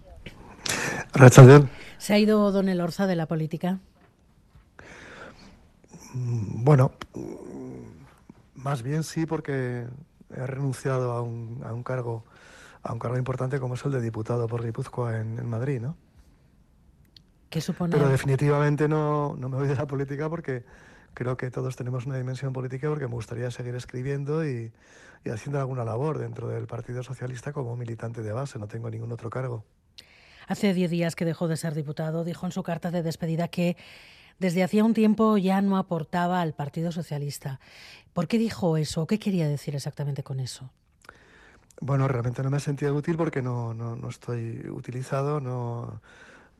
¿Se 1.98 2.14
ha 2.14 2.20
ido 2.20 2.52
Don 2.52 2.70
Elorza 2.70 3.08
de 3.08 3.16
la 3.16 3.26
política? 3.26 3.80
Mm, 6.14 6.64
bueno, 6.64 6.92
más 8.56 8.84
bien 8.84 9.04
sí, 9.04 9.26
porque 9.26 9.88
he 10.36 10.48
renunciado 10.48 11.12
a 11.14 11.22
un, 11.22 11.62
a 11.66 11.74
un 11.74 11.84
cargo 11.84 12.24
a 12.82 12.94
un 12.94 13.00
cargo 13.00 13.18
importante 13.18 13.60
como 13.60 13.74
es 13.74 13.84
el 13.84 13.92
de 13.92 14.02
diputado 14.02 14.48
por 14.48 14.64
Guipúzcoa 14.64 15.20
en, 15.20 15.38
en 15.38 15.50
Madrid, 15.50 15.82
¿no? 15.82 15.98
¿Qué 17.50 17.62
supone? 17.62 17.92
Pero 17.96 18.10
definitivamente 18.10 18.88
no, 18.88 19.36
no 19.38 19.50
me 19.50 19.58
voy 19.58 19.68
de 19.68 19.76
la 19.76 19.88
política 19.88 20.30
porque 20.30 20.64
creo 21.14 21.36
que 21.36 21.50
todos 21.50 21.76
tenemos 21.76 22.06
una 22.06 22.18
dimensión 22.18 22.54
política 22.54 22.88
porque 22.90 23.08
me 23.08 23.14
gustaría 23.14 23.50
seguir 23.52 23.76
escribiendo 23.76 24.48
y, 24.48 24.72
y 25.26 25.30
haciendo 25.30 25.60
alguna 25.60 25.84
labor 25.84 26.20
dentro 26.20 26.48
del 26.48 26.68
Partido 26.68 27.04
Socialista 27.04 27.52
como 27.52 27.76
militante 27.76 28.22
de 28.22 28.32
base, 28.32 28.60
no 28.60 28.68
tengo 28.68 28.90
ningún 28.90 29.12
otro 29.12 29.30
cargo. 29.30 29.66
Hace 30.48 30.74
diez 30.74 30.90
días 30.90 31.16
que 31.16 31.26
dejó 31.26 31.48
de 31.48 31.58
ser 31.58 31.76
diputado, 31.76 32.24
dijo 32.24 32.46
en 32.46 32.52
su 32.52 32.64
carta 32.64 32.90
de 32.92 33.04
despedida 33.04 33.48
que 33.48 33.78
desde 34.40 34.64
hacía 34.64 34.84
un 34.84 34.94
tiempo 34.94 35.38
ya 35.38 35.62
no 35.62 35.78
aportaba 35.78 36.42
al 36.42 36.54
Partido 36.54 36.92
Socialista. 36.92 37.60
¿Por 38.14 38.28
qué 38.28 38.38
dijo 38.38 38.78
eso? 38.78 39.06
¿Qué 39.06 39.20
quería 39.20 39.48
decir 39.48 39.76
exactamente 39.76 40.24
con 40.24 40.40
eso? 40.40 40.72
Bueno, 41.82 42.08
realmente 42.08 42.42
no 42.42 42.50
me 42.50 42.58
he 42.58 42.62
sentido 42.62 42.96
útil 42.96 43.16
porque 43.16 43.42
no, 43.42 43.74
no, 43.74 43.96
no 43.96 44.10
estoy 44.10 44.68
utilizado, 44.70 45.40
no, 45.40 46.02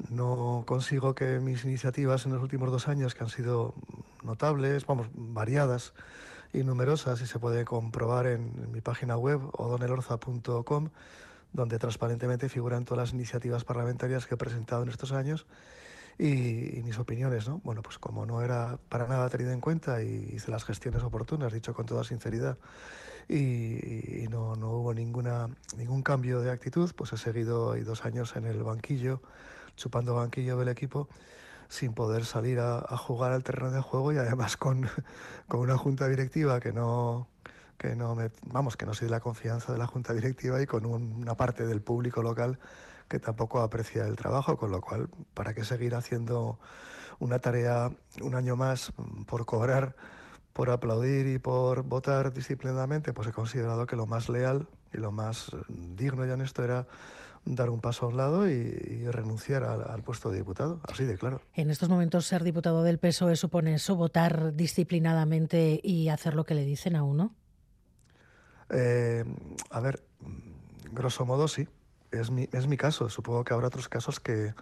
no 0.10 0.64
consigo 0.66 1.14
que 1.14 1.40
mis 1.40 1.66
iniciativas 1.66 2.26
en 2.26 2.34
los 2.34 2.42
últimos 2.42 2.72
dos 2.72 2.88
años, 2.88 3.16
que 3.16 3.24
han 3.24 3.30
sido 3.30 3.74
notables, 4.24 4.86
vamos, 4.86 5.08
variadas 5.14 5.94
y 6.54 6.64
numerosas, 6.64 7.22
y 7.22 7.28
se 7.28 7.40
puede 7.40 7.66
comprobar 7.66 8.28
en, 8.28 8.54
en 8.64 8.72
mi 8.72 8.82
página 8.82 9.18
web, 9.18 9.42
odonelorza.com, 9.54 10.90
donde 11.54 11.80
transparentemente 11.80 12.50
figuran 12.50 12.86
todas 12.86 13.10
las 13.10 13.14
iniciativas 13.14 13.64
parlamentarias 13.64 14.26
que 14.26 14.36
he 14.36 14.38
presentado 14.38 14.84
en 14.84 14.90
estos 14.90 15.12
años 15.12 15.46
y, 16.18 16.78
y, 16.78 16.84
mis 16.84 17.00
opiniones, 17.00 17.48
¿no? 17.48 17.62
Bueno, 17.64 17.82
pues 17.82 17.98
como 17.98 18.26
no 18.26 18.42
era 18.42 18.78
para 18.90 19.08
nada 19.08 19.30
tenido 19.30 19.52
en 19.52 19.62
cuenta 19.62 20.04
y 20.04 20.32
hice 20.34 20.52
las 20.52 20.66
gestiones 20.66 21.02
oportunas, 21.02 21.54
dicho 21.54 21.74
con 21.74 21.86
toda 21.86 22.04
sinceridad, 22.04 22.58
y, 23.28 24.24
y 24.24 24.28
no, 24.30 24.56
no, 24.56 24.72
hubo 24.72 24.94
ninguna, 24.94 25.50
ningún 25.78 26.04
cambio 26.04 26.42
de 26.42 26.52
actitud, 26.52 26.92
pues 26.96 27.14
he 27.14 27.18
seguido 27.18 27.72
ahí 27.72 27.82
dos 27.82 28.04
años 28.06 28.36
en 28.36 28.46
el 28.46 28.64
banquillo, 28.64 29.22
chupando 29.80 30.14
banquillo 30.14 30.58
del 30.58 30.68
equipo, 30.68 31.08
sin 31.70 31.94
poder 31.94 32.26
salir 32.26 32.60
a, 32.60 32.82
jugar 32.98 33.32
al 33.32 33.44
terreno 33.44 33.72
de 33.72 33.82
juego 33.82 34.12
y 34.12 34.18
además 34.18 34.58
con, 34.58 34.90
con 35.48 35.62
una 35.62 35.78
junta 35.78 36.08
directiva 36.08 36.60
que 36.60 36.74
no, 36.74 37.28
que 37.78 37.96
no 37.96 38.14
me, 38.14 38.30
vamos, 38.44 38.76
que 38.76 38.86
no 38.86 38.94
soy 38.94 39.08
de 39.08 39.12
la 39.12 39.22
confianza 39.22 39.72
de 39.72 39.80
la 39.80 39.88
junta 39.88 40.14
directiva 40.14 40.62
y 40.62 40.66
con 40.66 40.86
un, 40.86 41.14
una 41.22 41.36
parte 41.36 41.66
del 41.66 41.82
público 41.82 42.22
local 42.22 42.60
que 43.08 43.20
tampoco 43.20 43.62
aprecia 43.62 44.06
el 44.06 44.16
trabajo, 44.16 44.58
con 44.58 44.70
lo 44.70 44.82
cual, 44.82 45.10
¿para 45.34 45.54
qué 45.54 45.64
seguir 45.64 45.96
haciendo 45.96 46.60
una 47.18 47.40
tarea 47.40 47.92
un 48.22 48.36
año 48.36 48.56
más 48.56 48.94
por 49.26 49.46
cobrar, 49.46 49.96
por 50.54 50.70
aplaudir 50.70 51.26
y 51.28 51.40
por 51.40 51.84
votar 51.84 52.34
disciplinadamente? 52.34 53.14
Pues 53.14 53.28
he 53.28 53.32
considerado 53.32 53.88
que 53.88 53.96
lo 53.96 54.06
más 54.06 54.30
leal 54.30 54.68
y 54.94 54.98
lo 54.98 55.12
más 55.12 55.52
digno 55.70 56.26
y 56.26 56.30
honesto 56.30 56.64
era 56.64 56.86
dar 57.56 57.70
un 57.70 57.82
paso 57.82 58.06
a 58.06 58.10
un 58.10 58.18
lado 58.18 58.50
y, 58.50 58.54
y 58.54 59.08
renunciar 59.10 59.64
al, 59.64 59.90
al, 59.90 60.04
puesto 60.04 60.30
de 60.30 60.38
diputado, 60.38 60.80
así 60.84 61.06
de 61.06 61.18
claro. 61.18 61.42
En 61.54 61.70
estos 61.70 61.90
momentos 61.90 62.26
ser 62.26 62.44
diputado 62.44 62.84
del 62.84 63.00
PSOE 63.00 63.36
supone 63.36 63.74
eso, 63.74 63.96
votar 63.96 64.56
disciplinadamente 64.56 65.80
y 65.84 66.10
hacer 66.10 66.36
lo 66.36 66.44
que 66.44 66.54
le 66.54 66.64
dicen 66.64 66.96
a 66.96 67.04
uno. 67.04 67.34
Eh, 68.70 69.26
a 69.72 69.80
ver, 69.80 70.04
grosso 70.92 71.26
modo 71.26 71.48
sí, 71.48 71.68
es 72.12 72.32
mi, 72.32 72.48
es 72.52 72.68
mi 72.68 72.78
caso. 72.78 73.10
Supongo 73.10 73.44
que 73.44 73.54
habrá 73.54 73.68
otros 73.68 73.90
casos 73.90 74.20
que, 74.20 74.54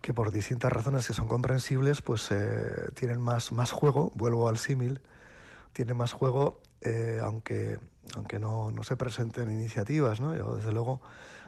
que 0.00 0.14
por 0.14 0.30
distintas 0.30 0.72
razones 0.72 1.06
que 1.06 1.14
son 1.14 1.28
comprensibles, 1.28 2.02
pues 2.02 2.30
eh, 2.30 2.90
tienen 2.94 3.20
más, 3.20 3.52
más 3.52 3.72
juego, 3.72 4.12
vuelvo 4.14 4.48
al 4.48 4.58
símil, 4.58 5.00
tienen 5.72 5.96
más 5.96 6.12
juego, 6.12 6.60
eh, 6.80 7.20
aunque, 7.22 7.78
aunque 8.14 8.38
no, 8.38 8.70
no, 8.70 8.84
se 8.84 8.96
presenten 8.96 9.50
iniciativas, 9.50 10.20
¿no? 10.20 10.36
Yo, 10.36 10.56
desde 10.56 10.72
luego, 10.72 11.00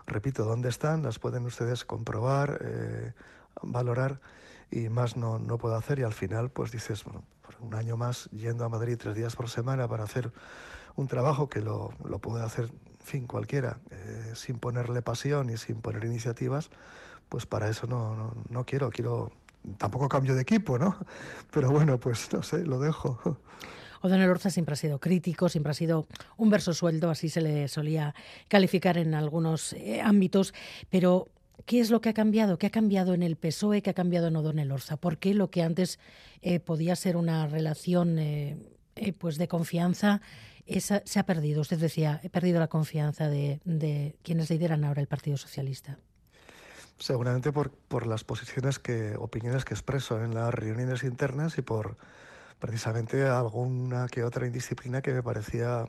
repito, 0.06 0.44
¿dónde 0.44 0.68
están? 0.68 1.02
Las 1.02 1.18
pueden 1.18 1.44
ustedes 1.44 1.84
comprobar, 1.84 2.58
eh, 2.62 3.12
valorar, 3.62 4.20
y 4.70 4.88
más 4.88 5.16
no, 5.16 5.38
no 5.38 5.58
puedo 5.58 5.76
hacer, 5.76 5.98
y 5.98 6.02
al 6.02 6.12
final, 6.12 6.50
pues 6.50 6.72
dices, 6.72 7.04
bueno, 7.04 7.22
un 7.60 7.74
año 7.74 7.96
más 7.96 8.28
yendo 8.30 8.64
a 8.64 8.68
Madrid 8.68 8.96
tres 8.98 9.14
días 9.14 9.36
por 9.36 9.48
semana 9.48 9.88
para 9.88 10.04
hacer 10.04 10.32
un 10.96 11.08
trabajo 11.08 11.48
que 11.48 11.60
lo, 11.60 11.92
lo 12.04 12.18
puede 12.18 12.44
hacer, 12.44 12.70
fin, 13.02 13.26
cualquiera, 13.26 13.78
eh, 13.90 14.32
sin 14.34 14.58
ponerle 14.58 15.02
pasión 15.02 15.50
y 15.50 15.56
sin 15.56 15.80
poner 15.80 16.04
iniciativas, 16.04 16.70
pues 17.28 17.46
para 17.46 17.68
eso 17.68 17.86
no, 17.86 18.14
no, 18.16 18.34
no, 18.48 18.64
quiero, 18.64 18.90
quiero, 18.90 19.30
tampoco 19.78 20.08
cambio 20.08 20.34
de 20.34 20.42
equipo, 20.42 20.78
¿no? 20.78 20.96
Pero 21.50 21.70
bueno, 21.70 21.98
pues 21.98 22.32
no 22.32 22.42
sé, 22.42 22.64
lo 22.64 22.78
dejo. 22.78 23.38
O'Donnell 24.06 24.30
Orza 24.30 24.50
siempre 24.50 24.74
ha 24.74 24.76
sido 24.76 25.00
crítico, 25.00 25.48
siempre 25.48 25.72
ha 25.72 25.74
sido 25.74 26.06
un 26.36 26.48
verso 26.48 26.72
sueldo, 26.72 27.10
así 27.10 27.28
se 27.28 27.40
le 27.40 27.68
solía 27.68 28.14
calificar 28.48 28.98
en 28.98 29.14
algunos 29.14 29.72
eh, 29.74 30.00
ámbitos, 30.00 30.54
pero 30.90 31.28
¿Qué 31.64 31.80
es 31.80 31.90
lo 31.90 32.00
que 32.00 32.10
ha 32.10 32.14
cambiado? 32.14 32.58
¿Qué 32.58 32.66
ha 32.66 32.70
cambiado 32.70 33.12
en 33.14 33.24
el 33.24 33.34
PSOE? 33.34 33.82
¿Qué 33.82 33.90
ha 33.90 33.94
cambiado 33.94 34.28
en 34.28 34.36
O'Donnell 34.36 34.70
Orza? 34.70 34.98
¿Por 34.98 35.18
qué 35.18 35.34
lo 35.34 35.50
que 35.50 35.62
antes 35.64 35.98
eh, 36.42 36.60
podía 36.60 36.94
ser 36.94 37.16
una 37.16 37.48
relación 37.48 38.18
eh, 38.20 38.56
pues 39.18 39.36
de 39.36 39.48
confianza 39.48 40.20
esa, 40.66 41.02
se 41.06 41.18
ha 41.18 41.26
perdido? 41.26 41.62
Usted 41.62 41.78
decía, 41.78 42.20
he 42.22 42.28
perdido 42.28 42.60
la 42.60 42.68
confianza 42.68 43.28
de, 43.28 44.14
quienes 44.22 44.50
lideran 44.50 44.84
ahora 44.84 45.00
el 45.00 45.08
Partido 45.08 45.38
Socialista. 45.38 45.98
Seguramente 46.98 47.50
por, 47.52 48.06
las 48.06 48.22
posiciones 48.22 48.80
opiniones 49.18 49.64
que 49.64 49.74
expreso 49.74 50.22
en 50.22 50.34
las 50.34 50.54
reuniones 50.54 51.02
internas 51.02 51.58
y 51.58 51.62
por 51.62 51.96
precisamente 52.58 53.24
alguna 53.26 54.08
que 54.08 54.24
otra 54.24 54.46
indisciplina 54.46 55.02
que 55.02 55.12
me 55.12 55.22
parecía 55.22 55.88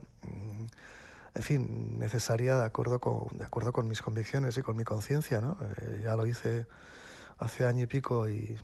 en 1.37 1.43
fin, 1.43 1.99
necesaria 1.99 2.57
de 2.57 2.65
acuerdo 2.65 2.99
con, 2.99 3.37
de 3.37 3.45
acuerdo 3.45 3.71
con 3.71 3.87
mis 3.87 4.01
convicciones 4.01 4.57
y 4.57 4.63
con 4.63 4.75
mi 4.75 4.83
conciencia. 4.83 5.39
¿no? 5.39 5.55
Eh, 5.61 6.01
ya 6.03 6.15
lo 6.15 6.25
hice 6.25 6.65
hace 7.37 7.65
año 7.65 7.83
y 7.83 7.85
pico 7.85 8.27
y, 8.27 8.57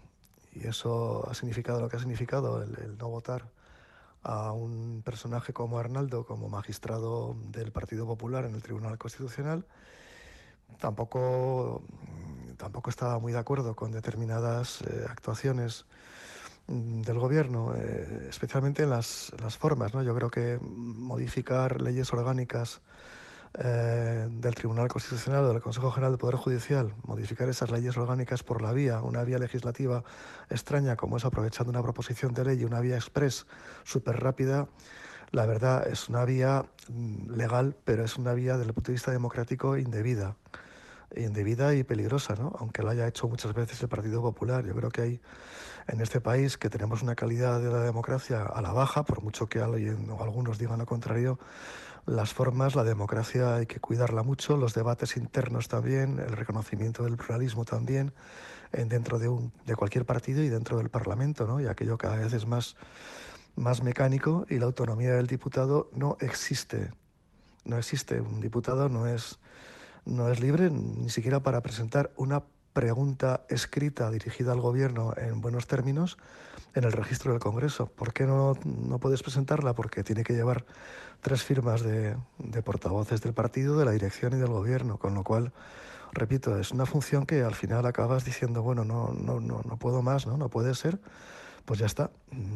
y, 0.53 0.67
eso 0.67 1.29
ha 1.29 1.35
significado 1.35 1.81
lo 1.81 1.87
que 1.87 1.97
ha 1.97 1.99
significado, 1.99 2.63
el, 2.63 2.97
no 2.97 3.09
votar 3.09 3.51
a 4.23 4.53
un 4.53 5.03
personaje 5.05 5.53
como 5.53 5.77
Arnaldo 5.77 6.25
como 6.25 6.49
magistrado 6.49 7.35
del 7.51 7.71
Partido 7.71 8.07
Popular 8.07 8.45
en 8.45 8.55
el 8.55 8.63
Tribunal 8.63 8.97
Constitucional. 8.97 9.67
Tampoco, 10.79 11.83
tampoco 12.57 12.89
estaba 12.89 13.19
muy 13.19 13.33
de 13.33 13.39
acuerdo 13.39 13.75
con 13.75 13.91
determinadas 13.91 14.81
eh, 14.81 15.05
actuaciones 15.07 15.85
del 16.67 17.19
gobierno, 17.19 17.73
eh, 17.75 18.27
especialmente 18.29 18.83
en 18.83 18.89
las, 18.89 19.31
las, 19.41 19.57
formas. 19.57 19.93
¿no? 19.93 20.01
Yo 20.03 20.15
creo 20.15 20.29
que 20.29 20.59
modificar 20.61 21.81
leyes 21.81 22.11
orgánicas 22.13 22.81
eh, 23.55 24.27
del 24.31 24.55
Tribunal 24.55 24.87
Constitucional 24.87 25.43
o 25.43 25.49
del 25.49 25.61
Consejo 25.61 25.91
General 25.91 26.13
del 26.13 26.19
Poder 26.19 26.37
Judicial, 26.37 26.93
modificar 27.03 27.49
esas 27.49 27.69
leyes 27.69 27.95
orgánicas 27.97 28.43
por 28.43 28.61
la 28.61 28.71
vía, 28.71 29.01
una 29.01 29.23
vía 29.23 29.37
legislativa 29.37 30.03
extraña 30.49 30.95
como 30.95 31.17
es 31.17 31.25
aprovechando 31.25 31.69
una 31.69 31.83
proposición 31.83 32.33
de 32.33 32.45
ley 32.45 32.61
y 32.61 32.65
una 32.65 32.79
vía 32.79 32.95
express 32.95 33.45
súper 33.83 34.21
rápida, 34.21 34.67
la 35.31 35.45
verdad 35.45 35.87
es 35.87 36.09
una 36.09 36.25
vía 36.25 36.65
legal, 37.27 37.75
pero 37.83 38.05
es 38.05 38.17
una 38.17 38.33
vía 38.33 38.53
desde 38.53 38.69
el 38.69 38.73
punto 38.73 38.87
de 38.87 38.93
vista 38.93 39.11
democrático 39.11 39.77
indebida 39.77 40.35
indebida 41.15 41.73
y 41.75 41.83
peligrosa, 41.83 42.35
¿no? 42.35 42.55
aunque 42.59 42.81
lo 42.81 42.89
haya 42.89 43.07
hecho 43.07 43.27
muchas 43.27 43.53
veces 43.53 43.81
el 43.81 43.89
Partido 43.89 44.21
Popular. 44.21 44.65
Yo 44.65 44.73
creo 44.75 44.89
que 44.89 45.01
hay 45.01 45.21
en 45.87 46.01
este 46.01 46.21
país 46.21 46.57
que 46.57 46.69
tenemos 46.69 47.01
una 47.01 47.15
calidad 47.15 47.59
de 47.61 47.69
la 47.69 47.79
democracia 47.79 48.43
a 48.43 48.61
la 48.61 48.71
baja, 48.71 49.03
por 49.03 49.21
mucho 49.21 49.47
que 49.47 49.59
alguien 49.59 50.09
o 50.09 50.23
algunos 50.23 50.57
digan 50.57 50.79
lo 50.79 50.85
contrario, 50.85 51.39
las 52.05 52.33
formas, 52.33 52.75
la 52.75 52.83
democracia 52.83 53.55
hay 53.55 53.65
que 53.65 53.79
cuidarla 53.79 54.23
mucho, 54.23 54.57
los 54.57 54.73
debates 54.73 55.15
internos 55.15 55.67
también, 55.67 56.19
el 56.19 56.33
reconocimiento 56.33 57.03
del 57.03 57.17
pluralismo 57.17 57.63
también, 57.63 58.13
en, 58.73 58.89
dentro 58.89 59.19
de, 59.19 59.29
un, 59.29 59.53
de 59.65 59.75
cualquier 59.75 60.05
partido 60.05 60.41
y 60.43 60.49
dentro 60.49 60.77
del 60.77 60.89
Parlamento, 60.89 61.47
¿no? 61.47 61.61
y 61.61 61.67
aquello 61.67 61.97
cada 61.97 62.17
vez 62.17 62.33
es 62.33 62.45
más, 62.45 62.75
más 63.55 63.83
mecánico 63.83 64.45
y 64.49 64.59
la 64.59 64.65
autonomía 64.65 65.13
del 65.13 65.27
diputado 65.27 65.89
no 65.93 66.17
existe. 66.19 66.91
No 67.65 67.77
existe. 67.77 68.19
Un 68.19 68.41
diputado 68.41 68.89
no 68.89 69.07
es 69.07 69.39
no 70.05 70.29
es 70.29 70.39
libre 70.39 70.69
ni 70.69 71.09
siquiera 71.09 71.41
para 71.41 71.61
presentar 71.61 72.11
una 72.17 72.43
pregunta 72.73 73.45
escrita 73.49 74.09
dirigida 74.09 74.51
al 74.51 74.59
Gobierno 74.59 75.13
en 75.15 75.41
buenos 75.41 75.67
términos 75.67 76.17
en 76.73 76.83
el 76.83 76.91
registro 76.91 77.31
del 77.31 77.39
Congreso. 77.39 77.87
¿Por 77.87 78.13
qué 78.13 78.25
no, 78.25 78.57
no 78.65 78.99
puedes 78.99 79.21
presentarla? 79.21 79.73
Porque 79.75 80.03
tiene 80.03 80.23
que 80.23 80.33
llevar 80.33 80.65
tres 81.21 81.43
firmas 81.43 81.81
de, 81.83 82.17
de, 82.39 82.61
portavoces 82.61 83.21
del 83.21 83.33
partido, 83.33 83.77
de 83.77 83.85
la 83.85 83.91
dirección 83.91 84.33
y 84.33 84.37
del 84.37 84.49
Gobierno, 84.49 84.97
con 84.97 85.13
lo 85.13 85.23
cual, 85.23 85.53
repito, 86.11 86.57
es 86.59 86.71
una 86.71 86.85
función 86.85 87.25
que 87.25 87.43
al 87.43 87.55
final 87.55 87.85
acabas 87.85 88.25
diciendo, 88.25 88.61
bueno, 88.63 88.83
no, 88.83 89.13
no, 89.13 89.39
no, 89.39 89.61
no 89.63 89.77
puedo 89.77 90.01
más, 90.01 90.27
¿no? 90.27 90.37
no 90.37 90.49
puede 90.49 90.73
ser, 90.73 90.99
pues 91.65 91.79
ya 91.79 91.85
está, 91.85 92.09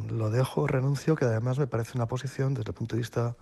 lo 0.10 0.30
dejo, 0.30 0.68
renuncio, 0.68 1.16
que 1.16 1.26
además 1.26 1.60
me 1.60 1.68
parece 1.68 1.94
una 1.96 2.08
posición 2.08 2.54
desde 2.54 2.72
el 2.72 2.76
punto 2.76 2.96
de 2.96 3.02
vista, 3.02 3.36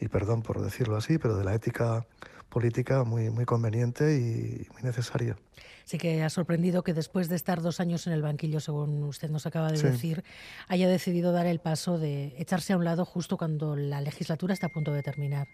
y 0.00 0.08
perdón 0.08 0.42
por 0.42 0.60
decirlo 0.60 0.96
así, 0.96 1.18
pero 1.18 1.36
de 1.36 1.44
la 1.44 1.54
ética 1.54 2.04
política 2.48 3.04
muy, 3.04 3.30
muy 3.30 3.44
conveniente 3.44 4.16
y 4.16 4.66
muy 4.72 4.82
necesaria. 4.82 5.36
Sí 5.84 5.96
que 5.98 6.22
ha 6.22 6.28
sorprendido 6.30 6.82
que 6.82 6.92
después 6.94 7.28
de 7.28 7.36
estar 7.36 7.62
dos 7.62 7.80
años 7.80 8.06
en 8.06 8.12
el 8.12 8.20
banquillo, 8.22 8.60
según 8.60 9.02
usted 9.04 9.30
nos 9.30 9.46
acaba 9.46 9.70
de 9.72 9.78
Sí. 9.78 9.86
decir, 9.86 10.24
haya 10.68 10.88
decidido 10.88 11.32
dar 11.32 11.46
el 11.46 11.60
paso 11.60 11.98
de 11.98 12.34
echarse 12.38 12.72
a 12.74 12.76
un 12.76 12.84
lado 12.84 13.04
justo 13.04 13.36
cuando 13.38 13.74
la 13.76 14.00
legislatura 14.00 14.52
está 14.54 14.66
a 14.66 14.70
punto 14.70 14.92
de 14.92 15.02
terminar. 15.02 15.48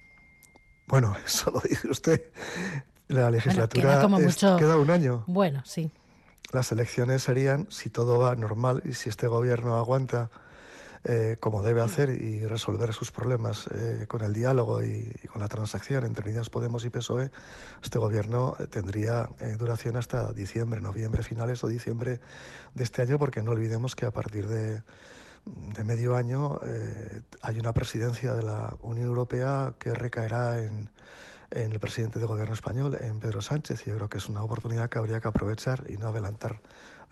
Bueno, 0.88 1.14
eso 1.26 1.50
lo 1.50 1.60
dice 1.60 1.88
usted. 1.88 2.22
La 3.08 3.30
legislatura 3.30 3.82
queda 3.92 4.02
como 4.02 4.18
es- 4.18 4.24
mucho- 4.24 4.56
queda 4.56 4.76
un 4.76 4.90
año. 4.90 5.24
Bueno, 5.26 5.62
sí. 5.64 5.90
Las 6.52 6.70
elecciones 6.72 7.22
serían, 7.22 7.66
si 7.70 7.90
todo 7.90 8.18
va 8.18 8.34
normal 8.36 8.82
y 8.84 8.94
si 8.94 9.08
este 9.08 9.26
gobierno 9.26 9.76
aguanta 9.76 10.30
eh, 11.04 11.36
como 11.38 11.62
debe 11.62 11.82
hacer 11.82 12.08
y 12.10 12.46
resolver 12.46 12.92
sus 12.94 13.12
problemas 13.12 13.66
eh, 13.68 14.06
con 14.08 14.22
el 14.22 14.32
diálogo 14.32 14.82
y, 14.82 15.14
y 15.22 15.28
con 15.28 15.40
la 15.42 15.48
transacción 15.48 16.04
entre 16.04 16.24
Unidas 16.24 16.48
Podemos 16.48 16.84
y 16.84 16.90
PSOE, 16.90 17.30
este 17.82 17.98
gobierno 17.98 18.56
eh, 18.58 18.66
tendría 18.66 19.28
eh, 19.40 19.56
duración 19.58 19.96
hasta 19.96 20.32
diciembre, 20.32 20.80
noviembre, 20.80 21.22
finales 21.22 21.62
o 21.62 21.68
diciembre 21.68 22.20
de 22.74 22.84
este 22.84 23.02
año, 23.02 23.18
porque 23.18 23.42
no 23.42 23.50
olvidemos 23.50 23.94
que 23.94 24.06
a 24.06 24.10
partir 24.10 24.48
de, 24.48 24.82
de 25.44 25.84
medio 25.84 26.16
año 26.16 26.58
eh, 26.64 27.20
hay 27.42 27.58
una 27.58 27.72
presidencia 27.72 28.34
de 28.34 28.42
la 28.42 28.74
Unión 28.80 29.06
Europea 29.06 29.74
que 29.78 29.92
recaerá 29.92 30.62
en, 30.62 30.90
en 31.50 31.72
el 31.72 31.80
presidente 31.80 32.18
del 32.18 32.28
gobierno 32.28 32.54
español, 32.54 32.96
en 33.00 33.20
Pedro 33.20 33.42
Sánchez. 33.42 33.86
Y 33.86 33.90
yo 33.90 33.96
creo 33.96 34.08
que 34.08 34.18
es 34.18 34.28
una 34.28 34.42
oportunidad 34.42 34.88
que 34.88 34.98
habría 34.98 35.20
que 35.20 35.28
aprovechar 35.28 35.84
y 35.88 35.98
no 35.98 36.08
adelantar 36.08 36.60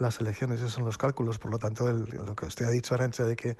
las 0.03 0.21
elecciones. 0.21 0.59
Esos 0.61 0.73
son 0.73 0.85
los 0.85 0.99
cálculos. 0.99 1.39
Por 1.39 1.51
lo 1.51 1.59
tanto, 1.59 1.89
el- 1.89 2.05
lo 2.05 2.35
que 2.37 2.45
usted 2.47 2.67
ha 2.67 2.71
dicho, 2.71 2.95
Arancha, 2.95 3.25
de 3.25 3.37
que 3.37 3.57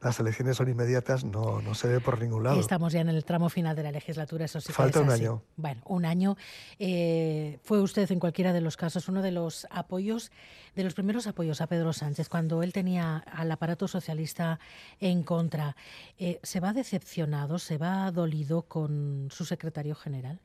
las 0.00 0.20
elecciones 0.20 0.56
son 0.56 0.68
inmediatas, 0.68 1.24
no, 1.24 1.60
no 1.60 1.74
se 1.74 1.88
ve 1.88 2.00
por 2.00 2.20
ningún 2.20 2.44
lado. 2.44 2.60
Estamos 2.60 2.92
ya 2.92 3.00
en 3.00 3.08
el 3.08 3.24
tramo 3.24 3.48
final 3.48 3.74
de 3.74 3.82
la 3.82 3.90
legislatura, 3.90 4.44
eso 4.44 4.60
sí 4.60 4.68
que 4.68 4.72
Falta 4.74 5.00
es 5.00 5.04
un 5.04 5.10
así. 5.10 5.22
año. 5.24 5.42
Bueno, 5.56 5.82
un 5.86 6.04
año. 6.04 6.36
Eh, 6.78 7.58
fue 7.64 7.80
usted, 7.80 8.10
en 8.12 8.20
cualquiera 8.20 8.52
de 8.52 8.60
los 8.60 8.76
casos, 8.76 9.08
uno 9.08 9.22
de 9.22 9.32
los 9.32 9.66
apoyos, 9.70 10.30
de 10.74 10.84
los 10.84 10.94
primeros 10.94 11.26
apoyos 11.26 11.60
a 11.60 11.66
Pedro 11.66 11.92
Sánchez, 11.92 12.28
cuando 12.28 12.62
él 12.62 12.72
tenía 12.72 13.18
al 13.18 13.50
aparato 13.50 13.88
socialista 13.88 14.60
en 15.00 15.22
contra. 15.22 15.74
Eh, 16.18 16.38
¿Se 16.42 16.60
va 16.60 16.72
decepcionado, 16.72 17.58
se 17.58 17.78
va 17.78 18.10
dolido 18.12 18.62
con 18.62 19.28
su 19.30 19.44
secretario 19.44 19.94
general? 19.94 20.38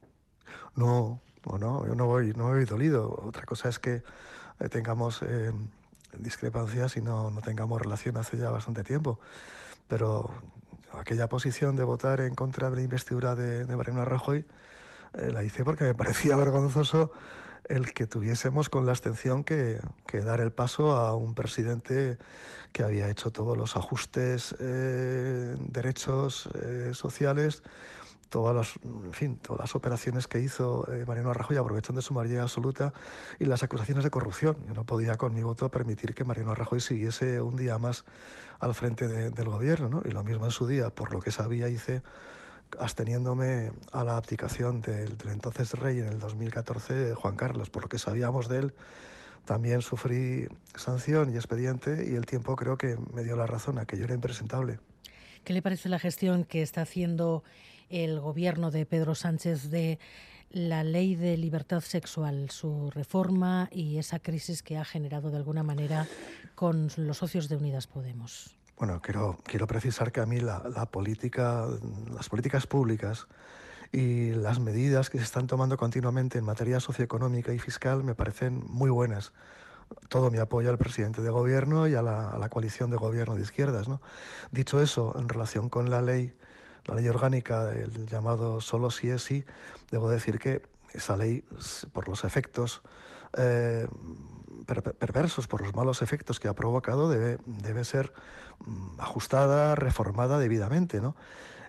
No, 0.76 1.20
no, 1.46 1.58
no, 1.58 1.86
yo 1.88 1.96
no 1.96 2.06
voy, 2.08 2.34
no 2.34 2.50
voy 2.50 2.66
dolido. 2.66 3.22
Otra 3.26 3.44
cosa 3.46 3.70
es 3.70 3.80
que 3.80 4.04
eh, 4.62 4.70
tengamos 4.70 5.22
eh, 5.24 5.52
discrepancias 6.18 6.98
y 6.98 7.02
no, 7.02 7.32
no 7.32 7.42
tengamos 7.42 7.82
relación 7.82 8.18
hace 8.18 8.38
ya 8.38 8.50
bastante 8.50 8.84
tiempo. 8.84 9.20
Pero 9.88 10.32
aquella 10.94 11.28
posición 11.28 11.76
de 11.76 11.84
votar 11.84 12.22
en 12.22 12.36
contra 12.36 12.70
de 12.70 12.76
la 12.78 12.82
investidura 12.82 13.36
de, 13.36 13.66
de 13.66 13.76
Mariano 13.76 14.06
Rajoy 14.06 14.46
eh, 15.14 15.32
la 15.32 15.44
hice 15.44 15.64
porque 15.64 15.86
me 15.86 15.94
parecía 15.96 16.36
vergonzoso 16.36 17.12
el 17.70 17.94
que 17.94 18.08
tuviésemos 18.08 18.70
con 18.70 18.86
la 18.86 18.92
abstención 18.92 19.44
que, 19.44 19.80
que 20.06 20.22
dar 20.22 20.42
el 20.42 20.52
paso 20.52 20.92
a 20.92 21.16
un 21.16 21.36
presidente 21.36 22.18
que 22.72 22.84
había 22.84 23.10
hecho 23.10 23.32
todos 23.32 23.58
los 23.58 23.76
ajustes, 23.78 24.56
eh, 24.60 25.56
derechos 25.60 26.50
sociales, 26.94 27.64
todas 28.32 28.56
las, 28.56 28.74
en 28.84 29.14
fin, 29.14 29.36
todas 29.38 29.60
las 29.60 29.76
operaciones 29.76 30.28
que 30.28 30.40
hizo 30.40 30.92
eh, 30.92 31.04
Mariano 31.06 31.34
Rajoy 31.34 31.58
aprovechando 31.58 32.02
su 32.02 32.14
mayoría 32.16 32.42
absoluta 32.42 32.94
y 33.40 33.46
las 33.46 33.62
acusaciones 33.62 34.04
de 34.04 34.10
corrupción. 34.10 34.58
Yo 34.68 34.74
no 34.74 34.86
podía 34.86 35.18
con 35.18 35.34
mi 35.36 35.44
voto 35.44 35.70
permitir 35.70 36.16
que 36.16 36.24
Mariano 36.24 36.56
Rajoy 36.56 36.80
siguiese 36.80 37.42
un 37.42 37.56
día 37.58 37.78
más 37.78 38.06
al 38.60 38.74
frente 38.74 39.08
de- 39.08 39.30
del 39.30 39.50
gobierno, 39.50 39.90
¿no? 39.90 40.02
Y 40.06 40.12
lo 40.12 40.24
mismo 40.24 40.46
en 40.46 40.52
su 40.52 40.66
día, 40.66 40.90
por 40.90 41.12
lo 41.14 41.20
que 41.20 41.30
sabía, 41.32 41.68
hice 41.68 42.02
absteniéndome 42.80 43.72
a 43.92 44.04
la 44.04 44.18
abdicación 44.18 44.82
del, 44.82 45.18
del 45.18 45.30
entonces 45.34 45.74
rey 45.74 46.00
en 46.00 46.08
el 46.08 46.20
2014, 46.20 47.14
Juan 47.16 47.36
Carlos, 47.36 47.70
por 47.70 47.84
lo 47.84 47.90
que 47.90 48.00
sabíamos 48.00 48.48
de 48.48 48.60
él. 48.60 48.74
También 49.46 49.82
sufrí 49.82 50.48
sanción 50.76 51.34
y 51.34 51.36
expediente 51.36 52.08
y 52.10 52.16
el 52.16 52.26
tiempo 52.26 52.56
creo 52.56 52.78
que 52.78 52.98
me 53.14 53.24
dio 53.24 53.36
la 53.36 53.48
razón, 53.48 53.78
a 53.80 53.86
que 53.86 53.98
yo 53.98 54.06
era 54.06 54.14
impresentable. 54.14 54.80
¿Qué 55.44 55.54
le 55.54 55.62
parece 55.64 55.90
la 55.90 55.98
gestión 56.00 56.44
que 56.46 56.62
está 56.62 56.82
haciendo 56.84 57.44
el 57.92 58.20
gobierno 58.20 58.72
de 58.72 58.86
Pedro 58.86 59.16
Sánchez 59.16 59.70
de 59.70 60.00
la 60.50 60.84
ley 60.84 61.16
de 61.16 61.38
libertad 61.38 61.82
sexual, 61.82 62.50
su 62.50 62.90
reforma 62.92 63.70
y 63.72 63.98
esa 63.98 64.20
crisis 64.20 64.64
que 64.64 64.78
ha 64.78 64.86
generado 64.86 65.30
de 65.30 65.38
alguna 65.38 65.64
manera 65.64 66.08
con 66.56 66.90
los 66.98 67.18
socios 67.18 67.48
de 67.48 67.56
Unidas 67.56 67.88
Podemos? 67.88 68.56
Bueno, 68.78 69.00
quiero, 69.02 69.38
quiero 69.44 69.68
precisar 69.68 70.12
que 70.12 70.22
a 70.22 70.26
mí 70.26 70.40
la, 70.40 70.62
política, 70.88 71.68
las 72.14 72.30
políticas 72.30 72.66
públicas 72.66 73.28
y 73.92 74.32
las 74.32 74.60
medidas 74.60 75.10
que 75.10 75.20
se 75.20 75.24
están 75.24 75.48
tomando 75.48 75.78
continuamente 75.78 76.38
en 76.40 76.46
materia 76.46 76.80
socioeconómica 76.80 77.54
y 77.54 77.60
fiscal 77.60 78.04
me 78.04 78.16
parecen 78.16 78.64
muy 78.68 78.90
buenas. 78.90 79.34
Todo 80.10 80.32
mi 80.32 80.40
apoyo 80.40 80.70
al 80.70 80.78
presidente 80.78 81.22
de 81.22 81.30
gobierno 81.30 81.88
y 81.88 81.96
a 81.96 82.02
la, 82.02 82.50
coalición 82.50 82.90
de 82.90 82.98
gobierno 82.98 83.36
de 83.36 83.42
izquierdas. 83.42 83.88
Dicho 84.52 84.82
eso, 84.82 85.14
en 85.20 85.30
relación 85.30 85.70
con 85.70 85.90
la 85.90 86.02
ley, 86.02 86.34
la 86.86 86.96
ley 86.96 87.08
orgánica 87.08 87.66
del 87.66 88.08
llamado 88.08 88.62
solo 88.62 88.92
si 88.92 89.10
es 89.10 89.24
sí, 89.24 89.44
debo 89.92 90.10
decir 90.10 90.40
que 90.40 90.62
esa 90.94 91.16
ley, 91.16 91.44
por 91.94 92.08
los 92.10 92.24
efectos 92.24 92.82
eh, 93.38 93.88
per- 94.66 94.84
perversos, 94.96 95.48
por 95.48 95.62
los 95.62 95.74
malos 95.76 96.02
efectos 96.02 96.40
que 96.40 96.48
ha 96.48 96.54
provocado, 96.54 97.10
debe, 97.10 97.38
debe 97.46 97.86
ser 97.86 98.12
mm, 98.66 99.00
ajustada, 99.00 99.76
reformada 99.76 100.38
debidamente, 100.40 101.00
¿no? 101.02 101.16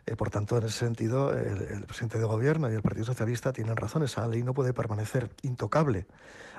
Eh, 0.07 0.17
por 0.17 0.31
tanto, 0.31 0.59
en 0.59 0.65
ese 0.65 0.79
sentido, 0.81 1.33
el, 1.33 1.63
el 1.63 1.85
presidente 1.85 2.19
de 2.19 2.25
gobierno 2.25 2.69
y 2.69 2.75
el 2.75 2.83
Partido 2.83 3.07
Socialista 3.07 3.53
tienen 3.53 3.77
razón. 3.77 4.03
Esa 4.03 4.27
ley 4.27 4.43
no 4.43 4.53
puede 4.53 4.73
permanecer 4.73 5.31
intocable. 5.43 6.07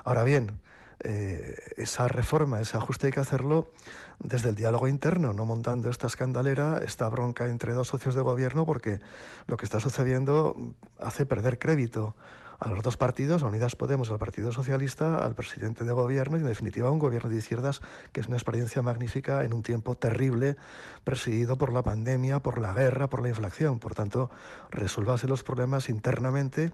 Ahora 0.04 0.24
bien, 0.24 0.60
eh, 1.00 1.56
esa 1.76 2.08
reforma, 2.08 2.60
ese 2.60 2.76
ajuste 2.76 3.08
hay 3.08 3.12
que 3.12 3.20
hacerlo 3.20 3.70
desde 4.18 4.50
el 4.50 4.54
diálogo 4.54 4.88
interno, 4.88 5.32
no 5.32 5.44
montando 5.44 5.90
esta 5.90 6.06
escandalera, 6.06 6.80
esta 6.84 7.08
bronca 7.08 7.46
entre 7.46 7.72
dos 7.72 7.88
socios 7.88 8.14
de 8.14 8.22
gobierno, 8.22 8.64
porque 8.64 9.00
lo 9.46 9.56
que 9.56 9.64
está 9.64 9.80
sucediendo 9.80 10.56
hace 10.98 11.26
perder 11.26 11.58
crédito 11.58 12.14
a 12.58 12.68
los 12.68 12.82
dos 12.82 12.96
partidos, 12.96 13.42
a 13.42 13.46
Unidas 13.46 13.76
Podemos, 13.76 14.10
al 14.10 14.18
Partido 14.18 14.52
Socialista, 14.52 15.18
al 15.18 15.34
presidente 15.34 15.84
de 15.84 15.92
gobierno 15.92 16.36
y, 16.36 16.40
en 16.40 16.46
definitiva, 16.46 16.88
a 16.88 16.90
un 16.90 16.98
gobierno 16.98 17.28
de 17.28 17.36
izquierdas 17.36 17.80
que 18.12 18.20
es 18.20 18.28
una 18.28 18.36
experiencia 18.36 18.80
magnífica 18.80 19.44
en 19.44 19.52
un 19.52 19.62
tiempo 19.62 19.96
terrible, 19.96 20.56
presidido 21.02 21.58
por 21.58 21.72
la 21.72 21.82
pandemia, 21.82 22.40
por 22.40 22.58
la 22.58 22.72
guerra, 22.72 23.08
por 23.08 23.22
la 23.22 23.28
inflación. 23.28 23.78
Por 23.78 23.94
tanto, 23.94 24.30
resuélvase 24.70 25.26
los 25.26 25.42
problemas 25.42 25.88
internamente 25.88 26.72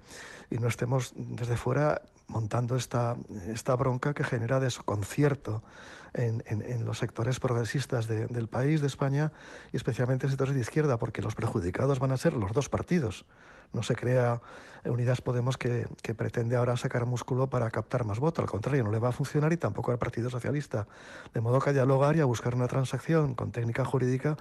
y 0.51 0.59
no 0.59 0.69
estemos 0.69 1.13
desde 1.17 1.57
fuera 1.57 2.03
montando 2.31 2.77
esta, 2.77 3.17
esta 3.49 3.75
bronca 3.77 4.15
que 4.15 4.25
genera 4.25 4.61
desconcierto 4.61 5.63
en, 6.15 6.43
en- 6.47 6.63
en 6.63 6.85
los 6.85 6.99
sectores 6.99 7.39
progresistas 7.41 8.07
de- 8.07 8.27
del 8.27 8.49
país, 8.49 8.81
de 8.81 8.87
España, 8.87 9.33
y 9.73 9.77
especialmente 9.77 10.27
en 10.27 10.31
sectores 10.31 10.55
de 10.55 10.61
izquierda, 10.61 10.97
porque 10.99 11.23
los 11.23 11.35
perjudicados 11.35 11.99
van 11.99 12.13
a 12.13 12.17
ser 12.17 12.33
los 12.35 12.53
dos 12.53 12.69
partidos. 12.69 13.27
No 13.73 13.83
se 13.85 13.95
crea 13.95 14.41
Unidas 14.85 15.21
Podemos 15.21 15.57
que, 15.59 15.87
que 16.03 16.15
pretende 16.15 16.57
ahora 16.57 16.77
sacar 16.77 17.05
músculo 17.07 17.49
para 17.49 17.71
captar 17.71 18.05
más 18.05 18.19
votos. 18.19 18.43
Al 18.43 18.51
contrario, 18.51 18.83
no 18.83 18.91
le 18.91 18.99
va 18.99 19.11
a 19.11 19.13
funcionar 19.13 19.53
y 19.53 19.57
tampoco 19.59 19.93
al 19.93 19.99
Partido 19.99 20.31
Socialista. 20.31 20.89
De 21.35 21.41
modo 21.41 21.61
que 21.61 21.71
a 21.71 21.73
dialogar 21.73 22.17
y 22.17 22.21
a 22.21 22.25
buscar 22.25 22.55
una 22.55 22.67
transacción 22.67 23.35
con 23.35 23.53
técnica 23.53 23.85
jurídica 23.85 24.37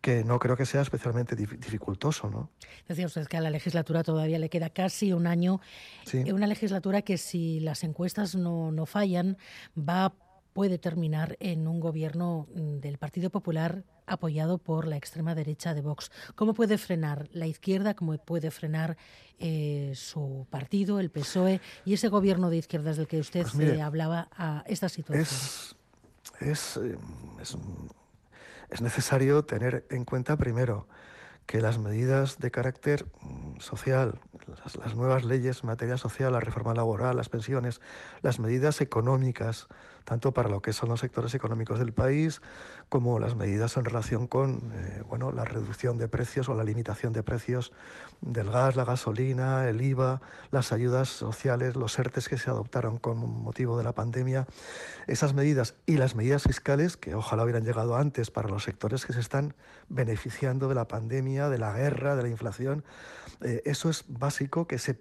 que 0.00 0.24
no 0.24 0.38
creo 0.38 0.56
que 0.56 0.66
sea 0.66 0.80
especialmente 0.82 1.36
dif- 1.36 1.58
dificultoso. 1.58 2.30
¿no? 2.30 2.50
Decía 2.88 3.06
usted 3.06 3.26
que 3.26 3.36
a 3.36 3.40
la 3.40 3.50
legislatura 3.50 4.02
todavía 4.02 4.38
le 4.38 4.48
queda 4.48 4.70
casi 4.70 5.12
un 5.12 5.26
año. 5.26 5.60
Sí. 6.04 6.22
Eh, 6.26 6.32
Una 6.32 6.46
legislatura 6.46 7.02
que 7.02 7.18
si 7.18 7.60
las 7.60 7.84
encuestas 7.84 8.34
no, 8.34 8.72
no 8.72 8.86
fallan, 8.86 9.36
va 9.76 10.14
puede 10.52 10.78
terminar 10.78 11.36
en 11.38 11.68
un 11.68 11.78
gobierno 11.78 12.48
mm, 12.54 12.78
del 12.80 12.98
Partido 12.98 13.30
Popular 13.30 13.84
apoyado 14.06 14.58
por 14.58 14.88
la 14.88 14.96
extrema 14.96 15.36
derecha 15.36 15.74
de 15.74 15.80
Vox. 15.80 16.10
¿Cómo 16.34 16.54
puede 16.54 16.76
frenar 16.76 17.28
la 17.32 17.46
izquierda? 17.46 17.94
¿Cómo 17.94 18.18
puede 18.18 18.50
frenar 18.50 18.96
eh, 19.38 19.92
su 19.94 20.48
partido, 20.50 20.98
el 20.98 21.10
PSOE, 21.10 21.60
y 21.84 21.94
ese 21.94 22.08
gobierno 22.08 22.50
de 22.50 22.56
izquierdas 22.56 22.96
del 22.96 23.06
que 23.06 23.20
usted 23.20 23.42
Pues 23.42 23.54
mire, 23.54 23.76
eh, 23.76 23.82
hablaba 23.82 24.28
a 24.36 24.64
esta 24.66 24.88
situación? 24.88 25.22
Es, 25.22 25.76
es, 26.40 26.76
es, 27.40 27.56
es 28.70 28.80
necesario 28.80 29.44
tener 29.44 29.86
en 29.90 30.04
cuenta 30.04 30.36
primero 30.36 30.86
que 31.46 31.60
las 31.60 31.78
medidas 31.78 32.38
de 32.38 32.50
carácter 32.50 33.06
mm, 33.20 33.58
social, 33.58 34.20
las, 34.46 34.76
las 34.76 34.94
nuevas 34.94 35.24
leyes 35.24 35.60
en 35.62 35.68
materia 35.68 35.96
social, 35.96 36.32
la 36.32 36.40
reforma 36.40 36.74
laboral, 36.74 37.16
las 37.16 37.28
pensiones, 37.28 37.80
las 38.22 38.38
medidas 38.38 38.80
económicas, 38.80 39.68
tanto 40.04 40.32
para 40.32 40.48
lo 40.48 40.60
que 40.60 40.72
son 40.72 40.88
los 40.88 41.00
sectores 41.00 41.34
económicos 41.34 41.78
del 41.78 41.92
país, 41.92 42.40
como 42.88 43.18
las 43.20 43.36
medidas 43.36 43.76
en 43.76 43.84
relación 43.84 44.26
con 44.26 44.72
eh, 44.74 45.02
bueno, 45.08 45.30
la 45.30 45.44
reducción 45.44 45.98
de 45.98 46.08
precios 46.08 46.48
o 46.48 46.54
la 46.54 46.64
limitación 46.64 47.12
de 47.12 47.22
precios 47.22 47.72
del 48.20 48.50
gas, 48.50 48.76
la 48.76 48.84
gasolina, 48.84 49.68
el 49.68 49.80
IVA, 49.80 50.20
las 50.50 50.72
ayudas 50.72 51.08
sociales, 51.08 51.76
los 51.76 51.98
ERTES 51.98 52.28
que 52.28 52.38
se 52.38 52.50
adoptaron 52.50 52.98
con 52.98 53.18
motivo 53.18 53.78
de 53.78 53.84
la 53.84 53.92
pandemia, 53.92 54.46
esas 55.06 55.32
medidas 55.34 55.74
y 55.86 55.96
las 55.96 56.14
medidas 56.16 56.42
fiscales, 56.42 56.96
que 56.96 57.14
ojalá 57.14 57.44
hubieran 57.44 57.64
llegado 57.64 57.96
antes 57.96 58.30
para 58.30 58.48
los 58.48 58.64
sectores 58.64 59.06
que 59.06 59.12
se 59.12 59.20
están 59.20 59.54
beneficiando 59.88 60.68
de 60.68 60.74
la 60.74 60.88
pandemia, 60.88 61.48
de 61.48 61.58
la 61.58 61.72
guerra, 61.72 62.16
de 62.16 62.22
la 62.22 62.28
inflación, 62.28 62.84
eh, 63.42 63.62
eso 63.64 63.88
es 63.88 64.04
básico 64.08 64.29
básico 64.30 64.68
que 64.68 64.78
se, 64.78 64.96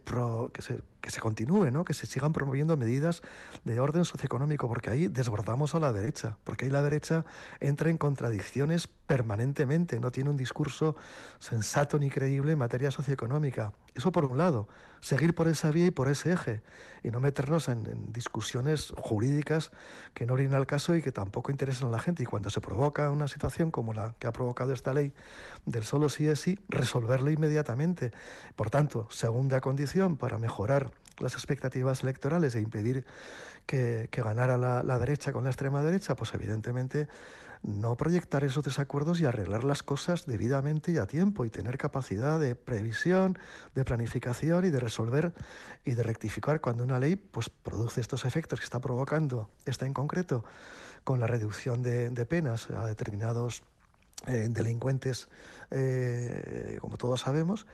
que 0.53 0.61
se, 0.63 0.79
que 1.01 1.11
se 1.11 1.21
continúe, 1.21 1.69
¿no? 1.69 1.85
que 1.85 1.93
se 1.93 2.07
sigan 2.07 2.33
promoviendo 2.33 2.75
medidas 2.77 3.21
de 3.63 3.79
orden 3.79 4.03
socioeconómico, 4.03 4.67
porque 4.67 4.89
ahí 4.89 5.07
desbordamos 5.07 5.75
a 5.75 5.79
la 5.79 5.93
derecha, 5.93 6.37
porque 6.43 6.65
ahí 6.65 6.71
la 6.71 6.81
derecha 6.81 7.25
entra 7.59 7.91
en 7.91 7.99
contradicciones 7.99 8.87
permanentemente, 8.87 9.99
no 9.99 10.09
tiene 10.09 10.31
un 10.31 10.37
discurso 10.37 10.95
sensato 11.37 11.99
ni 11.99 12.09
creíble 12.09 12.53
en 12.53 12.57
materia 12.57 12.89
socioeconómica. 12.89 13.71
Eso 13.93 14.11
por 14.11 14.25
un 14.25 14.39
lado, 14.39 14.67
seguir 15.01 15.35
por 15.35 15.47
esa 15.47 15.71
vía 15.71 15.87
y 15.87 15.91
por 15.91 16.09
ese 16.09 16.33
eje, 16.33 16.61
y 17.03 17.11
no 17.11 17.19
meternos 17.19 17.69
en, 17.69 18.11
discusiones 18.11 18.93
jurídicas 18.97 19.71
que 20.13 20.25
no 20.25 20.35
vienen 20.35 20.55
al 20.55 20.67
caso 20.67 20.95
y 20.95 21.01
que 21.01 21.11
tampoco 21.11 21.51
interesan 21.51 21.89
a 21.89 21.91
la 21.91 21.99
gente. 21.99 22.23
Y 22.23 22.25
cuando 22.25 22.49
se 22.49 22.61
provoca 22.61 23.09
una 23.11 23.27
situación 23.27 23.71
como 23.71 23.93
la 23.93 24.15
que 24.19 24.27
ha 24.27 24.31
provocado 24.31 24.73
esta 24.73 24.93
ley 24.93 25.13
del 25.65 25.83
solo 25.83 26.09
sí 26.09 26.27
es 26.27 26.41
sí, 26.41 26.59
resolverla 26.67 27.31
inmediatamente. 27.31 28.11
Por 28.55 28.69
tanto, 28.69 29.07
segunda 29.11 29.61
condición 29.61 30.17
para 30.17 30.37
mejorar 30.37 30.91
las 31.19 31.33
expectativas 31.33 32.03
electorales 32.03 32.55
e 32.55 32.61
impedir 32.61 33.05
que, 33.65 34.09
ganara 34.11 34.57
la, 34.57 34.83
la 34.83 34.99
derecha 34.99 35.31
con 35.31 35.43
la 35.43 35.51
extrema 35.51 35.83
derecha, 35.83 36.15
pues 36.15 36.33
evidentemente 36.33 37.07
no 37.61 37.97
proyectar 37.97 38.43
esos 38.43 38.63
desacuerdos 38.63 39.19
y 39.19 39.25
arreglar 39.25 39.63
las 39.63 39.83
cosas 39.83 40.25
debidamente 40.25 40.91
y 40.91 40.97
a 40.97 41.05
tiempo 41.05 41.45
y 41.45 41.49
tener 41.49 41.77
capacidad 41.77 42.39
de 42.39 42.55
previsión, 42.55 43.37
de 43.75 43.83
planificación 43.83 44.65
y 44.65 44.69
de 44.69 44.79
resolver 44.79 45.33
y 45.83 45.91
de 45.91 46.03
rectificar 46.03 46.61
cuando 46.61 46.83
una 46.83 46.99
ley 46.99 47.15
pues 47.15 47.49
produce 47.49 48.01
estos 48.01 48.25
efectos 48.25 48.59
que 48.59 48.63
está 48.63 48.79
provocando 48.79 49.49
esta 49.65 49.85
en 49.85 49.93
concreto 49.93 50.45
con 51.03 51.19
la 51.19 51.27
reducción 51.27 51.81
de, 51.81 52.25
penas 52.25 52.69
a 52.69 52.85
determinados 52.85 53.63
eh, 54.27 54.47
delincuentes, 54.49 55.27
eh, 55.71 56.77
como 56.81 56.97
todos 56.97 57.21
sabemos, 57.21 57.67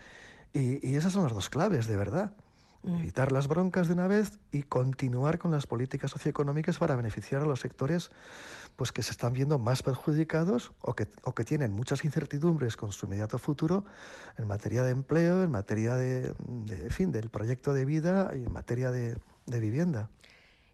y, 0.53 0.87
y 0.87 0.95
esas 0.95 1.13
son 1.13 1.23
las 1.23 1.33
dos 1.33 1.49
claves, 1.49 1.87
de 1.87 1.97
verdad. 1.97 2.31
Mm. 2.85 2.97
evitar 2.97 3.31
las 3.31 3.47
broncas 3.47 3.87
de 3.87 3.93
una 3.93 4.07
vez 4.07 4.39
y 4.51 4.61
continuar 4.61 5.39
con 5.39 5.49
las 5.49 5.65
políticas 5.65 6.11
socioeconómicas 6.11 6.77
para 6.77 6.95
beneficiar 6.95 7.41
a 7.41 7.45
los 7.45 7.59
sectores 7.59 8.11
pues 8.75 8.91
que 8.91 9.03
se 9.03 9.11
están 9.11 9.33
viendo 9.33 9.57
más 9.57 9.83
perjudicados 9.83 10.71
o 10.81 10.93
que, 10.95 11.07
o 11.23 11.33
que 11.33 11.43
tienen 11.43 11.71
muchas 11.71 12.03
incertidumbres 12.03 12.75
con 12.75 12.91
su 12.91 13.05
inmediato 13.05 13.39
futuro 13.39 13.85
en 14.37 14.47
materia 14.47 14.83
de 14.83 14.91
empleo, 14.91 15.43
en 15.43 15.51
materia 15.51 15.95
de, 15.95 16.33
fin, 16.89 17.11
del 17.11 17.29
proyecto 17.29 17.73
de 17.73 17.85
vida 17.85 18.31
y 18.35 18.43
en 18.43 18.51
materia 18.51 18.91
de, 18.91 19.17
vivienda. 19.47 20.09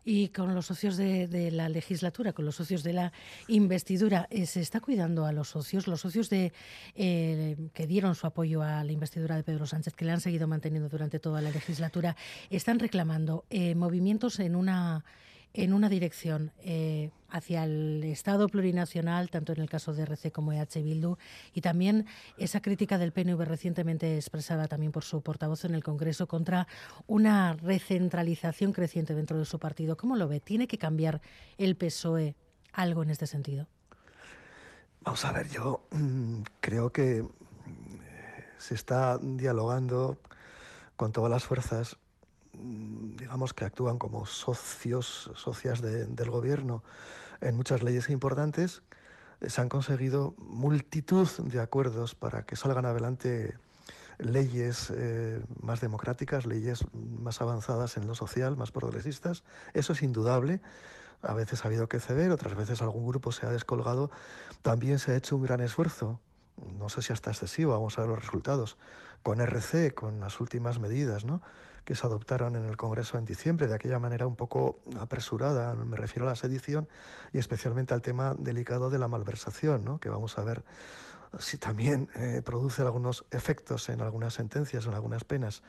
Y 0.03 0.29
con 0.29 0.55
los 0.55 0.65
socios 0.65 0.97
de, 0.97 1.51
la 1.51 1.69
legislatura, 1.69 2.33
con 2.33 2.43
los 2.45 2.55
socios 2.55 2.81
de 2.81 2.93
la 2.93 3.13
investidura, 3.47 4.27
eh, 4.31 4.47
¿se 4.47 4.59
está 4.59 4.79
cuidando 4.79 5.27
a 5.27 5.31
los 5.31 5.49
socios? 5.49 5.85
Los 5.85 6.01
socios 6.01 6.27
de, 6.31 6.53
eh, 6.95 7.69
que 7.75 7.85
dieron 7.85 8.15
su 8.15 8.25
apoyo 8.25 8.63
a 8.63 8.83
la 8.83 8.91
investidura 8.91 9.35
de 9.35 9.43
Pedro 9.43 9.67
Sánchez, 9.67 9.93
que 9.93 10.05
le 10.05 10.11
han 10.11 10.21
seguido 10.21 10.47
manteniendo 10.47 10.89
durante 10.89 11.19
toda 11.19 11.39
la 11.41 11.51
legislatura, 11.51 12.15
están 12.49 12.79
reclamando 12.79 13.45
eh, 13.51 13.75
movimientos 13.75 14.39
en 14.39 14.55
una 14.55 15.05
en 15.53 15.73
una 15.73 15.89
dirección 15.89 16.51
eh, 16.63 17.11
hacia 17.29 17.63
el 17.63 18.03
Estado 18.03 18.47
plurinacional, 18.47 19.29
tanto 19.29 19.53
en 19.53 19.61
el 19.61 19.69
caso 19.69 19.93
de 19.93 20.03
RC 20.03 20.31
como 20.31 20.53
EH 20.53 20.81
Bildu, 20.81 21.17
y 21.53 21.61
también 21.61 22.05
esa 22.37 22.61
crítica 22.61 22.97
del 22.97 23.11
PNV 23.11 23.45
recientemente 23.45 24.15
expresada 24.15 24.67
también 24.67 24.91
por 24.91 25.03
su 25.03 25.21
portavoz 25.21 25.65
en 25.65 25.75
el 25.75 25.83
Congreso 25.83 26.27
contra 26.27 26.67
una 27.07 27.53
recentralización 27.53 28.73
creciente 28.73 29.13
dentro 29.13 29.37
de 29.37 29.45
su 29.45 29.59
partido. 29.59 29.97
¿Cómo 29.97 30.15
lo 30.15 30.27
ve? 30.27 30.39
¿Tiene 30.39 30.67
que 30.67 30.77
cambiar 30.77 31.21
el 31.57 31.75
PSOE 31.75 32.35
algo 32.73 33.03
en 33.03 33.09
este 33.09 33.27
sentido? 33.27 33.67
Vamos 35.01 35.25
a 35.25 35.31
ver, 35.31 35.49
yo 35.49 35.85
mm, 35.91 36.41
creo 36.59 36.91
que 36.91 37.23
mm, 37.23 37.29
se 38.57 38.75
está 38.75 39.17
dialogando 39.17 40.17
con 40.95 41.11
todas 41.11 41.31
las 41.31 41.43
fuerzas 41.43 41.97
digamos 43.17 43.53
que 43.53 43.65
actúan 43.65 43.97
como 43.97 44.25
socios, 44.25 45.31
socias 45.35 45.81
del 45.81 46.29
gobierno 46.29 46.83
en 47.41 47.55
muchas 47.55 47.83
leyes 47.83 48.09
importantes, 48.09 48.83
eh, 49.41 49.49
se 49.49 49.61
han 49.61 49.69
conseguido 49.69 50.35
multitud 50.37 51.27
de 51.39 51.59
acuerdos 51.59 52.15
para 52.15 52.43
que 52.43 52.55
salgan 52.55 52.85
adelante 52.85 53.57
leyes 54.19 54.93
eh, 54.95 55.41
más 55.61 55.81
democráticas, 55.81 56.45
leyes 56.45 56.85
más 56.93 57.41
avanzadas 57.41 57.97
en 57.97 58.07
lo 58.07 58.15
social, 58.15 58.55
más 58.55 58.71
progresistas. 58.71 59.43
Eso 59.73 59.93
es 59.93 60.03
indudable. 60.03 60.61
A 61.23 61.33
veces 61.33 61.63
ha 61.63 61.67
habido 61.67 61.87
que 61.87 61.99
ceder, 61.99 62.31
otras 62.31 62.55
veces 62.55 62.81
algún 62.81 63.07
grupo 63.07 63.31
se 63.31 63.45
ha 63.45 63.49
descolgado. 63.49 64.11
También 64.61 64.99
se 64.99 65.11
ha 65.11 65.15
hecho 65.15 65.35
un 65.35 65.43
gran 65.43 65.61
esfuerzo, 65.61 66.19
no 66.77 66.89
sé 66.89 67.01
si 67.01 67.13
hasta 67.13 67.31
excesivo, 67.31 67.73
vamos 67.73 67.97
a 67.97 68.01
ver 68.01 68.11
los 68.11 68.19
resultados, 68.19 68.77
con 69.23 69.39
RC, 69.39 69.93
con 69.93 70.19
las 70.19 70.39
últimas 70.39 70.79
medidas, 70.79 71.25
¿no? 71.25 71.41
Que 71.85 71.95
se 71.95 72.05
adoptaron 72.05 72.55
en 72.55 72.65
el 72.65 72.77
Congreso 72.77 73.17
en 73.17 73.25
diciembre, 73.25 73.67
de 73.67 73.75
aquella 73.75 73.99
manera 73.99 74.27
un 74.27 74.35
poco 74.35 74.79
apresurada, 74.99 75.73
me 75.75 75.97
refiero 75.97 76.27
a 76.27 76.29
la 76.29 76.35
sedición 76.35 76.87
y 77.33 77.39
especialmente 77.39 77.93
al 77.93 78.01
tema 78.01 78.35
delicado 78.37 78.89
de 78.89 78.99
la 78.99 79.07
malversación, 79.07 79.83
¿no? 79.83 79.99
que 79.99 80.09
vamos 80.09 80.37
a 80.37 80.43
ver 80.43 80.63
si 81.39 81.57
también 81.57 82.09
eh, 82.15 82.41
produce 82.43 82.81
algunos 82.81 83.25
efectos 83.31 83.89
en 83.89 84.01
algunas 84.01 84.33
sentencias, 84.33 84.85
en 84.85 84.93
algunas 84.93 85.23
penas. 85.23 85.63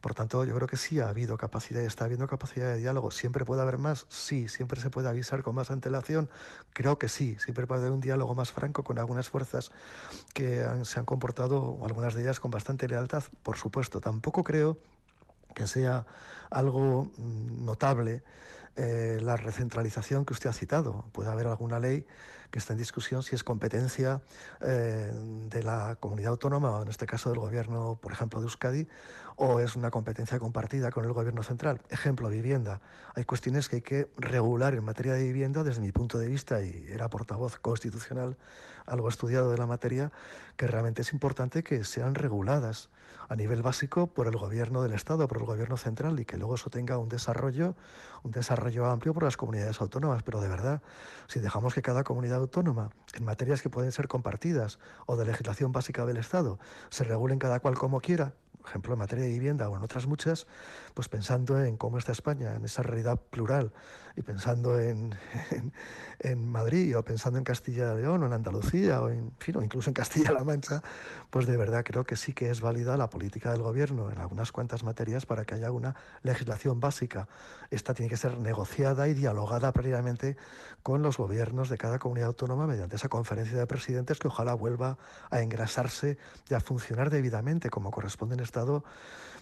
Por 0.00 0.14
tanto, 0.14 0.44
yo 0.44 0.54
creo 0.54 0.68
que 0.68 0.76
sí 0.76 1.00
ha 1.00 1.08
habido 1.08 1.36
capacidad, 1.36 1.82
está 1.82 2.04
habiendo 2.04 2.26
capacidad 2.26 2.72
de 2.72 2.78
diálogo. 2.78 3.10
¿Siempre 3.10 3.44
puede 3.44 3.62
haber 3.62 3.78
más? 3.78 4.06
Sí. 4.08 4.48
¿Siempre 4.48 4.80
se 4.80 4.90
puede 4.90 5.08
avisar 5.08 5.42
con 5.42 5.54
más 5.54 5.70
antelación? 5.70 6.28
Creo 6.72 6.98
que 6.98 7.08
sí. 7.08 7.36
Siempre 7.38 7.66
puede 7.66 7.82
haber 7.82 7.92
un 7.92 8.00
diálogo 8.00 8.34
más 8.34 8.52
franco 8.52 8.82
con 8.82 8.98
algunas 8.98 9.28
fuerzas 9.28 9.70
que 10.34 10.66
se 10.84 11.00
han 11.00 11.06
comportado, 11.06 11.78
algunas 11.84 12.14
de 12.14 12.22
ellas 12.22 12.40
con 12.40 12.50
bastante 12.50 12.86
lealtad, 12.88 13.24
por 13.42 13.56
supuesto. 13.56 14.00
Tampoco 14.00 14.44
creo 14.44 14.78
que 15.54 15.66
sea 15.66 16.06
algo 16.50 17.10
mm, 17.16 17.64
notable 17.64 18.22
eh, 18.76 19.20
la 19.22 19.36
recentralización 19.36 20.24
que 20.24 20.32
usted 20.32 20.50
ha 20.50 20.52
citado. 20.52 21.04
Puede 21.12 21.30
haber 21.30 21.46
alguna 21.46 21.78
ley 21.78 22.04
que 22.50 22.58
está 22.58 22.72
en 22.72 22.78
discusión 22.78 23.22
si 23.22 23.34
es 23.34 23.44
competencia 23.44 24.20
eh, 24.60 25.12
de 25.48 25.62
la 25.62 25.96
comunidad 26.00 26.30
autónoma, 26.30 26.70
o 26.78 26.82
en 26.82 26.88
este 26.88 27.06
caso 27.06 27.30
del 27.30 27.38
gobierno, 27.38 27.98
por 28.00 28.12
ejemplo, 28.12 28.40
de 28.40 28.46
Euskadi, 28.46 28.88
o 29.36 29.60
es 29.60 29.76
una 29.76 29.90
competencia 29.90 30.38
compartida 30.38 30.90
con 30.90 31.04
el 31.04 31.12
gobierno 31.12 31.42
central. 31.42 31.80
Ejemplo, 31.88 32.28
vivienda. 32.28 32.80
Hay 33.14 33.24
cuestiones 33.24 33.68
que 33.68 33.76
hay 33.76 33.82
que 33.82 34.08
regular 34.16 34.74
en 34.74 34.84
materia 34.84 35.14
de 35.14 35.22
vivienda 35.22 35.62
desde 35.62 35.80
mi 35.80 35.92
punto 35.92 36.18
de 36.18 36.26
vista, 36.26 36.62
y 36.62 36.86
era 36.88 37.08
portavoz 37.08 37.58
constitucional, 37.58 38.36
algo 38.86 39.08
estudiado 39.08 39.50
de 39.50 39.58
la 39.58 39.66
materia, 39.66 40.10
que 40.56 40.66
realmente 40.66 41.02
es 41.02 41.12
importante 41.12 41.62
que 41.62 41.84
sean 41.84 42.14
reguladas 42.14 42.88
a 43.28 43.36
nivel 43.36 43.62
básico 43.62 44.06
por 44.06 44.26
el 44.26 44.36
gobierno 44.36 44.82
del 44.82 44.92
Estado, 44.92 45.28
por 45.28 45.38
el 45.38 45.44
gobierno 45.44 45.76
central 45.76 46.18
y 46.20 46.24
que 46.24 46.36
luego 46.36 46.54
eso 46.54 46.70
tenga 46.70 46.98
un 46.98 47.08
desarrollo, 47.08 47.74
un 48.22 48.30
desarrollo 48.30 48.86
amplio 48.86 49.14
por 49.14 49.22
las 49.22 49.36
comunidades 49.36 49.80
autónomas. 49.80 50.22
Pero 50.22 50.40
de 50.40 50.48
verdad, 50.48 50.82
si 51.28 51.40
dejamos 51.40 51.74
que 51.74 51.82
cada 51.82 52.04
comunidad 52.04 52.38
autónoma, 52.38 52.90
en 53.14 53.24
materias 53.24 53.62
que 53.62 53.70
pueden 53.70 53.92
ser 53.92 54.08
compartidas 54.08 54.78
o 55.06 55.16
de 55.16 55.24
legislación 55.24 55.72
básica 55.72 56.06
del 56.06 56.16
Estado, 56.16 56.58
se 56.90 57.04
regulen 57.04 57.38
cada 57.38 57.60
cual 57.60 57.74
como 57.74 58.00
quiera, 58.00 58.34
ejemplo, 58.66 58.94
en 58.94 58.98
materia 58.98 59.24
de 59.24 59.30
vivienda 59.30 59.68
o 59.68 59.76
en 59.76 59.82
otras 59.82 60.06
muchas, 60.06 60.46
pues 60.94 61.08
pensando 61.08 61.62
en 61.62 61.76
cómo 61.76 61.98
está 61.98 62.12
España, 62.12 62.54
en 62.54 62.64
esa 62.64 62.82
realidad 62.82 63.20
plural, 63.30 63.72
y 64.16 64.22
pensando 64.22 64.78
en, 64.78 65.14
en, 66.20 66.48
Madrid 66.48 66.96
o 66.96 67.02
pensando 67.02 67.38
en 67.38 67.44
Castilla 67.44 67.94
y 67.94 68.02
León 68.02 68.22
o 68.22 68.26
en 68.26 68.32
Andalucía 68.32 69.02
o, 69.02 69.10
incluso 69.10 69.90
en 69.90 69.94
Castilla-La 69.94 70.44
Mancha, 70.44 70.82
pues 71.30 71.46
de 71.46 71.56
verdad 71.56 71.82
creo 71.84 72.04
que 72.04 72.16
sí 72.16 72.32
que 72.32 72.50
es 72.50 72.60
válida 72.60 72.96
la 72.96 73.10
política 73.10 73.50
del 73.50 73.62
gobierno 73.62 74.10
en 74.10 74.18
algunas 74.18 74.52
cuantas 74.52 74.84
materias 74.84 75.26
para 75.26 75.44
que 75.44 75.56
haya 75.56 75.72
una 75.72 75.96
legislación 76.22 76.78
básica. 76.78 77.28
Esta 77.70 77.94
tiene 77.94 78.08
que 78.08 78.16
ser 78.16 78.38
negociada 78.38 79.08
y 79.08 79.14
dialogada 79.14 79.72
previamente 79.72 80.36
con 80.82 81.02
los 81.02 81.16
gobiernos 81.16 81.68
de 81.68 81.78
cada 81.78 81.98
comunidad 81.98 82.28
autónoma 82.28 82.66
mediante 82.66 82.96
esa 82.96 83.08
conferencia 83.08 83.58
de 83.58 83.66
presidentes 83.66 84.18
que 84.18 84.28
ojalá 84.28 84.54
vuelva 84.54 84.98
a 85.30 85.40
engrasarse 85.40 86.18
y 86.48 86.54
a 86.54 86.60
funcionar 86.60 87.10
debidamente 87.10 87.70
como 87.70 87.90
corresponde 87.90 88.34
en 88.34 88.40
Estado 88.54 88.84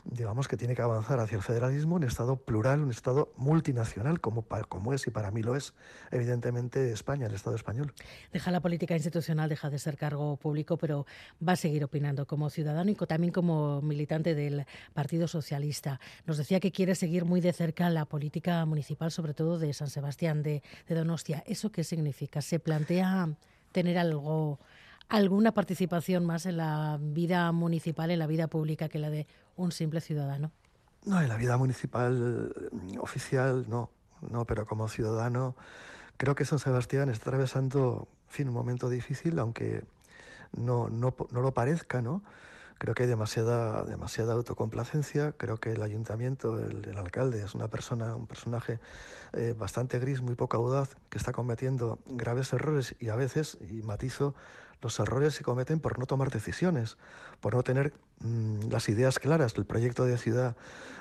digamos 0.05 0.48
que 0.48 0.56
tiene 0.56 0.74
que 0.74 0.82
avanzar 0.82 1.20
hacia 1.20 1.36
el 1.36 1.43
federalismo, 1.43 1.97
un 1.97 2.05
Estado 2.05 2.36
plural, 2.36 2.80
un 2.80 2.90
Estado 2.90 3.32
multinacional, 3.36 4.20
como, 4.20 4.44
como 4.68 4.93
es 4.93 5.06
y 5.06 5.10
para 5.10 5.30
mí 5.30 5.43
lo 5.43 5.55
es, 5.55 5.74
evidentemente, 6.10 6.93
España, 6.93 7.26
el 7.26 7.34
Estado 7.34 7.55
español. 7.55 7.94
Deja 8.32 8.51
la 8.51 8.60
política 8.60 8.94
institucional, 8.94 9.48
deja 9.48 9.70
de 9.70 9.78
ser 9.78 9.97
cargo 9.97 10.36
público, 10.36 10.76
pero 10.76 11.06
va 11.47 11.52
a 11.52 11.56
seguir 11.56 11.84
opinando 11.84 12.26
como 12.26 12.51
ciudadano 12.51 12.90
y 12.90 12.94
también 12.94 13.32
como 13.32 13.80
militante 13.80 14.34
del 14.34 14.66
Partido 14.93 15.28
Socialista. 15.28 16.01
Nos 16.26 16.36
decía 16.36 16.60
que 16.60 16.72
quiere 16.72 16.94
seguir 16.94 17.24
muy 17.24 17.40
de 17.40 17.52
cerca 17.52 17.89
la 17.90 18.05
política 18.05 18.64
municipal, 18.64 19.10
sobre 19.10 19.34
todo 19.34 19.59
de 19.59 19.72
San 19.72 19.89
Sebastián 19.89 20.43
de, 20.43 20.62
de 20.89 20.94
Donostia. 20.94 21.44
¿Eso 21.47 21.70
qué 21.70 21.84
significa? 21.84 22.43
¿Se 22.43 22.59
plantea 22.59 23.28
tener 23.72 23.98
algo 23.98 24.59
alguna 25.12 25.52
participación 25.52 26.24
más 26.24 26.47
en 26.47 26.56
la 26.56 26.98
vida 27.01 27.52
municipal, 27.52 28.10
en 28.10 28.18
la 28.18 28.26
vida 28.26 28.48
pública 28.48 28.89
que 28.89 28.98
la 28.98 29.10
de 29.10 29.26
un 29.56 29.70
simple 29.70 30.01
ciudadano. 30.01 30.51
No, 31.05 31.20
en 31.20 31.28
la 31.28 31.36
vida 31.36 31.59
municipal 31.59 32.55
mm, 32.72 32.98
oficial 32.98 33.66
no, 33.68 33.90
no, 34.22 34.47
pero 34.47 34.66
como 34.66 34.89
ciudadano 34.89 35.55
creo 36.16 36.34
que 36.34 36.47
San 36.47 36.59
Sebastián 36.59 37.10
está 37.10 37.28
atravesando 37.28 38.09
fin, 38.26 38.48
un 38.48 38.55
momento 38.55 38.89
difícil, 38.89 39.39
aunque 39.39 39.84
no, 40.56 40.89
no, 40.89 41.14
no 41.30 41.40
lo 41.43 41.52
parezca, 41.52 42.01
¿no? 42.01 42.22
Creo 42.78 42.94
que 42.94 43.02
hay 43.02 43.09
demasiada, 43.09 43.84
demasiada 43.84 44.32
autocomplacencia. 44.32 45.32
Creo 45.32 45.59
que 45.59 45.72
el 45.72 45.82
ayuntamiento, 45.82 46.59
el, 46.59 46.97
alcalde, 46.97 47.44
es 47.44 47.55
una 47.55 47.68
persona, 47.68 48.16
un 48.16 48.26
personaje 48.26 48.80
eh, 49.34 49.55
bastante 49.56 49.98
gris, 49.98 50.20
muy 50.22 50.34
poca 50.34 50.56
audaz, 50.56 50.97
que 51.10 51.18
está 51.18 51.32
cometiendo 51.32 51.98
graves 52.06 52.52
errores 52.52 52.97
y 52.98 53.10
a 53.10 53.14
veces, 53.14 53.59
y 53.70 53.82
matizo, 53.82 54.34
los 54.82 54.98
errores 54.98 55.34
se 55.34 55.44
cometen 55.44 55.80
por 55.80 55.98
no 55.98 56.06
tomar 56.06 56.30
decisiones, 56.30 56.96
por 57.40 57.54
no 57.54 57.62
tener 57.62 57.92
mm, 58.20 58.68
las 58.70 58.88
ideas 58.88 59.18
claras 59.18 59.54
del 59.54 59.64
proyecto 59.64 60.04
de 60.04 60.18
ciudad, 60.18 60.56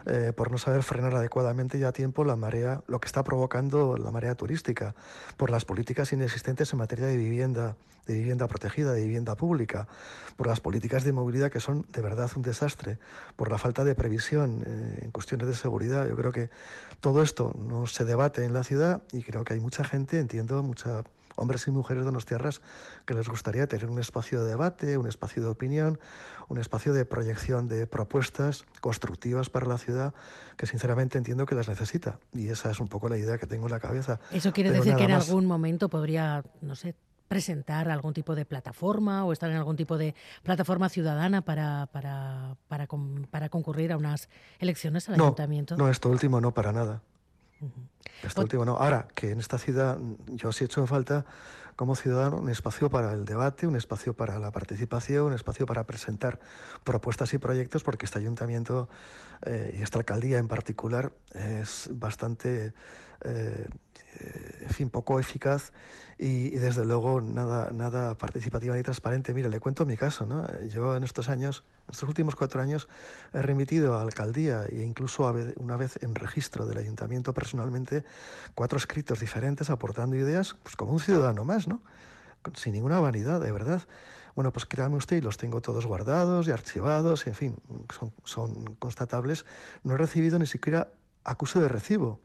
eh, 0.05 0.33
por 0.35 0.51
no 0.51 0.57
saber 0.57 0.83
frenar 0.83 1.15
adecuadamente 1.15 1.77
y 1.77 1.83
a 1.83 1.91
tiempo 1.91 2.23
la 2.23 2.35
marea, 2.35 2.81
lo 2.87 2.99
que 2.99 3.07
está 3.07 3.23
provocando 3.23 3.97
la 3.97 4.11
marea 4.11 4.35
turística, 4.35 4.95
por 5.37 5.49
las 5.49 5.65
políticas 5.65 6.13
inexistentes 6.13 6.71
en 6.73 6.79
materia 6.79 7.07
de 7.07 7.17
vivienda, 7.17 7.75
de 8.07 8.13
vivienda 8.13 8.47
protegida, 8.47 8.93
de 8.93 9.01
vivienda 9.01 9.35
pública, 9.35 9.87
por 10.37 10.47
las 10.47 10.59
políticas 10.59 11.03
de 11.03 11.11
movilidad 11.11 11.51
que 11.51 11.59
son 11.59 11.85
de 11.91 12.01
verdad 12.01 12.29
un 12.35 12.41
desastre, 12.43 12.99
por 13.35 13.51
la 13.51 13.57
falta 13.57 13.83
de 13.83 13.95
previsión 13.95 14.63
eh, 14.65 14.99
en 15.03 15.11
cuestiones 15.11 15.47
de 15.47 15.55
seguridad. 15.55 16.07
Yo 16.07 16.15
creo 16.15 16.31
que 16.31 16.49
todo 16.99 17.23
esto 17.23 17.55
no 17.57 17.87
se 17.87 18.05
debate 18.05 18.45
en 18.45 18.53
la 18.53 18.63
ciudad 18.63 19.01
y 19.11 19.23
creo 19.23 19.43
que 19.43 19.53
hay 19.53 19.59
mucha 19.59 19.83
gente, 19.83 20.19
entiendo, 20.19 20.61
mucha 20.63 21.03
hombres 21.35 21.67
y 21.67 21.71
mujeres 21.71 22.05
de 22.05 22.11
tierras 22.25 22.61
que 23.05 23.13
les 23.13 23.27
gustaría 23.27 23.67
tener 23.67 23.89
un 23.89 23.99
espacio 23.99 24.43
de 24.43 24.49
debate, 24.49 24.97
un 24.97 25.07
espacio 25.07 25.41
de 25.41 25.49
opinión, 25.49 25.99
un 26.49 26.57
espacio 26.57 26.93
de 26.93 27.05
proyección 27.05 27.67
de 27.67 27.87
propuestas 27.87 28.65
constructivas 28.81 29.49
para 29.49 29.65
la 29.65 29.77
ciudad 29.77 30.13
que 30.57 30.67
sinceramente 30.67 31.17
entiendo 31.17 31.45
que 31.45 31.55
las 31.55 31.67
necesita. 31.69 32.19
Y 32.33 32.49
esa 32.49 32.71
es 32.71 32.79
un 32.79 32.87
poco 32.87 33.09
la 33.09 33.17
idea 33.17 33.37
que 33.37 33.47
tengo 33.47 33.67
en 33.67 33.71
la 33.71 33.79
cabeza. 33.79 34.19
Eso 34.31 34.51
quiere 34.51 34.71
decir 34.71 34.95
que 34.95 35.05
en 35.05 35.11
algún 35.11 35.45
momento 35.45 35.89
podría, 35.89 36.43
no 36.61 36.75
sé, 36.75 36.95
presentar 37.27 37.89
algún 37.89 38.13
tipo 38.13 38.35
de 38.35 38.43
plataforma 38.43 39.23
o 39.23 39.31
estar 39.31 39.49
en 39.49 39.55
algún 39.55 39.77
tipo 39.77 39.97
de 39.97 40.15
plataforma 40.43 40.89
ciudadana 40.89 41.41
para, 41.41 41.87
para, 41.87 42.57
para, 42.67 42.87
para 43.31 43.47
concurrir 43.47 43.93
a 43.93 43.97
unas 43.97 44.27
elecciones 44.59 45.07
al 45.07 45.15
ayuntamiento? 45.15 45.77
No, 45.77 45.89
esto 45.89 46.09
último 46.09 46.41
no, 46.41 46.53
para 46.53 46.73
nada. 46.73 47.01
Último 48.37 48.65
no. 48.65 48.77
Ahora, 48.77 49.07
que 49.15 49.31
en 49.31 49.39
esta 49.39 49.57
ciudad 49.57 49.97
yo 50.27 50.51
sí 50.51 50.63
he 50.63 50.65
hecho 50.65 50.81
en 50.81 50.87
falta 50.87 51.25
como 51.75 51.95
ciudadano 51.95 52.37
un 52.37 52.49
espacio 52.49 52.89
para 52.89 53.13
el 53.13 53.25
debate, 53.25 53.65
un 53.65 53.75
espacio 53.75 54.13
para 54.13 54.37
la 54.39 54.51
participación, 54.51 55.25
un 55.25 55.33
espacio 55.33 55.65
para 55.65 55.83
presentar 55.85 56.39
propuestas 56.83 57.33
y 57.33 57.37
proyectos, 57.37 57.83
porque 57.83 58.05
este 58.05 58.19
ayuntamiento 58.19 58.89
eh, 59.43 59.75
y 59.79 59.81
esta 59.81 59.97
alcaldía 59.97 60.37
en 60.37 60.47
particular 60.47 61.11
es 61.33 61.89
bastante 61.91 62.73
eh, 63.23 63.67
en 64.19 64.69
fin, 64.69 64.89
poco 64.89 65.19
eficaz 65.19 65.71
y, 66.17 66.51
desde 66.51 66.85
luego 66.85 67.19
nada, 67.21 67.71
nada 67.71 68.15
participativa 68.15 68.75
ni 68.75 68.83
transparente. 68.83 69.33
Mire, 69.33 69.49
le 69.49 69.59
cuento 69.59 69.85
mi 69.85 69.97
caso, 69.97 70.25
¿no? 70.25 70.45
Yo 70.67 70.95
en 70.95 71.03
estos 71.03 71.29
años, 71.29 71.63
en 71.87 71.93
estos 71.93 72.07
últimos 72.07 72.35
cuatro 72.35 72.61
años, 72.61 72.87
he 73.33 73.41
remitido 73.41 73.95
a 73.95 74.01
alcaldía 74.01 74.65
e 74.69 74.83
incluso 74.83 75.33
una 75.57 75.77
vez 75.77 75.97
en 76.03 76.13
registro 76.15 76.65
del 76.65 76.77
ayuntamiento 76.77 77.33
personalmente 77.33 78.03
cuatro 78.53 78.77
escritos 78.77 79.19
diferentes 79.19 79.69
aportando 79.69 80.15
ideas, 80.15 80.55
pues 80.61 80.75
como 80.75 80.93
un 80.93 80.99
ciudadano 80.99 81.43
más, 81.43 81.67
¿no? 81.67 81.81
Sin 82.55 82.73
ninguna 82.73 82.99
vanidad, 82.99 83.41
de 83.41 83.51
verdad. 83.51 83.81
Bueno, 84.35 84.53
pues 84.53 84.65
créame 84.65 84.95
usted, 84.95 85.23
los 85.23 85.37
tengo 85.37 85.61
todos 85.61 85.85
guardados 85.85 86.47
y 86.47 86.51
archivados, 86.51 87.27
en 87.27 87.35
fin, 87.35 87.55
son, 87.97 88.13
son 88.23 88.75
constatables. 88.75 89.45
No 89.83 89.95
he 89.95 89.97
recibido 89.97 90.39
ni 90.39 90.45
siquiera 90.45 90.91
acuse 91.23 91.59
de 91.59 91.67
recibo 91.67 92.19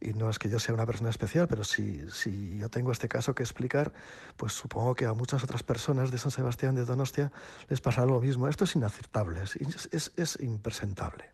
y 0.00 0.12
no 0.14 0.30
es 0.30 0.38
que 0.38 0.48
yo 0.48 0.58
sea 0.58 0.74
una 0.74 0.86
persona 0.86 1.10
especial, 1.10 1.46
pero 1.48 1.64
si, 1.64 2.10
si 2.10 2.58
yo 2.58 2.68
tengo 2.68 2.92
este 2.92 3.08
caso 3.08 3.34
que 3.34 3.42
explicar, 3.42 3.92
pues 4.36 4.52
supongo 4.52 4.94
que 4.94 5.06
a 5.06 5.12
muchas 5.12 5.44
otras 5.44 5.62
personas 5.62 6.10
de 6.10 6.18
San 6.18 6.30
Sebastián 6.30 6.74
de 6.74 6.84
Donostia 6.84 7.30
les 7.68 7.80
pasa 7.80 8.06
lo 8.06 8.20
mismo. 8.20 8.48
Esto 8.48 8.64
es 8.64 8.74
inaceptable, 8.76 9.42
es, 9.42 9.56
es, 9.92 10.12
es 10.16 10.38
impresentable. 10.40 11.30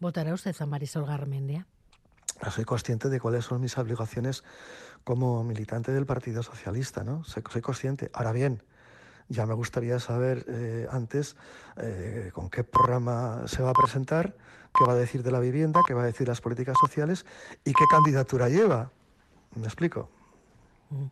¿Votará 0.00 0.34
usted 0.34 0.56
a 0.58 0.66
Marisol 0.66 1.06
Garmendia? 1.06 1.66
Soy 2.50 2.64
consciente 2.64 3.08
de 3.08 3.20
cuáles 3.20 3.44
son 3.44 3.60
mis 3.60 3.78
obligaciones 3.78 4.42
como 5.04 5.44
militante 5.44 5.92
del 5.92 6.06
Partido 6.06 6.42
Socialista, 6.42 7.04
¿no? 7.04 7.22
Soy, 7.24 7.42
soy 7.48 7.62
consciente. 7.62 8.10
Ahora 8.12 8.32
bien, 8.32 8.62
ya 9.32 9.46
me 9.46 9.54
gustaría 9.54 9.98
saber 9.98 10.44
eh, 10.46 10.86
antes 10.90 11.36
eh, 11.76 12.30
con 12.34 12.50
qué 12.50 12.64
programa 12.64 13.42
se 13.46 13.62
va 13.62 13.70
a 13.70 13.72
presentar, 13.72 14.36
qué 14.76 14.84
va 14.86 14.92
a 14.92 14.96
decir 14.96 15.22
de 15.22 15.30
la 15.32 15.40
vivienda, 15.40 15.80
qué 15.86 15.94
va 15.94 16.02
a 16.02 16.06
decir 16.06 16.28
las 16.28 16.40
políticas 16.40 16.76
sociales 16.78 17.24
y 17.64 17.72
qué 17.72 17.84
candidatura 17.90 18.48
lleva. 18.48 18.90
¿Me 19.54 19.64
explico? 19.64 20.08
Mm. 20.90 21.06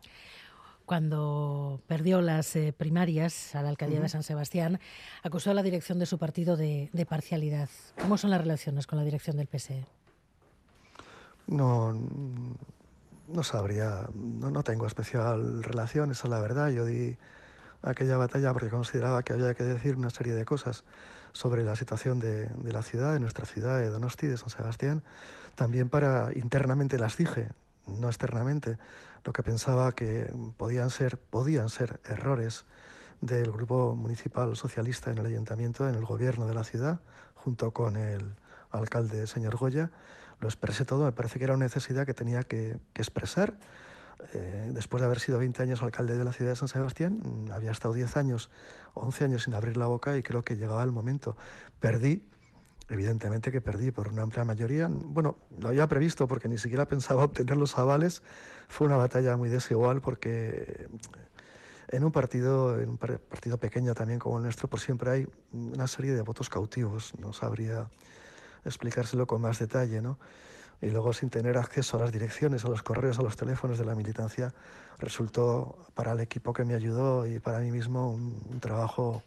Cuando 0.85 1.81
perdió 1.87 2.21
las 2.21 2.55
eh, 2.55 2.73
primarias 2.77 3.55
a 3.55 3.61
la 3.61 3.69
alcaldía 3.69 4.01
de 4.01 4.09
San 4.09 4.23
Sebastián, 4.23 4.79
acusó 5.23 5.51
a 5.51 5.53
la 5.53 5.63
dirección 5.63 5.99
de 5.99 6.05
su 6.05 6.17
partido 6.17 6.57
de, 6.57 6.89
parcialidad. 7.09 7.69
¿Cómo 8.01 8.17
son 8.17 8.29
las 8.29 8.41
relaciones 8.41 8.87
con 8.87 8.99
la 8.99 9.05
dirección 9.05 9.37
del 9.37 9.47
PSE? 9.47 9.85
No, 11.47 11.97
no 13.27 13.43
sabría, 13.43 14.09
no, 14.13 14.51
no 14.51 14.63
tengo 14.63 14.85
especial 14.85 15.63
relación, 15.63 16.11
esa 16.11 16.27
es 16.27 16.29
la 16.29 16.39
verdad. 16.41 16.69
Yo 16.69 16.83
di 16.83 17.17
aquella 17.81 18.17
batalla 18.17 18.53
porque 18.53 18.69
consideraba 18.69 19.23
que 19.23 19.33
había 19.33 19.53
que 19.53 19.63
decir 19.63 19.95
una 19.95 20.09
serie 20.09 20.33
de 20.33 20.45
cosas 20.45 20.83
sobre 21.33 21.63
la 21.63 21.75
situación 21.75 22.19
de, 22.19 22.49
la 22.63 22.83
ciudad, 22.83 23.13
de 23.13 23.19
nuestra 23.19 23.45
ciudad, 23.45 23.79
de 23.79 23.89
Donosti, 23.89 24.27
de 24.27 24.37
San 24.37 24.49
Sebastián, 24.49 25.03
también 25.55 25.89
para 25.89 26.29
internamente 26.35 26.97
las 26.97 27.17
dije, 27.17 27.49
no 27.87 28.07
externamente, 28.07 28.77
lo 29.23 29.33
que 29.33 29.43
pensaba 29.43 29.91
que 29.93 30.31
podían 30.57 30.89
ser, 30.89 31.17
podían 31.17 31.69
ser 31.69 31.99
errores 32.05 32.65
del 33.21 33.51
grupo 33.51 33.95
municipal 33.95 34.55
socialista 34.55 35.11
en 35.11 35.19
el 35.19 35.25
ayuntamiento, 35.25 35.87
en 35.87 35.95
el 35.95 36.05
gobierno 36.05 36.47
de 36.47 36.55
la 36.55 36.63
ciudad, 36.63 36.99
junto 37.35 37.71
con 37.71 37.95
el 37.95 38.35
alcalde 38.71 39.27
señor 39.27 39.57
Goya, 39.57 39.91
lo 40.39 40.47
expresé 40.47 40.85
todo, 40.85 41.05
me 41.05 41.11
parece 41.11 41.37
que 41.37 41.45
era 41.45 41.53
una 41.53 41.65
necesidad 41.65 42.05
que 42.05 42.15
tenía 42.15 42.43
que, 42.43 42.79
que 42.93 43.01
expresar 43.01 43.53
eh, 44.33 44.69
después 44.73 45.01
de 45.01 45.05
haber 45.05 45.19
sido 45.19 45.39
20 45.39 45.63
años 45.63 45.81
alcalde 45.81 46.17
de 46.17 46.23
la 46.23 46.33
ciudad 46.33 46.51
de 46.51 46.55
San 46.55 46.67
Sebastián, 46.67 47.21
mm, 47.23 47.51
había 47.51 47.71
estado 47.71 47.93
10 47.93 48.17
años, 48.17 48.49
11 48.93 49.25
años 49.25 49.43
sin 49.43 49.53
abrir 49.53 49.77
la 49.77 49.87
boca 49.87 50.17
y 50.17 50.23
creo 50.23 50.43
que 50.43 50.55
llegaba 50.55 50.83
el 50.83 50.91
momento. 50.91 51.35
Perdí, 51.79 52.23
evidentemente 52.89 53.51
que 53.51 53.61
perdí 53.61 53.91
por 53.91 54.07
una 54.09 54.23
amplia 54.23 54.43
mayoría. 54.43 54.89
Bueno, 54.89 55.37
lo 55.59 55.69
había 55.69 55.87
previsto 55.87 56.27
porque 56.27 56.47
ni 56.47 56.57
siquiera 56.57 56.85
pensaba 56.85 57.23
obtener 57.25 57.57
los 57.57 57.77
avales. 57.77 58.21
Fue 58.67 58.87
una 58.87 58.97
batalla 58.97 59.37
muy 59.37 59.49
desigual 59.49 60.01
porque 60.01 60.87
en 61.89 62.03
un 62.03 62.11
partido, 62.11 62.79
en 62.79 62.89
un 62.89 62.97
partido 62.97 63.57
pequeño 63.57 63.93
también 63.93 64.19
como 64.19 64.37
el 64.37 64.43
nuestro, 64.43 64.69
por 64.69 64.79
siempre 64.79 65.11
hay 65.11 65.27
una 65.51 65.87
serie 65.87 66.13
de 66.13 66.21
votos 66.21 66.49
cautivos. 66.49 67.13
No 67.19 67.33
sabría 67.33 67.89
explicárselo 68.63 69.27
con 69.27 69.41
más 69.41 69.59
detalle, 69.59 70.01
¿no? 70.01 70.17
Y 70.81 70.89
luego 70.89 71.13
sin 71.13 71.29
tener 71.29 71.57
acceso 71.57 71.97
a 71.97 72.01
las 72.01 72.11
direcciones, 72.11 72.65
a 72.65 72.69
los 72.69 72.81
correos, 72.81 73.19
a 73.19 73.21
los 73.21 73.37
teléfonos 73.37 73.77
de 73.77 73.85
la 73.85 73.93
militancia, 73.93 74.53
resultó 74.97 75.77
para 75.93 76.13
el 76.13 76.19
equipo 76.19 76.53
que 76.53 76.65
me 76.65 76.73
ayudó 76.73 77.27
y 77.27 77.39
para 77.39 77.59
mí 77.59 77.71
mismo 77.71 78.11
un, 78.11 78.59
trabajo 78.59 79.23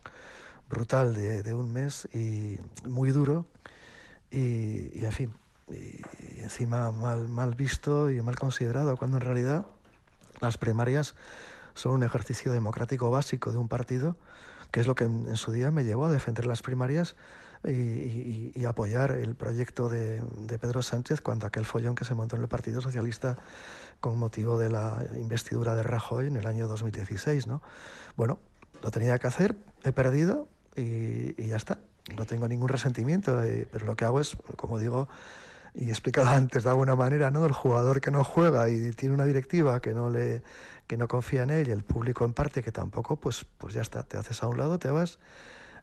brutal 0.68 1.14
de, 1.14 1.54
un 1.54 1.72
mes 1.72 2.08
y 2.12 2.58
muy 2.84 3.10
duro 3.10 3.46
y, 4.30 5.04
en 5.04 5.12
fin, 5.12 5.32
y, 5.70 6.40
encima 6.40 6.90
mal, 6.90 7.28
mal 7.28 7.54
visto 7.54 8.10
y 8.10 8.20
mal 8.20 8.36
considerado, 8.36 8.96
cuando 8.96 9.18
en 9.18 9.22
realidad 9.22 9.66
las 10.40 10.58
primarias 10.58 11.14
son 11.74 11.92
un 11.92 12.02
ejercicio 12.02 12.52
democrático 12.52 13.10
básico 13.10 13.52
de 13.52 13.58
un 13.58 13.68
partido, 13.68 14.16
que 14.72 14.80
es 14.80 14.88
lo 14.88 14.96
que 14.96 15.04
en 15.04 15.36
su 15.36 15.52
día 15.52 15.70
me 15.70 15.84
llevó 15.84 16.06
a 16.06 16.12
defender 16.12 16.46
las 16.46 16.62
primarias 16.62 17.14
y, 17.66 18.64
apoyar 18.64 19.12
el 19.12 19.34
proyecto 19.34 19.88
de, 19.88 20.22
Pedro 20.60 20.82
Sánchez 20.82 21.20
cuando 21.20 21.46
aquel 21.46 21.64
follón 21.64 21.94
que 21.94 22.04
se 22.04 22.14
montó 22.14 22.36
en 22.36 22.42
el 22.42 22.48
Partido 22.48 22.80
Socialista 22.80 23.36
con 24.00 24.18
motivo 24.18 24.58
de 24.58 24.70
la 24.70 25.04
investidura 25.16 25.74
de 25.74 25.82
Rajoy 25.82 26.26
en 26.26 26.36
el 26.36 26.46
año 26.46 26.66
2016. 26.68 27.46
¿no? 27.46 27.62
Bueno, 28.16 28.38
lo 28.82 28.90
tenía 28.90 29.18
que 29.18 29.26
hacer, 29.26 29.56
he 29.82 29.92
perdido 29.92 30.48
y, 30.76 31.46
ya 31.46 31.56
está. 31.56 31.78
No 32.16 32.26
tengo 32.26 32.48
ningún 32.48 32.68
resentimiento, 32.68 33.42
eh, 33.42 33.66
pero 33.70 33.86
lo 33.86 33.96
que 33.96 34.04
hago 34.04 34.20
es, 34.20 34.36
como 34.56 34.78
digo, 34.78 35.08
y 35.74 35.88
he 35.88 35.90
explicado 35.90 36.28
antes 36.30 36.64
de 36.64 36.70
alguna 36.70 36.96
manera, 36.96 37.30
¿no? 37.30 37.46
El 37.46 37.52
jugador 37.52 38.00
que 38.00 38.10
no 38.10 38.24
juega 38.24 38.68
y 38.68 38.90
tiene 38.92 39.14
una 39.14 39.24
directiva 39.24 39.80
que 39.80 39.94
no 39.94 40.10
le 40.10 40.42
que 40.86 40.98
no 40.98 41.08
confía 41.08 41.44
en 41.44 41.50
él 41.50 41.68
y 41.68 41.70
el 41.70 41.82
público 41.82 42.26
en 42.26 42.34
parte 42.34 42.62
que 42.62 42.70
tampoco, 42.70 43.16
pues, 43.16 43.46
pues 43.56 43.72
ya 43.72 43.80
está, 43.80 44.02
te 44.02 44.18
haces 44.18 44.42
a 44.42 44.48
un 44.48 44.58
lado, 44.58 44.78
te 44.78 44.90
vas 44.90 45.18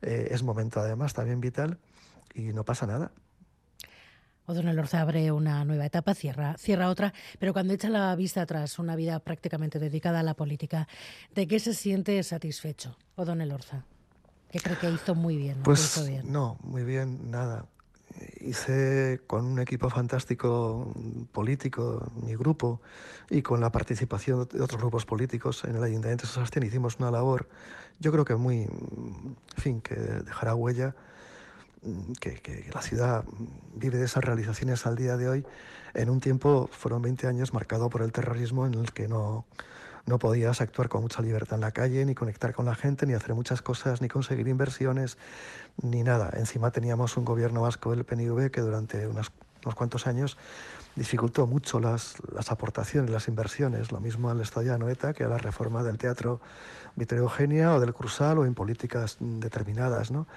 eh, 0.01 0.29
es 0.31 0.43
momento 0.43 0.79
además 0.79 1.13
también 1.13 1.41
vital 1.41 1.77
y 2.33 2.53
no 2.53 2.63
pasa 2.63 2.87
nada. 2.87 3.11
O'Donnell 4.47 4.79
Orza 4.79 5.01
abre 5.01 5.31
una 5.31 5.63
nueva 5.63 5.85
etapa, 5.85 6.13
cierra, 6.13 6.55
cierra 6.57 6.89
otra, 6.89 7.13
pero 7.39 7.53
cuando 7.53 7.73
echa 7.73 7.89
la 7.89 8.15
vista 8.15 8.41
atrás, 8.41 8.79
una 8.79 8.95
vida 8.95 9.19
prácticamente 9.19 9.79
dedicada 9.79 10.19
a 10.19 10.23
la 10.23 10.33
política, 10.33 10.87
¿de 11.33 11.47
qué 11.47 11.59
se 11.59 11.73
siente 11.73 12.21
satisfecho 12.23 12.97
O'Donnell 13.15 13.51
Orza? 13.51 13.85
¿Qué 14.51 14.59
cree 14.59 14.77
que 14.77 14.89
hizo 14.89 15.15
muy 15.15 15.37
bien? 15.37 15.63
Pues 15.63 16.03
no, 16.25 16.57
muy 16.63 16.83
bien, 16.83 17.31
nada. 17.31 17.65
Hice 18.39 19.21
con 19.27 19.45
un 19.45 19.59
equipo 19.59 19.89
fantástico 19.89 20.93
político, 21.31 22.11
mi 22.21 22.35
grupo, 22.35 22.81
y 23.29 23.41
con 23.41 23.61
la 23.61 23.71
participación 23.71 24.47
de 24.51 24.61
otros 24.61 24.81
grupos 24.81 25.05
políticos 25.05 25.63
en 25.63 25.75
el 25.75 25.83
Ayuntamiento 25.83 26.27
de 26.27 26.33
San 26.33 26.63
hicimos 26.63 26.97
una 26.99 27.11
labor, 27.11 27.47
yo 27.99 28.11
creo 28.11 28.25
que 28.25 28.35
muy, 28.35 28.61
en 28.61 29.35
fin, 29.57 29.81
que 29.81 29.95
dejará 29.95 30.55
huella, 30.55 30.95
que, 32.19 32.35
que, 32.41 32.69
la 32.73 32.81
ciudad 32.81 33.25
vive 33.75 33.97
de 33.97 34.05
esas 34.05 34.23
realizaciones 34.23 34.85
al 34.85 34.95
día 34.95 35.17
de 35.17 35.29
hoy, 35.29 35.45
en 35.93 36.09
un 36.09 36.19
tiempo, 36.19 36.69
fueron 36.71 37.01
20 37.01 37.27
años 37.27 37.53
marcado 37.53 37.89
por 37.89 38.01
el 38.01 38.11
terrorismo 38.11 38.65
en 38.65 38.75
el 38.75 38.91
que 38.91 39.07
no, 39.07 39.45
no 40.05 40.19
podías 40.19 40.61
actuar 40.61 40.89
con 40.89 41.01
mucha 41.01 41.21
libertad 41.21 41.55
en 41.55 41.61
la 41.61 41.71
calle, 41.71 42.05
ni 42.05 42.15
conectar 42.15 42.53
con 42.53 42.65
la 42.65 42.75
gente, 42.75 43.05
ni 43.05 43.13
hacer 43.13 43.35
muchas 43.35 43.61
cosas, 43.61 44.01
ni 44.01 44.07
conseguir 44.07 44.47
inversiones, 44.47 45.17
ni 45.81 46.03
nada. 46.03 46.31
Encima 46.33 46.71
teníamos 46.71 47.17
un 47.17 47.25
gobierno 47.25 47.61
vasco 47.61 47.91
del 47.91 48.03
PNV 48.03 48.51
que 48.51 48.61
durante 48.61 49.07
unos, 49.07 49.31
cuantos 49.75 50.07
años 50.07 50.37
dificultó 50.95 51.47
mucho 51.47 51.79
las, 51.79 52.15
las, 52.33 52.51
aportaciones, 52.51 53.09
las 53.09 53.27
inversiones, 53.27 53.91
lo 53.91 53.99
mismo 53.99 54.29
al 54.29 54.41
Estadio 54.41 54.73
Anoeta 54.73 55.13
que 55.13 55.23
a 55.23 55.27
la 55.27 55.37
reforma 55.37 55.83
del 55.83 55.97
Teatro 55.97 56.41
Vittorio 56.95 57.23
Eugenia 57.23 57.73
o 57.73 57.79
del 57.79 57.93
Cruzal 57.93 58.39
o 58.39 58.45
en 58.45 58.53
políticas 58.53 59.17
determinadas. 59.19 60.11
¿no? 60.11 60.27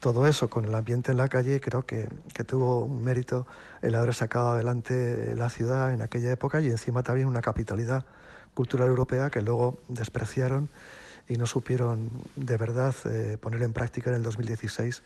Todo 0.00 0.26
eso 0.26 0.48
con 0.48 0.64
el 0.64 0.74
ambiente 0.74 1.12
en 1.12 1.18
la 1.18 1.28
calle 1.28 1.60
creo 1.60 1.84
que, 1.84 2.08
que 2.32 2.44
tuvo 2.44 2.84
un 2.84 3.04
mérito 3.04 3.46
el 3.82 3.94
haber 3.94 4.14
sacado 4.14 4.52
adelante 4.52 5.34
la 5.36 5.50
ciudad 5.50 5.92
en 5.92 6.00
aquella 6.00 6.32
época 6.32 6.60
y 6.60 6.68
encima 6.68 7.02
también 7.02 7.28
una 7.28 7.42
capitalidad 7.42 8.06
cultural 8.54 8.88
europea 8.88 9.30
que 9.30 9.42
luego 9.42 9.78
despreciaron 9.88 10.70
y 11.30 11.36
no 11.36 11.46
supieron 11.46 12.10
de 12.34 12.56
verdad 12.56 12.94
eh, 13.04 13.38
poner 13.40 13.62
en 13.62 13.72
práctica 13.72 14.10
en 14.10 14.16
el 14.16 14.22
2016 14.24 15.02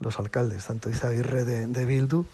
los 0.00 0.18
alcaldes, 0.18 0.66
tanto 0.66 0.90
Izaguirre 0.90 1.44
de, 1.44 1.66
de 1.66 1.86
Bildu 1.86 2.26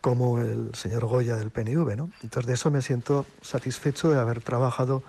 como 0.00 0.38
el 0.40 0.74
señor 0.74 1.04
Goya 1.04 1.36
del 1.36 1.50
PNV. 1.50 1.94
¿no? 1.96 2.10
Entonces 2.22 2.46
de 2.46 2.54
eso 2.54 2.70
me 2.70 2.80
siento 2.80 3.26
satisfecho 3.42 4.10
de 4.10 4.18
haber 4.18 4.40
trabajado 4.40 5.02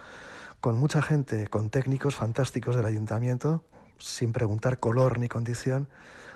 con 0.59 0.77
mucha 0.77 1.01
gente, 1.01 1.47
con 1.47 1.69
técnicos 1.69 2.15
fantásticos 2.15 2.75
del 2.75 2.85
ayuntamiento, 2.85 3.63
sin 3.99 4.33
preguntar 4.33 4.79
color 4.79 5.17
ni 5.17 5.29
condición, 5.29 5.87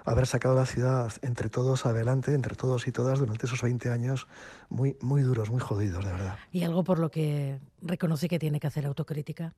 haber 0.05 0.25
sacado 0.25 0.55
la 0.55 0.65
ciudad 0.65 1.11
entre 1.21 1.49
todos 1.49 1.85
adelante, 1.85 2.33
entre 2.33 2.55
todos 2.55 2.87
y 2.87 2.93
todas, 2.93 3.19
durante 3.19 3.45
esos 3.45 3.61
20 3.61 3.89
años 3.89 4.27
muy, 4.69 4.95
muy 5.01 5.21
duros, 5.21 5.49
muy 5.49 5.59
jodidos, 5.59 6.05
de 6.05 6.11
verdad. 6.11 6.37
¿Y 6.51 6.63
algo 6.63 6.85
por 6.85 6.99
lo 6.99 7.11
que 7.11 7.59
reconoce 7.81 8.29
que 8.29 8.39
tiene 8.39 8.61
que 8.61 8.67
hacer 8.67 8.85
autocrítica? 8.85 9.53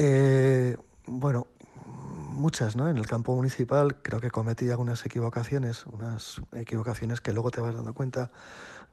Eh, 0.00 0.76
bueno, 1.06 1.48
muchas, 1.84 2.76
¿no? 2.76 2.88
En 2.88 2.98
el 2.98 3.06
campo 3.08 3.34
municipal 3.34 3.96
creo 4.00 4.20
que 4.20 4.30
cometí 4.30 4.70
algunas 4.70 5.04
equivocaciones, 5.04 5.86
unas 5.86 6.40
equivocaciones 6.52 7.20
que 7.20 7.32
luego 7.32 7.50
te 7.50 7.60
vas 7.60 7.74
dando 7.74 7.92
cuenta 7.94 8.30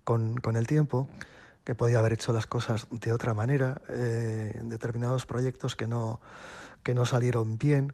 con, 0.03 0.37
con 0.37 0.55
el 0.55 0.65
tiempo, 0.65 1.07
que 1.63 1.75
podía 1.75 1.99
haber 1.99 2.13
hecho 2.13 2.33
las 2.33 2.47
cosas 2.47 2.87
de 2.89 3.13
otra 3.13 3.35
manera, 3.35 3.83
eh, 3.87 4.59
determinados 4.63 5.27
proyectos 5.27 5.75
que 5.75 5.85
no, 5.85 6.21
que 6.81 6.95
no 6.95 7.05
salieron 7.05 7.59
bien, 7.59 7.93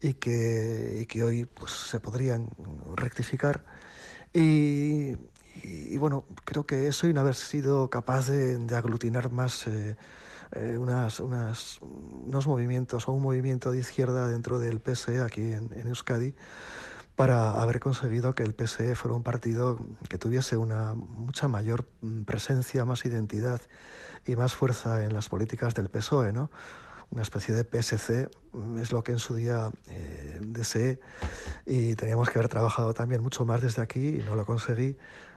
y 0.00 0.14
que, 0.14 1.06
que 1.10 1.22
hoy 1.22 1.44
pues, 1.44 1.72
se 1.72 2.00
podrían 2.00 2.48
rectificar. 2.96 3.66
Y, 4.32 5.14
bueno, 5.98 6.24
creo 6.46 6.64
que 6.64 6.88
eso 6.88 7.06
y 7.06 7.12
no 7.12 7.20
haber 7.20 7.34
sido 7.34 7.90
capaz 7.90 8.30
de, 8.30 8.74
aglutinar 8.74 9.30
más 9.30 9.66
eh, 9.66 9.96
eh, 10.52 10.76
unas, 10.78 11.20
unas, 11.20 11.78
unos 11.80 12.46
movimientos 12.46 13.08
o 13.08 13.12
un 13.12 13.22
movimiento 13.22 13.70
de 13.70 13.78
izquierda 13.78 14.28
dentro 14.28 14.58
del 14.58 14.80
PSE 14.80 15.20
aquí 15.20 15.52
en, 15.52 15.86
Euskadi 15.86 16.34
para 17.14 17.60
haber 17.60 17.80
conseguido 17.80 18.34
que 18.34 18.42
el 18.42 18.54
PSE 18.54 18.96
fuera 18.96 19.14
un 19.14 19.22
partido 19.22 19.78
que 20.08 20.18
tuviese 20.18 20.56
una 20.56 20.94
mucha 20.94 21.48
mayor 21.48 21.86
presencia, 22.24 22.84
más 22.84 23.04
identidad 23.04 23.60
y 24.26 24.36
más 24.36 24.54
fuerza 24.54 25.04
en 25.04 25.12
las 25.12 25.28
políticas 25.28 25.74
del 25.74 25.88
PSOE, 25.88 26.32
¿no? 26.32 26.50
una 27.10 27.22
especie 27.22 27.54
de 27.54 27.64
PSC, 27.64 28.30
es 28.80 28.92
lo 28.92 29.02
que 29.02 29.12
en 29.12 29.18
su 29.18 29.34
día 29.34 29.70
eh, 29.88 30.38
deseé 30.40 31.00
y 31.66 31.94
teníamos 31.96 32.30
que 32.30 32.38
haber 32.38 32.48
trabajado 32.48 32.94
también 32.94 33.22
mucho 33.22 33.44
más 33.44 33.60
desde 33.60 33.82
aquí 33.82 34.16
y 34.16 34.22
no 34.22 34.36
lo 34.36 34.46
conseguí, 34.46 34.96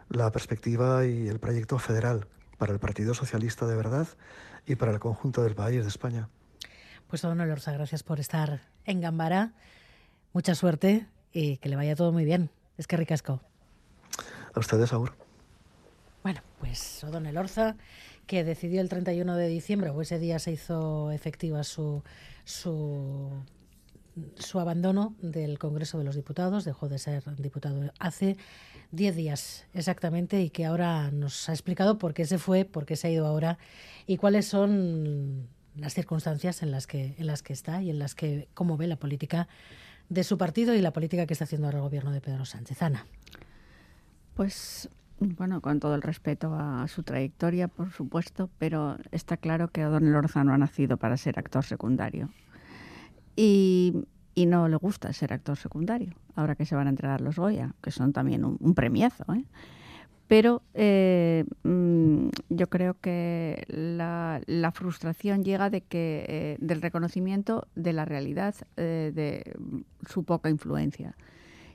la 0.09 0.31
perspectiva 0.31 1.05
y 1.05 1.27
el 1.27 1.39
proyecto 1.39 1.79
federal 1.79 2.27
para 2.57 2.73
el 2.73 2.79
Partido 2.79 3.13
Socialista 3.13 3.65
de 3.65 3.75
verdad 3.75 4.07
y 4.65 4.75
para 4.75 4.91
el 4.91 4.99
conjunto 4.99 5.43
del 5.43 5.55
país 5.55 5.81
de 5.83 5.89
España. 5.89 6.29
Pues 7.07 7.21
don 7.21 7.39
Olorza, 7.39 7.71
gracias 7.71 8.03
por 8.03 8.19
estar 8.19 8.61
en 8.85 9.01
Gambara. 9.01 9.53
Mucha 10.33 10.55
suerte 10.55 11.07
y 11.31 11.57
que 11.57 11.69
le 11.69 11.75
vaya 11.75 11.95
todo 11.95 12.11
muy 12.11 12.25
bien. 12.25 12.49
Es 12.77 12.87
que 12.87 12.97
ricasco. 12.97 13.41
A 14.53 14.59
ustedes, 14.59 14.93
Aur. 14.93 15.13
Bueno, 16.23 16.41
pues 16.59 17.05
Don 17.11 17.25
Elorza 17.25 17.75
que 18.27 18.43
decidió 18.43 18.81
el 18.81 18.89
31 18.89 19.35
de 19.35 19.47
diciembre, 19.47 19.89
o 19.89 20.01
ese 20.01 20.19
día 20.19 20.39
se 20.39 20.51
hizo 20.51 21.11
efectiva 21.11 21.63
su, 21.63 22.03
su, 22.45 23.29
su 24.35 24.59
abandono 24.59 25.15
del 25.21 25.59
Congreso 25.59 25.97
de 25.97 26.05
los 26.05 26.15
Diputados, 26.15 26.63
dejó 26.63 26.87
de 26.87 26.99
ser 26.99 27.23
diputado 27.35 27.91
hace 27.99 28.37
10 28.91 29.15
días 29.15 29.65
exactamente 29.73 30.41
y 30.41 30.49
que 30.49 30.65
ahora 30.65 31.11
nos 31.11 31.49
ha 31.49 31.53
explicado 31.53 31.97
por 31.97 32.13
qué 32.13 32.25
se 32.25 32.37
fue, 32.37 32.65
por 32.65 32.85
qué 32.85 32.95
se 32.95 33.07
ha 33.07 33.11
ido 33.11 33.25
ahora 33.25 33.57
y 34.05 34.17
cuáles 34.17 34.45
son 34.45 35.47
las 35.75 35.93
circunstancias 35.93 36.61
en 36.63 36.71
las 36.71 36.87
que, 36.87 37.15
en 37.17 37.27
las 37.27 37.43
que 37.43 37.53
está 37.53 37.81
y 37.81 37.89
en 37.89 37.99
las 37.99 38.15
que, 38.15 38.47
cómo 38.53 38.77
ve 38.77 38.87
la 38.87 38.97
política 38.97 39.47
de 40.09 40.23
su 40.23 40.37
partido 40.37 40.75
y 40.75 40.81
la 40.81 40.93
política 40.93 41.25
que 41.25 41.33
está 41.33 41.45
haciendo 41.45 41.67
ahora 41.67 41.79
el 41.79 41.83
gobierno 41.83 42.11
de 42.11 42.21
Pedro 42.21 42.45
Sánchez. 42.45 42.81
Ana. 42.81 43.05
Pues 44.35 44.89
bueno, 45.19 45.61
con 45.61 45.79
todo 45.79 45.95
el 45.95 46.01
respeto 46.01 46.53
a 46.53 46.87
su 46.87 47.03
trayectoria, 47.03 47.67
por 47.67 47.91
supuesto, 47.91 48.49
pero 48.57 48.97
está 49.11 49.37
claro 49.37 49.69
que 49.69 49.81
Don 49.83 50.11
Lorza 50.11 50.43
no 50.43 50.53
ha 50.53 50.57
nacido 50.57 50.97
para 50.97 51.17
ser 51.17 51.39
actor 51.39 51.63
secundario. 51.63 52.29
Y, 53.35 54.05
no 54.35 54.67
le 54.67 54.75
gusta 54.77 55.13
ser 55.13 55.33
actor 55.33 55.57
secundario, 55.57 56.13
ahora 56.35 56.55
que 56.55 56.65
se 56.65 56.75
van 56.75 56.87
a 56.87 56.89
entregar 56.89 57.21
los 57.21 57.37
Goya, 57.37 57.73
que 57.81 57.91
son 57.91 58.13
también 58.13 58.43
un, 58.45 58.73
premiazo. 58.73 59.25
¿eh? 59.33 59.45
Pero 60.27 60.63
eh, 60.73 61.45
mm, 61.63 62.29
yo 62.49 62.67
creo 62.69 62.95
que 62.99 63.63
la, 63.67 64.71
frustración 64.73 65.43
llega 65.43 65.69
de 65.69 65.81
que, 65.81 66.25
eh, 66.27 66.57
del 66.59 66.81
reconocimiento 66.81 67.67
de 67.75 67.93
la 67.93 68.05
realidad 68.05 68.55
de 68.75 69.55
su 70.07 70.23
poca 70.23 70.49
influencia. 70.49 71.15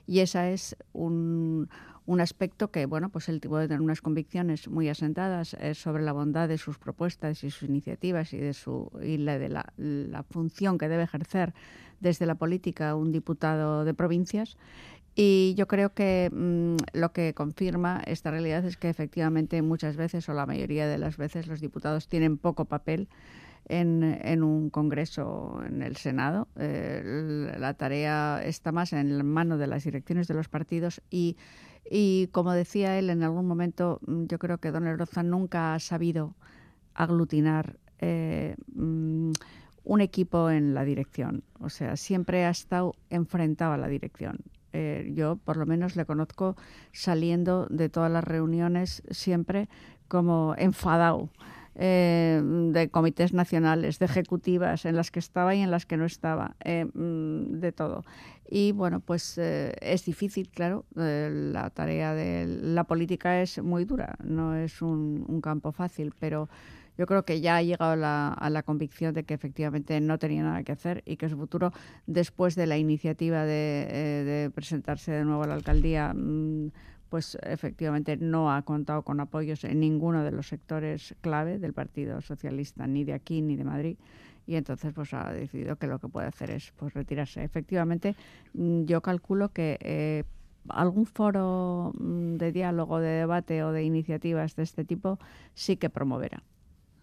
Y 0.05 0.21
esa 0.21 0.49
es 0.49 0.75
un, 0.91 1.69
un 2.09 2.21
aspecto 2.21 2.71
que, 2.71 2.87
bueno, 2.87 3.09
pues 3.09 3.29
él 3.29 3.39
tuvo 3.39 3.59
de 3.59 3.67
tener 3.67 3.81
unas 3.81 4.01
convicciones 4.01 4.67
muy 4.67 4.89
asentadas 4.89 5.53
eh, 5.53 5.75
sobre 5.75 6.01
la 6.01 6.11
bondad 6.11 6.47
de 6.47 6.57
sus 6.57 6.79
propuestas 6.79 7.43
y 7.43 7.51
sus 7.51 7.69
iniciativas 7.69 8.33
y 8.33 8.39
de 8.39 8.55
su 8.55 8.89
y 8.99 9.17
la, 9.17 9.37
de 9.37 9.49
la, 9.49 10.23
función 10.23 10.79
que 10.79 10.89
debe 10.89 11.03
ejercer 11.03 11.53
desde 11.99 12.25
la 12.25 12.35
política 12.35 12.95
un 12.95 13.11
diputado 13.11 13.85
de 13.85 13.93
provincias. 13.93 14.57
Y 15.15 15.53
yo 15.57 15.67
creo 15.67 15.93
que 15.93 16.29
mm, 16.31 16.77
lo 16.93 17.11
que 17.11 17.33
confirma 17.33 18.01
esta 18.05 18.31
realidad 18.31 18.63
es 18.65 18.77
que 18.77 18.89
efectivamente 18.89 19.61
muchas 19.61 19.97
veces 19.97 20.29
o 20.29 20.33
la 20.33 20.45
mayoría 20.45 20.87
de 20.87 20.97
las 20.97 21.17
veces 21.17 21.47
los 21.47 21.59
diputados 21.59 22.07
tienen 22.07 22.37
poco 22.37 22.65
papel 22.65 23.09
en, 23.67 24.03
en, 24.03 24.43
un 24.43 24.69
Congreso, 24.69 25.61
en 25.67 25.81
el 25.81 25.97
Senado. 25.97 26.47
Eh, 26.55 27.51
la 27.57 27.73
tarea 27.73 28.41
está 28.43 28.71
más 28.71 28.93
en 28.93 29.17
la 29.17 29.23
mano 29.23 29.57
de 29.57 29.67
las 29.67 29.83
direcciones 29.83 30.27
de 30.27 30.35
los 30.35 30.47
partidos 30.47 31.01
y 31.09 31.35
y 31.89 32.27
como 32.27 32.53
decía 32.53 32.99
él 32.99 33.09
en 33.09 33.23
algún 33.23 33.47
momento, 33.47 33.99
mm, 34.05 34.25
yo 34.25 34.37
creo 34.37 34.59
que 34.59 34.71
Don 34.71 34.97
Roza 34.97 35.23
nunca 35.23 35.73
ha 35.73 35.79
sabido 35.79 36.35
aglutinar 36.93 37.77
eh, 37.99 38.55
mm, 38.73 39.31
un 39.83 40.01
equipo 40.01 40.49
en 40.49 40.73
la 40.73 40.83
dirección. 40.83 41.43
O 41.59 41.69
sea, 41.69 41.95
siempre 41.95 42.45
ha 42.45 42.49
estado 42.49 42.95
enfrentado 43.09 43.73
a 43.73 43.77
la 43.77 43.87
dirección. 43.87 44.39
Eh, 44.71 45.11
yo, 45.15 45.37
por 45.37 45.57
lo 45.57 45.65
menos, 45.65 45.95
le 45.95 46.05
conozco 46.05 46.55
saliendo 46.91 47.65
de 47.69 47.89
todas 47.89 48.11
las 48.11 48.23
reuniones 48.23 49.03
siempre 49.09 49.67
como 50.07 50.55
enfadado. 50.57 51.29
Eh, 51.81 52.41
de 52.43 52.89
comités 52.89 53.31
nacionales, 53.31 53.99
de 53.99 54.05
ejecutivas, 54.05 54.83
en 54.83 54.97
las 54.97 55.11
que 55.11 55.19
estaba 55.19 55.55
y 55.55 55.61
en 55.61 55.71
las 55.71 55.85
que 55.85 55.95
no 55.95 56.03
estaba, 56.03 56.57
mm, 56.65 57.59
de 57.59 57.71
todo. 57.71 58.03
Y 58.51 58.71
bueno, 58.71 58.99
pues 58.99 59.37
eh, 59.37 59.73
es 59.79 60.05
difícil, 60.05 60.49
claro, 60.49 60.83
eh, 60.97 61.29
la 61.53 61.69
tarea 61.69 62.15
de 62.15 62.47
la 62.47 62.83
política 62.83 63.41
es 63.41 63.61
muy 63.61 63.85
dura, 63.85 64.17
no 64.23 64.55
es 64.55 64.81
un, 64.81 65.39
campo 65.41 65.71
fácil, 65.71 66.13
pero 66.19 66.49
yo 66.99 67.05
creo 67.05 67.23
que 67.23 67.39
ya 67.39 67.55
ha 67.55 67.63
llegado 67.63 67.93
a 68.03 68.49
la 68.49 68.63
convicción 68.63 69.13
de 69.13 69.23
que 69.23 69.33
efectivamente 69.33 70.01
no 70.01 70.19
tenía 70.19 70.43
nada 70.43 70.63
que 70.63 70.73
hacer 70.73 71.01
y 71.05 71.15
que 71.15 71.29
su 71.29 71.37
futuro, 71.37 71.71
después 72.07 72.55
de 72.55 72.67
la 72.67 72.77
iniciativa 72.77 73.45
de, 73.45 73.87
eh, 73.89 74.49
presentarse 74.53 75.13
de 75.13 75.23
nuevo 75.23 75.43
a 75.43 75.47
la 75.47 75.53
alcaldía, 75.53 76.13
mm, 76.13 76.71
pues 77.07 77.37
efectivamente 77.41 78.17
no 78.17 78.53
ha 78.53 78.61
contado 78.63 79.03
con 79.03 79.21
apoyos 79.21 79.63
en 79.63 79.79
ninguno 79.79 80.25
de 80.25 80.31
los 80.31 80.49
sectores 80.49 81.15
clave 81.21 81.57
del 81.57 81.71
Partido 81.71 82.19
Socialista, 82.19 82.85
ni 82.85 83.05
de 83.05 83.13
aquí 83.13 83.41
ni 83.41 83.55
de 83.55 83.63
Madrid 83.63 83.97
y 84.45 84.55
entonces 84.55 84.91
pues 84.93 85.13
ha 85.13 85.31
decidido 85.31 85.77
que 85.77 85.87
lo 85.87 85.99
que 85.99 86.09
puede 86.09 86.27
hacer 86.27 86.51
es 86.51 86.73
pues 86.75 86.93
retirarse. 86.93 87.43
Efectivamente, 87.45 88.15
mm, 88.53 88.83
yo 88.83 88.99
calculo 89.01 89.53
que 89.53 89.77
eh, 89.79 90.25
algún 90.67 91.05
foro 91.05 91.93
mm, 91.97 92.35
de 92.35 92.51
diálogo, 92.51 92.99
de 92.99 93.09
debate 93.09 93.63
o 93.63 93.71
de 93.71 93.83
iniciativas 93.83 94.57
de 94.57 94.63
este 94.63 94.83
tipo 94.83 95.17
sí 95.53 95.77
que 95.77 95.89
promoverá. 95.89 96.43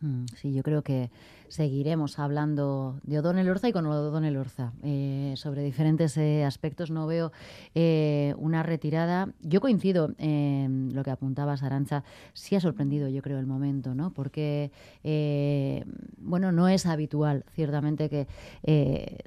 Mm, 0.06 0.26
sí, 0.36 0.52
yo 0.54 0.62
creo 0.62 0.82
que 0.82 1.10
seguiremos 1.48 2.18
hablando 2.18 3.00
de 3.02 3.18
O'Donnell 3.18 3.48
Orza 3.48 3.68
y 3.68 3.72
con 3.72 3.86
O'Donnell 3.86 4.36
Orza 4.36 4.72
eh, 4.82 5.34
sobre 5.36 5.62
diferentes 5.62 6.16
eh, 6.16 6.44
aspectos. 6.44 6.90
No 6.90 7.06
veo 7.06 7.32
eh, 7.74 8.34
una 8.38 8.62
retirada. 8.62 9.28
Yo 9.42 9.60
coincido 9.60 10.14
en 10.18 10.94
lo 10.94 11.04
que 11.04 11.10
apuntaba 11.10 11.56
Sarancha. 11.56 12.04
Sí 12.32 12.54
ha 12.56 12.60
sorprendido, 12.60 13.08
yo 13.08 13.22
creo, 13.22 13.38
el 13.38 13.46
momento, 13.46 13.94
¿no? 13.94 14.12
Porque, 14.12 14.70
bueno, 16.18 16.52
no 16.52 16.68
es 16.68 16.86
habitual, 16.86 17.44
ciertamente, 17.54 18.08
que 18.08 18.26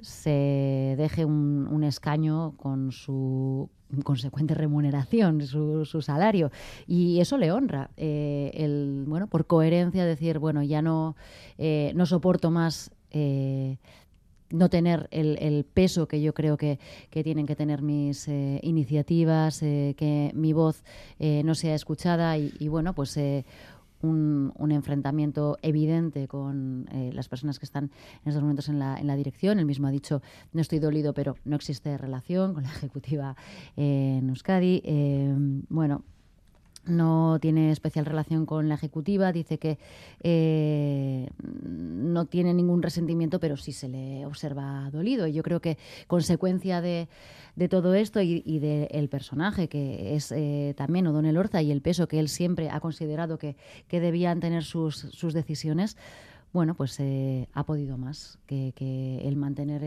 se 0.00 0.94
deje 0.96 1.24
un 1.24 1.84
escaño 1.84 2.54
con 2.56 2.92
su 2.92 3.68
consecuente 4.04 4.54
remuneración, 4.54 5.40
su, 5.42 6.02
salario. 6.02 6.50
Y 6.86 7.20
eso 7.20 7.38
le 7.38 7.52
honra. 7.52 7.90
El, 7.96 9.04
bueno, 9.06 9.26
por 9.26 9.46
coherencia, 9.46 10.04
decir, 10.04 10.38
bueno, 10.38 10.62
ya 10.62 10.82
no, 10.82 11.16
eh, 11.58 11.92
no 11.94 12.06
soporto 12.10 12.50
más. 12.50 12.90
Eh, 13.10 13.78
no 14.50 14.68
tener 14.68 15.08
el, 15.12 15.38
el, 15.38 15.64
peso 15.64 16.08
que 16.08 16.20
yo 16.20 16.34
creo 16.34 16.56
que, 16.56 16.80
que 17.10 17.22
tienen 17.22 17.46
que 17.46 17.54
tener 17.54 17.82
mis 17.82 18.26
iniciativas, 18.26 19.60
que 19.60 20.32
mi 20.34 20.52
voz 20.52 20.82
no 21.20 21.54
sea 21.54 21.76
escuchada 21.76 22.36
y, 22.36 22.66
bueno, 22.66 22.92
pues 22.92 23.16
un, 24.02 24.52
un, 24.56 24.72
enfrentamiento 24.72 25.58
evidente 25.62 26.26
con 26.28 26.88
eh, 26.92 27.10
las 27.12 27.28
personas 27.28 27.58
que 27.58 27.66
están 27.66 27.84
en 27.84 28.28
estos 28.28 28.42
momentos 28.42 28.68
en 28.68 28.78
la, 28.78 28.98
en 28.98 29.06
la 29.06 29.16
dirección. 29.16 29.58
Él 29.58 29.66
mismo 29.66 29.86
ha 29.86 29.90
dicho, 29.90 30.22
no 30.52 30.60
estoy 30.60 30.78
dolido, 30.78 31.12
pero 31.12 31.36
no 31.44 31.56
existe 31.56 31.96
relación 31.98 32.54
con 32.54 32.62
la 32.64 32.70
ejecutiva 32.70 33.36
en 33.76 34.28
Euskadi. 34.28 34.82
Eh, 34.84 35.34
bueno, 35.68 36.04
no 36.84 37.38
tiene 37.40 37.70
especial 37.70 38.06
relación 38.06 38.46
con 38.46 38.68
la 38.68 38.74
ejecutiva, 38.74 39.32
dice 39.32 39.58
que 39.58 39.78
eh, 40.22 41.28
no 41.42 42.24
tiene 42.26 42.54
ningún 42.54 42.82
resentimiento, 42.82 43.38
pero 43.40 43.56
sí 43.56 43.72
se 43.72 43.88
le 43.88 44.26
observa 44.26 44.88
dolido. 44.90 45.26
Y 45.26 45.32
yo 45.32 45.42
creo 45.42 45.60
que 45.60 45.78
consecuencia 46.06 46.80
de, 46.80 47.08
todo 47.68 47.94
esto 47.94 48.22
y, 48.22 48.42
y 48.46 48.58
del 48.58 49.08
personaje 49.08 49.68
que 49.68 50.16
es 50.16 50.32
eh, 50.32 50.74
también 50.76 51.06
O'Donnell 51.06 51.36
Orza 51.36 51.60
y 51.62 51.70
el 51.70 51.82
peso 51.82 52.08
que 52.08 52.18
él 52.18 52.28
siempre 52.28 52.70
ha 52.70 52.80
considerado 52.80 53.38
que, 53.38 53.56
debían 53.90 54.40
tener 54.40 54.64
sus, 54.64 55.32
decisiones, 55.34 55.96
bueno, 56.52 56.74
pues 56.74 56.98
eh, 57.00 57.48
ha 57.52 57.64
podido 57.64 57.98
más 57.98 58.38
que, 58.46 58.72
que 58.74 59.26
el 59.28 59.36
mantener 59.36 59.82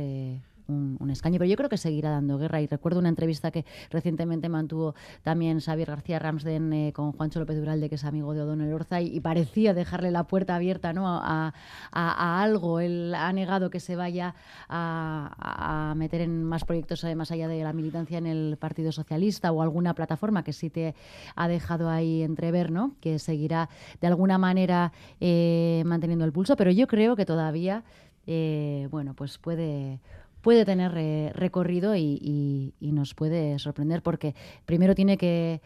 eh, 0.68 0.72
un, 1.00 1.10
escaño. 1.10 1.40
Pero 1.40 1.50
yo 1.50 1.58
creo 1.58 1.70
que 1.70 1.78
seguirá 1.78 2.10
dando 2.10 2.38
guerra. 2.38 2.62
Y 2.62 2.68
recuerdo 2.68 3.00
una 3.00 3.10
entrevista 3.10 3.52
que 3.52 3.66
recientemente 3.90 4.50
mantuvo 4.50 4.96
también 5.22 5.60
Xavier 5.60 5.90
García 5.90 6.20
Ramsden 6.20 6.74
eh, 6.74 6.94
con 6.94 7.12
Juancho 7.12 7.40
López 7.40 7.58
Duralde, 7.58 7.90
que 7.90 7.96
es 7.96 8.04
amigo 8.04 8.34
de 8.34 8.42
O'Donnell 8.42 8.74
Orza, 8.74 9.02
y, 9.02 9.20
parecía 9.20 9.74
dejarle 9.74 10.12
la 10.12 10.26
puerta 10.26 10.56
abierta 10.56 10.94
¿no? 10.94 11.08
a, 11.08 11.54
algo. 11.92 12.80
Él 12.80 13.14
ha 13.16 13.32
negado 13.34 13.70
que 13.70 13.80
se 13.80 13.96
vaya 13.96 14.36
a, 14.70 15.94
meter 15.96 16.22
en 16.22 16.44
más 16.44 16.66
proyectos 16.66 17.04
eh, 17.04 17.16
más 17.16 17.32
allá 17.32 17.48
de 17.48 17.64
la 17.64 17.74
militancia 17.74 18.18
en 18.18 18.28
el 18.28 18.58
Partido 18.60 18.92
Socialista 18.92 19.52
o 19.52 19.62
alguna 19.62 19.94
plataforma 19.94 20.44
que 20.44 20.54
sí 20.54 20.70
te 20.70 20.96
ha 21.36 21.48
dejado 21.48 21.90
ahí 21.90 22.24
entrever, 22.24 22.72
¿no? 22.72 22.96
que 23.00 23.20
seguirá 23.20 23.70
de 24.02 24.08
alguna 24.08 24.38
manera 24.38 24.92
eh, 25.20 25.84
manteniendo 25.86 26.26
el 26.26 26.32
pulso. 26.32 26.56
Pero 26.56 26.72
yo 26.72 26.88
creo 26.88 27.16
que 27.16 27.26
todavía, 27.26 27.84
bueno, 28.26 29.14
pues 29.16 29.38
puede 29.38 30.00
puede 30.44 30.66
tener 30.66 30.92
eh, 30.98 31.32
recorrido 31.34 31.96
y, 31.96 32.74
nos 32.82 33.16
puede 33.16 33.58
sorprender 33.58 34.04
porque 34.04 34.36
primero 34.66 34.94
tiene 34.94 35.18
que, 35.18 35.62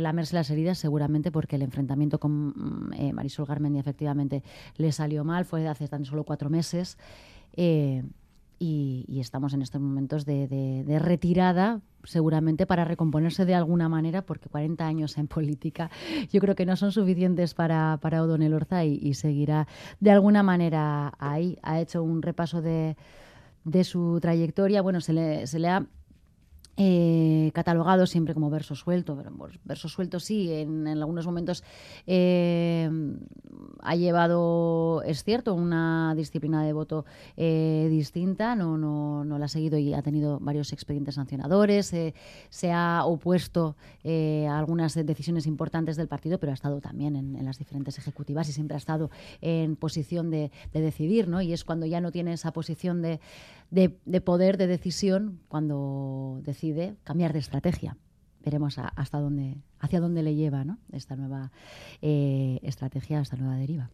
lamerse 0.00 0.34
las 0.34 0.50
heridas 0.50 0.78
seguramente 0.78 1.30
porque 1.30 1.56
el 1.56 1.62
enfrentamiento 1.62 2.18
con 2.18 2.48
mm, 2.48 2.92
eh, 2.94 3.12
Marisol 3.12 3.46
Garmendia 3.46 3.80
efectivamente 3.80 4.42
le 4.76 4.90
salió 4.90 5.24
mal, 5.24 5.44
fue 5.44 5.68
hace 5.68 5.86
tan 5.86 6.04
solo 6.04 6.24
cuatro 6.24 6.50
meses. 6.50 6.96
Eh, 7.54 8.02
y, 8.58 9.20
estamos 9.20 9.52
en 9.52 9.62
estos 9.62 9.80
momentos 9.80 10.24
de, 10.24 10.98
retirada, 11.00 11.80
seguramente 12.02 12.66
para 12.66 12.84
recomponerse 12.84 13.44
de 13.44 13.54
alguna 13.54 13.88
manera, 13.88 14.22
porque 14.22 14.48
40 14.48 14.84
años 14.84 15.18
en 15.18 15.28
política 15.28 15.90
yo 16.32 16.40
creo 16.40 16.56
que 16.56 16.66
no 16.66 16.74
son 16.74 16.90
suficientes 16.90 17.54
para, 17.54 17.98
para 18.00 18.22
O'Donnell 18.22 18.54
Orza 18.54 18.84
y 18.84 19.14
seguirá 19.14 19.68
de 20.00 20.10
alguna 20.10 20.42
manera 20.42 21.12
ahí. 21.18 21.58
Ha 21.62 21.78
hecho 21.80 22.02
un 22.02 22.22
repaso 22.22 22.62
de, 22.62 22.96
de 23.68 23.84
su 23.84 24.18
trayectoria, 24.20 24.82
bueno, 24.82 25.00
se 25.00 25.12
le, 25.12 25.46
se 25.46 25.58
le 25.58 25.68
ha 25.68 25.86
eh, 26.80 27.50
catalogado 27.54 28.06
siempre 28.06 28.34
como 28.34 28.50
verso 28.50 28.76
suelto, 28.76 29.16
pero 29.16 29.32
verso 29.64 29.88
suelto 29.88 30.20
sí, 30.20 30.52
en, 30.52 30.86
algunos 30.86 31.26
momentos 31.26 31.64
eh, 32.06 32.88
ha 33.80 33.96
llevado, 33.96 35.02
es 35.02 35.24
cierto, 35.24 35.54
una 35.54 36.14
disciplina 36.14 36.62
de 36.62 36.72
voto 36.72 37.04
eh, 37.36 37.88
distinta, 37.90 38.54
no, 38.54 38.78
no, 38.78 39.24
no 39.24 39.38
la 39.40 39.46
ha 39.46 39.48
seguido 39.48 39.76
y 39.76 39.92
ha 39.92 40.02
tenido 40.02 40.38
varios 40.38 40.72
expedientes 40.72 41.16
sancionadores, 41.16 41.92
se 42.48 42.72
ha 42.72 43.04
opuesto 43.04 43.74
a 44.04 44.56
algunas 44.56 44.94
decisiones 44.94 45.48
importantes 45.48 45.96
del 45.96 46.06
partido, 46.06 46.38
pero 46.38 46.52
ha 46.52 46.54
estado 46.54 46.80
también 46.80 47.16
en, 47.16 47.44
las 47.44 47.58
diferentes 47.58 47.98
ejecutivas 47.98 48.48
y 48.48 48.52
siempre 48.52 48.76
ha 48.76 48.78
estado 48.78 49.10
en 49.40 49.74
posición 49.74 50.30
de 50.30 50.52
decidir, 50.72 51.26
¿no? 51.26 51.42
Y 51.42 51.52
es 51.52 51.64
cuando 51.64 51.86
ya 51.86 52.00
no 52.00 52.12
tiene 52.12 52.34
esa 52.34 52.52
posición 52.52 53.02
de 53.02 53.18
de, 53.70 54.20
poder 54.20 54.56
de 54.56 54.66
decisión 54.66 55.40
cuando 55.48 56.40
decide 56.44 56.96
cambiar 57.04 57.32
de 57.32 57.38
estrategia 57.38 57.96
veremos 58.44 58.78
hasta 58.78 59.18
dónde, 59.18 59.58
hacia 59.78 60.00
dónde 60.00 60.22
le 60.22 60.34
lleva 60.34 60.64
¿no? 60.64 60.78
esta 60.92 61.16
nueva 61.16 61.52
eh, 62.00 62.58
estrategia, 62.62 63.20
esta 63.20 63.36
nueva 63.36 63.56
deriva. 63.56 63.90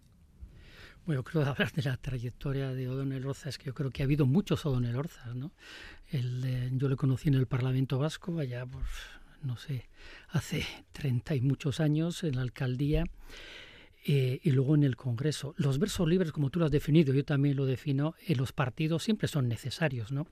Bueno, 1.06 1.24
creo 1.24 1.42
que 1.42 1.50
hablar 1.50 1.72
de 1.72 1.82
la 1.82 1.96
trayectoria 1.96 2.72
de 2.72 2.88
O'Donnell 2.88 3.26
Orza 3.26 3.48
es 3.48 3.58
que 3.58 3.66
yo 3.66 3.74
creo 3.74 3.90
que 3.90 4.02
ha 4.02 4.06
habido 4.06 4.26
muchos 4.26 4.64
O'Donnell 4.64 4.96
Orzas, 4.96 5.34
¿no? 5.34 5.52
El, 6.08 6.78
yo 6.78 6.88
le 6.88 6.96
conocí 6.96 7.28
en 7.28 7.34
el 7.34 7.46
Parlamento 7.46 7.98
Vasco 7.98 8.38
allá 8.38 8.64
por, 8.64 8.84
no 9.42 9.56
sé, 9.56 9.88
hace 10.30 10.64
treinta 10.92 11.34
y 11.34 11.40
muchos 11.40 11.80
años 11.80 12.22
en 12.22 12.36
la 12.36 12.42
alcaldía 12.42 13.04
eh, 14.06 14.40
y 14.42 14.50
luego 14.50 14.74
en 14.74 14.84
el 14.84 14.96
Congreso. 14.96 15.54
Los 15.56 15.78
versos 15.78 16.06
libres, 16.06 16.30
como 16.30 16.50
tú 16.50 16.58
lo 16.58 16.66
has 16.66 16.70
definido, 16.70 17.14
yo 17.14 17.24
también 17.24 17.56
lo 17.56 17.64
defino, 17.64 18.14
en 18.26 18.36
los 18.36 18.52
partidos 18.52 19.02
siempre 19.02 19.28
son 19.28 19.48
necesarios, 19.48 20.12
¿no? 20.12 20.26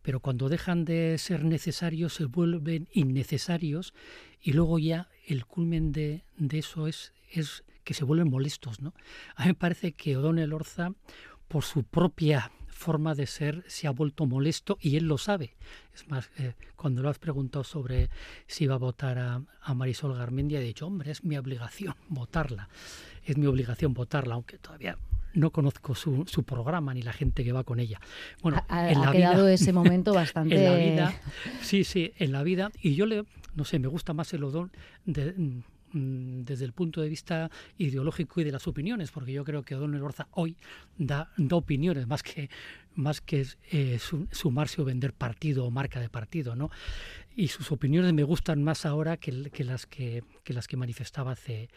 Pero 0.00 0.20
cuando 0.20 0.48
dejan 0.48 0.86
de 0.86 1.18
ser 1.18 1.44
necesarios 1.44 2.14
se 2.14 2.24
vuelven 2.24 2.88
innecesarios 2.92 3.92
y 4.40 4.54
luego 4.54 4.78
ya 4.78 5.10
el 5.26 5.44
culmen 5.44 5.92
de, 5.92 6.24
de 6.38 6.58
eso 6.58 6.86
es, 6.86 7.12
es 7.30 7.62
que 7.84 7.92
se 7.92 8.04
vuelven 8.04 8.30
molestos, 8.30 8.80
¿no? 8.80 8.94
A 9.36 9.42
mí 9.42 9.48
me 9.48 9.54
parece 9.54 9.92
que 9.92 10.16
O'Donnell 10.16 10.54
Orza, 10.54 10.94
por 11.46 11.64
su 11.64 11.82
propia 11.82 12.50
forma 12.80 13.14
de 13.14 13.26
ser 13.26 13.62
se 13.66 13.86
ha 13.86 13.90
vuelto 13.90 14.26
molesto 14.26 14.78
y 14.80 14.96
él 14.96 15.04
lo 15.04 15.18
sabe. 15.18 15.54
Es 15.94 16.08
más, 16.08 16.30
eh, 16.38 16.54
cuando 16.76 17.02
lo 17.02 17.10
has 17.10 17.18
preguntado 17.18 17.62
sobre 17.62 18.08
si 18.46 18.64
iba 18.64 18.74
a 18.74 18.78
votar 18.78 19.18
a, 19.18 19.42
a 19.62 19.74
Marisol 19.74 20.16
Garmendia, 20.16 20.60
he 20.60 20.64
dicho, 20.64 20.86
hombre, 20.86 21.10
es 21.10 21.22
mi 21.22 21.36
obligación 21.36 21.94
votarla 22.08 22.68
es 23.24 23.36
mi 23.36 23.46
obligación 23.46 23.94
votarla, 23.94 24.34
aunque 24.34 24.58
todavía 24.58 24.96
no 25.32 25.50
conozco 25.50 25.94
su, 25.94 26.24
su, 26.26 26.42
programa 26.42 26.92
ni 26.92 27.02
la 27.02 27.12
gente 27.12 27.44
que 27.44 27.52
va 27.52 27.62
con 27.62 27.78
ella. 27.78 28.00
Bueno, 28.42 28.64
ha, 28.68 28.90
en 28.90 29.00
la 29.00 29.12
quedado 29.12 29.46
ese 29.48 29.72
momento 29.72 30.12
bastante. 30.12 30.56
en 30.56 30.64
la 30.64 30.76
vida, 30.76 31.20
sí, 31.62 31.84
sí, 31.84 32.12
en 32.18 32.32
la 32.32 32.42
vida. 32.42 32.70
Y 32.82 32.94
yo 32.94 33.06
le, 33.06 33.24
no 33.54 33.64
sé, 33.64 33.78
me 33.78 33.88
gusta 33.88 34.12
más 34.12 34.32
el 34.32 34.42
odón 34.42 34.72
de, 35.04 35.34
desde 35.92 36.64
el 36.64 36.72
punto 36.72 37.00
de 37.00 37.08
vista 37.08 37.50
ideológico 37.78 38.40
y 38.40 38.44
de 38.44 38.52
las 38.52 38.66
opiniones, 38.66 39.10
porque 39.10 39.32
yo 39.32 39.44
creo 39.44 39.62
que 39.62 39.74
O'Donnell 39.74 40.02
Orza 40.02 40.28
hoy 40.32 40.56
da, 40.98 41.30
da 41.36 41.56
opiniones 41.56 42.06
más 42.06 42.22
que 42.22 42.50
más 42.94 43.20
que 43.20 43.46
eh, 43.70 43.98
sumarse 44.30 44.82
o 44.82 44.84
vender 44.84 45.12
partido 45.12 45.64
o 45.64 45.70
marca 45.70 46.00
de 46.00 46.08
partido, 46.08 46.56
¿no? 46.56 46.70
Y 47.36 47.48
sus 47.48 47.70
opiniones 47.70 48.12
me 48.12 48.24
gustan 48.24 48.62
más 48.62 48.84
ahora 48.84 49.16
que, 49.16 49.32
las 49.32 49.86
que, 49.86 50.22
manifestaba 50.76 51.32
hace 51.32 51.68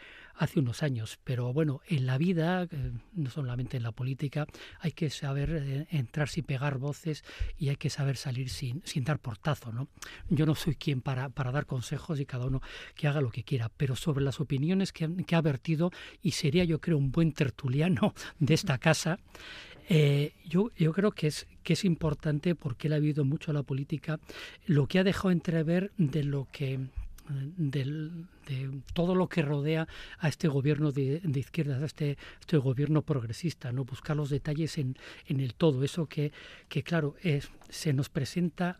unos 0.59 0.83
años. 0.83 1.19
Pero 1.23 1.53
bueno, 1.53 1.81
en 1.87 2.05
la 2.05 2.17
vida, 2.17 2.63
eh, 2.63 2.91
no 3.13 3.29
solamente 3.29 3.77
en 3.77 3.83
la 3.83 3.91
política, 3.91 4.47
hay 4.79 4.91
que 4.91 5.09
saber 5.09 5.51
eh, 5.51 5.87
entrar 5.91 6.27
sin 6.27 6.43
pegar 6.43 6.79
voces 6.79 7.23
y 7.57 7.69
hay 7.69 7.75
que 7.75 7.89
saber 7.89 8.17
salir 8.17 8.49
sin, 8.49 8.81
dar 9.03 9.19
portazo. 9.19 9.71
¿no? 9.71 9.87
Yo 10.29 10.45
no 10.45 10.55
soy 10.55 10.75
quien 10.75 11.01
para, 11.01 11.29
para 11.29 11.51
dar 11.51 11.65
consejos 11.65 12.19
y 12.19 12.25
cada 12.25 12.45
uno 12.45 12.61
que 12.95 13.07
haga 13.07 13.21
lo 13.21 13.29
que 13.29 13.43
quiera, 13.43 13.69
pero 13.77 13.95
sobre 13.95 14.23
las 14.23 14.39
opiniones 14.39 14.91
que, 14.91 15.07
que 15.25 15.35
ha 15.35 15.41
vertido, 15.41 15.91
y 16.21 16.31
sería 16.31 16.63
yo 16.63 16.81
creo 16.81 16.97
un 16.97 17.11
buen 17.11 17.31
tertuliano 17.31 18.13
de 18.39 18.53
esta 18.53 18.79
casa, 18.79 19.19
eh, 19.89 20.33
yo, 20.45 20.71
yo 20.77 20.93
creo 20.93 21.11
que 21.11 21.27
es, 21.27 21.47
que 21.63 21.73
es 21.73 21.85
importante 21.85 22.55
porque 22.55 22.87
él 22.87 22.93
ha 22.93 22.99
vivido 22.99 23.25
mucho 23.25 23.53
la 23.53 23.63
política, 23.63 24.19
lo 24.65 24.87
que 24.87 24.99
ha 24.99 25.03
dejado 25.03 25.31
entrever 25.31 25.91
de 25.97 26.23
lo 26.23 26.47
que 26.51 26.79
del, 27.29 28.27
de 28.47 28.81
todo 28.93 29.15
lo 29.15 29.29
que 29.29 29.41
rodea 29.41 29.87
a 30.19 30.27
este 30.27 30.47
gobierno 30.47 30.91
de, 30.91 31.21
de 31.23 31.39
izquierdas, 31.39 31.81
a 31.81 31.85
este, 31.85 32.17
este 32.39 32.57
gobierno 32.57 33.01
progresista, 33.01 33.71
no 33.71 33.85
buscar 33.85 34.17
los 34.17 34.29
detalles 34.29 34.77
en, 34.77 34.97
en 35.27 35.39
el 35.39 35.53
todo, 35.53 35.83
eso 35.83 36.07
que, 36.07 36.31
que 36.67 36.83
claro, 36.83 37.15
es, 37.21 37.49
se 37.69 37.93
nos 37.93 38.09
presenta 38.09 38.77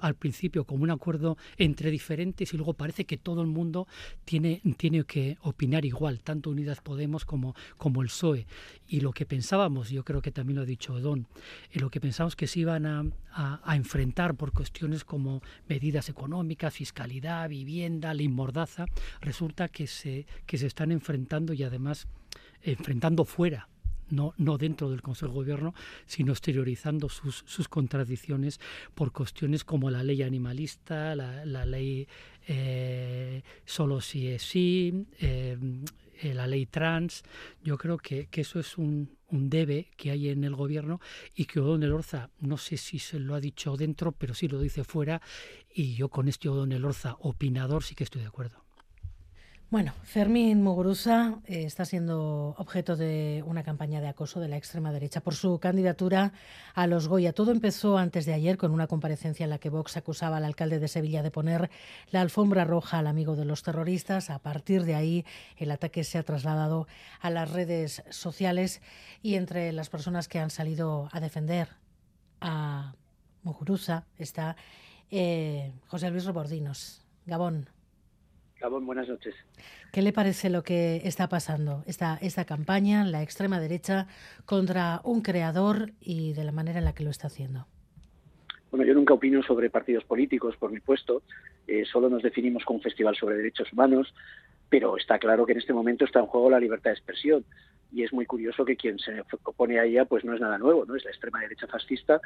al 0.00 0.14
principio 0.14 0.64
como 0.64 0.84
un 0.84 0.90
acuerdo 0.90 1.36
entre 1.56 1.90
diferentes 1.90 2.52
y 2.52 2.56
luego 2.56 2.74
parece 2.74 3.04
que 3.04 3.16
todo 3.16 3.42
el 3.42 3.48
mundo 3.48 3.86
tiene, 4.24 4.60
tiene 4.76 5.04
que 5.04 5.38
opinar 5.42 5.84
igual, 5.84 6.20
tanto 6.20 6.50
Unidas 6.50 6.80
Podemos 6.80 7.24
como, 7.24 7.54
como 7.76 8.02
el 8.02 8.08
PSOE. 8.08 8.46
Y 8.88 9.00
lo 9.00 9.12
que 9.12 9.26
pensábamos, 9.26 9.90
yo 9.90 10.04
creo 10.04 10.22
que 10.22 10.32
también 10.32 10.56
lo 10.56 10.62
ha 10.62 10.66
dicho 10.66 10.98
Don, 11.00 11.26
y 11.72 11.78
lo 11.78 11.90
que 11.90 12.00
pensamos 12.00 12.36
que 12.36 12.46
se 12.46 12.60
iban 12.60 12.86
a, 12.86 13.04
a, 13.32 13.76
enfrentar 13.76 14.34
por 14.34 14.52
cuestiones 14.52 15.04
como 15.04 15.42
medidas 15.68 16.08
económicas, 16.08 16.74
fiscalidad, 16.74 17.48
vivienda, 17.48 18.14
ley 18.14 18.28
mordaza, 18.28 18.86
resulta 19.20 19.68
que 19.68 19.86
se, 19.86 20.26
que 20.46 20.58
se 20.58 20.66
están 20.66 20.92
enfrentando 20.92 21.52
y 21.52 21.62
además 21.62 22.06
enfrentando 22.62 23.24
fuera 23.24 23.68
no, 24.12 24.34
no 24.36 24.58
dentro 24.58 24.90
del 24.90 25.02
Consejo 25.02 25.32
de 25.32 25.38
Gobierno, 25.38 25.74
sino 26.06 26.32
exteriorizando 26.32 27.08
sus, 27.08 27.44
sus 27.46 27.68
contradicciones 27.68 28.60
por 28.94 29.10
cuestiones 29.10 29.64
como 29.64 29.90
la 29.90 30.04
ley 30.04 30.22
animalista, 30.22 31.16
la, 31.16 31.44
la 31.46 31.64
ley 31.64 32.06
eh, 32.46 33.42
solo 33.64 34.00
si 34.00 34.28
es 34.28 34.42
sí, 34.42 35.06
eh, 35.18 35.56
eh, 36.20 36.34
la 36.34 36.46
ley 36.46 36.66
trans. 36.66 37.22
Yo 37.64 37.78
creo 37.78 37.96
que, 37.96 38.26
que 38.26 38.42
eso 38.42 38.60
es 38.60 38.76
un, 38.76 39.16
un, 39.30 39.48
debe 39.48 39.88
que 39.96 40.10
hay 40.10 40.28
en 40.28 40.44
el 40.44 40.54
gobierno 40.54 41.00
y 41.34 41.46
que 41.46 41.60
O'Donnell 41.60 41.92
Orza, 41.92 42.30
no 42.40 42.58
sé 42.58 42.76
si 42.76 42.98
se 42.98 43.18
lo 43.18 43.34
ha 43.34 43.40
dicho 43.40 43.76
dentro, 43.76 44.12
pero 44.12 44.34
sí 44.34 44.46
lo 44.46 44.60
dice 44.60 44.84
fuera, 44.84 45.22
y 45.74 45.94
yo 45.94 46.10
con 46.10 46.28
este 46.28 46.48
O'Donnell 46.50 46.84
Orza 46.84 47.16
opinador 47.20 47.82
sí 47.82 47.94
que 47.94 48.04
estoy 48.04 48.20
de 48.20 48.28
acuerdo. 48.28 48.61
Bueno, 49.72 49.94
Fermín 50.02 50.62
Muguruza 50.62 51.38
eh, 51.46 51.64
está 51.64 51.86
siendo 51.86 52.54
objeto 52.58 52.94
de 52.94 53.42
una 53.46 53.62
campaña 53.62 54.02
de 54.02 54.08
acoso 54.08 54.38
de 54.38 54.48
la 54.48 54.58
extrema 54.58 54.92
derecha 54.92 55.22
por 55.22 55.34
su 55.34 55.58
candidatura 55.60 56.34
a 56.74 56.86
los 56.86 57.08
Goya. 57.08 57.32
Todo 57.32 57.52
empezó 57.52 57.96
antes 57.96 58.26
de 58.26 58.34
ayer 58.34 58.58
con 58.58 58.72
una 58.72 58.86
comparecencia 58.86 59.44
en 59.44 59.48
la 59.48 59.56
que 59.56 59.70
Vox 59.70 59.96
acusaba 59.96 60.36
al 60.36 60.44
alcalde 60.44 60.78
de 60.78 60.88
Sevilla 60.88 61.22
de 61.22 61.30
poner 61.30 61.70
la 62.10 62.20
alfombra 62.20 62.66
roja 62.66 62.98
al 62.98 63.06
amigo 63.06 63.34
de 63.34 63.46
los 63.46 63.62
terroristas. 63.62 64.28
A 64.28 64.40
partir 64.40 64.84
de 64.84 64.94
ahí, 64.94 65.24
el 65.56 65.70
ataque 65.70 66.04
se 66.04 66.18
ha 66.18 66.22
trasladado 66.22 66.86
a 67.22 67.30
las 67.30 67.50
redes 67.50 68.02
sociales 68.10 68.82
y 69.22 69.36
entre 69.36 69.72
las 69.72 69.88
personas 69.88 70.28
que 70.28 70.38
han 70.38 70.50
salido 70.50 71.08
a 71.12 71.20
defender 71.20 71.70
a 72.42 72.94
Muguruza 73.42 74.04
está 74.18 74.54
eh, 75.10 75.72
José 75.86 76.10
Luis 76.10 76.26
Robordinos. 76.26 77.06
Gabón 77.24 77.70
buenas 78.68 79.08
noches. 79.08 79.34
¿Qué 79.92 80.02
le 80.02 80.12
parece 80.12 80.50
lo 80.50 80.62
que 80.62 81.02
está 81.04 81.28
pasando, 81.28 81.82
esta, 81.86 82.18
esta 82.20 82.44
campaña, 82.44 83.04
la 83.04 83.22
extrema 83.22 83.60
derecha, 83.60 84.06
contra 84.44 85.00
un 85.04 85.22
creador 85.22 85.92
y 86.00 86.32
de 86.32 86.44
la 86.44 86.52
manera 86.52 86.78
en 86.78 86.84
la 86.84 86.94
que 86.94 87.04
lo 87.04 87.10
está 87.10 87.26
haciendo? 87.26 87.66
Bueno, 88.72 88.86
yo 88.86 88.94
nunca 88.94 89.12
opino 89.12 89.42
sobre 89.42 89.68
partidos 89.68 90.02
políticos, 90.04 90.56
por 90.56 90.72
mi 90.72 90.80
puesto. 90.80 91.22
Eh, 91.66 91.84
solo 91.84 92.08
nos 92.08 92.22
definimos 92.22 92.64
como 92.64 92.78
un 92.78 92.82
festival 92.82 93.14
sobre 93.14 93.36
derechos 93.36 93.70
humanos, 93.70 94.14
pero 94.70 94.96
está 94.96 95.18
claro 95.18 95.44
que 95.44 95.52
en 95.52 95.58
este 95.58 95.74
momento 95.74 96.06
está 96.06 96.20
en 96.20 96.26
juego 96.26 96.48
la 96.48 96.58
libertad 96.58 96.88
de 96.88 96.94
expresión 96.94 97.44
y 97.92 98.02
es 98.02 98.12
muy 98.12 98.24
curioso 98.24 98.64
que 98.64 98.76
quien 98.76 98.98
se 98.98 99.22
opone 99.44 99.78
a 99.78 99.84
ella 99.84 100.06
pues 100.06 100.24
no 100.24 100.34
es 100.34 100.40
nada 100.40 100.56
nuevo, 100.56 100.84
¿no? 100.86 100.96
Es 100.96 101.04
la 101.04 101.10
extrema 101.10 101.40
derecha 101.40 101.66
fascista, 101.66 102.20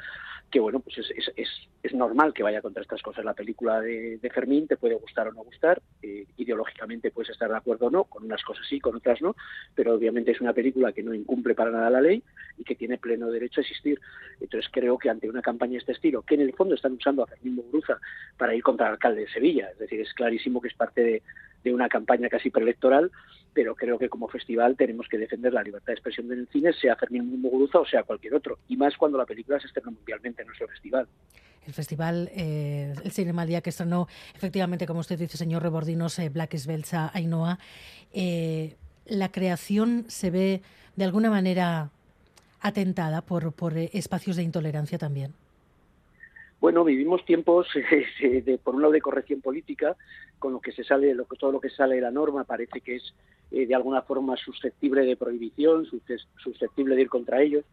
que 0.49 0.59
bueno, 0.59 0.79
pues 0.79 0.97
es, 0.97 1.93
normal 1.93 2.33
que 2.33 2.43
vaya 2.43 2.61
contra 2.61 2.83
estas 2.83 3.01
cosas. 3.01 3.25
La 3.25 3.33
película 3.33 3.81
de, 3.81 4.19
Fermín 4.33 4.67
te 4.67 4.77
puede 4.77 4.93
gustar 4.95 5.27
o 5.27 5.31
no 5.31 5.43
gustar, 5.43 5.81
eh, 6.01 6.25
ideológicamente 6.37 7.11
puedes 7.11 7.31
estar 7.31 7.49
de 7.49 7.57
acuerdo 7.57 7.87
o 7.87 7.89
no, 7.89 8.03
con 8.03 8.23
unas 8.23 8.43
cosas 8.43 8.65
sí, 8.69 8.79
con 8.79 8.95
otras 8.95 9.21
no, 9.21 9.35
pero 9.73 9.95
obviamente 9.95 10.31
es 10.31 10.39
una 10.39 10.53
película 10.53 10.91
que 10.91 11.01
no 11.01 11.13
incumple 11.13 11.55
para 11.55 11.71
nada 11.71 11.89
la 11.89 12.01
ley 12.01 12.23
y 12.57 12.63
que 12.63 12.75
tiene 12.75 12.97
pleno 12.97 13.31
derecho 13.31 13.61
a 13.61 13.63
existir. 13.63 13.99
Entonces 14.39 14.69
creo 14.71 14.97
que 14.97 15.09
ante 15.09 15.27
una 15.27 15.41
campaña 15.41 15.73
de 15.73 15.79
este 15.79 15.93
estilo, 15.93 16.21
que 16.21 16.36
en 16.41 16.47
el 16.47 16.53
fondo 16.53 16.75
están 16.75 16.93
usando 16.93 17.23
a 17.23 17.27
Fermín 17.27 17.55
Muguruza 17.55 17.99
para 18.37 18.55
ir 18.55 18.63
contra 18.63 18.87
el 18.87 18.93
alcalde 18.93 19.21
de 19.21 19.29
Sevilla, 19.29 19.69
es 19.71 19.79
decir, 19.79 19.99
es 19.99 20.13
clarísimo 20.13 20.61
que 20.61 20.69
es 20.69 20.73
parte 20.73 21.03
de, 21.03 21.21
una 21.73 21.89
campaña 21.89 22.29
casi 22.29 22.49
preelectoral, 22.49 23.11
pero 23.53 23.75
creo 23.75 23.99
que 23.99 24.07
como 24.07 24.29
festival 24.29 24.77
tenemos 24.77 25.05
que 25.09 25.17
defender 25.17 25.51
la 25.51 25.63
libertad 25.63 25.87
de 25.87 25.93
expresión 25.95 26.31
en 26.31 26.39
el 26.39 26.47
cine, 26.47 26.71
sea 26.71 26.95
Fermín 26.95 27.41
Muguruza 27.41 27.79
o 27.79 27.85
sea 27.85 28.03
cualquier 28.03 28.35
otro, 28.35 28.59
y 28.69 28.77
más 28.77 28.95
cuando 28.95 29.17
la 29.17 29.25
película 29.25 29.59
se 29.59 29.67
estrena 29.67 29.91
mundialmente 29.91 30.43
en 30.43 30.47
nuestro 30.47 30.69
festival. 30.69 31.09
El 31.65 31.73
festival, 31.73 32.29
eh, 32.33 32.93
el 33.03 33.11
Cinema 33.11 33.45
Día 33.45 33.59
que 33.59 33.71
estrenó, 33.71 34.07
efectivamente, 34.33 34.87
como 34.87 35.01
usted 35.01 35.19
dice, 35.19 35.35
señor 35.35 35.61
Rebordinos, 35.61 36.17
eh, 36.19 36.29
Black 36.29 36.55
Svelza, 36.55 37.11
Ainhoa, 37.13 37.59
eh, 38.13 38.77
la 39.05 39.29
creación 39.29 40.05
se 40.07 40.31
ve 40.31 40.61
de 40.95 41.03
alguna 41.03 41.29
manera 41.29 41.89
atentada 42.61 43.21
por, 43.21 43.51
por 43.51 43.77
espacios 43.77 44.37
de 44.37 44.43
intolerancia 44.43 44.97
también. 44.97 45.33
Bueno, 46.59 46.83
vivimos 46.83 47.23
tiempos 47.25 47.67
de, 48.21 48.59
por 48.63 48.75
un 48.75 48.81
lado 48.81 48.93
de 48.93 49.01
corrección 49.01 49.41
política, 49.41 49.95
con 50.39 50.53
lo 50.53 50.59
que 50.59 50.71
se 50.71 50.83
sale, 50.83 51.13
lo, 51.13 51.25
todo 51.25 51.51
lo 51.51 51.59
que 51.59 51.69
sale 51.69 51.95
de 51.95 52.01
la 52.01 52.11
norma 52.11 52.43
parece 52.43 52.81
que 52.81 52.95
es 52.95 53.13
eh, 53.51 53.67
de 53.67 53.75
alguna 53.75 54.01
forma 54.01 54.35
susceptible 54.37 55.05
de 55.05 55.15
prohibición, 55.15 55.85
susceptible 56.37 56.95
de 56.95 57.03
ir 57.03 57.09
contra 57.09 57.41
ellos. 57.41 57.63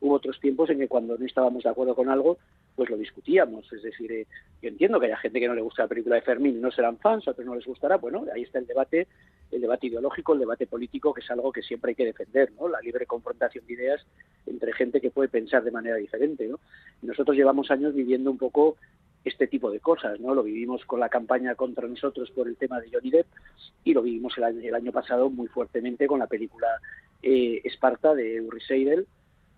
Hubo 0.00 0.14
otros 0.14 0.40
tiempos 0.40 0.70
en 0.70 0.78
que 0.78 0.88
cuando 0.88 1.16
no 1.16 1.24
estábamos 1.24 1.62
de 1.62 1.70
acuerdo 1.70 1.94
con 1.94 2.08
algo, 2.08 2.38
pues 2.74 2.90
lo 2.90 2.96
discutíamos. 2.96 3.70
Es 3.72 3.82
decir, 3.82 4.10
eh, 4.12 4.26
yo 4.60 4.68
entiendo 4.68 4.98
que 4.98 5.06
haya 5.06 5.16
gente 5.16 5.40
que 5.40 5.48
no 5.48 5.54
le 5.54 5.62
gusta 5.62 5.82
la 5.82 5.88
película 5.88 6.16
de 6.16 6.22
Fermín 6.22 6.56
y 6.56 6.60
no 6.60 6.70
serán 6.70 6.98
fans, 6.98 7.26
a 7.26 7.32
otros 7.32 7.46
no 7.46 7.54
les 7.54 7.66
gustará. 7.66 7.96
Bueno, 7.96 8.24
ahí 8.34 8.42
está 8.42 8.58
el 8.58 8.66
debate, 8.66 9.06
el 9.50 9.60
debate 9.60 9.86
ideológico, 9.88 10.32
el 10.32 10.40
debate 10.40 10.66
político, 10.66 11.12
que 11.12 11.20
es 11.20 11.30
algo 11.30 11.52
que 11.52 11.62
siempre 11.62 11.90
hay 11.90 11.94
que 11.94 12.06
defender, 12.06 12.52
¿no? 12.58 12.68
La 12.68 12.80
libre 12.80 13.06
confrontación 13.06 13.66
de 13.66 13.74
ideas 13.74 14.06
entre 14.46 14.72
gente 14.72 15.00
que 15.00 15.10
puede 15.10 15.28
pensar 15.28 15.62
de 15.62 15.70
manera 15.70 15.96
diferente, 15.96 16.46
¿no? 16.48 16.58
nosotros 17.02 17.36
llevamos 17.36 17.70
años 17.70 17.94
viviendo 17.94 18.30
un 18.30 18.38
poco 18.38 18.76
este 19.24 19.46
tipo 19.46 19.70
de 19.70 19.80
cosas, 19.80 20.18
¿no? 20.20 20.34
Lo 20.34 20.42
vivimos 20.42 20.84
con 20.84 20.98
la 21.00 21.08
campaña 21.08 21.54
contra 21.54 21.86
nosotros 21.86 22.30
por 22.30 22.48
el 22.48 22.56
tema 22.56 22.80
de 22.80 22.90
Johnny 22.92 23.10
Depp 23.10 23.26
y 23.84 23.94
lo 23.94 24.02
vivimos 24.02 24.36
el 24.36 24.44
año, 24.44 24.60
el 24.60 24.74
año 24.74 24.92
pasado 24.92 25.30
muy 25.30 25.46
fuertemente 25.48 26.06
con 26.06 26.18
la 26.18 26.26
película 26.26 26.66
eh, 27.22 27.60
Esparta 27.64 28.14
de 28.14 28.40
Uri 28.40 28.60
Seidel, 28.60 29.06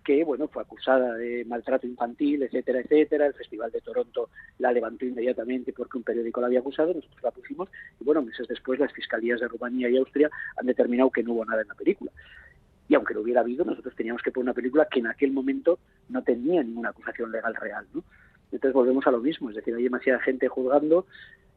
que 0.05 0.23
bueno 0.23 0.47
fue 0.47 0.61
acusada 0.61 1.15
de 1.15 1.43
maltrato 1.45 1.87
infantil, 1.87 2.43
etcétera, 2.43 2.79
etcétera. 2.79 3.25
El 3.25 3.33
Festival 3.33 3.71
de 3.71 3.81
Toronto 3.81 4.29
la 4.59 4.71
levantó 4.71 5.03
inmediatamente 5.03 5.73
porque 5.73 5.97
un 5.97 6.03
periódico 6.03 6.39
la 6.39 6.47
había 6.47 6.59
acusado, 6.59 6.93
nosotros 6.93 7.21
la 7.23 7.31
pusimos 7.31 7.69
y 7.99 8.03
bueno, 8.05 8.21
meses 8.21 8.47
después 8.47 8.79
las 8.79 8.93
fiscalías 8.93 9.39
de 9.39 9.47
Rumanía 9.47 9.89
y 9.89 9.97
Austria 9.97 10.29
han 10.55 10.67
determinado 10.67 11.09
que 11.09 11.23
no 11.23 11.33
hubo 11.33 11.43
nada 11.43 11.63
en 11.63 11.67
la 11.67 11.75
película. 11.75 12.11
Y 12.87 12.93
aunque 12.93 13.15
lo 13.15 13.21
hubiera 13.21 13.41
habido, 13.41 13.65
nosotros 13.65 13.95
teníamos 13.95 14.21
que 14.21 14.31
poner 14.31 14.45
una 14.45 14.53
película 14.53 14.87
que 14.89 14.99
en 14.99 15.07
aquel 15.07 15.31
momento 15.31 15.79
no 16.09 16.21
tenía 16.21 16.61
ninguna 16.61 16.89
acusación 16.89 17.31
legal 17.31 17.55
real, 17.55 17.87
¿no? 17.93 18.03
Entonces 18.51 18.73
volvemos 18.73 19.07
a 19.07 19.11
lo 19.11 19.19
mismo, 19.19 19.49
es 19.49 19.55
decir, 19.55 19.73
hay 19.73 19.83
demasiada 19.83 20.19
gente 20.19 20.47
juzgando 20.47 21.07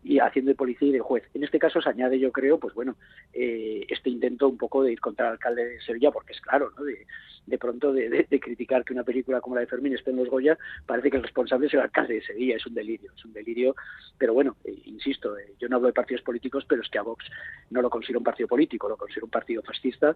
y 0.04 0.18
haciendo 0.18 0.50
de 0.50 0.54
policía 0.54 0.88
y 0.88 0.92
de 0.92 1.00
juez. 1.00 1.24
En 1.34 1.44
este 1.44 1.58
caso 1.58 1.80
se 1.80 1.88
añade, 1.88 2.18
yo 2.18 2.32
creo, 2.32 2.58
pues 2.58 2.74
bueno, 2.74 2.96
eh, 3.32 3.84
este 3.88 4.10
intento 4.10 4.48
un 4.48 4.58
poco 4.58 4.82
de 4.82 4.92
ir 4.92 5.00
contra 5.00 5.26
el 5.26 5.32
alcalde 5.32 5.64
de 5.64 5.80
Sevilla, 5.80 6.10
porque 6.10 6.32
es 6.32 6.40
claro, 6.40 6.72
¿no? 6.76 6.84
De, 6.84 7.06
de 7.48 7.58
pronto 7.58 7.92
de, 7.92 8.26
criticar 8.40 8.84
que 8.84 8.92
una 8.92 9.04
película 9.04 9.40
como 9.40 9.56
la 9.56 9.62
de 9.62 9.66
Fermín 9.66 9.94
esté 9.94 10.10
en 10.10 10.16
los 10.16 10.28
Goya, 10.28 10.58
parece 10.86 11.10
que 11.10 11.16
el 11.16 11.22
responsable 11.22 11.66
es 11.66 11.74
el 11.74 11.80
alcalde 11.80 12.14
de 12.14 12.22
Sevilla, 12.22 12.56
es 12.56 12.66
un 12.66 12.74
delirio, 12.74 13.10
es 13.16 13.24
un 13.24 13.32
delirio, 13.32 13.74
pero 14.18 14.34
bueno, 14.34 14.56
eh, 14.64 14.76
insisto, 14.84 15.36
eh, 15.38 15.54
yo 15.58 15.68
no 15.68 15.76
hablo 15.76 15.88
de 15.88 15.94
partidos 15.94 16.22
políticos, 16.22 16.64
pero 16.68 16.82
es 16.82 16.88
que 16.88 16.98
a 16.98 17.02
Vox 17.02 17.24
no 17.70 17.82
lo 17.82 17.90
considero 17.90 18.20
un 18.20 18.24
partido 18.24 18.48
político, 18.48 18.88
lo 18.88 18.96
considero 18.96 19.26
un 19.26 19.30
partido 19.30 19.62
fascista, 19.62 20.14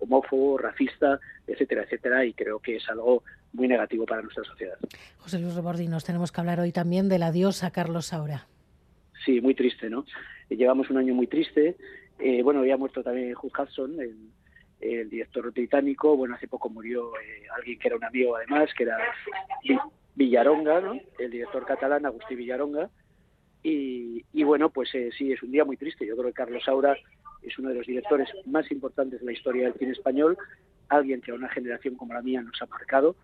homófobo, 0.00 0.58
racista, 0.58 1.20
etcétera, 1.46 1.84
etcétera, 1.84 2.24
y 2.24 2.32
creo 2.32 2.58
que 2.58 2.76
es 2.76 2.88
algo 2.88 3.22
muy 3.52 3.68
negativo 3.68 4.04
para 4.04 4.22
nuestra 4.22 4.44
sociedad. 4.44 4.76
José 5.18 5.38
Luis 5.38 5.54
Rebordinos, 5.54 6.04
tenemos 6.04 6.32
que 6.32 6.40
hablar 6.40 6.60
hoy 6.60 6.72
también 6.72 7.08
del 7.08 7.22
adiós 7.22 7.62
a 7.62 7.70
Carlos 7.70 8.06
Saura. 8.06 8.46
Sí, 9.24 9.40
muy 9.40 9.54
triste, 9.54 9.88
¿no? 9.88 10.04
Eh, 10.48 10.56
llevamos 10.56 10.90
un 10.90 10.98
año 10.98 11.14
muy 11.14 11.26
triste. 11.26 11.76
Eh, 12.18 12.42
bueno, 12.42 12.60
había 12.60 12.76
muerto 12.76 13.02
también 13.02 13.34
Hugh 13.34 13.52
Hudson, 13.58 13.98
el, 14.00 15.08
director 15.08 15.52
británico. 15.52 16.16
Bueno, 16.16 16.34
hace 16.34 16.48
poco 16.48 16.68
murió 16.68 17.12
eh, 17.18 17.44
alguien 17.56 17.78
que 17.78 17.88
era 17.88 17.96
un 17.96 18.04
amigo, 18.04 18.36
además, 18.36 18.68
que 18.76 18.82
era 18.82 18.98
Villaronga, 20.16 20.80
¿no? 20.80 20.98
El 21.18 21.30
director 21.30 21.64
catalán, 21.64 22.04
Agustín 22.04 22.38
Villaronga. 22.38 22.90
Y, 23.62 24.42
bueno, 24.42 24.70
pues 24.70 24.90
sí, 24.90 25.32
es 25.32 25.40
un 25.42 25.52
día 25.52 25.64
muy 25.64 25.76
triste. 25.76 26.04
Yo 26.04 26.16
creo 26.16 26.28
que 26.28 26.34
Carlos 26.34 26.64
Saura 26.64 26.96
es 27.42 27.58
uno 27.58 27.68
de 27.68 27.76
los 27.76 27.86
directores 27.86 28.28
más 28.46 28.68
importantes 28.72 29.20
de 29.20 29.26
la 29.26 29.32
historia 29.32 29.64
del 29.64 29.74
cine 29.74 29.92
español, 29.92 30.36
alguien 30.88 31.20
que 31.20 31.30
a 31.30 31.34
una 31.34 31.48
generación 31.48 31.94
como 31.94 32.14
la 32.14 32.22
mía 32.22 32.42
nos 32.42 32.60
ha 32.60 32.66
marcado, 32.66 33.14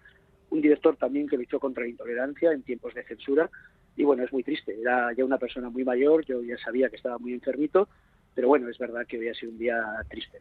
un 0.51 0.61
director 0.61 0.97
también 0.97 1.29
que 1.29 1.37
luchó 1.37 1.59
contra 1.59 1.83
la 1.83 1.91
intolerancia 1.91 2.53
en 2.53 2.63
tiempos 2.63 2.95
de 2.95 3.03
censura 3.03 3.51
y 3.99 4.05
bueno, 4.05 4.23
es 4.23 4.33
muy 4.33 4.45
triste. 4.45 4.81
Era 4.81 5.13
ya 5.13 5.25
una 5.25 5.39
persona 5.39 5.69
muy 5.69 5.85
mayor, 5.85 6.25
yo 6.25 6.41
ya 6.43 6.57
sabía 6.59 6.89
que 6.89 6.97
estaba 6.97 7.19
muy 7.19 7.33
enfermito, 7.33 7.89
pero 8.33 8.47
bueno, 8.47 8.69
es 8.69 8.79
verdad 8.79 9.05
que 9.07 9.19
hoy 9.19 9.29
ha 9.29 9.35
sido 9.35 9.51
un 9.51 9.59
día 9.59 9.83
triste. 10.09 10.39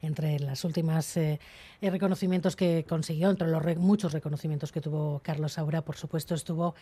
Entre 0.00 0.38
las 0.38 0.64
últimas 0.64 1.16
eh, 1.16 1.40
reconocimientos 1.82 2.54
que 2.54 2.84
consiguió, 2.88 3.30
entre 3.30 3.48
los 3.48 3.76
muchos 3.78 4.12
reconocimientos 4.12 4.70
que 4.70 4.80
tuvo 4.80 5.20
Carlos 5.24 5.54
Saura, 5.54 5.82
por 5.82 5.96
supuesto, 5.96 6.36
estuvo 6.36 6.76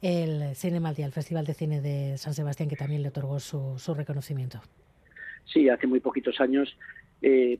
el 0.00 0.54
Cine 0.54 0.80
Día, 0.94 1.04
el 1.04 1.12
Festival 1.12 1.44
de 1.44 1.52
Cine 1.52 1.82
de 1.82 2.16
San 2.16 2.32
Sebastián, 2.32 2.70
que 2.70 2.76
también 2.76 3.02
le 3.02 3.08
otorgó 3.08 3.38
su, 3.38 3.74
su 3.78 3.92
reconocimiento. 3.92 4.62
Sí, 5.52 5.68
hace 5.68 5.86
muy 5.86 6.00
poquitos 6.00 6.40
años 6.40 6.74
eh, 7.20 7.58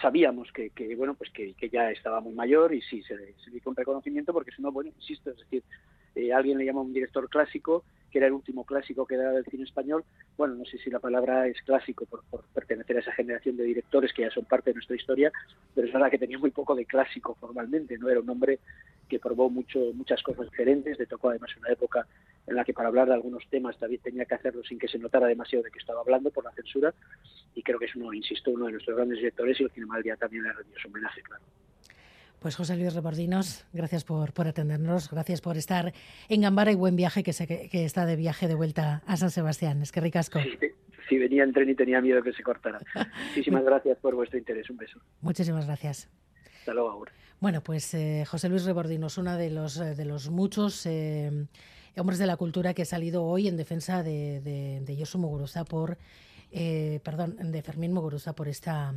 sabíamos 0.00 0.50
que, 0.52 0.70
que, 0.70 0.96
bueno 0.96 1.14
pues 1.14 1.28
que, 1.30 1.52
que, 1.52 1.68
ya 1.68 1.90
estaba 1.90 2.20
muy 2.20 2.32
mayor 2.32 2.72
y 2.72 2.80
sí 2.80 3.02
se, 3.02 3.16
se 3.44 3.50
dio 3.50 3.60
un 3.66 3.76
reconocimiento 3.76 4.32
porque 4.32 4.52
si 4.52 4.62
no 4.62 4.72
bueno 4.72 4.90
insisto 4.96 5.30
es 5.30 5.36
decir 5.38 5.62
eh, 6.14 6.32
alguien 6.32 6.58
le 6.58 6.64
llama 6.64 6.82
un 6.82 6.92
director 6.92 7.28
clásico, 7.28 7.84
que 8.10 8.18
era 8.18 8.26
el 8.26 8.34
último 8.34 8.64
clásico 8.64 9.06
que 9.06 9.14
era 9.14 9.32
del 9.32 9.44
cine 9.46 9.64
español. 9.64 10.04
Bueno, 10.36 10.54
no 10.54 10.64
sé 10.66 10.78
si 10.78 10.90
la 10.90 10.98
palabra 10.98 11.46
es 11.48 11.60
clásico 11.62 12.04
por, 12.04 12.22
pertenecer 12.54 12.98
a 12.98 13.00
esa 13.00 13.12
generación 13.12 13.56
de 13.56 13.64
directores 13.64 14.12
que 14.12 14.22
ya 14.22 14.30
son 14.30 14.44
parte 14.44 14.70
de 14.70 14.74
nuestra 14.74 14.96
historia, 14.96 15.32
pero 15.74 15.86
es 15.86 15.92
verdad 15.92 16.10
que 16.10 16.18
tenía 16.18 16.38
muy 16.38 16.50
poco 16.50 16.74
de 16.74 16.84
clásico 16.84 17.34
formalmente, 17.40 17.96
no 17.98 18.10
era 18.10 18.20
un 18.20 18.28
hombre 18.28 18.60
que 19.08 19.18
probó 19.18 19.48
mucho, 19.48 19.78
muchas 19.94 20.22
cosas 20.22 20.50
diferentes, 20.50 20.98
le 20.98 21.06
tocó 21.06 21.30
además 21.30 21.50
una 21.56 21.70
época 21.70 22.06
en 22.46 22.56
la 22.56 22.64
que 22.64 22.74
para 22.74 22.88
hablar 22.88 23.08
de 23.08 23.14
algunos 23.14 23.44
temas 23.48 23.78
también 23.78 24.02
tenía 24.02 24.24
que 24.26 24.34
hacerlo 24.34 24.62
sin 24.64 24.78
que 24.78 24.88
se 24.88 24.98
notara 24.98 25.26
demasiado 25.26 25.62
de 25.62 25.70
que 25.70 25.78
estaba 25.78 26.00
hablando 26.00 26.30
por 26.30 26.44
la 26.44 26.52
censura, 26.52 26.92
y 27.54 27.62
creo 27.62 27.78
que 27.78 27.86
es 27.86 27.96
uno, 27.96 28.12
insisto, 28.12 28.50
uno 28.50 28.66
de 28.66 28.72
nuestros 28.72 28.96
grandes 28.96 29.18
directores 29.18 29.58
y 29.60 29.64
el 29.64 29.70
Cinema 29.70 29.94
del 29.94 30.04
Día 30.04 30.16
también 30.16 30.44
le 30.44 30.52
rendió 30.52 30.78
su 30.78 30.88
homenaje, 30.88 31.22
claro. 31.22 31.42
Pues 32.42 32.56
José 32.56 32.76
Luis 32.76 32.92
Rebordinos, 32.92 33.64
gracias 33.72 34.02
por, 34.02 34.32
por 34.32 34.48
atendernos, 34.48 35.08
gracias 35.08 35.40
por 35.40 35.56
estar 35.56 35.92
en 36.28 36.40
Gambara 36.40 36.72
y 36.72 36.74
buen 36.74 36.96
viaje 36.96 37.22
que, 37.22 37.32
se, 37.32 37.46
que 37.46 37.84
está 37.84 38.04
de 38.04 38.16
viaje 38.16 38.48
de 38.48 38.56
vuelta 38.56 39.00
a 39.06 39.16
San 39.16 39.30
Sebastián. 39.30 39.80
Es 39.80 39.92
que 39.92 40.00
ricasco. 40.00 40.40
si 41.08 41.18
venía 41.18 41.44
en 41.44 41.52
tren 41.52 41.70
y 41.70 41.76
tenía 41.76 42.00
miedo 42.00 42.20
que 42.20 42.32
se 42.32 42.42
cortara. 42.42 42.80
Muchísimas 43.28 43.62
gracias 43.62 43.96
por 43.98 44.16
vuestro 44.16 44.40
interés. 44.40 44.68
Un 44.70 44.76
beso. 44.76 44.98
Muchísimas 45.20 45.66
gracias. 45.66 46.10
Hasta 46.58 46.74
luego, 46.74 46.90
ahora. 46.90 47.12
Bueno, 47.38 47.60
pues 47.60 47.94
eh, 47.94 48.24
José 48.26 48.48
Luis 48.48 48.64
Rebordinos, 48.64 49.18
uno 49.18 49.36
de 49.36 49.48
los, 49.48 49.78
eh, 49.78 49.94
de 49.94 50.04
los 50.04 50.28
muchos 50.28 50.84
eh, 50.86 51.46
hombres 51.96 52.18
de 52.18 52.26
la 52.26 52.36
cultura 52.36 52.74
que 52.74 52.82
ha 52.82 52.86
salido 52.86 53.22
hoy 53.22 53.46
en 53.46 53.56
defensa 53.56 54.02
de, 54.02 54.40
de, 54.40 54.80
de 54.80 54.96
Yosu 54.96 55.18
Muguruza 55.18 55.64
por, 55.64 55.96
perdón, 57.04 57.36
de 57.52 57.62
Fermín 57.62 57.92
Muguruza 57.92 58.34
por 58.34 58.48
esta 58.48 58.94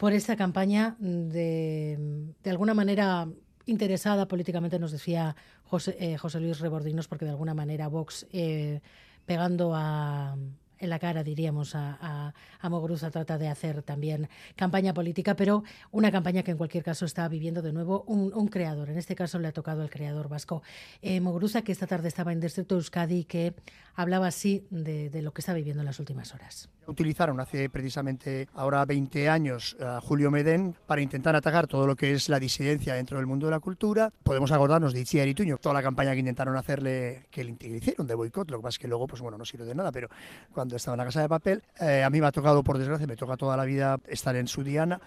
por 0.00 0.14
esta 0.14 0.34
campaña 0.34 0.96
de, 0.98 2.32
de 2.42 2.50
alguna 2.50 2.72
manera 2.72 3.28
interesada 3.66 4.26
políticamente, 4.26 4.78
nos 4.78 4.92
decía 4.92 5.36
José, 5.64 5.94
eh, 6.00 6.16
José 6.16 6.40
Luis 6.40 6.58
Rebordinos, 6.58 7.06
porque 7.06 7.26
de 7.26 7.32
alguna 7.32 7.52
manera 7.52 7.86
Vox, 7.86 8.26
eh, 8.32 8.80
pegando 9.26 9.74
a, 9.74 10.38
en 10.80 10.90
la 10.90 10.98
cara, 10.98 11.22
diríamos, 11.22 11.74
a, 11.74 11.98
a, 12.00 12.34
a 12.60 13.10
trata 13.10 13.38
de 13.38 13.48
hacer 13.48 13.82
también 13.82 14.28
campaña 14.56 14.94
política, 14.94 15.36
pero 15.36 15.62
una 15.90 16.10
campaña 16.10 16.42
que 16.42 16.52
en 16.52 16.56
cualquier 16.56 16.82
caso 16.82 17.04
está 17.04 17.28
viviendo 17.28 17.62
de 17.62 17.72
nuevo 17.72 18.02
un, 18.06 18.48
creador. 18.48 18.90
En 18.90 18.98
este 18.98 19.14
caso 19.14 19.38
le 19.38 19.48
ha 19.48 19.52
tocado 19.52 19.82
al 19.82 19.90
creador 19.90 20.28
vasco. 20.28 20.62
Eh, 21.02 21.20
que 21.64 21.72
esta 21.72 21.86
tarde 21.86 22.08
estaba 22.08 22.32
en 22.32 22.40
Distrito 22.40 22.74
Euskadi, 22.74 23.24
que 23.24 23.54
hablaba 23.94 24.26
así 24.26 24.66
de, 24.70 25.10
lo 25.22 25.32
que 25.32 25.40
está 25.40 25.52
viviendo 25.52 25.82
en 25.82 25.86
las 25.86 26.00
últimas 26.00 26.34
horas. 26.34 26.68
Utilizaron 26.86 27.38
hace 27.38 27.68
precisamente 27.68 28.48
ahora 28.54 28.84
20 28.84 29.28
años 29.28 29.76
a 29.80 30.00
Julio 30.00 30.30
Medén 30.30 30.74
para 30.86 31.02
intentar 31.02 31.36
atacar 31.36 31.66
todo 31.66 31.86
lo 31.86 31.94
que 31.94 32.12
es 32.12 32.28
la 32.28 32.40
disidencia 32.40 32.94
dentro 32.94 33.18
del 33.18 33.26
mundo 33.26 33.46
de 33.46 33.52
la 33.52 33.60
cultura. 33.60 34.10
Podemos 34.22 34.50
acordarnos 34.50 34.92
de 34.92 35.00
Itziar 35.00 35.32
Tuño, 35.34 35.58
toda 35.58 35.74
la 35.74 35.82
campaña 35.82 36.12
que 36.12 36.20
intentaron 36.20 36.56
hacerle, 36.56 37.26
que 37.30 37.44
le 37.44 37.56
hicieron 37.76 38.06
de 38.06 38.14
boicot, 38.14 38.50
lo 38.50 38.58
que 38.58 38.62
pasa 38.62 38.74
es 38.74 38.78
que 38.78 38.88
luego, 38.88 39.06
pues 39.06 39.20
bueno, 39.22 39.38
no 39.38 39.44
sirve 39.44 39.64
de 39.66 39.74
nada, 39.74 39.92
pero 39.92 40.08
cuando 40.52 40.69
estaba 40.76 40.94
en 40.94 40.98
la 40.98 41.04
casa 41.04 41.22
de 41.22 41.28
papel. 41.28 41.62
Eh, 41.80 42.02
a 42.02 42.10
mí 42.10 42.20
me 42.20 42.26
ha 42.26 42.32
tocado, 42.32 42.62
por 42.62 42.78
desgracia, 42.78 43.06
me 43.06 43.16
toca 43.16 43.36
toda 43.36 43.56
la 43.56 43.64
vida 43.64 43.98
estar 44.08 44.36
en 44.36 44.48
su 44.48 44.62
diana 44.62 45.00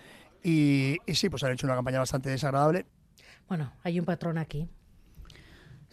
y, 0.44 0.98
y 1.06 1.15
sí, 1.15 1.30
pues 1.30 1.44
han 1.44 1.52
hecho 1.52 1.68
una 1.68 1.76
campaña 1.76 1.99
bastante 1.99 2.30
desagradable. 2.30 2.85
Bueno, 3.48 3.73
hay 3.84 3.99
un 3.99 4.06
patrón 4.06 4.38
aquí. 4.38 4.69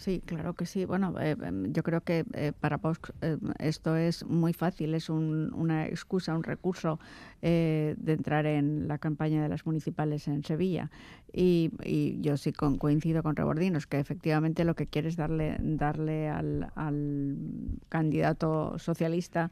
Sí, 0.00 0.22
claro 0.24 0.54
que 0.54 0.64
sí. 0.64 0.86
Bueno, 0.86 1.14
eh, 1.20 1.36
em, 1.42 1.74
yo 1.74 1.82
creo 1.82 2.00
que 2.00 2.24
eh, 2.32 2.52
para 2.58 2.78
Vox 2.78 3.12
eh, 3.20 3.36
esto 3.58 3.96
es 3.96 4.24
muy 4.24 4.54
fácil, 4.54 4.94
es 4.94 5.10
una 5.10 5.86
excusa, 5.86 6.34
un 6.34 6.42
recurso 6.42 6.98
de 7.42 7.96
entrar 8.06 8.44
en 8.44 8.86
la 8.86 8.98
campaña 8.98 9.42
de 9.42 9.48
las 9.48 9.64
municipales 9.66 10.26
en 10.28 10.42
Sevilla. 10.42 10.90
Y, 11.32 11.70
yo 12.20 12.36
sí 12.36 12.52
coincido 12.52 13.22
con 13.22 13.36
Rebordinos, 13.36 13.86
que 13.86 13.98
efectivamente 13.98 14.64
lo 14.64 14.74
que 14.74 14.86
quiere 14.86 15.08
es 15.08 15.16
darle, 15.16 15.56
darle 15.60 16.28
al 16.28 16.70
candidato 17.88 18.78
socialista 18.78 19.50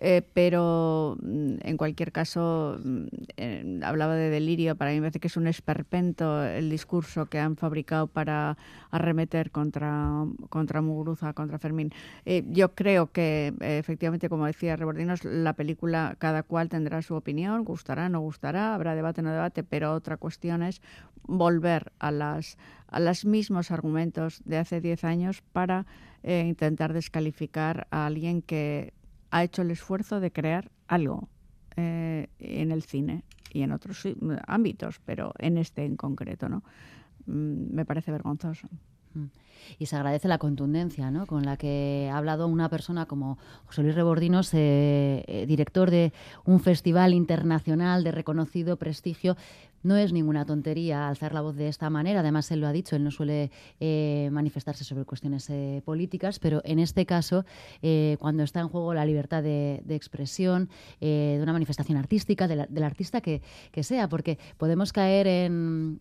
eh, 0.00 0.22
pero 0.32 1.18
mm, 1.22 1.56
en 1.62 1.76
cualquier 1.76 2.10
caso, 2.10 2.78
mm, 2.82 3.82
hablaba 3.82 4.16
de 4.16 4.30
delirio, 4.30 4.74
para 4.76 4.90
mí 4.90 4.96
me 4.96 5.02
parece 5.02 5.20
que 5.20 5.28
es 5.28 5.36
un 5.36 5.46
esperpento 5.46 6.42
el 6.42 6.70
discurso 6.70 7.26
que 7.26 7.38
han 7.38 7.56
fabricado 7.56 8.06
para 8.06 8.56
arremeter 8.90 9.50
contra, 9.50 10.24
contra 10.48 10.80
Muguruza, 10.80 11.34
contra 11.34 11.58
Fermín. 11.58 11.92
Eh, 12.24 12.44
yo 12.48 12.74
creo 12.74 13.12
que, 13.12 13.54
efectivamente, 13.60 14.28
como 14.28 14.46
decía 14.46 14.76
Rebordinos, 14.76 15.24
la 15.24 15.52
película 15.52 16.16
cada 16.18 16.42
cual 16.42 16.70
tendrá 16.70 17.02
su 17.02 17.14
opinión, 17.14 17.64
gustará, 17.64 18.08
no 18.08 18.20
gustará, 18.20 18.74
habrá 18.74 18.94
debate, 18.94 19.22
no 19.22 19.30
debate, 19.30 19.62
pero 19.64 19.92
otra 19.92 20.16
cuestión 20.16 20.62
es 20.62 20.80
volver 21.24 21.92
a 21.98 22.10
las 22.10 22.56
a 22.88 22.98
los 22.98 23.24
mismos 23.24 23.70
argumentos 23.70 24.42
de 24.44 24.58
hace 24.58 24.80
10 24.80 25.04
años 25.04 25.42
para 25.52 25.86
eh, 26.22 26.44
intentar 26.46 26.92
descalificar 26.92 27.86
a 27.90 28.06
alguien 28.06 28.42
que 28.42 28.92
ha 29.30 29.44
hecho 29.44 29.62
el 29.62 29.70
esfuerzo 29.70 30.20
de 30.20 30.32
crear 30.32 30.70
algo 30.88 31.28
eh, 31.76 32.28
en 32.38 32.72
el 32.72 32.82
cine 32.82 33.24
y 33.52 33.62
en 33.62 33.72
otros 33.72 34.06
ámbitos, 34.46 35.00
pero 35.04 35.32
en 35.38 35.58
este 35.58 35.84
en 35.84 35.96
concreto, 35.96 36.48
¿no? 36.48 36.62
Mm, 37.26 37.74
me 37.74 37.84
parece 37.84 38.10
vergonzoso. 38.10 38.68
Mm. 39.14 39.26
Y 39.78 39.86
se 39.86 39.96
agradece 39.96 40.28
la 40.28 40.38
contundencia 40.38 41.10
¿no? 41.10 41.26
con 41.26 41.44
la 41.44 41.56
que 41.56 42.08
ha 42.12 42.16
hablado 42.16 42.46
una 42.46 42.68
persona 42.68 43.06
como 43.06 43.38
José 43.66 43.82
Luis 43.82 43.94
Rebordinos, 43.94 44.50
eh, 44.52 45.44
director 45.46 45.90
de 45.90 46.12
un 46.44 46.60
festival 46.60 47.14
internacional 47.14 48.02
de 48.04 48.12
reconocido 48.12 48.76
prestigio. 48.76 49.36
No 49.82 49.96
es 49.96 50.12
ninguna 50.12 50.44
tontería 50.44 51.08
alzar 51.08 51.32
la 51.32 51.40
voz 51.40 51.56
de 51.56 51.68
esta 51.68 51.90
manera. 51.90 52.20
Además, 52.20 52.50
él 52.50 52.60
lo 52.60 52.66
ha 52.66 52.72
dicho, 52.72 52.96
él 52.96 53.04
no 53.04 53.10
suele 53.10 53.50
eh, 53.78 54.28
manifestarse 54.32 54.84
sobre 54.84 55.04
cuestiones 55.04 55.50
políticas, 55.84 56.38
pero 56.38 56.60
en 56.64 56.78
este 56.78 57.06
caso, 57.06 57.44
cuando 58.18 58.42
está 58.42 58.60
en 58.60 58.68
juego 58.68 58.94
la 58.94 59.04
libertad 59.04 59.42
de, 59.42 59.82
expresión, 59.88 60.68
de 61.00 61.38
una 61.42 61.52
manifestación 61.52 61.98
artística, 61.98 62.46
del 62.48 62.82
artista 62.82 63.20
que, 63.20 63.42
sea, 63.82 64.08
porque 64.08 64.38
podemos 64.56 64.92
caer 64.92 65.26
en, 65.26 66.00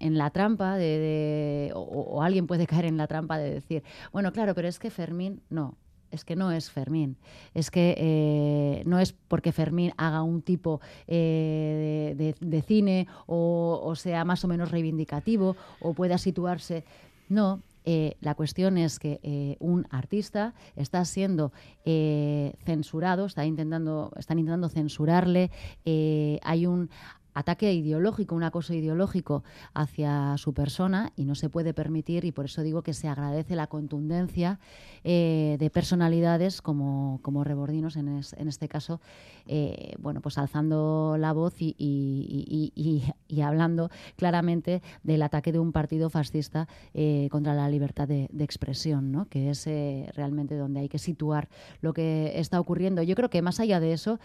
la 0.00 0.30
trampa 0.30 0.76
de, 0.76 1.72
o, 1.74 2.22
alguien 2.22 2.46
puede 2.46 2.66
caer 2.66 2.86
en 2.86 2.96
la 2.96 3.06
trampa 3.06 3.38
de 3.38 3.50
decir, 3.50 3.82
bueno, 4.12 4.32
claro, 4.32 4.54
pero 4.54 4.68
es 4.68 4.78
que 4.78 4.90
Fermín 4.90 5.42
no. 5.50 5.76
Es 6.10 6.24
que 6.24 6.36
no 6.36 6.52
es 6.52 6.70
Fermín. 6.70 7.16
Es 7.54 7.70
que 7.70 7.94
eh, 7.98 8.82
no 8.86 8.98
es 8.98 9.12
porque 9.12 9.52
Fermín 9.52 9.92
haga 9.96 10.22
un 10.22 10.42
tipo 10.42 10.80
eh, 11.06 12.34
de, 12.40 12.62
cine 12.62 13.06
o, 13.26 13.92
sea 13.96 14.24
más 14.24 14.44
o 14.44 14.48
menos 14.48 14.70
reivindicativo 14.70 15.56
o 15.80 15.94
pueda 15.94 16.18
situarse. 16.18 16.84
No, 17.28 17.62
eh, 17.84 18.16
la 18.20 18.34
cuestión 18.34 18.78
es 18.78 18.98
que 18.98 19.56
un 19.60 19.86
artista 19.90 20.54
está 20.76 21.04
siendo 21.04 21.52
censurado, 21.84 23.26
está 23.26 23.44
intentando, 23.44 24.12
están 24.16 24.38
intentando 24.38 24.68
censurarle, 24.68 25.50
hay 25.84 26.66
un 26.66 26.90
ataque 27.34 27.72
ideológico, 27.72 28.34
un 28.34 28.42
acoso 28.42 28.74
ideológico 28.74 29.44
hacia 29.74 30.36
su 30.38 30.52
persona 30.54 31.12
y 31.16 31.24
no 31.24 31.34
se 31.34 31.48
puede 31.48 31.74
permitir 31.74 32.24
y 32.24 32.32
por 32.32 32.46
eso 32.46 32.62
digo 32.62 32.82
que 32.82 32.94
se 32.94 33.08
agradece 33.08 33.56
la 33.56 33.66
contundencia 33.66 34.58
eh, 35.04 35.56
de 35.58 35.70
personalidades 35.70 36.62
como, 36.62 37.20
como 37.22 37.44
Rebordinos 37.44 37.96
en, 37.96 38.08
este 38.18 38.68
caso, 38.68 39.00
eh, 39.46 39.94
bueno, 39.98 40.20
pues 40.20 40.38
alzando 40.38 41.16
la 41.18 41.32
voz 41.32 41.54
y, 41.60 41.74
y, 41.78 43.40
hablando 43.40 43.90
claramente 44.16 44.82
del 45.04 45.22
ataque 45.22 45.52
de 45.52 45.58
un 45.58 45.72
partido 45.72 46.10
fascista 46.10 46.66
eh, 46.92 47.28
contra 47.30 47.54
la 47.54 47.68
libertad 47.68 48.08
de, 48.08 48.28
expresión, 48.40 49.12
¿no? 49.12 49.26
que 49.26 49.50
es 49.50 49.66
realmente 50.14 50.56
donde 50.56 50.80
hay 50.80 50.88
que 50.88 50.98
situar 50.98 51.48
lo 51.80 51.92
que 51.92 52.32
está 52.34 52.58
ocurriendo. 52.58 53.02
Yo 53.02 53.14
creo 53.14 53.30
que 53.30 53.42
más 53.42 53.60
allá 53.60 53.78
de 53.78 53.92
eso, 53.92 54.18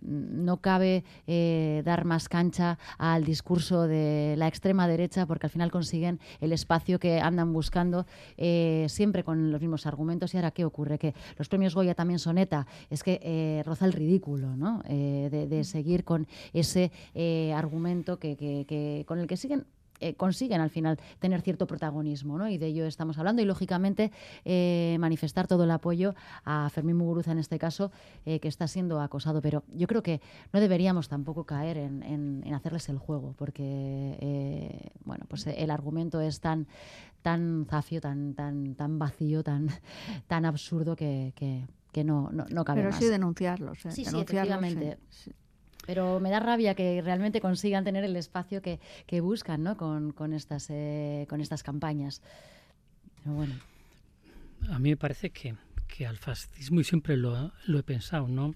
no 0.00 0.56
cabe 0.58 1.04
dar 1.84 2.04
más 2.04 2.13
más 2.14 2.28
cancha 2.28 2.78
al 2.96 3.24
discurso 3.24 3.88
de 3.88 4.36
la 4.38 4.46
extrema 4.46 4.86
derecha 4.86 5.26
porque 5.26 5.46
al 5.46 5.50
final 5.50 5.72
consiguen 5.72 6.20
el 6.40 6.52
espacio 6.52 7.00
que 7.00 7.18
andan 7.20 7.52
buscando 7.52 8.06
eh, 8.36 8.86
siempre 8.88 9.24
con 9.24 9.50
los 9.50 9.60
mismos 9.60 9.84
argumentos. 9.84 10.32
Y 10.32 10.36
ahora, 10.36 10.52
¿qué 10.52 10.64
ocurre? 10.64 10.96
Que 10.96 11.12
los 11.36 11.48
premios 11.48 11.74
Goya 11.74 11.94
también 11.96 12.20
son 12.20 12.38
ETA. 12.38 12.68
Es 12.88 13.02
que 13.02 13.18
eh, 13.20 13.62
roza 13.66 13.84
el 13.86 13.92
ridículo, 13.92 14.56
¿no? 14.56 14.82
Eh, 14.86 15.48
de, 15.50 15.64
seguir 15.64 16.04
con 16.04 16.28
ese 16.52 16.92
argumento 17.54 18.18
que, 18.18 18.36
que, 18.36 19.04
con 19.08 19.18
el 19.18 19.26
que 19.26 19.36
siguen 19.36 19.66
eh, 20.04 20.14
consiguen 20.16 20.60
al 20.60 20.68
final 20.68 20.98
tener 21.18 21.40
cierto 21.40 21.66
protagonismo, 21.66 22.36
¿no? 22.36 22.46
Y 22.46 22.58
de 22.58 22.66
ello 22.66 22.84
estamos 22.84 23.16
hablando. 23.16 23.40
Y 23.40 23.46
lógicamente 23.46 24.12
eh, 24.44 24.98
manifestar 25.00 25.46
todo 25.46 25.64
el 25.64 25.70
apoyo 25.70 26.14
a 26.44 26.68
Fermín 26.68 26.96
Muguruza 26.96 27.32
en 27.32 27.38
este 27.38 27.58
caso, 27.58 27.90
eh, 28.26 28.38
que 28.38 28.48
está 28.48 28.68
siendo 28.68 29.00
acosado. 29.00 29.40
Pero 29.40 29.62
yo 29.72 29.86
creo 29.86 30.02
que 30.02 30.20
no 30.52 30.60
deberíamos 30.60 31.08
tampoco 31.08 31.44
caer 31.44 31.78
en, 31.78 32.44
hacerles 32.54 32.90
el 32.90 32.98
juego, 32.98 33.34
porque 33.38 34.92
bueno, 35.04 35.24
pues 35.26 35.46
el 35.46 35.70
argumento 35.70 36.20
es 36.20 36.40
tan 36.40 36.66
tan 37.22 37.66
zafio, 37.70 38.02
tan, 38.02 38.34
tan, 38.34 38.74
tan 38.74 38.98
vacío, 38.98 39.42
tan, 39.42 39.70
tan 40.26 40.44
absurdo 40.44 40.94
que, 40.94 41.32
que, 41.34 42.04
no, 42.04 42.28
no, 42.30 42.44
no 42.50 42.64
cabe 42.64 42.82
Pero 42.82 42.94
sí 42.94 43.06
denunciarlos. 43.06 43.78
Sí, 43.88 44.04
sí, 44.04 44.20
efectivamente. 44.20 44.98
Pero 45.86 46.20
me 46.20 46.30
da 46.30 46.40
rabia 46.40 46.74
que 46.74 47.02
realmente 47.02 47.40
consigan 47.40 47.84
tener 47.84 48.04
el 48.04 48.16
espacio 48.16 48.62
que, 48.62 48.80
buscan 49.20 49.62
¿no? 49.62 49.76
con, 49.76 50.32
estas, 50.32 50.68
eh, 50.70 51.26
con 51.28 51.40
estas 51.40 51.62
campañas. 51.62 52.22
bueno. 53.24 53.54
A 54.70 54.78
mí 54.78 54.90
me 54.90 54.96
parece 54.96 55.30
que, 55.30 55.54
que 55.86 56.06
al 56.06 56.16
fascismo, 56.16 56.80
y 56.80 56.84
siempre 56.84 57.16
lo, 57.16 57.52
he 57.66 57.82
pensado, 57.82 58.28
¿no? 58.28 58.54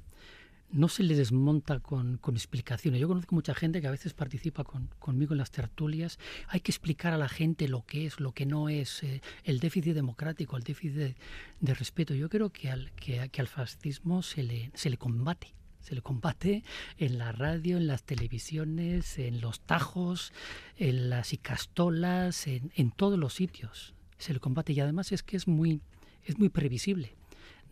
no 0.71 0.89
se 0.89 1.03
le 1.03 1.15
desmonta 1.15 1.81
con, 1.81 2.21
explicaciones. 2.29 3.01
Yo 3.01 3.09
conozco 3.09 3.35
mucha 3.35 3.55
gente 3.55 3.81
que 3.81 3.87
a 3.87 3.91
veces 3.91 4.15
participa 4.15 4.65
con, 4.65 4.89
conmigo 4.99 5.35
en 5.35 5.39
las 5.39 5.51
tertulias. 5.51 6.19
Hay 6.49 6.61
que 6.61 6.71
explicar 6.71 7.13
a 7.13 7.19
la 7.19 7.29
gente 7.29 7.69
lo 7.69 7.85
que 7.85 8.07
es, 8.07 8.21
lo 8.21 8.33
que 8.33 8.47
no 8.47 8.69
es, 8.69 9.03
eh, 9.03 9.23
el 9.45 9.61
déficit 9.61 9.95
democrático, 9.95 10.57
el 10.57 10.63
déficit 10.63 11.17
de, 11.61 11.75
respeto. 11.75 12.15
Yo 12.15 12.29
creo 12.29 12.51
que 12.51 12.71
al, 12.71 12.91
que 12.93 13.31
al 13.39 13.49
fascismo 13.49 14.23
se 14.23 14.43
le, 14.43 14.71
se 14.75 14.91
le 14.91 14.97
combate. 14.97 15.58
Se 15.89 15.95
le 15.95 16.03
combate 16.03 16.65
en 16.99 17.17
la 17.17 17.33
radio, 17.33 17.79
en 17.79 17.87
las 17.87 18.03
televisiones, 18.03 19.19
en 19.19 19.41
los 19.41 19.61
tajos, 19.61 20.35
en 20.77 21.09
las 21.09 21.33
icastolas, 21.33 22.47
en, 22.47 22.71
en 22.75 22.91
todos 22.91 23.19
los 23.19 23.33
sitios. 23.33 23.95
Se 24.19 24.35
le 24.35 24.39
combate 24.39 24.75
y 24.75 24.81
además 24.81 25.13
es 25.13 25.23
que 25.23 25.39
es 25.39 25.49
muy, 25.49 25.81
es 26.27 26.39
muy 26.39 26.51
previsible 26.51 27.15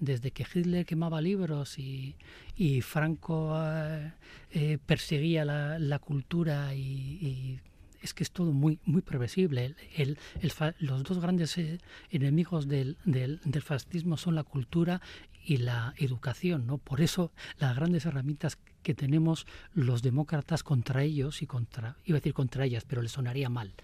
desde 0.01 0.31
que 0.31 0.45
Hitler 0.45 0.87
quemaba 0.87 1.21
libros 1.21 1.79
y, 1.79 2.17
y 2.57 2.81
Franco 2.81 3.55
eh, 3.63 4.13
eh, 4.51 4.79
perseguía 4.85 5.45
la, 5.45 5.79
la 5.79 5.99
cultura 5.99 6.75
y, 6.75 6.81
y, 6.81 7.61
es 8.07 8.15
que 8.15 8.25
es 8.25 8.31
todo 8.31 8.53
muy 8.53 8.79
muy 8.85 9.03
previsible. 9.03 9.75
El, 9.97 10.19
el, 10.41 10.75
los 10.79 11.03
dos 11.03 11.19
grandes 11.19 11.59
eh, 11.59 11.79
enemigos 12.11 12.69
del, 12.69 12.97
del, 13.05 13.41
del, 13.45 13.63
fascismo 13.63 14.17
son 14.17 14.35
la 14.35 14.45
cultura 14.45 15.01
y 15.45 15.59
la 15.59 15.95
educación, 15.99 16.67
¿no? 16.67 16.79
Por 16.79 17.01
eso 17.01 17.31
las 17.59 17.77
grandes 17.77 18.05
herramientas 18.05 18.59
que 18.83 18.95
tenemos 18.95 19.47
los 19.75 20.01
demócratas 20.03 20.63
contra 20.63 21.03
ellos 21.03 21.43
y 21.43 21.47
contra, 21.47 21.97
iba 22.05 22.19
a 22.19 22.21
decir 22.21 22.35
contra 22.35 22.65
ellas, 22.65 22.85
pero 22.87 23.03
le 23.03 23.09
sonaría 23.09 23.49
mal, 23.49 23.75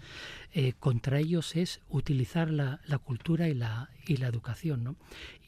eh, 0.53 0.75
contra 0.79 1.19
ellos 1.19 1.57
es 1.57 1.81
utilizar 1.89 2.51
la, 2.51 2.81
la, 2.87 2.99
cultura 2.99 3.49
y 3.49 3.55
la, 3.55 3.91
y 4.07 4.19
la 4.19 4.29
educación. 4.29 4.85
¿no? 4.85 4.97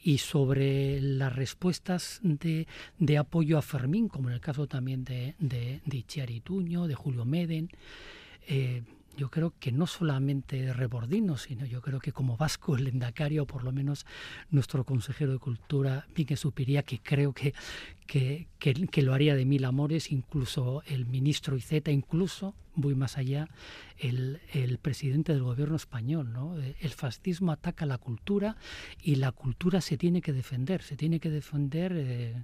Y 0.02 0.18
sobre 0.18 1.00
las 1.00 1.34
respuestas 1.34 2.20
de, 2.22 2.66
de, 2.98 3.18
apoyo 3.18 3.56
a 3.56 3.62
Fermín, 3.62 4.08
como 4.08 4.28
en 4.28 4.34
el 4.34 4.40
caso 4.40 4.66
también 4.66 5.04
de, 5.04 5.36
de, 5.38 5.80
de 5.84 6.40
Tuño, 6.42 6.88
de 6.88 6.94
Julio 6.96 7.24
Meden, 7.24 7.70
eh, 8.46 8.82
yo 9.16 9.30
creo 9.30 9.54
que 9.60 9.72
no 9.72 9.86
solamente 9.86 10.72
Rebordino, 10.72 11.36
sino 11.36 11.64
yo 11.66 11.80
creo 11.80 12.00
que 12.00 12.12
como 12.12 12.36
vasco, 12.36 12.76
el 12.76 12.84
lendacario, 12.84 13.44
o 13.44 13.46
por 13.46 13.64
lo 13.64 13.72
menos 13.72 14.06
nuestro 14.50 14.84
consejero 14.84 15.32
de 15.32 15.38
Cultura, 15.38 16.06
Miguel 16.16 16.36
Supiría, 16.36 16.82
que 16.82 16.98
creo 16.98 17.32
que, 17.32 17.54
que, 18.06 18.48
que, 18.58 18.74
que, 18.88 19.02
lo 19.02 19.14
haría 19.14 19.36
de 19.36 19.44
mil 19.44 19.64
amores, 19.64 20.10
incluso 20.10 20.82
el 20.86 21.06
ministro 21.06 21.56
Iceta, 21.56 21.90
incluso, 21.90 22.54
voy 22.74 22.94
más 22.94 23.16
allá, 23.16 23.48
el, 23.98 24.40
el 24.52 24.78
presidente 24.78 25.32
del 25.32 25.42
gobierno 25.42 25.76
español. 25.76 26.32
¿no? 26.32 26.56
El 26.58 26.90
fascismo 26.90 27.52
ataca 27.52 27.86
la 27.86 27.98
cultura 27.98 28.56
y 29.00 29.16
la 29.16 29.32
cultura 29.32 29.80
se 29.80 29.96
tiene 29.96 30.22
que 30.22 30.32
defender, 30.32 30.82
se 30.82 30.96
tiene 30.96 31.20
que 31.20 31.30
defender... 31.30 31.92
Eh, 31.94 32.34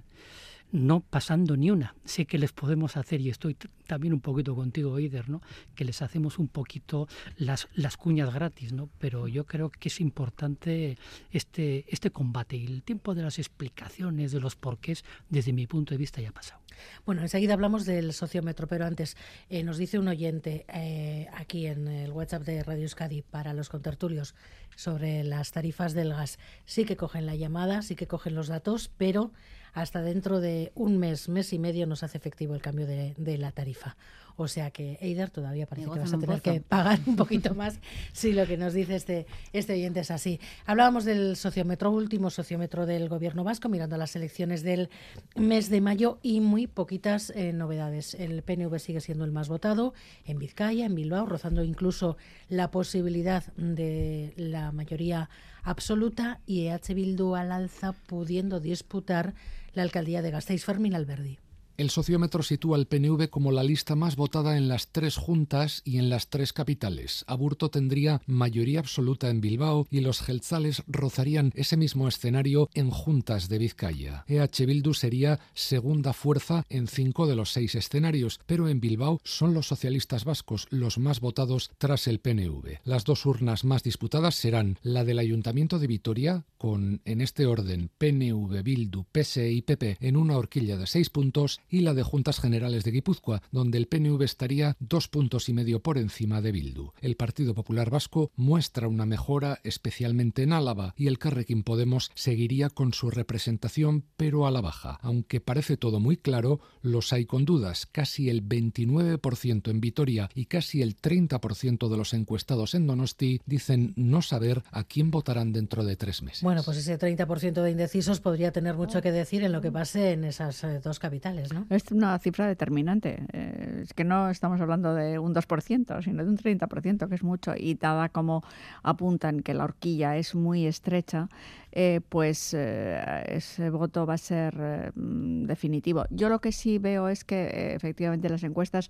no 0.71 1.01
pasando 1.01 1.57
ni 1.57 1.69
una. 1.71 1.95
Sé 2.05 2.25
que 2.25 2.37
les 2.37 2.51
podemos 2.51 2.97
hacer, 2.97 3.21
y 3.21 3.29
estoy 3.29 3.55
también 3.87 4.13
un 4.13 4.21
poquito 4.21 4.55
contigo, 4.55 4.97
Eider, 4.97 5.29
¿no? 5.29 5.41
que 5.75 5.85
les 5.85 6.01
hacemos 6.01 6.39
un 6.39 6.47
poquito 6.47 7.07
las, 7.37 7.67
las 7.73 7.97
cuñas 7.97 8.33
gratis, 8.33 8.73
¿no? 8.73 8.89
pero 8.99 9.27
yo 9.27 9.45
creo 9.45 9.69
que 9.69 9.89
es 9.89 9.99
importante 9.99 10.97
este, 11.31 11.85
este 11.87 12.11
combate 12.11 12.55
y 12.55 12.65
el 12.65 12.83
tiempo 12.83 13.13
de 13.15 13.23
las 13.23 13.39
explicaciones, 13.39 14.31
de 14.31 14.39
los 14.39 14.55
porqués, 14.55 15.03
desde 15.29 15.53
mi 15.53 15.67
punto 15.67 15.93
de 15.93 15.97
vista 15.97 16.21
ya 16.21 16.29
ha 16.29 16.33
pasado. 16.33 16.61
Bueno, 17.05 17.21
enseguida 17.21 17.53
hablamos 17.53 17.85
del 17.85 18.13
sociómetro, 18.13 18.67
pero 18.67 18.85
antes 18.85 19.17
eh, 19.49 19.63
nos 19.63 19.77
dice 19.77 19.99
un 19.99 20.07
oyente 20.07 20.65
eh, 20.73 21.27
aquí 21.33 21.67
en 21.67 21.87
el 21.87 22.11
WhatsApp 22.11 22.43
de 22.43 22.63
Radio 22.63 22.83
Euskadi 22.83 23.21
para 23.21 23.53
los 23.53 23.69
contertulios 23.69 24.35
sobre 24.75 25.23
las 25.23 25.51
tarifas 25.51 25.93
del 25.93 26.09
gas. 26.09 26.39
Sí 26.65 26.85
que 26.85 26.97
cogen 26.97 27.25
la 27.25 27.35
llamada, 27.35 27.81
sí 27.81 27.95
que 27.95 28.07
cogen 28.07 28.35
los 28.35 28.47
datos, 28.47 28.89
pero 28.97 29.31
hasta 29.73 30.01
dentro 30.01 30.39
de 30.39 30.71
un 30.75 30.97
mes, 30.97 31.29
mes 31.29 31.53
y 31.53 31.59
medio 31.59 31.87
nos 31.87 32.03
hace 32.03 32.17
efectivo 32.17 32.55
el 32.55 32.61
cambio 32.61 32.87
de, 32.87 33.13
de 33.17 33.37
la 33.37 33.51
tarifa. 33.51 33.95
O 34.41 34.47
sea 34.47 34.71
que, 34.71 34.97
Eider, 35.01 35.29
todavía 35.29 35.67
parece 35.67 35.89
que 35.89 35.99
vas 35.99 36.13
a 36.13 36.17
tener 36.17 36.41
que 36.41 36.61
pagar 36.61 36.99
un 37.05 37.15
poquito 37.15 37.53
más 37.53 37.79
si 38.11 38.33
lo 38.33 38.47
que 38.47 38.57
nos 38.57 38.73
dice 38.73 38.95
este, 38.95 39.27
este 39.53 39.73
oyente 39.73 39.99
es 40.01 40.11
así. 40.11 40.39
Hablábamos 40.65 41.05
del 41.05 41.35
sociómetro, 41.35 41.91
último 41.91 42.29
sociómetro 42.29 42.85
del 42.85 43.09
gobierno 43.09 43.43
vasco, 43.43 43.69
mirando 43.69 43.95
a 43.95 43.99
las 43.99 44.15
elecciones 44.15 44.63
del 44.63 44.89
mes 45.35 45.69
de 45.69 45.81
mayo 45.81 46.19
y 46.21 46.39
muy 46.39 46.67
poquitas 46.67 47.31
eh, 47.31 47.53
novedades. 47.53 48.15
El 48.15 48.41
PNV 48.41 48.79
sigue 48.79 49.01
siendo 49.01 49.25
el 49.25 49.31
más 49.31 49.47
votado 49.47 49.93
en 50.25 50.39
Vizcaya, 50.39 50.85
en 50.85 50.95
Bilbao, 50.95 51.25
rozando 51.25 51.63
incluso 51.63 52.17
la 52.49 52.71
posibilidad 52.71 53.45
de 53.57 54.33
la 54.37 54.71
mayoría 54.71 55.29
absoluta 55.63 56.39
y 56.47 56.67
EH 56.67 56.95
Bildu 56.95 57.35
al 57.35 57.51
alza 57.51 57.93
pudiendo 57.93 58.59
disputar 58.59 59.35
la 59.73 59.83
alcaldía 59.83 60.21
de 60.21 60.31
Gasteiz 60.31 60.65
Fermín 60.65 60.95
Alberdi. 60.95 61.39
El 61.77 61.89
sociómetro 61.89 62.43
sitúa 62.43 62.77
al 62.77 62.87
PNV 62.87 63.29
como 63.29 63.51
la 63.51 63.63
lista 63.63 63.95
más 63.95 64.15
votada 64.15 64.57
en 64.57 64.67
las 64.67 64.89
tres 64.89 65.15
juntas 65.15 65.81
y 65.85 65.97
en 65.97 66.09
las 66.09 66.29
tres 66.29 66.53
capitales. 66.53 67.23
Aburto 67.27 67.69
tendría 67.69 68.21
mayoría 68.25 68.79
absoluta 68.79 69.29
en 69.29 69.41
Bilbao 69.41 69.87
y 69.89 70.01
los 70.01 70.21
gelzales 70.21 70.83
rozarían 70.87 71.51
ese 71.55 71.77
mismo 71.77 72.07
escenario 72.07 72.69
en 72.73 72.89
juntas 72.89 73.49
de 73.49 73.57
Vizcaya. 73.57 74.25
EH 74.27 74.65
Bildu 74.65 74.93
sería 74.93 75.39
segunda 75.53 76.13
fuerza 76.13 76.65
en 76.69 76.87
cinco 76.87 77.27
de 77.27 77.35
los 77.35 77.51
seis 77.51 77.75
escenarios, 77.75 78.39
pero 78.45 78.67
en 78.67 78.79
Bilbao 78.79 79.19
son 79.23 79.53
los 79.53 79.67
socialistas 79.67 80.25
vascos 80.25 80.67
los 80.69 80.97
más 80.97 81.19
votados 81.19 81.71
tras 81.77 82.07
el 82.07 82.19
PNV. 82.19 82.79
Las 82.83 83.03
dos 83.05 83.25
urnas 83.25 83.63
más 83.63 83.83
disputadas 83.83 84.35
serán 84.35 84.77
la 84.81 85.03
del 85.03 85.19
Ayuntamiento 85.19 85.79
de 85.79 85.87
Vitoria, 85.87 86.45
con 86.57 87.01
en 87.05 87.21
este 87.21 87.45
orden 87.45 87.89
PNV, 87.97 88.61
Bildu, 88.63 89.05
PSE 89.11 89.51
y 89.51 89.61
PP 89.61 89.97
en 89.99 90.15
una 90.15 90.37
horquilla 90.37 90.77
de 90.77 90.87
seis 90.87 91.09
puntos, 91.09 91.59
y 91.71 91.81
la 91.81 91.95
de 91.95 92.03
Juntas 92.03 92.39
Generales 92.39 92.83
de 92.83 92.91
Guipúzcoa, 92.91 93.41
donde 93.51 93.79
el 93.79 93.87
PNV 93.87 94.21
estaría 94.21 94.75
dos 94.79 95.07
puntos 95.07 95.49
y 95.49 95.53
medio 95.53 95.81
por 95.81 95.97
encima 95.97 96.41
de 96.41 96.51
Bildu. 96.51 96.91
El 97.01 97.15
Partido 97.15 97.55
Popular 97.55 97.89
Vasco 97.89 98.29
muestra 98.35 98.87
una 98.87 99.05
mejora 99.05 99.59
especialmente 99.63 100.43
en 100.43 100.53
Álava 100.53 100.93
y 100.95 101.07
el 101.07 101.17
Carrequín 101.17 101.63
Podemos 101.63 102.11
seguiría 102.13 102.69
con 102.69 102.93
su 102.93 103.09
representación 103.09 104.05
pero 104.17 104.45
a 104.45 104.51
la 104.51 104.61
baja. 104.61 104.99
Aunque 105.01 105.41
parece 105.41 105.77
todo 105.77 105.99
muy 105.99 106.17
claro, 106.17 106.59
los 106.81 107.13
hay 107.13 107.25
con 107.25 107.45
dudas. 107.45 107.85
Casi 107.85 108.29
el 108.29 108.47
29% 108.47 109.69
en 109.69 109.81
Vitoria 109.81 110.29
y 110.35 110.45
casi 110.45 110.81
el 110.81 110.97
30% 110.97 111.89
de 111.89 111.97
los 111.97 112.13
encuestados 112.13 112.73
en 112.73 112.87
Donosti 112.87 113.41
dicen 113.45 113.93
no 113.95 114.21
saber 114.21 114.63
a 114.71 114.83
quién 114.83 115.11
votarán 115.11 115.53
dentro 115.53 115.83
de 115.83 115.95
tres 115.95 116.21
meses. 116.21 116.43
Bueno, 116.43 116.63
pues 116.63 116.77
ese 116.77 116.99
30% 116.99 117.61
de 117.61 117.71
indecisos 117.71 118.19
podría 118.19 118.51
tener 118.51 118.75
mucho 118.75 119.01
que 119.01 119.11
decir 119.11 119.43
en 119.43 119.51
lo 119.51 119.61
que 119.61 119.71
pase 119.71 120.11
en 120.11 120.23
esas 120.25 120.63
eh, 120.63 120.79
dos 120.83 120.99
capitales, 120.99 121.53
¿no? 121.53 121.60
Es 121.69 121.91
una 121.91 122.17
cifra 122.19 122.47
determinante. 122.47 123.23
Eh, 123.33 123.81
es 123.83 123.93
que 123.93 124.03
no 124.03 124.29
estamos 124.29 124.59
hablando 124.61 124.93
de 124.93 125.19
un 125.19 125.33
2%, 125.33 126.03
sino 126.03 126.23
de 126.23 126.29
un 126.29 126.37
30%, 126.37 127.07
que 127.07 127.15
es 127.15 127.23
mucho. 127.23 127.53
Y 127.57 127.75
dada 127.75 128.09
como 128.09 128.43
apuntan 128.83 129.41
que 129.41 129.53
la 129.53 129.65
horquilla 129.65 130.17
es 130.17 130.35
muy 130.35 130.65
estrecha, 130.65 131.29
eh, 131.71 132.01
pues 132.09 132.53
eh, 132.53 133.23
ese 133.27 133.69
voto 133.69 134.05
va 134.05 134.15
a 134.15 134.17
ser 134.17 134.55
eh, 134.59 134.91
definitivo. 134.95 136.05
Yo 136.09 136.27
lo 136.27 136.39
que 136.39 136.51
sí 136.51 136.79
veo 136.79 137.07
es 137.07 137.23
que 137.23 137.73
efectivamente 137.73 138.29
las 138.29 138.43
encuestas 138.43 138.89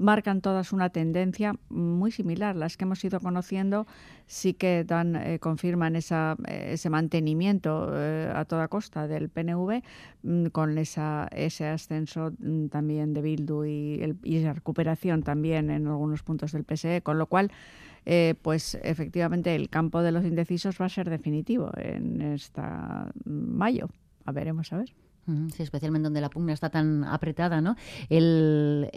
marcan 0.00 0.40
todas 0.40 0.72
una 0.72 0.90
tendencia 0.90 1.54
muy 1.68 2.10
similar. 2.10 2.56
Las 2.56 2.76
que 2.76 2.84
hemos 2.84 3.04
ido 3.04 3.20
conociendo 3.20 3.86
sí 4.26 4.54
que 4.54 4.84
dan, 4.84 5.14
eh, 5.14 5.38
confirman 5.38 5.94
esa, 5.94 6.36
eh, 6.48 6.70
ese 6.72 6.90
mantenimiento 6.90 7.90
eh, 7.94 8.32
a 8.34 8.44
toda 8.46 8.68
costa 8.68 9.06
del 9.06 9.28
PNV 9.28 9.82
mm, 10.22 10.46
con 10.46 10.78
esa, 10.78 11.28
ese 11.30 11.66
ascenso 11.66 12.32
mm, 12.38 12.66
también 12.68 13.12
de 13.12 13.22
Bildu 13.22 13.64
y, 13.64 14.02
el, 14.02 14.16
y, 14.22 14.36
esa 14.36 14.54
recuperación 14.54 15.22
también 15.22 15.70
en 15.70 15.86
algunos 15.86 16.22
puntos 16.22 16.52
del 16.52 16.64
PSE, 16.64 17.02
con 17.02 17.18
lo 17.18 17.26
cual 17.26 17.50
eh, 18.06 18.34
pues 18.40 18.78
efectivamente 18.82 19.54
el 19.54 19.68
campo 19.68 20.02
de 20.02 20.12
los 20.12 20.24
indecisos 20.24 20.80
va 20.80 20.86
a 20.86 20.88
ser 20.88 21.10
definitivo 21.10 21.70
en 21.76 22.22
esta 22.22 23.12
mayo. 23.24 23.90
A 24.24 24.32
veremos 24.32 24.72
a 24.72 24.78
ver. 24.78 24.94
Sí, 25.54 25.62
especialmente 25.62 26.04
donde 26.04 26.20
la 26.20 26.30
pugna 26.30 26.52
está 26.52 26.70
tan 26.70 27.04
apretada, 27.04 27.60
¿no? 27.60 27.76
El, 28.08 28.88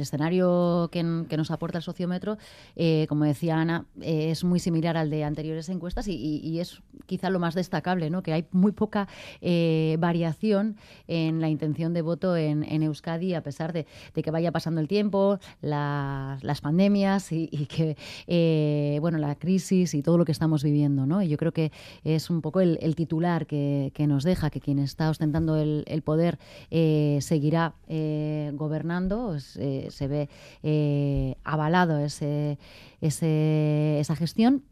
escenario 0.00 0.88
que, 0.90 1.02
nos 1.02 1.50
aporta 1.50 1.78
el 1.78 1.84
sociómetro, 1.84 2.38
eh, 2.76 3.06
como 3.08 3.24
decía 3.24 3.56
Ana, 3.56 3.86
eh, 4.00 4.30
es 4.30 4.44
muy 4.44 4.58
similar 4.58 4.96
al 4.96 5.10
de 5.10 5.24
anteriores 5.24 5.68
encuestas 5.68 6.08
y, 6.08 6.58
es 6.60 6.82
quizá 7.06 7.30
lo 7.30 7.38
más 7.38 7.54
destacable, 7.54 8.10
¿no? 8.10 8.22
Que 8.22 8.32
hay 8.32 8.46
muy 8.52 8.72
poca 8.72 9.08
eh, 9.40 9.96
variación 9.98 10.76
en 11.08 11.40
la 11.40 11.48
intención 11.48 11.92
de 11.92 12.02
voto 12.02 12.36
en, 12.36 12.82
Euskadi, 12.82 13.34
a 13.34 13.42
pesar 13.42 13.72
de, 13.72 13.86
que 14.14 14.30
vaya 14.30 14.52
pasando 14.52 14.80
el 14.80 14.88
tiempo, 14.88 15.38
la, 15.60 16.38
las 16.42 16.60
pandemias 16.60 17.32
y, 17.32 17.48
que, 17.66 18.98
bueno, 19.00 19.18
la 19.18 19.34
crisis 19.36 19.94
y 19.94 20.02
todo 20.02 20.18
lo 20.18 20.24
que 20.24 20.32
estamos 20.32 20.62
viviendo. 20.62 21.22
Y 21.22 21.28
yo 21.28 21.36
creo 21.36 21.52
que 21.52 21.72
es 22.04 22.30
un 22.30 22.42
poco 22.42 22.60
el, 22.60 22.94
titular 22.96 23.46
que 23.46 24.06
nos 24.06 24.24
deja, 24.24 24.50
que 24.50 24.60
quien 24.60 24.78
está 24.78 25.10
ostentando 25.10 25.51
el, 25.56 25.84
el 25.86 26.02
poder 26.02 26.38
eh, 26.70 27.18
seguirá 27.20 27.74
eh, 27.88 28.50
gobernando, 28.54 29.36
eh, 29.56 29.88
se 29.90 30.08
ve 30.08 31.36
avalado 31.44 31.98
ese, 31.98 32.58
ese, 33.00 33.98
esa 34.00 34.16
gestión 34.16 34.62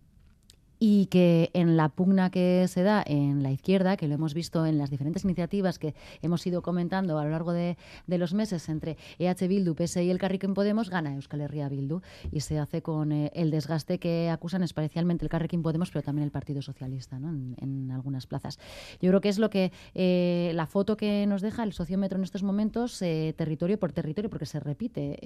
y 0.83 1.07
que 1.07 1.51
en 1.53 1.77
la 1.77 1.91
pugna 1.91 2.31
que 2.31 2.67
se 2.67 2.83
da 2.83 3.05
en 3.07 3.43
la 3.43 3.53
izquierda, 3.53 3.99
que 3.99 4.09
lo 4.09 4.15
hemos 4.15 4.33
visto 4.33 4.65
en 4.65 4.79
las 4.79 4.89
diferentes 4.89 5.25
iniciativas 5.25 5.79
que 5.79 5.95
hemos 6.23 6.45
ido 6.47 6.63
comentando 6.63 7.19
a 7.19 7.25
lo 7.25 7.31
largo 7.31 7.53
de, 7.53 7.77
los 8.07 8.33
meses 8.33 8.69
entre 8.71 8.97
EH 9.19 9.47
Bildu, 9.47 9.75
PSI 9.75 10.01
y 10.01 10.11
el 10.11 10.19
Carriquín 10.19 10.55
Podemos, 10.55 10.89
gana 10.89 11.15
Euskal 11.15 11.43
Herria 11.43 11.69
Bildu 11.69 12.01
y 12.33 12.41
se 12.41 12.59
hace 12.59 12.81
con 12.81 13.13
eh, 13.13 13.31
el 13.35 13.51
desgaste 13.51 13.99
que 13.99 14.31
acusan 14.31 14.63
especialmente 14.63 15.25
el 15.25 15.29
Carriquín 15.29 15.63
Podemos, 15.63 15.91
pero 15.91 16.03
también 16.03 16.25
el 16.25 16.31
Partido 16.31 16.63
Socialista 16.63 17.19
¿no? 17.19 17.29
en, 17.29 17.91
algunas 17.91 18.27
plazas. 18.27 18.59
Yo 19.03 19.11
creo 19.11 19.21
que 19.21 19.29
es 19.29 19.39
lo 19.39 19.51
que 19.51 19.73
eh, 19.95 20.53
la 20.55 20.67
foto 20.67 20.97
que 20.97 21.27
nos 21.27 21.43
deja 21.43 21.63
el 21.63 21.75
sociómetro 21.75 22.17
en 22.17 22.25
estos 22.25 22.43
momentos, 22.43 23.03
eh, 23.03 23.35
territorio 23.37 23.79
por 23.79 23.93
territorio, 23.93 24.31
porque 24.31 24.47
se 24.47 24.61
repite. 24.61 25.19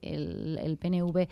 el, 0.00 0.58
el, 0.62 0.76
PNV 0.78 1.28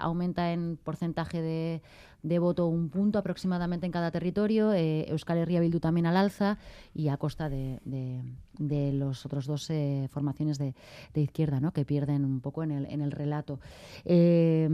aumenta 0.00 0.52
en 0.52 0.78
porcentaje 0.82 1.42
de 1.42 1.82
de 2.28 2.38
voto 2.38 2.66
un 2.66 2.90
punto 2.90 3.18
aproximadamente 3.18 3.86
en 3.86 3.92
cada 3.92 4.10
territorio, 4.10 4.72
eh, 4.72 5.06
Euskal 5.08 5.38
Herria 5.38 5.60
Bildu 5.60 5.80
también 5.80 6.06
al 6.06 6.16
alza 6.16 6.58
y 6.94 7.08
a 7.08 7.16
costa 7.16 7.48
de, 7.48 7.80
de, 7.84 8.92
los 8.92 9.24
otros 9.24 9.46
dos 9.46 9.70
eh, 9.70 10.08
formaciones 10.10 10.58
de, 10.58 10.74
izquierda, 11.14 11.60
¿no? 11.60 11.72
que 11.72 11.84
pierden 11.84 12.24
un 12.24 12.40
poco 12.40 12.62
en 12.62 12.70
el, 12.70 12.86
en 12.86 13.00
el 13.00 13.10
relato. 13.10 13.60
Eh, 14.04 14.68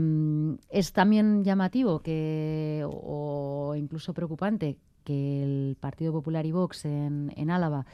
es 0.69 0.93
también 0.93 1.43
llamativo 1.43 1.99
que, 2.01 2.83
o 2.85 3.73
incluso 3.77 4.13
preocupante 4.13 4.77
que 5.03 5.43
el 5.43 5.77
Partido 5.79 6.11
Popular 6.11 6.45
y 6.45 6.51
Vox 6.51 6.85
en, 6.85 7.31
en 7.35 7.51
Álava 7.51 7.85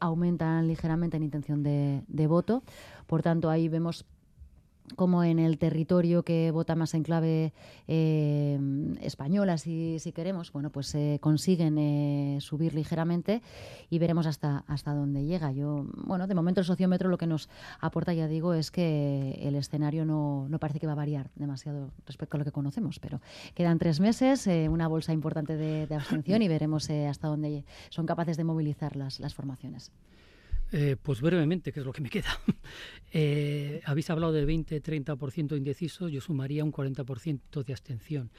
aumentan 0.00 0.66
ligeramente 0.66 1.16
en 1.16 1.22
intención 1.22 1.62
de, 1.62 2.02
de 2.08 2.26
voto. 2.26 2.62
Por 3.06 3.22
tanto, 3.22 3.48
ahí 3.48 3.68
vemos 3.68 4.04
como 4.96 5.24
en 5.24 5.38
el 5.38 5.58
territorio 5.58 6.22
que 6.22 6.50
vota 6.50 6.74
más 6.74 6.94
en 6.94 7.02
clave 7.02 7.52
eh, 7.88 8.58
española, 9.00 9.58
si, 9.58 9.98
si, 9.98 10.12
queremos, 10.12 10.52
bueno, 10.52 10.70
pues 10.70 10.86
se 10.88 11.18
consiguen 11.20 11.78
eh, 11.78 12.38
subir 12.40 12.74
ligeramente 12.74 13.42
y 13.90 13.98
veremos 13.98 14.26
hasta, 14.26 14.64
hasta 14.66 14.94
dónde 14.94 15.24
llega. 15.24 15.52
Yo, 15.52 15.86
bueno, 16.04 16.26
de 16.26 16.34
momento 16.34 16.60
el 16.60 16.66
sociómetro 16.66 17.08
lo 17.08 17.18
que 17.18 17.26
nos 17.26 17.48
aporta, 17.80 18.12
ya 18.12 18.28
digo, 18.28 18.54
es 18.54 18.70
que 18.70 19.38
el 19.42 19.54
escenario 19.54 20.04
no, 20.04 20.46
no 20.48 20.58
parece 20.58 20.80
que 20.80 20.86
va 20.86 20.92
a 20.92 20.96
variar 20.96 21.30
demasiado 21.36 21.90
respecto 22.06 22.36
a 22.36 22.38
lo 22.38 22.44
que 22.44 22.52
conocemos, 22.52 22.98
pero 22.98 23.20
quedan 23.54 23.78
tres 23.78 24.00
meses, 24.00 24.46
eh, 24.46 24.68
una 24.68 24.88
bolsa 24.88 25.12
importante 25.12 25.56
de, 25.56 25.86
de 25.86 25.94
abstención 25.94 26.42
y 26.42 26.48
veremos 26.48 26.90
hasta 26.90 27.28
dónde 27.28 27.64
son 27.90 28.06
capaces 28.06 28.36
de 28.36 28.44
movilizar 28.44 28.96
las, 28.96 29.20
las 29.20 29.34
formaciones. 29.34 29.92
Eh, 30.74 30.96
pues 31.00 31.20
brevemente, 31.20 31.70
que 31.70 31.80
es 31.80 31.86
lo 31.86 31.92
que 31.92 32.00
me 32.00 32.10
queda. 32.10 32.38
Eh, 33.14 33.82
habéis 33.84 34.08
hablado 34.08 34.32
de 34.32 34.46
20-30% 34.46 35.54
indecisos, 35.54 36.10
yo 36.10 36.22
sumaría 36.22 36.64
un 36.64 36.72
40% 36.72 37.62
de 37.62 37.72
abstención. 37.74 38.30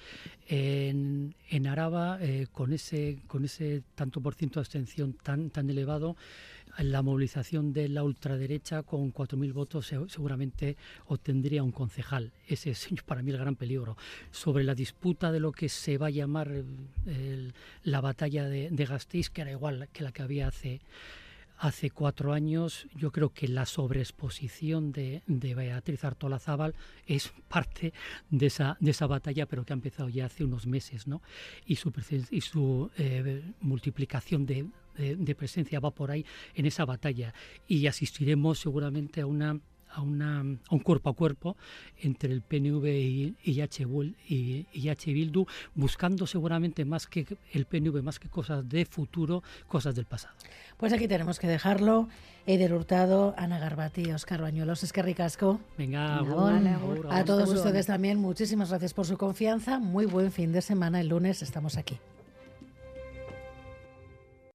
En, 0.47 1.35
en 1.47 1.67
Araba, 1.67 2.17
eh, 2.19 2.47
con, 2.51 2.73
ese, 2.73 3.19
con 3.27 3.45
ese 3.45 3.83
tanto 3.93 4.19
por 4.19 4.33
ciento 4.33 4.59
de 4.59 4.61
abstención 4.61 5.13
tan, 5.13 5.51
tan 5.51 5.69
elevado, 5.69 6.17
la 6.79 7.03
movilización 7.03 7.71
de 7.71 7.87
la 7.87 8.01
ultraderecha 8.01 8.81
con 8.81 9.13
4.000 9.13 9.53
votos 9.53 9.93
seguramente 10.07 10.75
obtendría 11.05 11.61
un 11.61 11.71
concejal. 11.71 12.31
Ese 12.47 12.71
es 12.71 12.87
para 13.05 13.21
mí 13.21 13.29
el 13.29 13.37
gran 13.37 13.55
peligro. 13.55 13.95
Sobre 14.31 14.63
la 14.63 14.73
disputa 14.73 15.31
de 15.31 15.39
lo 15.39 15.51
que 15.51 15.69
se 15.69 15.99
va 15.99 16.07
a 16.07 16.09
llamar 16.09 16.51
la 17.83 18.01
batalla 18.01 18.45
de, 18.45 18.71
de 18.71 18.85
Gasteiz, 18.85 19.29
que 19.29 19.41
era 19.41 19.51
igual 19.51 19.87
que 19.93 20.03
la 20.03 20.11
que 20.11 20.23
había 20.23 20.47
hace 20.47 20.81
hace 21.63 21.89
cuatro 21.91 22.33
años, 22.33 22.87
yo 22.93 23.11
creo 23.11 23.29
que 23.29 23.47
la 23.47 23.65
sobreexposición 23.65 24.91
de, 24.91 25.23
de 25.27 25.55
Beatriz 25.55 26.03
Artolazábal 26.03 26.75
es 27.07 27.31
parte 27.47 27.93
de 28.29 28.47
esa, 28.47 28.75
de 28.81 28.91
esa 28.91 29.07
batalla, 29.07 29.45
pero 29.45 29.63
que 29.63 29.71
ha 29.71 29.75
empezado 29.75 30.09
ya 30.09 30.25
hace 30.25 30.43
unos 30.43 30.67
meses, 30.67 31.07
¿no? 31.07 31.21
Y 31.65 31.77
su, 31.77 31.93
y 32.31 32.41
su 32.41 32.91
eh, 32.97 33.41
multiplicación 33.61 34.45
de, 34.45 34.67
de 34.97 35.35
presencia 35.35 35.79
va 35.79 35.91
por 35.91 36.11
ahí 36.11 36.25
en 36.53 36.65
esa 36.65 36.83
batalla. 36.83 37.33
Y 37.65 37.87
asistiremos 37.87 38.59
seguramente 38.59 39.21
a 39.21 39.25
una 39.25 39.57
a, 39.93 40.01
una, 40.01 40.39
a 40.39 40.75
un 40.75 40.79
cuerpo 40.79 41.09
a 41.09 41.13
cuerpo 41.13 41.57
entre 42.01 42.33
el 42.33 42.41
PNV 42.41 42.85
y, 42.85 43.35
y, 43.43 43.61
H, 43.61 43.85
y, 44.27 44.67
y 44.71 44.89
H 44.89 45.13
Bildu, 45.13 45.45
buscando 45.75 46.27
seguramente 46.27 46.85
más 46.85 47.07
que 47.07 47.37
el 47.51 47.65
PNV, 47.65 48.01
más 48.01 48.19
que 48.19 48.29
cosas 48.29 48.67
de 48.67 48.85
futuro, 48.85 49.43
cosas 49.67 49.95
del 49.95 50.05
pasado. 50.05 50.35
Pues 50.77 50.93
aquí 50.93 51.07
tenemos 51.07 51.39
que 51.39 51.47
dejarlo. 51.47 52.07
Eider 52.45 52.73
Hurtado, 52.73 53.33
Ana 53.37 53.57
Garbati, 53.57 54.11
Oscar 54.11 54.41
Bañuelos, 54.41 54.83
es 54.83 54.91
que 54.91 55.01
ricasco. 55.01 55.61
Venga, 55.77 56.19
a 57.09 57.23
todos 57.23 57.49
ustedes 57.49 57.85
también, 57.85 58.19
muchísimas 58.19 58.69
gracias 58.69 58.93
por 58.93 59.05
su 59.05 59.17
confianza. 59.17 59.79
Muy 59.79 60.05
buen 60.05 60.31
fin 60.31 60.51
de 60.51 60.61
semana. 60.61 60.99
El 60.99 61.07
lunes 61.07 61.41
estamos 61.41 61.77
aquí. 61.77 61.97